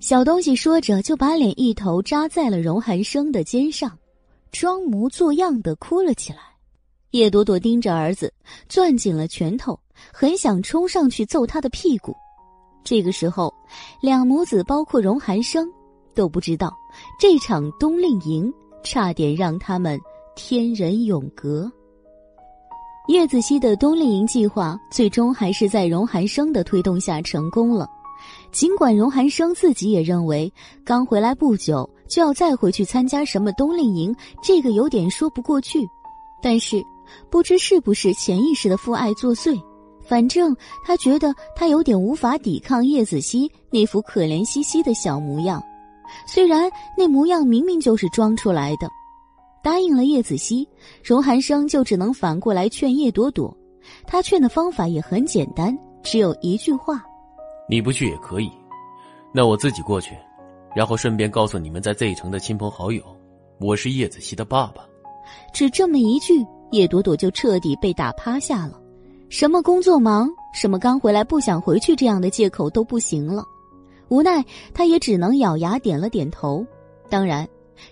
[0.00, 3.98] 小东西说着，就把脸一头扎在了荣寒生的肩上，
[4.50, 6.38] 装模作样的哭了起来。
[7.10, 8.32] 叶朵朵盯着儿子，
[8.66, 9.78] 攥紧了拳头，
[10.10, 12.16] 很想冲上去揍他的屁股。
[12.82, 13.52] 这个时候，
[14.00, 15.70] 两母子包括荣寒生。
[16.14, 16.76] 都不知道，
[17.18, 18.52] 这场冬令营
[18.82, 19.98] 差点让他们
[20.34, 21.70] 天人永隔。
[23.08, 27.88] 叶子熙的冬令营计划最终还是在荣寒生的推动下成功了。
[28.52, 30.52] 尽管荣寒生自己也认为
[30.84, 35.78] 刚回来不久就要再回去参加什么冬令营，这个有点说不过去，
[36.42, 36.82] 但是
[37.30, 39.58] 不知是不是潜意识的父爱作祟，
[40.02, 40.54] 反正
[40.84, 45.62] 他觉得他有点无法抵抗叶子熙那副可怜兮兮的小模样。
[46.26, 48.88] 虽然那模样明明就是装出来的，
[49.62, 50.68] 答应了叶子熙，
[51.02, 53.56] 荣寒生就只能反过来劝叶朵朵。
[54.06, 57.02] 他劝的方法也很简单，只有一句话
[57.68, 58.50] ：“你不去也可以，
[59.32, 60.14] 那我自己过去，
[60.74, 63.02] 然后顺便告诉你们在 Z 城的亲朋好友，
[63.60, 64.84] 我是叶子熙的爸爸。”
[65.52, 68.80] 只这么一句，叶朵朵就彻底被打趴下了。
[69.30, 73.44] 什么工作忙，什么刚回来不想回去这样的借口都不行了。
[74.08, 76.64] 无奈，他也只能咬牙点了点头。
[77.08, 77.48] 当然，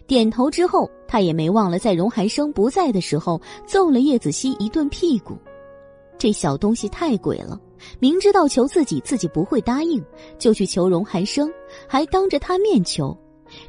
[0.06, 5.36] 点头之后，他也没忘了在荣寒生不在的时候揍了叶子熙一顿屁股。
[6.18, 7.60] 这小东西太鬼了，
[7.98, 10.02] 明知道求自己自己不会答应，
[10.38, 11.52] 就去求荣寒生，
[11.86, 13.16] 还当着他面求，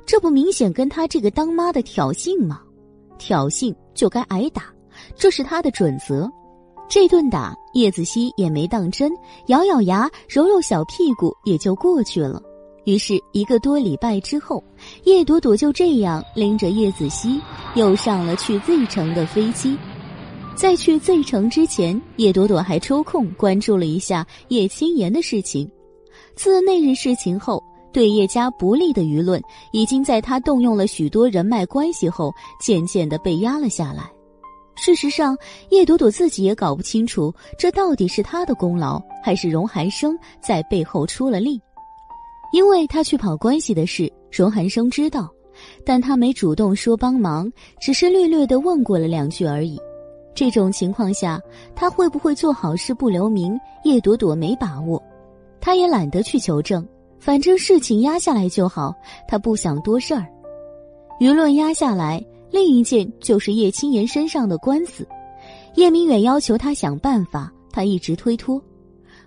[0.05, 2.61] 这不明显跟他这个当妈的挑衅吗？
[3.17, 4.73] 挑衅就该挨打，
[5.15, 6.31] 这是他的准则。
[6.89, 9.11] 这顿打，叶子熙也没当真，
[9.47, 12.41] 咬咬牙，揉揉小屁股，也就过去了。
[12.85, 14.63] 于是，一个多礼拜之后，
[15.03, 17.41] 叶朵朵就这样拎着叶子熙，
[17.75, 19.77] 又上了去 Z 城的飞机。
[20.55, 25.69] 在去 Z 城之前，叶朵朵还抽空关注了一下叶青言的事情。
[26.35, 29.41] 自那日事情后，对叶家不利的舆论，
[29.73, 34.09] 已经在他动用了许多人脉关系后，渐渐的被压了下来。
[34.79, 35.35] 事实上，
[35.69, 41.59] 叶朵朵自己也搞不清楚，这到底是他的功劳，还是荣寒生在背后出了力。
[42.53, 45.27] 因为他去跑关系的事，荣寒生知道，
[45.83, 49.77] 但他没主动说帮忙，只是略略的问过了两句而已。
[50.35, 51.41] 这种情况下，
[51.75, 55.01] 他会不会做好事不留名，叶朵朵没把握，
[55.59, 56.87] 他也懒得去求证，
[57.19, 58.93] 反正事情压下来就好，
[59.27, 60.25] 他不想多事儿。
[61.19, 62.23] 舆论压下来。
[62.51, 65.07] 另一件就是叶青言身上的官司，
[65.75, 68.61] 叶明远要求他想办法，他一直推脱。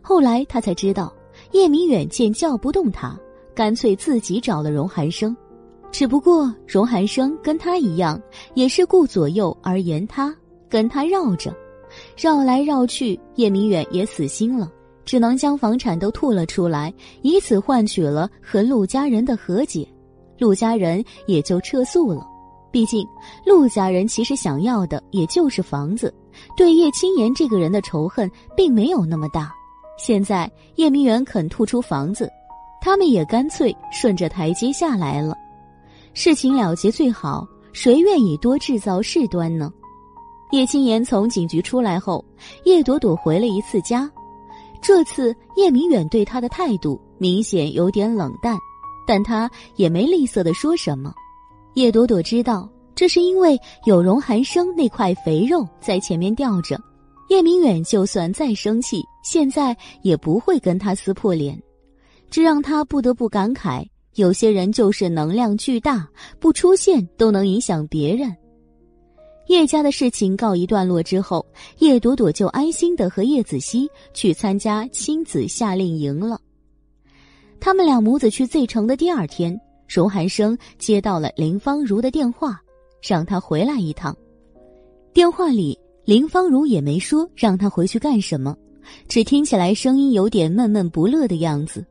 [0.01, 1.13] 后来他才知道，
[1.53, 3.19] 叶明远见叫不动他，
[3.55, 5.37] 干脆自己找了荣寒生。
[5.93, 8.21] 只不过荣寒生跟他一样，
[8.55, 10.35] 也是顾左右而言他，
[10.69, 11.55] 跟他绕着，
[12.17, 14.71] 绕来绕去，叶明远也死心了，
[15.05, 19.87] 只能将房产都吐了出来，以此换取了和陆家人的和解，
[20.39, 22.25] 陆家人也就撤诉了。
[22.71, 23.07] 毕竟，
[23.45, 26.15] 陆家人其实想要的也就是房子，
[26.57, 29.53] 对叶青言这个人的仇恨并没有那么大。
[29.99, 32.31] 现在叶明远肯吐出房子，
[32.81, 35.37] 他们也干脆顺着台阶下来了。
[36.15, 39.73] 事情了结最好，谁愿意多制造事端呢？
[40.53, 42.25] 叶青言从警局出来后，
[42.65, 44.11] 叶朵朵回了一次家。
[44.83, 48.57] 这次叶明远对他的态度明显有点冷淡，
[49.07, 51.13] 但他也没吝啬的说什么。
[51.75, 56.81] 叶朵朵知道，这是因为有荣寒生那块肥肉在前面吊着。
[57.29, 61.61] 叶明远就算再生气，现在也不会跟他撕破脸。
[62.29, 66.09] 这让他不得不感慨：有些人就是能量巨大，
[66.41, 68.37] 不出现都能影响别人。
[69.47, 71.47] 叶家的事情告一段落之后，
[71.79, 76.41] 叶朵朵就安心的和叶子熙去参加亲子夏令营了。
[77.61, 79.61] 他们两母子去 Z 城的第二天。
[79.93, 82.63] 荣寒生接到了林芳如的电话，
[83.03, 84.17] 让他回来一趟。
[85.13, 88.57] 电话里，林芳如也没说让他回去干什么，
[89.09, 91.85] 只听起来声音有点闷闷不乐的样子。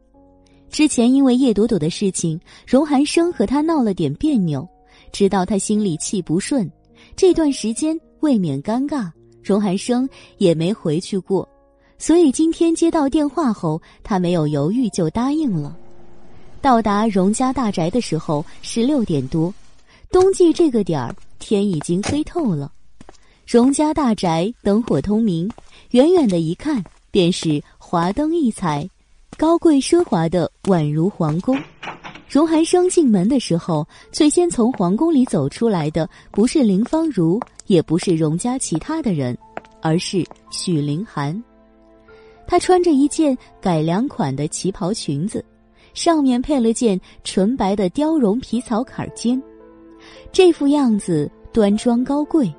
[0.70, 4.66] 之前因为叶朵朵的事情，荣寒生和他闹了点别扭，
[5.12, 6.72] 知道他心里气不顺，
[7.18, 9.12] 这段时间未免尴尬，
[9.44, 11.46] 荣寒生也没回去过。
[11.98, 15.78] 所以今天接到电话后，他没有犹豫就答应了。
[16.62, 19.54] 到达荣家大宅的时候是六点多，
[20.12, 22.72] 冬季这个点儿天已经黑透了。
[23.48, 25.50] 荣家大宅灯火通明，
[25.92, 28.88] 远远的一看便是华灯异彩，
[29.38, 31.58] 高贵奢华的宛如皇宫。
[32.28, 39.36] 荣寒生进门的时候，最先从皇宫里走出来的不是林芳如，也不是荣家其他的人，
[39.82, 41.42] 而是许凌寒。
[42.46, 45.44] 她穿着一件改良款的旗袍裙子。
[45.94, 49.42] 上面配了件纯白的貂绒皮草坎肩，
[50.32, 52.54] 这副样子端庄高贵，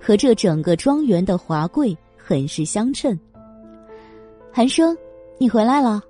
[0.00, 3.18] 和这整个庄园的华贵很是相称。
[4.52, 4.96] 寒生，
[5.38, 6.00] 你回来了。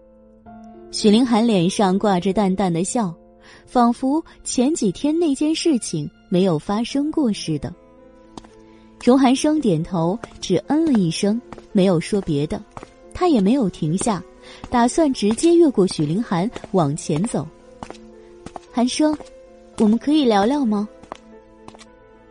[0.91, 3.15] 许凌寒脸上挂着淡淡的笑，
[3.67, 7.73] 仿佛前几天那件事情没有发生过似的。
[9.03, 11.41] 荣寒生点头，只嗯了一声，
[11.73, 12.63] 没有说别的，
[13.15, 14.23] 他也没有停下。
[14.69, 17.47] 打算直接越过许凌寒往前走。
[18.73, 19.17] 寒生，
[19.79, 20.89] 我们可以聊聊吗？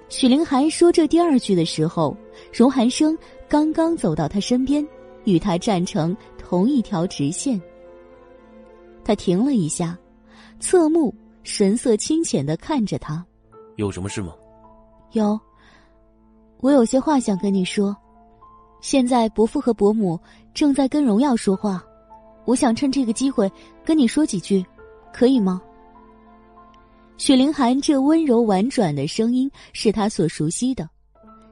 [0.07, 2.15] 许凌寒说这第二句的时候，
[2.51, 3.17] 荣寒生
[3.48, 4.85] 刚刚走到他身边，
[5.25, 7.61] 与他站成同一条直线。
[9.03, 9.98] 他停了一下，
[10.59, 13.23] 侧目，神色清浅的看着他。
[13.75, 14.33] 有什么事吗？
[15.11, 15.39] 有，
[16.61, 17.95] 我有些话想跟你说。
[18.81, 20.17] 现在伯父和伯母
[20.53, 21.83] 正在跟荣耀说话。
[22.49, 23.47] 我想趁这个机会
[23.85, 24.65] 跟你说几句，
[25.13, 25.61] 可以吗？
[27.15, 30.89] 许凌寒这温柔婉转的声音是他所熟悉的，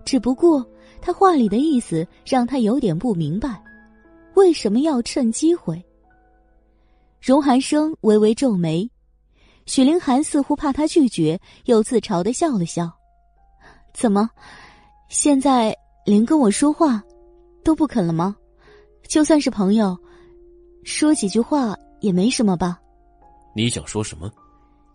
[0.03, 0.67] 只不过
[0.99, 3.63] 他话里的意思让他有点不明白，
[4.33, 5.79] 为什么要趁机会？
[7.21, 8.89] 荣寒生微微皱眉，
[9.67, 12.91] 许凌寒似乎怕他拒绝，又自嘲的笑了笑
[13.93, 14.27] ：“怎么，
[15.09, 15.77] 现在
[16.07, 17.03] 连跟我说话
[17.63, 18.35] 都不肯了吗？
[19.07, 19.95] 就算是朋友，
[20.87, 22.79] 说几句话也没什么吧？”
[23.53, 24.31] 你想说什么？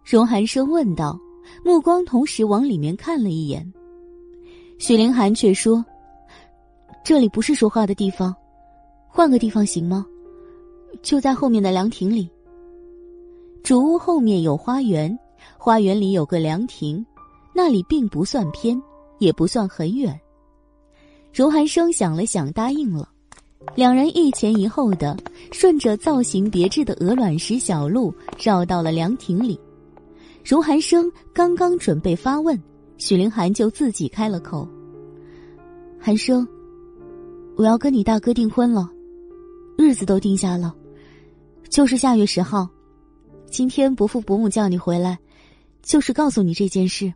[0.03, 1.19] 荣寒生问道，
[1.62, 3.71] 目光同时往里面看了一眼。
[4.79, 5.85] 许凌寒却说
[7.05, 8.35] ：“这里不是说话的地方，
[9.07, 10.07] 换个地方行吗？
[11.03, 12.27] 就在后面的凉亭里。”
[13.62, 15.17] 主屋后面有花园，
[15.59, 17.05] 花园里有个凉亭，
[17.55, 18.81] 那里并不算偏，
[19.19, 20.19] 也不算很远。
[21.35, 23.11] 荣寒生想了想，答应了。
[23.74, 25.16] 两人一前一后的
[25.50, 29.58] 顺着造型别致的鹅卵石小路绕到了凉亭里。
[30.44, 32.60] 荣寒生刚刚准备发问，
[32.99, 34.68] 许凌寒就自己开了口
[35.99, 36.47] ：“寒生，
[37.57, 38.91] 我要跟你大哥订婚了，
[39.78, 40.74] 日子都定下了，
[41.70, 42.68] 就是下月十号。”
[43.49, 45.18] 今天伯父伯母叫你回来，
[45.82, 47.12] 就是告诉你这件事。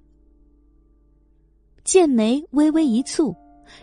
[1.83, 3.34] 剑眉微微一蹙，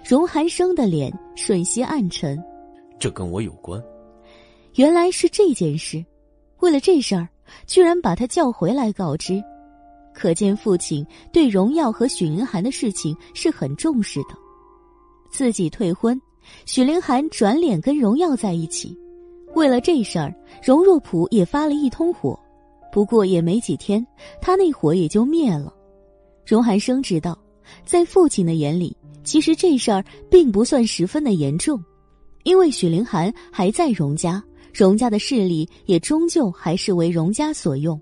[0.08, 2.42] 荣寒生的脸瞬息暗沉。
[3.04, 3.84] 这跟我有关。
[4.76, 6.02] 原来是这件事，
[6.62, 7.28] 为了这事儿，
[7.68, 9.44] 居然把他叫回来告知，
[10.14, 14.30] 可见父亲对荣耀和许凌寒的事情是很重视的。
[15.30, 16.18] 自己退婚，
[16.66, 18.98] 许凌寒转脸跟荣耀在一起，
[19.54, 20.34] 为了这事儿，
[20.64, 22.40] 荣若普也发了一通火。
[22.90, 24.08] 不过也没几天，
[24.40, 25.74] 他那火也就灭了。
[26.46, 27.38] 荣寒生知道，
[27.84, 31.84] 在父亲的眼里，其实这事儿并不算十分的严重，
[32.44, 38.00] 因为许凌寒还在荣家，荣家的势力也终究还是为荣家所用。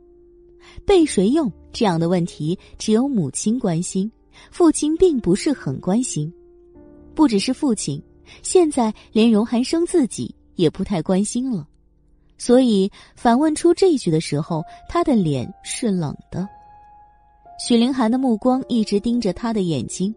[0.86, 4.12] 被谁用这样的问题，只有母亲关心，
[4.52, 6.32] 父亲并不是很关心。
[7.14, 8.02] 不只是父亲，
[8.42, 11.68] 现在连荣寒生自己也不太关心了。
[12.38, 16.48] 所以反问出这句的时候，他的脸是冷的。
[17.60, 20.16] 许凌寒的目光一直盯着他的眼睛，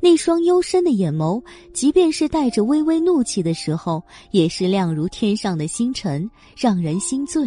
[0.00, 7.46] 那双幽深的眼眸，即便是带着微微怒气的时候，也是亮如天上的星辰，让人心醉。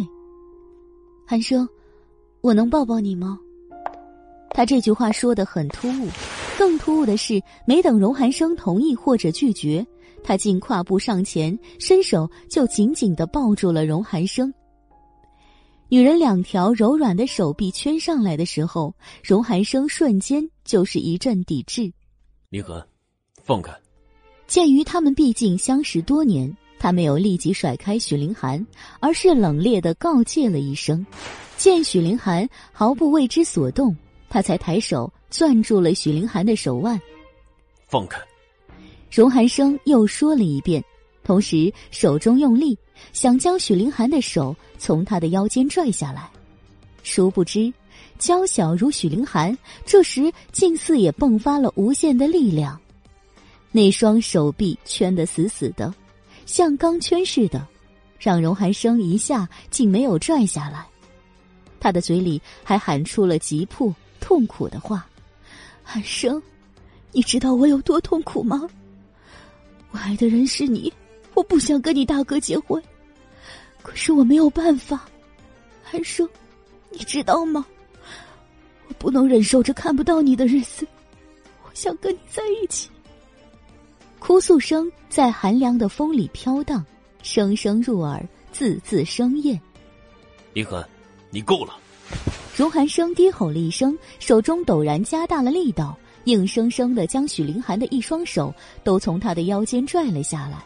[1.26, 1.68] 寒生，
[2.40, 3.38] 我能抱抱你吗？
[4.50, 6.08] 他这句话说的很突兀，
[6.56, 9.86] 更突兀的是，没等荣寒生同意或者拒绝。
[10.24, 14.52] 他竟跨步上前，伸手就紧紧的抱住了荣寒生。
[15.90, 21.90] 女人两条柔软的手臂圈上来的时候，荣寒生瞬间就是一阵抵制。
[22.50, 22.82] 林寒，
[23.44, 23.70] 放开。
[24.46, 28.66] 鉴于他们毕竟相识多年，他没有立即甩开许凌寒，
[29.00, 31.04] 而是冷冽的告诫了一声。
[31.58, 33.94] 见许凌寒毫不为之所动，
[34.30, 36.98] 他才抬手攥住了许凌寒的手腕。
[37.86, 38.18] 放开。
[39.10, 40.82] 荣寒生又说了一遍，
[41.22, 42.78] 同时手中用力，
[43.12, 46.30] 想将许凌寒的手从他的腰间拽下来。
[47.02, 47.70] 殊不知，
[48.18, 49.56] 娇小如许凌寒，
[49.86, 52.78] 这时竟似也迸发了无限的力量。
[53.70, 55.94] 那双手臂圈得死死的，
[56.46, 57.66] 像钢圈似的，
[58.18, 60.86] 让荣寒生一下竟没有拽下来。
[61.78, 65.06] 他的嘴里还喊出了急迫、痛苦的话
[65.84, 66.42] ：“寒生，
[67.12, 68.68] 你知道我有多痛苦吗？”
[69.92, 70.92] 我爱的人是你，
[71.34, 72.82] 我不想跟你大哥结婚，
[73.80, 75.08] 可是我没有办法。
[75.82, 76.28] 寒生，
[76.90, 77.64] 你知道吗？
[78.88, 80.86] 我不能忍受着看不到你的日子，
[81.64, 82.88] 我想跟你在一起。
[84.18, 86.84] 哭诉声在寒凉的风里飘荡，
[87.22, 89.60] 声声入耳，字字生厌。
[90.54, 90.86] 林寒，
[91.30, 91.74] 你够了！
[92.56, 95.96] 荣寒生低吼了一声，手中陡然加大了力道。
[96.24, 98.52] 硬生生的将许凌寒的一双手
[98.84, 100.58] 都从他的腰间拽了下来，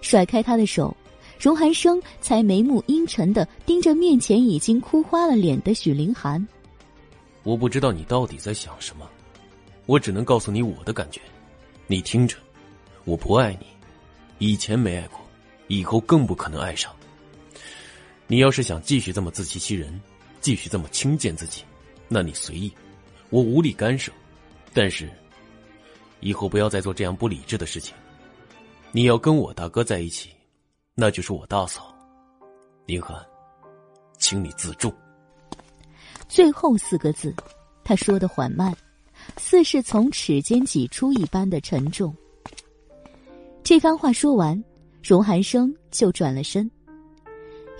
[0.00, 0.96] 甩开他的手，
[1.38, 6.44] 荣寒生才眉目阴沉的盯着面前已经哭花了脸的许凌寒。
[7.42, 9.08] 我不知道你到底在想什么，
[9.86, 11.20] 我只能告诉你我的感觉，
[11.86, 12.36] 你听着，
[13.04, 13.66] 我不爱你，
[14.38, 15.20] 以前没爱过，
[15.66, 16.94] 以后更不可能爱上。
[18.28, 20.00] 你要是想继续这么自欺欺人，
[20.40, 21.64] 继续这么轻贱自己，
[22.08, 22.72] 那你随意，
[23.30, 24.12] 我无力干涉。
[24.72, 25.10] 但是，
[26.20, 27.94] 以后不要再做这样不理智的事情。
[28.90, 30.30] 你要跟我大哥在一起，
[30.94, 31.94] 那就是我大嫂。
[32.86, 33.20] 林寒，
[34.18, 34.94] 请你自重。
[36.32, 37.34] 最后四个字，
[37.84, 38.74] 他说的缓慢，
[39.36, 42.16] 似是从齿间挤出一般的沉重。
[43.62, 44.64] 这番话说完，
[45.02, 46.70] 荣寒生就转了身。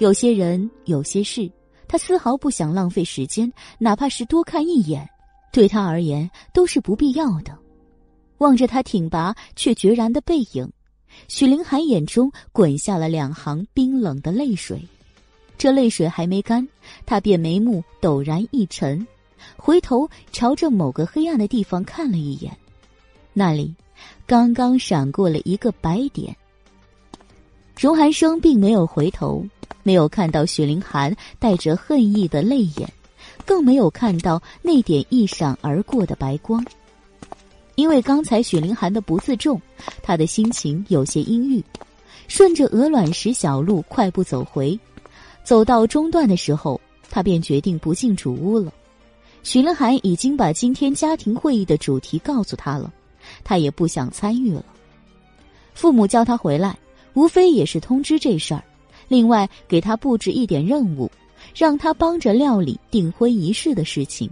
[0.00, 1.50] 有些人，有些事，
[1.88, 5.08] 他丝毫不想浪费时间，哪怕是多看一眼。
[5.50, 7.58] 对他而言都是不必要的。
[8.36, 10.70] 望着他挺拔却决然的背影，
[11.26, 14.86] 许凌寒眼中滚下了两行冰冷的泪水。
[15.62, 16.66] 这泪水还没干，
[17.06, 19.06] 他便眉目陡然一沉，
[19.56, 22.50] 回头朝着某个黑暗的地方看了一眼，
[23.32, 23.72] 那里
[24.26, 26.36] 刚刚闪过了一个白点。
[27.78, 29.46] 荣寒生并没有回头，
[29.84, 32.92] 没有看到雪凌寒带着恨意的泪眼，
[33.46, 36.60] 更没有看到那点一闪而过的白光。
[37.76, 39.62] 因为刚才雪凌寒的不自重，
[40.02, 41.62] 他的心情有些阴郁，
[42.26, 44.76] 顺着鹅卵石小路快步走回。
[45.44, 46.80] 走到中段的时候，
[47.10, 48.72] 他便决定不进主屋了。
[49.42, 52.92] 徐凌寒已经把今天家庭会议的主题告诉他了，
[53.42, 54.64] 他也不想参与了。
[55.74, 56.78] 父母叫他回来，
[57.14, 58.62] 无非也是通知这事儿，
[59.08, 61.10] 另外给他布置一点任务，
[61.56, 64.30] 让他帮着料理订婚仪式的事情。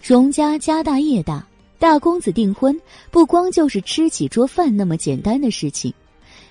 [0.00, 1.44] 荣家家大业大，
[1.80, 2.78] 大公子订婚
[3.10, 5.92] 不光就是吃几桌饭那么简单的事情，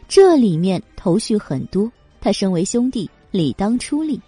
[0.10, 1.90] 这里面头绪很多。
[2.20, 3.10] 他身为兄弟。
[3.38, 4.20] 理当出力，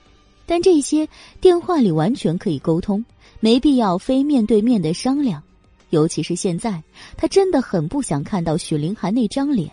[0.45, 1.07] 但这些
[1.41, 3.03] 电话里完全可以沟通，
[3.39, 5.41] 没必要非面对面的商量。
[5.89, 6.83] 尤其是现在，
[7.15, 9.71] 他真的很不想看到许凌寒那张脸，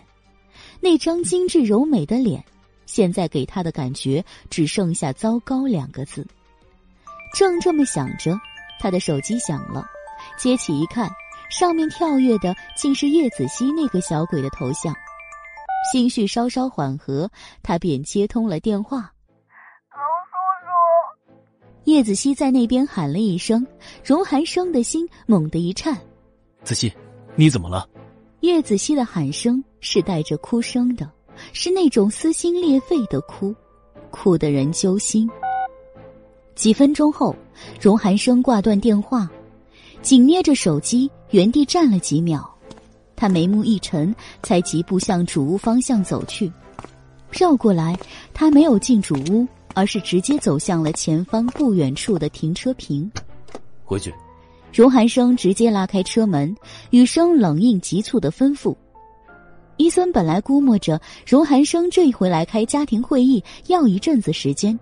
[0.79, 2.43] 那张精致柔美的脸，
[2.85, 6.25] 现在给他的感觉只剩下糟糕两个字。
[7.33, 8.39] 正这么想着，
[8.79, 9.85] 他的手机响了，
[10.37, 11.11] 接起一看，
[11.49, 14.95] 上面跳跃的竟是叶子熙那个小鬼的头像。
[15.91, 17.29] 心绪稍稍缓和，
[17.61, 19.11] 他便接通了电话。
[21.85, 23.65] 叶子熙在那边喊了一声，
[24.03, 25.95] 荣寒生的心猛地一颤。
[26.63, 26.91] 子熙，
[27.35, 27.87] 你怎么了？
[28.39, 31.07] 叶子熙的喊声是带着哭声的，
[31.53, 33.53] 是那种撕心裂肺的哭，
[34.09, 35.29] 哭得人揪心。
[36.55, 37.35] 几分钟后，
[37.79, 39.29] 荣寒生挂断电话，
[40.01, 42.43] 紧捏着手机，原地站了几秒，
[43.15, 46.51] 他眉目一沉，才疾步向主屋方向走去。
[47.31, 47.95] 绕过来，
[48.33, 49.47] 他没有进主屋。
[49.75, 53.11] 而是直接走向了前方不远处的停车坪。
[53.83, 54.11] 回去。
[54.73, 56.53] 荣寒生直接拉开车门，
[56.89, 58.75] 雨声冷硬急促的吩咐。
[59.77, 64.77] 伊森本来估摸着荣寒生这一回来开家庭会议要一阵子时间，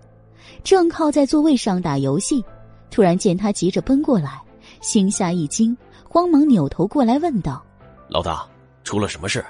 [0.64, 2.44] 正靠在座位上打游戏，
[2.90, 4.40] 突然见他急着奔过来，
[4.80, 5.76] 心下一惊，
[6.08, 7.64] 慌忙扭头过来问道
[8.10, 8.44] ：“老大，
[8.82, 9.44] 出了什么事？”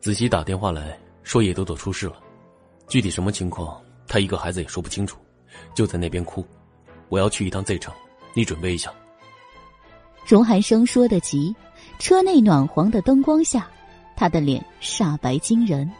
[0.00, 2.14] 子熙打电话来说叶朵朵出事了，
[2.88, 3.78] 具体什么情况？
[4.08, 5.18] 他一个孩子也说不清楚，
[5.74, 6.44] 就在那边哭。
[7.10, 7.94] 我要去一趟 Z 城，
[8.34, 8.90] 你准备一下。
[10.26, 11.54] 荣寒生说的急，
[11.98, 13.68] 车内暖黄的灯光下，
[14.16, 15.90] 他的脸煞白惊人。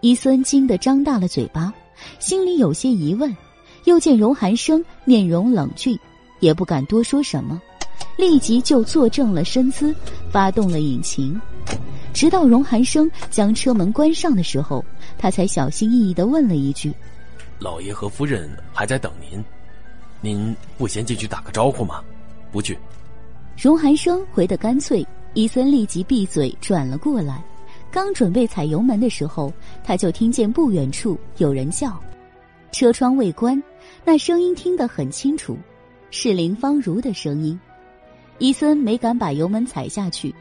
[0.00, 1.72] 伊森惊得张大了嘴巴，
[2.18, 3.34] 心里有些疑问，
[3.84, 5.98] 又见荣寒生面容冷峻，
[6.40, 7.60] 也不敢多说什么，
[8.16, 9.94] 立即就坐正了身姿，
[10.30, 11.40] 发动了引擎。
[12.12, 14.84] 直到荣寒生将车门关上的时候，
[15.18, 16.92] 他才小心翼翼的问了一句。
[17.62, 19.42] 老爷和夫人还在等您，
[20.20, 22.02] 您不先进去打个招呼吗？
[22.50, 22.76] 不去。
[23.56, 27.40] 荣寒生回得干脆，伊森立即闭嘴转了过来，
[27.88, 29.52] 刚准备踩油门的时候，
[29.84, 31.96] 他就听见不远处有人叫，
[32.72, 33.62] 车窗未关，
[34.04, 35.56] 那声音听得很清楚，
[36.10, 37.58] 是林芳如的声音。
[38.38, 40.34] 伊森没敢把油门踩下去，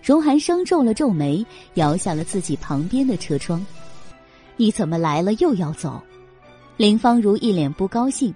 [0.00, 3.66] 荣寒生皱了皱眉，摇下了自己旁边的车窗
[4.56, 6.00] ：“你怎么来了又要走？”
[6.80, 8.34] 林芳如一脸不高兴，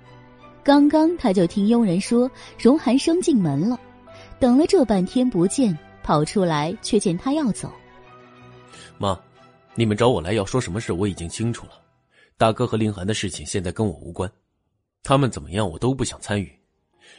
[0.62, 3.80] 刚刚他就听佣人说荣寒生进门了，
[4.38, 7.72] 等了这半天不见，跑出来却见他要走。
[8.98, 9.18] 妈，
[9.74, 10.92] 你们找我来要说什么事？
[10.92, 11.72] 我已经清楚了。
[12.36, 14.30] 大哥和林寒的事情现在跟我无关，
[15.02, 16.52] 他们怎么样我都不想参与。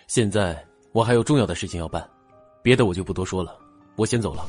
[0.05, 2.07] 现在我还有重要的事情要办，
[2.61, 3.57] 别的我就不多说了，
[3.95, 4.45] 我先走了。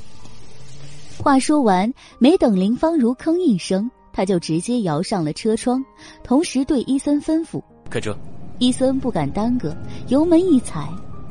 [1.17, 3.91] 话说完，没等林芳如吭一声。
[4.17, 5.85] 他就直接摇上了车窗，
[6.25, 8.17] 同时对伊森吩咐：“开车。”
[8.59, 9.77] 伊森不敢耽搁，
[10.09, 10.89] 油门一踩，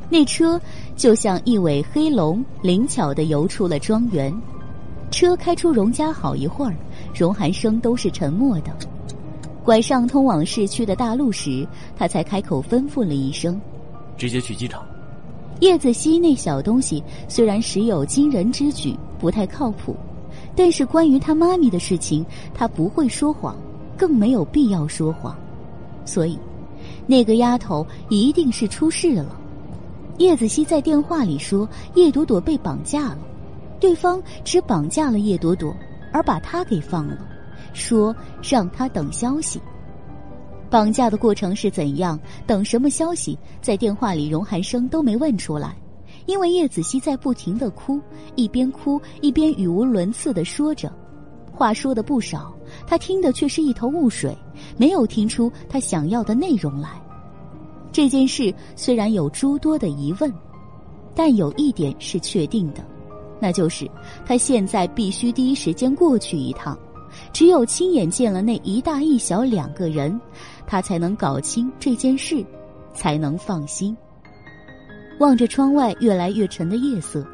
[0.07, 0.61] 那车
[0.95, 4.31] 就像一尾黑龙，灵巧的游出了庄园。
[5.09, 6.75] 车开出荣家好一会儿，
[7.15, 8.71] 荣寒生都是沉默的。
[9.63, 13.59] 拐上通往市区的大路时，他才开口吩咐了一声
[14.15, 14.85] ：“直接去机场。”
[15.61, 19.95] 叶子熙那小东西虽然时有惊人之举，不太靠谱。
[20.55, 23.55] 但是关于他妈咪的事情，他不会说谎，
[23.97, 25.35] 更没有必要说谎，
[26.05, 26.39] 所以，
[27.05, 29.37] 那个丫头一定是出事了。
[30.17, 33.17] 叶子熙在电话里说叶朵朵被绑架了，
[33.81, 35.75] 对方只绑架了叶朵朵，
[36.13, 37.17] 而把她给放了，
[37.73, 39.61] 说让她等消息。
[40.69, 42.17] 绑架的过程是怎样，
[42.47, 45.75] 等什么消息，在电话里荣寒生都没问出来。
[46.25, 47.99] 因为叶子熙在不停的哭，
[48.35, 50.91] 一边哭一边语无伦次的说着，
[51.51, 52.53] 话说的不少，
[52.87, 54.35] 他听的却是一头雾水，
[54.77, 56.89] 没有听出他想要的内容来。
[57.91, 60.33] 这件事虽然有诸多的疑问，
[61.13, 62.83] 但有一点是确定的，
[63.39, 63.89] 那就是
[64.25, 66.77] 他现在必须第一时间过去一趟。
[67.31, 70.19] 只有亲眼见了那一大一小两个人，
[70.67, 72.45] 他才能搞清这件事，
[72.93, 73.95] 才能放心。
[75.17, 77.25] 望着窗外越来越沉的夜色，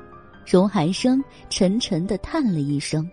[0.45, 3.09] 荣寒生沉沉的叹了一声。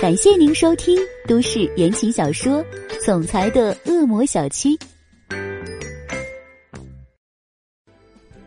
[0.00, 2.62] 感谢您收听都市言情小说
[3.04, 4.76] 《总裁的恶魔小七》，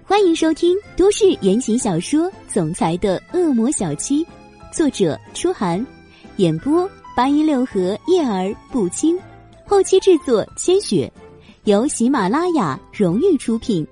[0.04, 4.24] 欢迎收听都市言情小说《总裁的恶魔小七》，
[4.74, 5.84] 作者：初寒，
[6.36, 9.18] 演播：八一六合叶儿不清，
[9.66, 11.12] 后期制作：千雪，
[11.70, 13.86] 由喜马拉雅荣誉出品。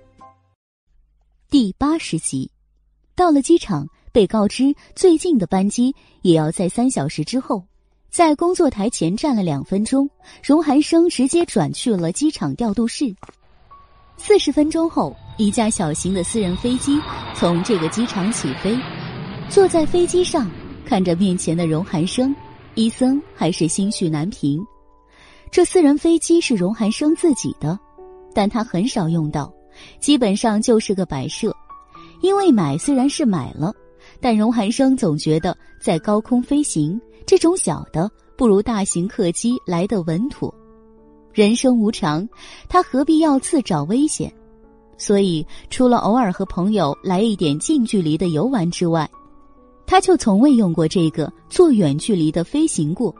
[1.47, 2.49] 第八十集，
[3.15, 3.87] 到了机场。
[4.11, 7.63] 被告知最近的班机也要在三小时之后，
[8.09, 10.09] 在工作台前站了两分钟，
[10.43, 13.15] 荣寒生直接转去了机场调度室。
[14.17, 16.99] 四十分钟后，一架小型的私人飞机
[17.35, 18.75] 从这个机场起飞。
[19.49, 20.49] 坐在飞机上，
[20.83, 22.35] 看着面前的荣寒生，
[22.73, 24.65] 伊森还是心绪难平。
[25.51, 27.77] 这私人飞机是荣寒生自己的，
[28.33, 29.51] 但他很少用到，
[29.99, 31.55] 基本上就是个摆设。
[32.21, 33.73] 因为买虽然是买了。
[34.19, 40.53] 但荣寒生总觉得，在高空飞行这种小的，不如大型客机来的稳妥。
[41.33, 42.27] 人生无常，
[42.67, 44.33] 他何必要自找危险？
[44.97, 49.07] 所以，除了偶尔和朋友来一点近距离的游玩之外，
[49.85, 53.13] 他就从未用过这个做远距离的飞行过。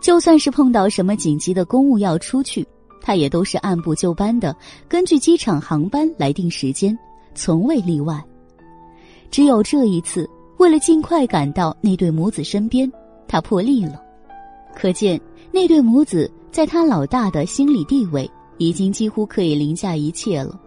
[0.00, 2.66] 就算是碰到什么紧急的公务要出去，
[3.00, 4.56] 他也都是按部就班的，
[4.88, 6.98] 根据机场航班来定时间，
[7.34, 8.22] 从未例外。
[9.30, 10.28] 只有这一次。
[10.58, 12.90] 为了尽快赶到那对母子身边，
[13.28, 14.00] 他破例了。
[14.74, 15.20] 可见
[15.52, 20.58] 那对母子在他老大的心理地位已经几乎可以凌驾一切了。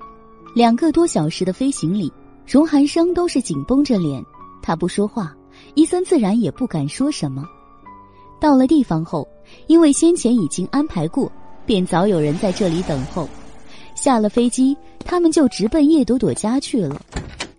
[0.53, 2.13] 两个多小时的飞行里，
[2.45, 4.23] 荣寒生都是紧绷着脸，
[4.61, 5.35] 他不说话，
[5.73, 7.43] 伊森自然也不敢说什么。
[8.39, 9.27] 到了地方后，
[9.67, 11.31] 因为先前已经安排过，
[11.65, 13.27] 便早有人在这里等候。
[13.95, 17.01] 下了飞机，他们就直奔叶朵朵家去了。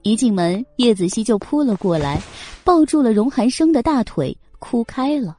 [0.02, 2.20] 一进门，叶子熙就扑了过来，
[2.65, 5.36] 抱住了荣寒生的大腿，哭开了。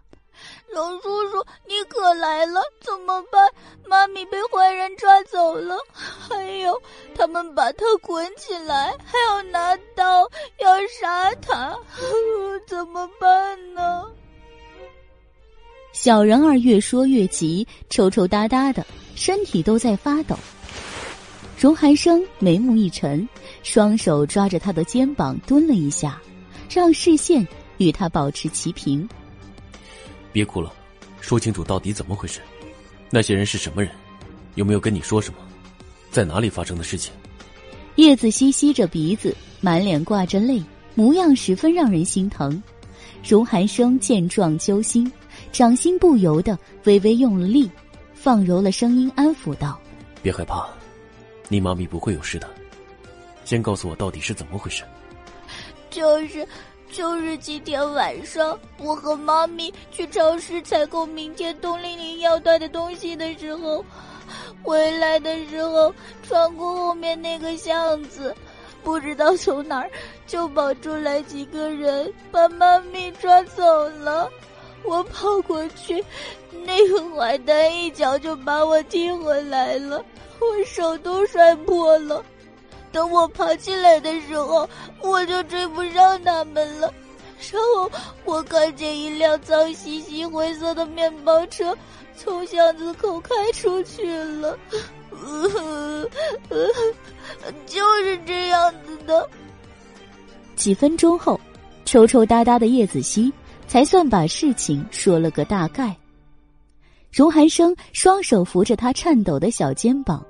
[0.71, 3.49] 荣叔叔，你可来了，怎么办？
[3.87, 6.79] 妈咪被坏人抓走了，还有
[7.15, 10.21] 他们把他捆起来，还要拿刀
[10.59, 11.75] 要杀他，
[12.67, 14.05] 怎么办呢？
[15.93, 20.37] 小人儿越说越急，抽抽搭搭的，身体都在发抖。
[21.59, 23.27] 荣寒生眉目一沉，
[23.61, 26.19] 双手抓着他的肩膀蹲了一下，
[26.69, 27.45] 让视线
[27.77, 29.07] 与他保持齐平。
[30.31, 30.73] 别哭了，
[31.19, 32.39] 说清楚到底怎么回事？
[33.09, 33.91] 那些人是什么人？
[34.55, 35.39] 有没有跟你说什么？
[36.09, 37.13] 在哪里发生的事情？
[37.95, 40.63] 叶子吸吸着鼻子，满脸挂着泪，
[40.95, 42.63] 模样十分让人心疼。
[43.23, 45.11] 荣寒生见状揪心，
[45.51, 47.69] 掌心不由得微微用了力，
[48.13, 49.79] 放柔了声音安抚道
[50.23, 50.67] ：“别害怕。”
[51.49, 52.47] 你妈咪不会有事的，
[53.43, 54.83] 先告诉我到底是怎么回事。
[55.89, 56.47] 就是，
[56.89, 63.83] 就是今天晚上，我和妈咪去超市采购明天冬令令要带的东西的时候，
[64.63, 68.33] 回来的时候穿过后面那个巷子，
[68.81, 69.91] 不知道从哪儿
[70.25, 74.31] 就跑出来几个人，把妈咪抓走了。
[74.83, 76.03] 我跑过去，
[76.65, 80.03] 那个坏蛋一脚就把我踢回来了。
[80.39, 82.23] 我手都摔破了，
[82.91, 84.67] 等我爬起来的时候，
[85.01, 86.91] 我就追不上他们了。
[87.51, 87.91] 然后
[88.25, 91.75] 我看见一辆脏兮兮灰色的面包车
[92.15, 94.57] 从巷子口开出去了，
[97.65, 99.27] 就是这样子的。
[100.55, 101.39] 几分钟后，
[101.85, 103.31] 抽抽搭搭的叶子熙
[103.71, 105.95] 才算把事情说了个大概。
[107.09, 110.21] 荣寒生双手扶着他颤抖的小肩膀。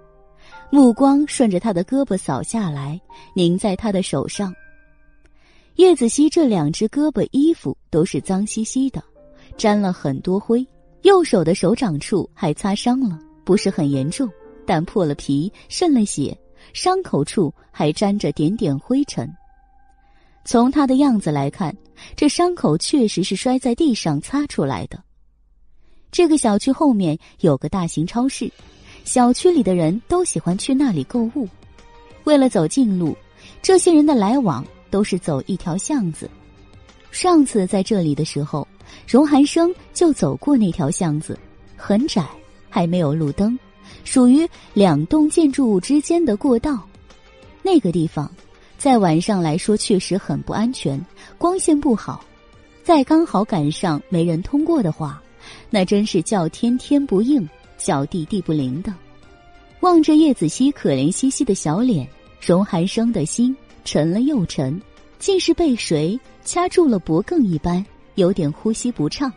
[0.70, 3.02] 目光顺着他的胳膊扫下来，
[3.34, 4.53] 凝在他的手上。
[5.78, 9.02] 叶子熙这两只胳膊衣服都是脏兮兮的，
[9.58, 10.64] 沾了很多灰。
[11.02, 14.30] 右手的手掌处还擦伤了，不是很严重，
[14.68, 16.38] 但破了皮，渗了血，
[16.74, 19.28] 伤口处还沾着点点灰尘。
[20.44, 21.76] 从他的样子来看，
[22.16, 25.02] 这伤口确实是摔在地上擦出来的。
[26.11, 28.52] 这个小区后面有个大型超市。
[29.03, 31.50] 小区里的人都喜欢去那里购物，
[32.24, 33.18] 为了走近路，
[33.60, 36.30] 这些人的来往都是走一条巷子。
[37.10, 38.68] 上次在这里的时候，
[39.08, 41.36] 荣寒生就走过那条巷子，
[41.76, 42.30] 很窄，
[42.70, 43.58] 还没有路灯，
[44.03, 46.88] 属于两栋建筑物之间的过道。
[47.64, 48.32] 那个地方，
[48.82, 51.00] 在晚上来说确实很不安全，
[51.38, 52.26] 光线不好。
[52.84, 55.22] 再刚好赶上没人通过的话，
[55.69, 58.92] 那真是叫天天不应，叫地地不灵的。
[59.82, 62.08] 望着叶子熙可怜兮兮的小脸，
[62.42, 64.82] 荣寒生的心沉了又沉，
[65.19, 67.85] 竟是被谁掐住了脖颈一般，
[68.16, 69.32] 有点呼吸不畅。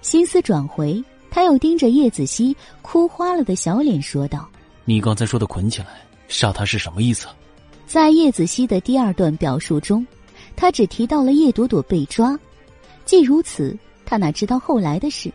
[0.00, 4.48] 心思转回，他又盯着叶子熙哭花了的小脸说道
[4.86, 7.26] ：“你刚才说的捆起来杀他是什么意思？”
[7.90, 10.06] 在叶子熙的第二段表述中，
[10.54, 12.38] 他只提到了叶朵朵被抓。
[13.04, 15.28] 既如此，他哪知道后来的事？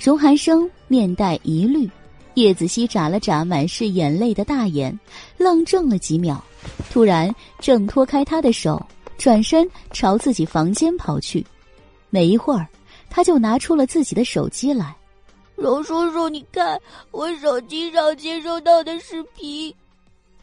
[0.00, 1.86] 荣寒生面带疑虑，
[2.36, 4.98] 叶子熙眨了眨满是眼泪的大眼，
[5.36, 6.42] 愣怔了几秒，
[6.90, 8.82] 突然挣脱开他的手，
[9.18, 11.46] 转身朝自己房间跑去。
[12.08, 12.66] 没一会儿，
[13.10, 14.96] 他就拿出了自己的手机来。
[15.54, 19.70] 荣叔叔，你看我手机上接收到的视频。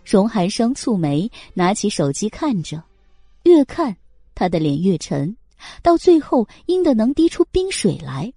[0.09, 2.81] 荣寒生蹙眉，拿起手机看着，
[3.43, 3.97] 越看
[4.33, 5.35] 他的脸越沉。
[5.81, 8.31] 到最后，阴的能滴出冰水来。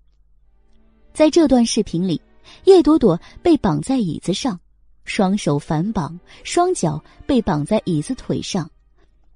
[1.12, 2.20] 在这段视频里，
[2.65, 4.58] 叶朵朵被绑在椅子上，
[5.05, 8.68] 双手反绑，双脚被绑在椅子腿上，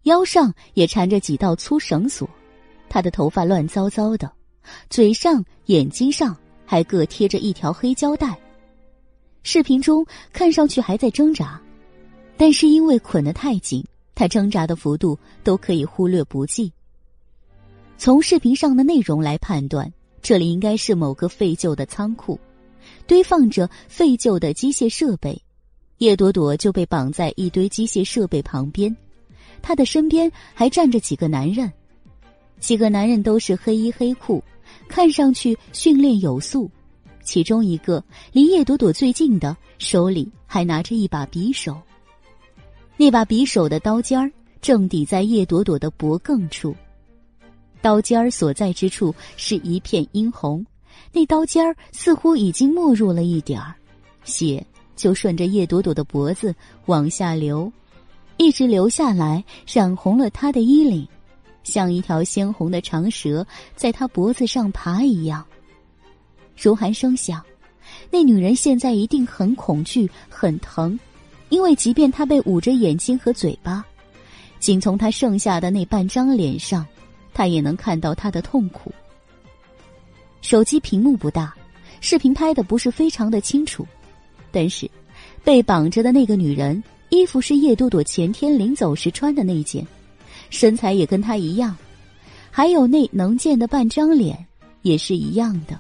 [0.03, 2.29] 腰上也缠着几道粗绳索。
[2.89, 4.33] 她的头发乱糟糟的，
[4.91, 8.37] 嘴上、眼睛上还各贴着一条黑胶带。
[9.45, 11.61] 视频中看上去还在挣扎，
[12.37, 16.73] 但是因为捆得太紧，他挣扎的幅度都可以忽略不计。
[17.97, 22.39] 从视频上的内容来判断，这里应该是某个废旧的仓库，
[23.07, 25.41] 堆放着废旧的机械设备。
[25.99, 28.95] 叶朵朵就被绑在一堆机械设备旁边，
[29.63, 31.73] 她的身边还站着几个男人，
[32.59, 34.43] 几个男人都是黑衣黑裤，
[34.89, 36.69] 看上去训练有素。
[37.23, 41.81] 其中一个离叶朵朵最近的，手里还拿着一把匕首，
[42.97, 46.75] 那把匕首的刀尖儿正抵在叶朵朵的脖颈处。
[47.83, 50.65] 刀尖儿所在之处是一片殷红，
[51.13, 53.75] 那刀尖儿似乎已经没入了一点儿，
[54.25, 54.65] 血
[54.97, 56.55] 就顺着叶朵朵的脖子
[56.87, 57.71] 往下流，
[58.37, 61.07] 一直流下来，染红了她的衣领，
[61.63, 65.45] 像一条鲜红的长蛇在她脖子上爬一样。
[66.57, 67.45] 如寒生想，
[68.11, 70.99] 那女人现在一定很恐惧、很疼，
[71.49, 73.85] 因为即便她被捂着眼睛和嘴巴，
[74.59, 76.87] 仅从她剩下的那半张脸上。
[77.37, 78.93] 他也能看到他的痛苦。
[80.41, 81.53] 手机屏幕不大，
[82.01, 83.85] 视频拍的不是非常的清楚，
[84.53, 84.89] 但是
[85.43, 89.85] 被绑着的那个女人衣服是叶朵朵前天临走时穿的那件，
[90.49, 91.77] 身材也跟她一样，
[92.53, 94.47] 还有那能见的半张脸
[94.83, 95.77] 也是一样的。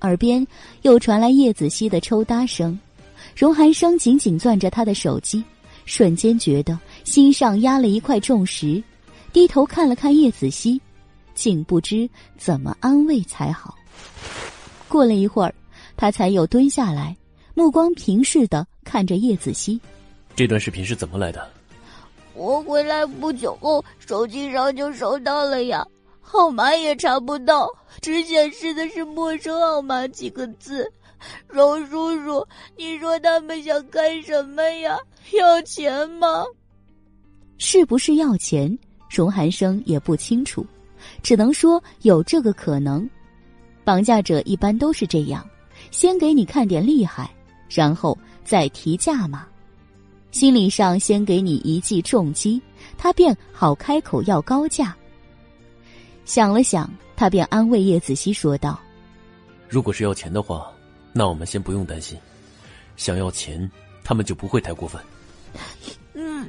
[0.00, 0.46] 耳边
[0.80, 2.78] 又传来叶子熙的抽搭声，
[3.36, 5.44] 荣寒生紧紧攥着他的手机，
[5.84, 8.82] 瞬间觉得心上压了一块重石。
[9.30, 10.80] 低头看了看叶子熙，
[11.34, 12.08] 竟不知
[12.38, 13.76] 怎么安慰才好。
[14.88, 15.54] 过了一会儿，
[15.98, 17.14] 他才又蹲下来，
[17.52, 19.78] 目光平视的看着叶子熙。
[20.34, 21.46] 这段视频是怎么来的？
[22.32, 25.86] 我回来不久后，手机上就收到了呀，
[26.22, 27.68] 号码也查不到，
[28.00, 30.90] 只显示的是陌生号码几个字。
[31.48, 32.46] 荣叔叔，
[32.76, 34.98] 你说他们想干什么呀？
[35.32, 36.44] 要钱吗？
[37.58, 38.78] 是不是要钱？
[39.08, 40.66] 荣寒生也不清楚，
[41.22, 43.08] 只能说有这个可能。
[43.84, 45.48] 绑架者一般都是这样，
[45.90, 47.30] 先给你看点厉害，
[47.68, 49.46] 然后再提价码，
[50.32, 52.60] 心理上先给你一记重击，
[52.98, 54.94] 他便好开口要高价。
[56.24, 58.80] 想了想，他便安慰叶子熙说道
[59.70, 60.72] ：“如果是要钱的话，
[61.18, 62.18] 那我们先不用担心。
[62.98, 63.70] 想要钱，
[64.04, 65.00] 他们就不会太过分。”
[66.12, 66.46] 嗯。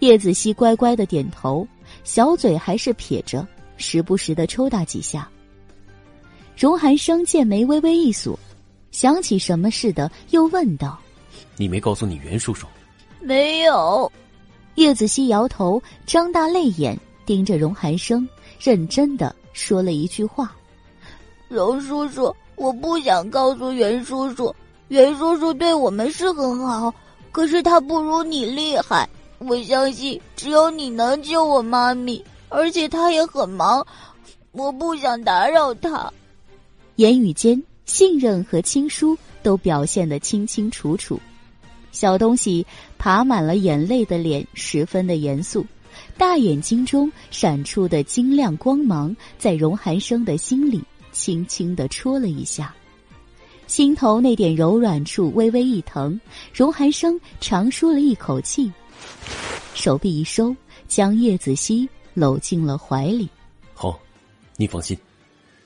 [0.00, 1.64] 叶子熙乖乖的点头，
[2.02, 5.30] 小嘴还是撇着，时不时的抽打几下。
[6.56, 8.36] 荣寒生见眉微微一锁，
[8.90, 11.00] 想起什么似的，又问道
[11.56, 12.66] ：“你没告诉你袁叔叔
[13.22, 14.10] ？”“没有。”
[14.74, 18.28] 叶子熙摇头，张大泪眼盯着荣寒生，
[18.60, 20.52] 认真的说了一句话
[21.48, 24.54] ：“荣叔叔，我不想告诉袁叔叔，
[24.88, 26.94] 袁叔叔对我们是很好，
[27.30, 29.08] 可是他不如你厉害。”
[29.44, 33.84] 我相信只有你能救我妈咪，而且他也很忙，
[34.52, 36.12] 我不想打扰他。
[36.94, 41.18] 言语间信任和亲疏都表现得清清楚楚。
[41.90, 42.64] 小东西
[42.98, 45.66] 爬满了眼泪的脸十分的严肃，
[46.16, 50.80] 大眼睛中闪出的晶亮光芒，在荣寒生的心里
[51.12, 52.74] 轻轻的戳了一下，
[53.66, 56.20] 心头那点柔软处微微一疼。
[56.52, 58.72] 荣寒生长舒了一口气，
[59.74, 60.54] 手臂一收，
[60.88, 63.28] 将叶子熙搂进了怀里。
[63.74, 63.98] 好，
[64.56, 64.98] 你放心，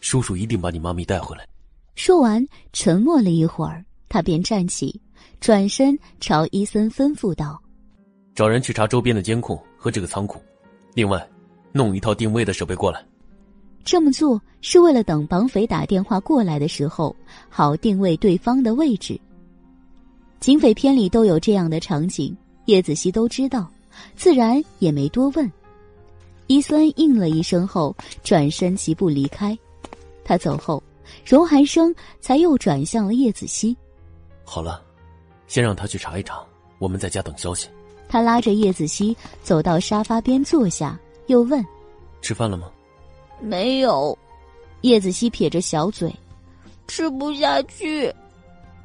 [0.00, 1.46] 叔叔一定把你妈咪带回来。
[1.94, 5.00] 说完，沉默了一会儿，他便站起，
[5.40, 7.60] 转身朝伊森吩咐道。
[8.34, 10.42] 找人去查周边的监控和这个仓库，
[10.94, 11.26] 另外，
[11.72, 13.02] 弄一套定位的设备过来。
[13.86, 17.14] 这么做是为了等绑匪打电话过来的时候，
[17.48, 19.18] 好定位对方的位置。
[20.40, 23.70] 警匪片里都有这样的场景，叶子熙都知道，
[24.16, 25.50] 自然也没多问。
[26.48, 29.56] 伊森应了一声后，转身疾步离开。
[30.24, 30.82] 他走后，
[31.24, 33.76] 荣寒生才又转向了叶子熙
[34.42, 34.82] ：“好了，
[35.46, 36.44] 先让他去查一查，
[36.80, 37.68] 我们在家等消息。”
[38.08, 40.98] 他拉着叶子熙走到沙发边坐下，
[41.28, 41.64] 又问
[42.20, 42.68] ：“吃饭了吗
[43.40, 44.16] ？”“没有。”
[44.82, 46.14] 叶子熙撇着小嘴
[46.86, 48.12] ，“吃不下去。”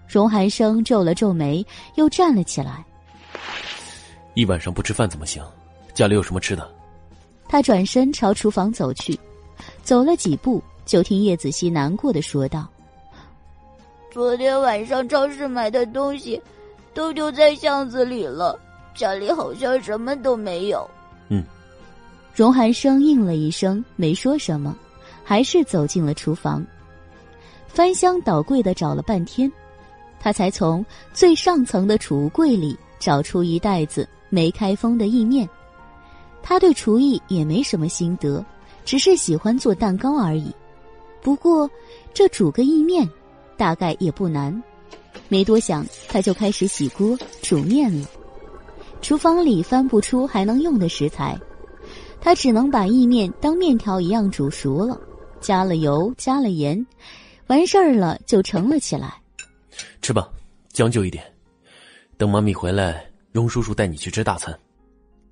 [0.08, 1.66] 荣寒生皱了皱眉，
[1.96, 2.84] 又站了起来。
[4.34, 5.44] “一晚上不吃饭怎么行？
[5.94, 6.70] 家里有什么吃的？”
[7.48, 9.20] 他转身朝厨房走去，
[9.84, 12.68] 走了几步，就听叶子熙难过的说道
[14.10, 16.42] ：“昨天晚上超市买的东西，
[16.94, 18.58] 都丢在巷子里了。”
[18.96, 20.90] 家里好像什么都没有。
[22.34, 24.76] 荣寒生应了一声，没说什么，
[25.24, 26.66] 还是走进了厨房，
[27.68, 29.52] 翻箱倒柜的找了半天，
[30.20, 35.48] 他才从最上层的储物柜里找出一袋子没开封的意面。
[36.42, 38.44] 他对厨艺也没什么心得，
[38.86, 40.52] 只是喜欢做蛋糕而已。
[41.22, 41.70] 不过
[42.14, 43.08] 这煮个意面，
[43.58, 44.64] 大概也不难。
[45.28, 48.08] 没多想，他就开始洗锅煮面了。
[49.02, 51.40] 厨房里翻不出还能用的食材，
[52.22, 55.02] 他只能把意面当面条一样煮熟了，
[55.42, 56.86] 加了油，加了盐，
[57.48, 59.20] 完事儿了就盛了起来。
[60.04, 60.32] 吃吧，
[60.70, 61.24] 将就一点，
[62.18, 64.58] 等妈咪回来，荣叔叔带你去吃大餐。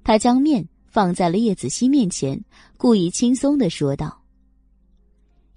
[0.03, 2.43] 他将面放在了叶子熙面前，
[2.75, 4.19] 故意轻松的说道。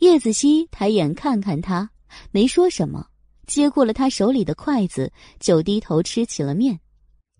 [0.00, 1.88] 叶子熙抬眼看看他，
[2.30, 3.06] 没说什么，
[3.46, 6.78] 接过了他手里的筷子，就低头吃起了面。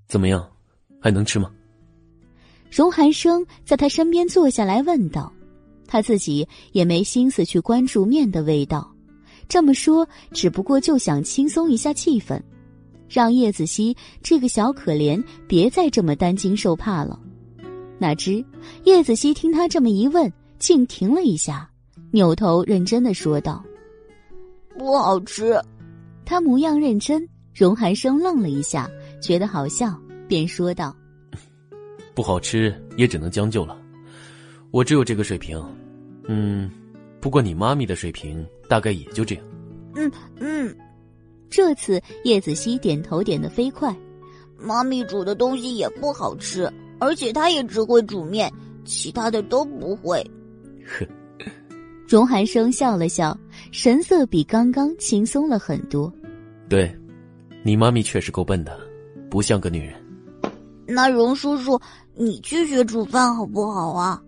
[0.08, 0.50] 怎么样？
[0.98, 1.52] 还能吃吗？
[2.72, 5.30] 荣寒生在他身边坐下来问道
[5.86, 8.90] ：“他自己也没心思去关注面的味道，
[9.46, 12.40] 这么说只不过就想轻松一下气氛，
[13.10, 17.20] 让叶子熙这个小可怜别再这么担惊受怕了。”
[18.00, 18.42] 哪知
[18.84, 21.68] 叶子熙听他这么一问，竟停了一下，
[22.10, 23.62] 扭头认真的说道
[24.78, 25.60] ：“不好吃。”
[26.24, 29.94] 他模样认真，荣寒生愣了一下，觉得好笑。
[30.26, 30.96] 便说道
[32.14, 33.76] ：“不好吃也只能将就了，
[34.70, 35.62] 我只有这个水平。
[36.28, 36.70] 嗯，
[37.20, 39.44] 不过你妈咪的水平大概也就这样。
[39.96, 40.76] ”“嗯嗯。”
[41.50, 43.94] 这次叶子熙点头点的飞快。
[44.58, 48.50] 妈咪煮的东西也不好吃，而且她也只会煮面，
[48.84, 50.24] 其他的都不会。
[50.86, 51.06] 呵。
[52.08, 53.36] 荣寒生笑了笑，
[53.70, 56.12] 神色比刚刚轻松了很多。
[56.68, 56.94] 对，
[57.62, 58.78] 你妈咪确实够笨的，
[59.30, 59.94] 不像个女人。
[60.86, 61.80] 那荣叔叔，
[62.14, 64.22] 你去学煮饭好不好啊？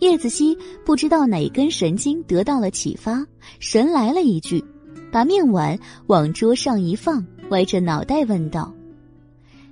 [0.00, 3.26] 叶子熙不知道哪根神经得到了启发，
[3.60, 4.62] 神来了一句，
[5.10, 5.78] 把面碗
[6.08, 8.74] 往桌上一放，歪着脑袋问道：“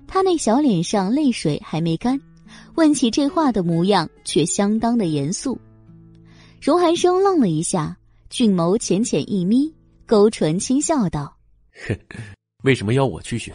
[0.09, 2.19] 他那小脸上泪水还没干，
[2.77, 5.59] 问起这话的模样却相当的严肃。”
[6.63, 7.95] 荣寒生愣了一下，
[8.31, 9.71] 俊眸浅浅一眯，
[10.07, 11.37] 勾唇轻笑道
[12.65, 13.53] ：“为什么要我去学？”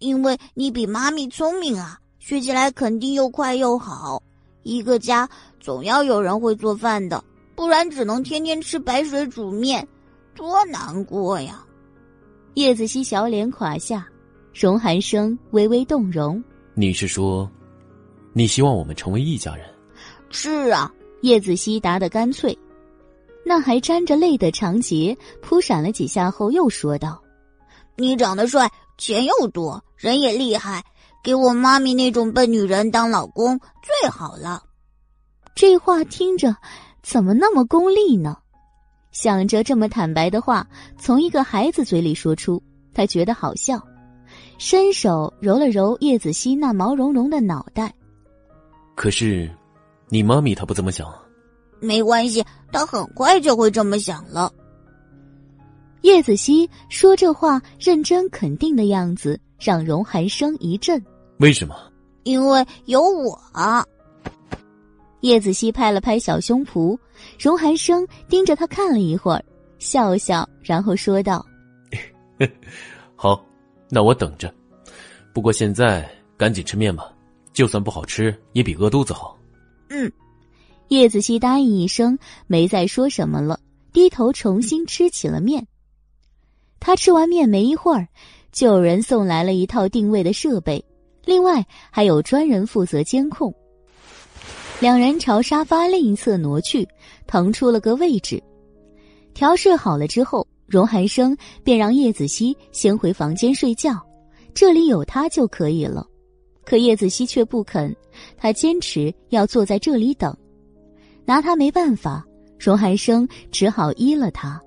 [0.00, 4.22] 因为你比妈咪聪明啊，学起来肯定又快又好。
[4.62, 7.24] 一个家总要有人会做饭的，
[7.56, 9.88] 不然只能天天吃白水煮面，
[10.36, 11.64] 多难过呀！
[12.54, 14.06] 叶子熙小脸垮下，
[14.52, 16.42] 荣寒生微微动容。
[16.74, 17.50] 你是说，
[18.34, 19.66] 你希望我们成为一家人？
[20.28, 20.92] 是啊，
[21.22, 22.56] 叶子熙答得干脆。
[23.42, 27.20] 那还沾着泪的长杰扑闪了几下后，又说道
[27.96, 30.84] ：“你长得帅。”钱又多，人也厉害，
[31.22, 34.62] 给我妈咪那种笨女人当老公最好了。
[35.54, 36.56] 这话听着
[37.02, 38.36] 怎么那么功利呢？
[39.12, 40.66] 想着这么坦白的话
[40.96, 42.62] 从一个孩子嘴里说出，
[42.94, 43.84] 他觉得好笑，
[44.56, 47.92] 伸手揉了揉叶子熙那毛茸茸的脑袋。
[48.94, 49.50] 可是，
[50.08, 51.12] 你妈咪她不这么想。
[51.80, 54.52] 没关系，她很快就会这么想了。
[56.02, 61.02] 叶子熙说这话认真肯定的样子，让荣寒生一震。
[61.40, 61.74] 为什么？
[62.24, 63.84] 因为有我啊！
[65.22, 66.98] 叶子熙拍了拍小胸脯，
[67.38, 69.42] 荣寒生盯着他看了一会儿，
[69.78, 71.44] 笑笑，然后说道
[73.16, 73.42] ：“好，
[73.88, 74.52] 那我等着。
[75.32, 77.10] 不过现在赶紧吃面吧，
[77.54, 79.34] 就算不好吃，也比饿肚子好。”
[79.88, 80.12] 嗯，
[80.88, 83.58] 叶子熙答应一声，没再说什么了，
[83.94, 85.66] 低头重新吃起了面。
[86.80, 88.08] 他吃完面没一会儿，
[88.52, 90.82] 就有人送来了一套定位的设备，
[91.30, 93.54] 另外还有专人负责监控。
[94.80, 96.84] 两人朝沙发另一侧挪去，
[97.28, 98.42] 腾出了个位置。
[99.32, 104.04] 调试好了之后，荣寒生便让叶子熙先回房间睡觉，
[104.52, 106.04] 这里有他就可以了。
[106.64, 107.94] 可叶子熙却不肯，
[108.36, 110.36] 他坚持要坐在这里等。
[111.24, 112.26] 拿他没办法，
[112.58, 114.60] 荣寒生只好依了他。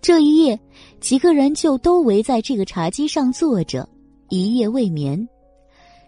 [0.00, 0.58] 这一夜，
[0.98, 3.88] 几个人就都围在这个茶几上坐着，
[4.28, 5.16] 一夜未眠。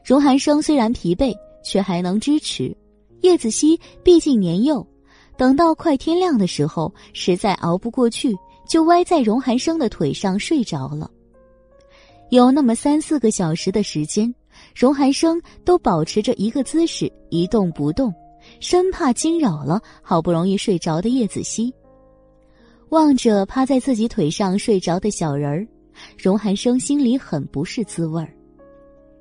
[0.09, 1.37] 荣寒生虽然疲惫。
[1.61, 2.75] 却还能支持，
[3.21, 4.87] 叶子熙毕竟年幼，
[5.37, 8.35] 等到快天亮的时候，实在熬不过去，
[8.67, 11.11] 就歪在荣寒生的腿上睡着了。
[12.31, 14.33] 有那么三四个小时的时间，
[14.75, 18.15] 荣寒生都保持着一个姿势一动不动，
[18.61, 21.75] 生怕惊扰了好不容易睡着的叶子熙。
[22.91, 25.69] 望着趴在自己腿上睡着的小人儿，
[26.17, 28.33] 荣寒生心里很不是滋味儿，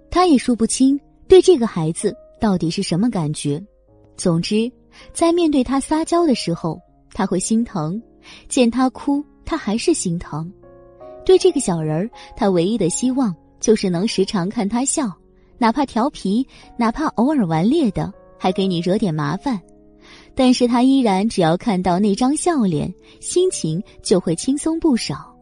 [0.09, 2.15] 他也说不清对这个孩子。
[2.39, 3.59] 到底是什么感觉？
[4.15, 4.71] 总之，
[5.11, 6.79] 在面对他撒娇的时候，
[7.11, 7.99] 他会心疼；
[8.47, 10.51] 见他哭，他还是心疼。
[11.25, 15.11] 对这个小人儿，他唯一的希望就是能时常看他笑，
[15.57, 16.45] 哪怕调皮，
[16.77, 19.59] 哪怕偶尔顽劣的，还给你惹点麻烦。
[20.35, 25.35] 但是他依然只要看到那张笑脸，心情就会轻松不少。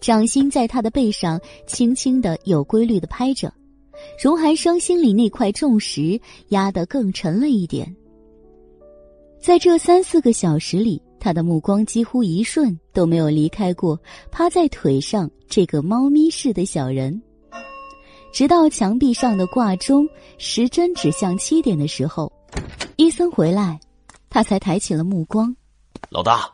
[0.00, 3.52] 掌心在他的背上轻轻的、有规律的拍着。
[4.22, 7.94] 荣寒生心里那块重石压得更沉了一点。
[9.38, 17.20] 在这三四个小时里，他的目光几乎一瞬都没有离开过趴在腿上这个猫咪似的小人。
[18.32, 22.32] 直到墙壁上的挂钟时针指向七点的时候，
[22.96, 23.78] 伊森回来，
[24.28, 25.54] 他才抬起了目光。
[26.10, 26.50] 老大，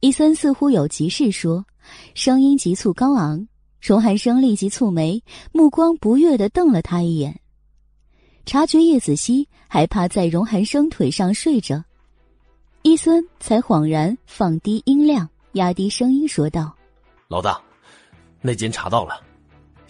[0.00, 1.64] 伊森似乎有急事说，
[2.14, 3.46] 声音急促高昂。
[3.80, 7.40] 荣寒生立即蹙眉，目光不悦的瞪了他一眼。
[8.44, 11.84] 察觉叶子熙还趴在荣寒生腿上睡着，
[12.82, 16.74] 伊森才恍然放低音量，压低声音说道
[17.30, 17.60] ：“老大，
[18.40, 19.22] 那间查到了，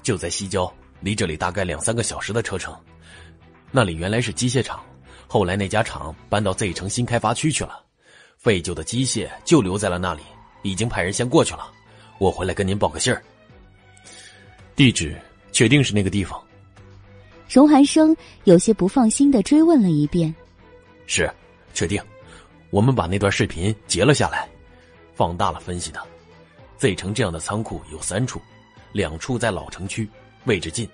[0.03, 0.71] 就在西郊，
[1.01, 2.77] 离这里大概两三个小时的车程。
[3.71, 4.85] 那里原来是机械厂，
[5.27, 7.83] 后来那家厂搬到 Z 城新开发区去了，
[8.37, 10.21] 废旧的机械就留在了那里，
[10.63, 11.73] 已经派人先过去了。
[12.19, 13.23] 我回来跟您报个信儿。”
[14.77, 15.17] 地址
[15.51, 16.41] 确定是那个地方。
[17.49, 18.15] 荣寒生
[18.45, 20.33] 有些不放心的追问了一遍
[21.07, 21.31] ：“是，
[21.73, 22.03] 确定。
[22.71, 24.47] 我们把那段视频截了下来，
[25.15, 26.01] 放大了分析的。
[26.77, 28.41] Z 城这样的仓库有三处，
[28.93, 30.09] 两处在老城区，
[30.45, 30.87] 位置近。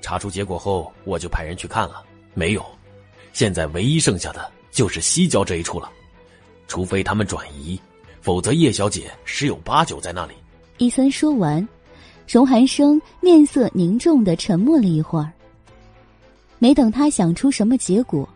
[0.00, 2.02] 查出结果后，我就派人去看了，
[2.32, 2.64] 没有。
[3.32, 5.92] 现在唯一剩下的就是西郊这一处了，
[6.66, 7.78] 除非他们转移，
[8.22, 10.34] 否则叶小姐十有八九在那里。”
[10.78, 11.66] 伊森说完。
[12.26, 15.30] 荣寒生面色凝重的沉默了一会儿，
[16.58, 18.26] 没等他想出什么结果，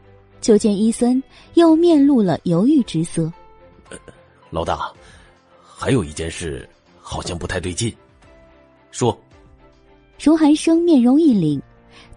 [0.43, 1.23] 就见伊森
[1.55, 3.33] 又面露了犹豫之色。
[4.51, 4.93] 老大，
[5.63, 6.69] 还有一件事
[7.01, 7.91] 好像不太对劲。
[8.91, 9.19] 说。
[10.21, 11.59] 荣寒生面容一凛，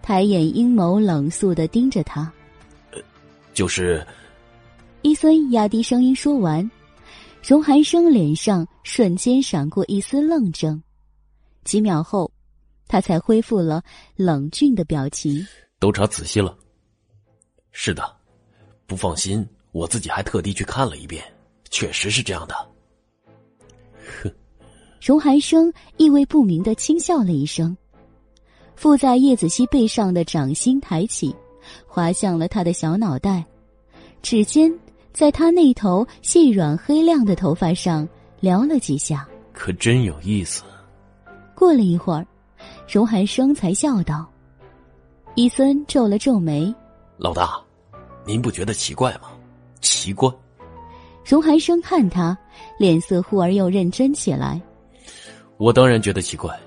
[0.02, 2.30] 抬眼阴谋冷肃的盯着他。
[3.54, 4.06] 就是。
[5.00, 6.70] 伊森压低声音说完，
[7.42, 10.80] 荣寒生脸上瞬间闪过一丝愣怔。
[11.64, 12.30] 几秒后，
[12.86, 13.82] 他才恢复了
[14.14, 15.44] 冷峻的表情。
[15.80, 16.56] 都查仔细了。
[17.72, 18.16] 是的，
[18.86, 21.24] 不放心，我自己还特地去看了一遍，
[21.68, 22.54] 确实是这样的。
[24.22, 24.32] 哼，
[25.00, 27.76] 荣寒生意味不明的轻笑了一声，
[28.76, 31.34] 附在叶子熙背上的掌心抬起，
[31.88, 33.44] 滑向了他的小脑袋，
[34.22, 34.72] 指尖
[35.12, 38.08] 在他那头细软黑亮的头发上
[38.40, 39.28] 撩了几下。
[39.52, 40.62] 可真有意思。
[41.54, 42.26] 过了一会儿，
[42.88, 44.26] 荣寒生才笑道
[45.36, 46.74] ：“伊森皱了皱眉，
[47.18, 47.60] 老大，
[48.24, 49.30] 您不觉得奇怪吗？
[49.80, 50.28] 奇怪。”
[51.24, 52.36] 荣寒生看他，
[52.78, 54.60] 脸色忽而又认真起来。
[55.56, 56.58] 我当然觉得奇怪，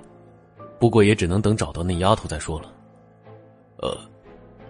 [0.80, 2.72] 不过也只能等找到那丫头再说了。
[3.80, 3.98] 呃，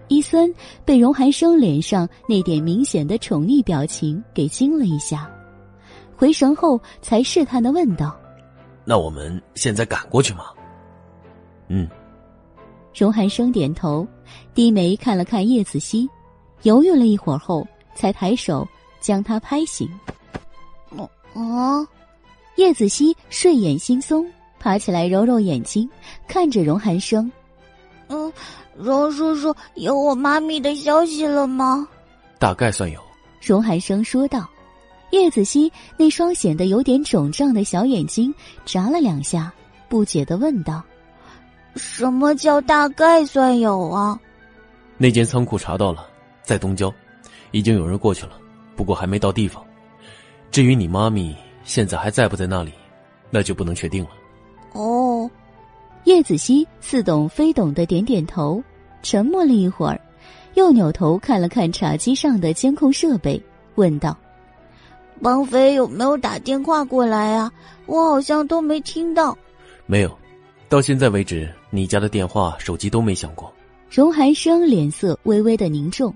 [0.08, 0.54] 伊森
[0.84, 5.30] 被荣寒生脸上那点明显的宠溺表情给惊了一下，
[6.16, 8.16] 回神后才试探的问道。
[8.84, 10.44] 那我们现在赶过去吗？
[11.68, 11.88] 嗯。
[12.94, 14.06] 荣寒生点头，
[14.54, 16.08] 低眉看了看叶子熙，
[16.62, 18.66] 犹豫了一会儿后，才抬手
[19.00, 19.86] 将他拍醒。
[20.90, 21.86] 哦哦，
[22.54, 24.24] 叶子熙睡眼惺忪，
[24.58, 25.86] 爬起来揉揉眼睛，
[26.26, 27.30] 看着荣寒生。
[28.08, 28.32] 嗯，
[28.78, 31.86] 荣叔叔有我妈咪的消息了吗？
[32.38, 33.00] 大概算有。
[33.40, 34.48] 荣寒生说道。
[35.10, 39.52] 叶子熙那双显得有点肿胀的小眼睛眨了两下，
[39.88, 40.82] 不解的问道
[41.76, 44.18] ：“什么叫大概算有啊？”
[44.98, 46.04] 那间仓库查到了，
[46.42, 46.92] 在东郊，
[47.52, 48.32] 已经有人过去了，
[48.74, 49.64] 不过还没到地方。
[50.50, 52.72] 至于你妈咪现在还在不在那里，
[53.30, 54.10] 那就不能确定了。
[54.72, 55.30] 哦，
[56.06, 58.62] 叶子熙似懂非懂的点点头，
[59.02, 60.00] 沉默了一会儿，
[60.54, 63.42] 又扭头看了看茶几上的监控设备，
[63.74, 64.16] 问道。
[65.22, 67.50] 王菲有没有打电话过来啊？
[67.86, 69.36] 我好像都没听到。
[69.84, 70.18] 没有，
[70.68, 73.52] 到现在为止，你家的电话、手机都没响过。
[73.90, 76.14] 荣寒生脸色微微的凝重，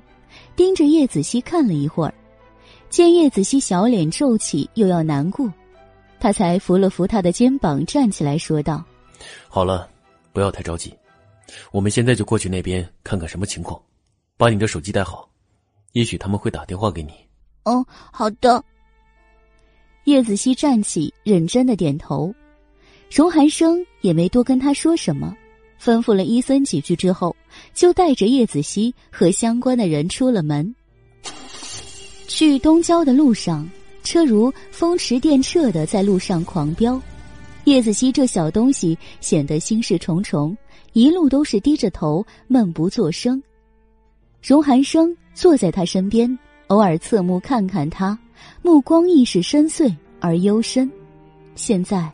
[0.54, 2.14] 盯着叶子熙看了一会儿，
[2.90, 5.52] 见叶子熙小脸皱起，又要难过，
[6.20, 8.84] 他才扶了扶他的肩膀，站起来说道
[9.48, 9.88] ：“好了，
[10.32, 10.94] 不要太着急，
[11.72, 13.80] 我们现在就过去那边看看什么情况，
[14.36, 15.28] 把你的手机带好，
[15.92, 17.12] 也许他们会打电话给你。”
[17.64, 18.64] 哦，好的。
[20.04, 22.34] 叶子熙站起，认真的点头。
[23.10, 25.36] 荣寒生也没多跟他说什么，
[25.80, 27.36] 吩咐了伊森几句之后，
[27.74, 30.74] 就带着叶子熙和相关的人出了门。
[32.26, 33.68] 去东郊的路上，
[34.02, 37.00] 车如风驰电掣的在路上狂飙。
[37.64, 40.56] 叶子熙这小东西显得心事重重，
[40.92, 43.40] 一路都是低着头，闷不作声。
[44.42, 48.18] 荣寒生坐在他身边，偶尔侧目看看他。
[48.62, 50.90] 目光亦是深邃而幽深，
[51.54, 52.10] 现在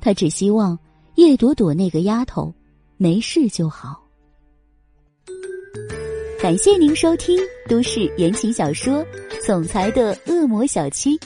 [0.00, 0.78] 他只希望
[1.14, 2.52] 叶朵朵那个丫头
[2.98, 3.98] 没事就好。
[6.40, 7.38] 感谢您收听
[7.68, 9.04] 都市言情小说
[9.46, 11.18] 《总裁的恶魔小七》。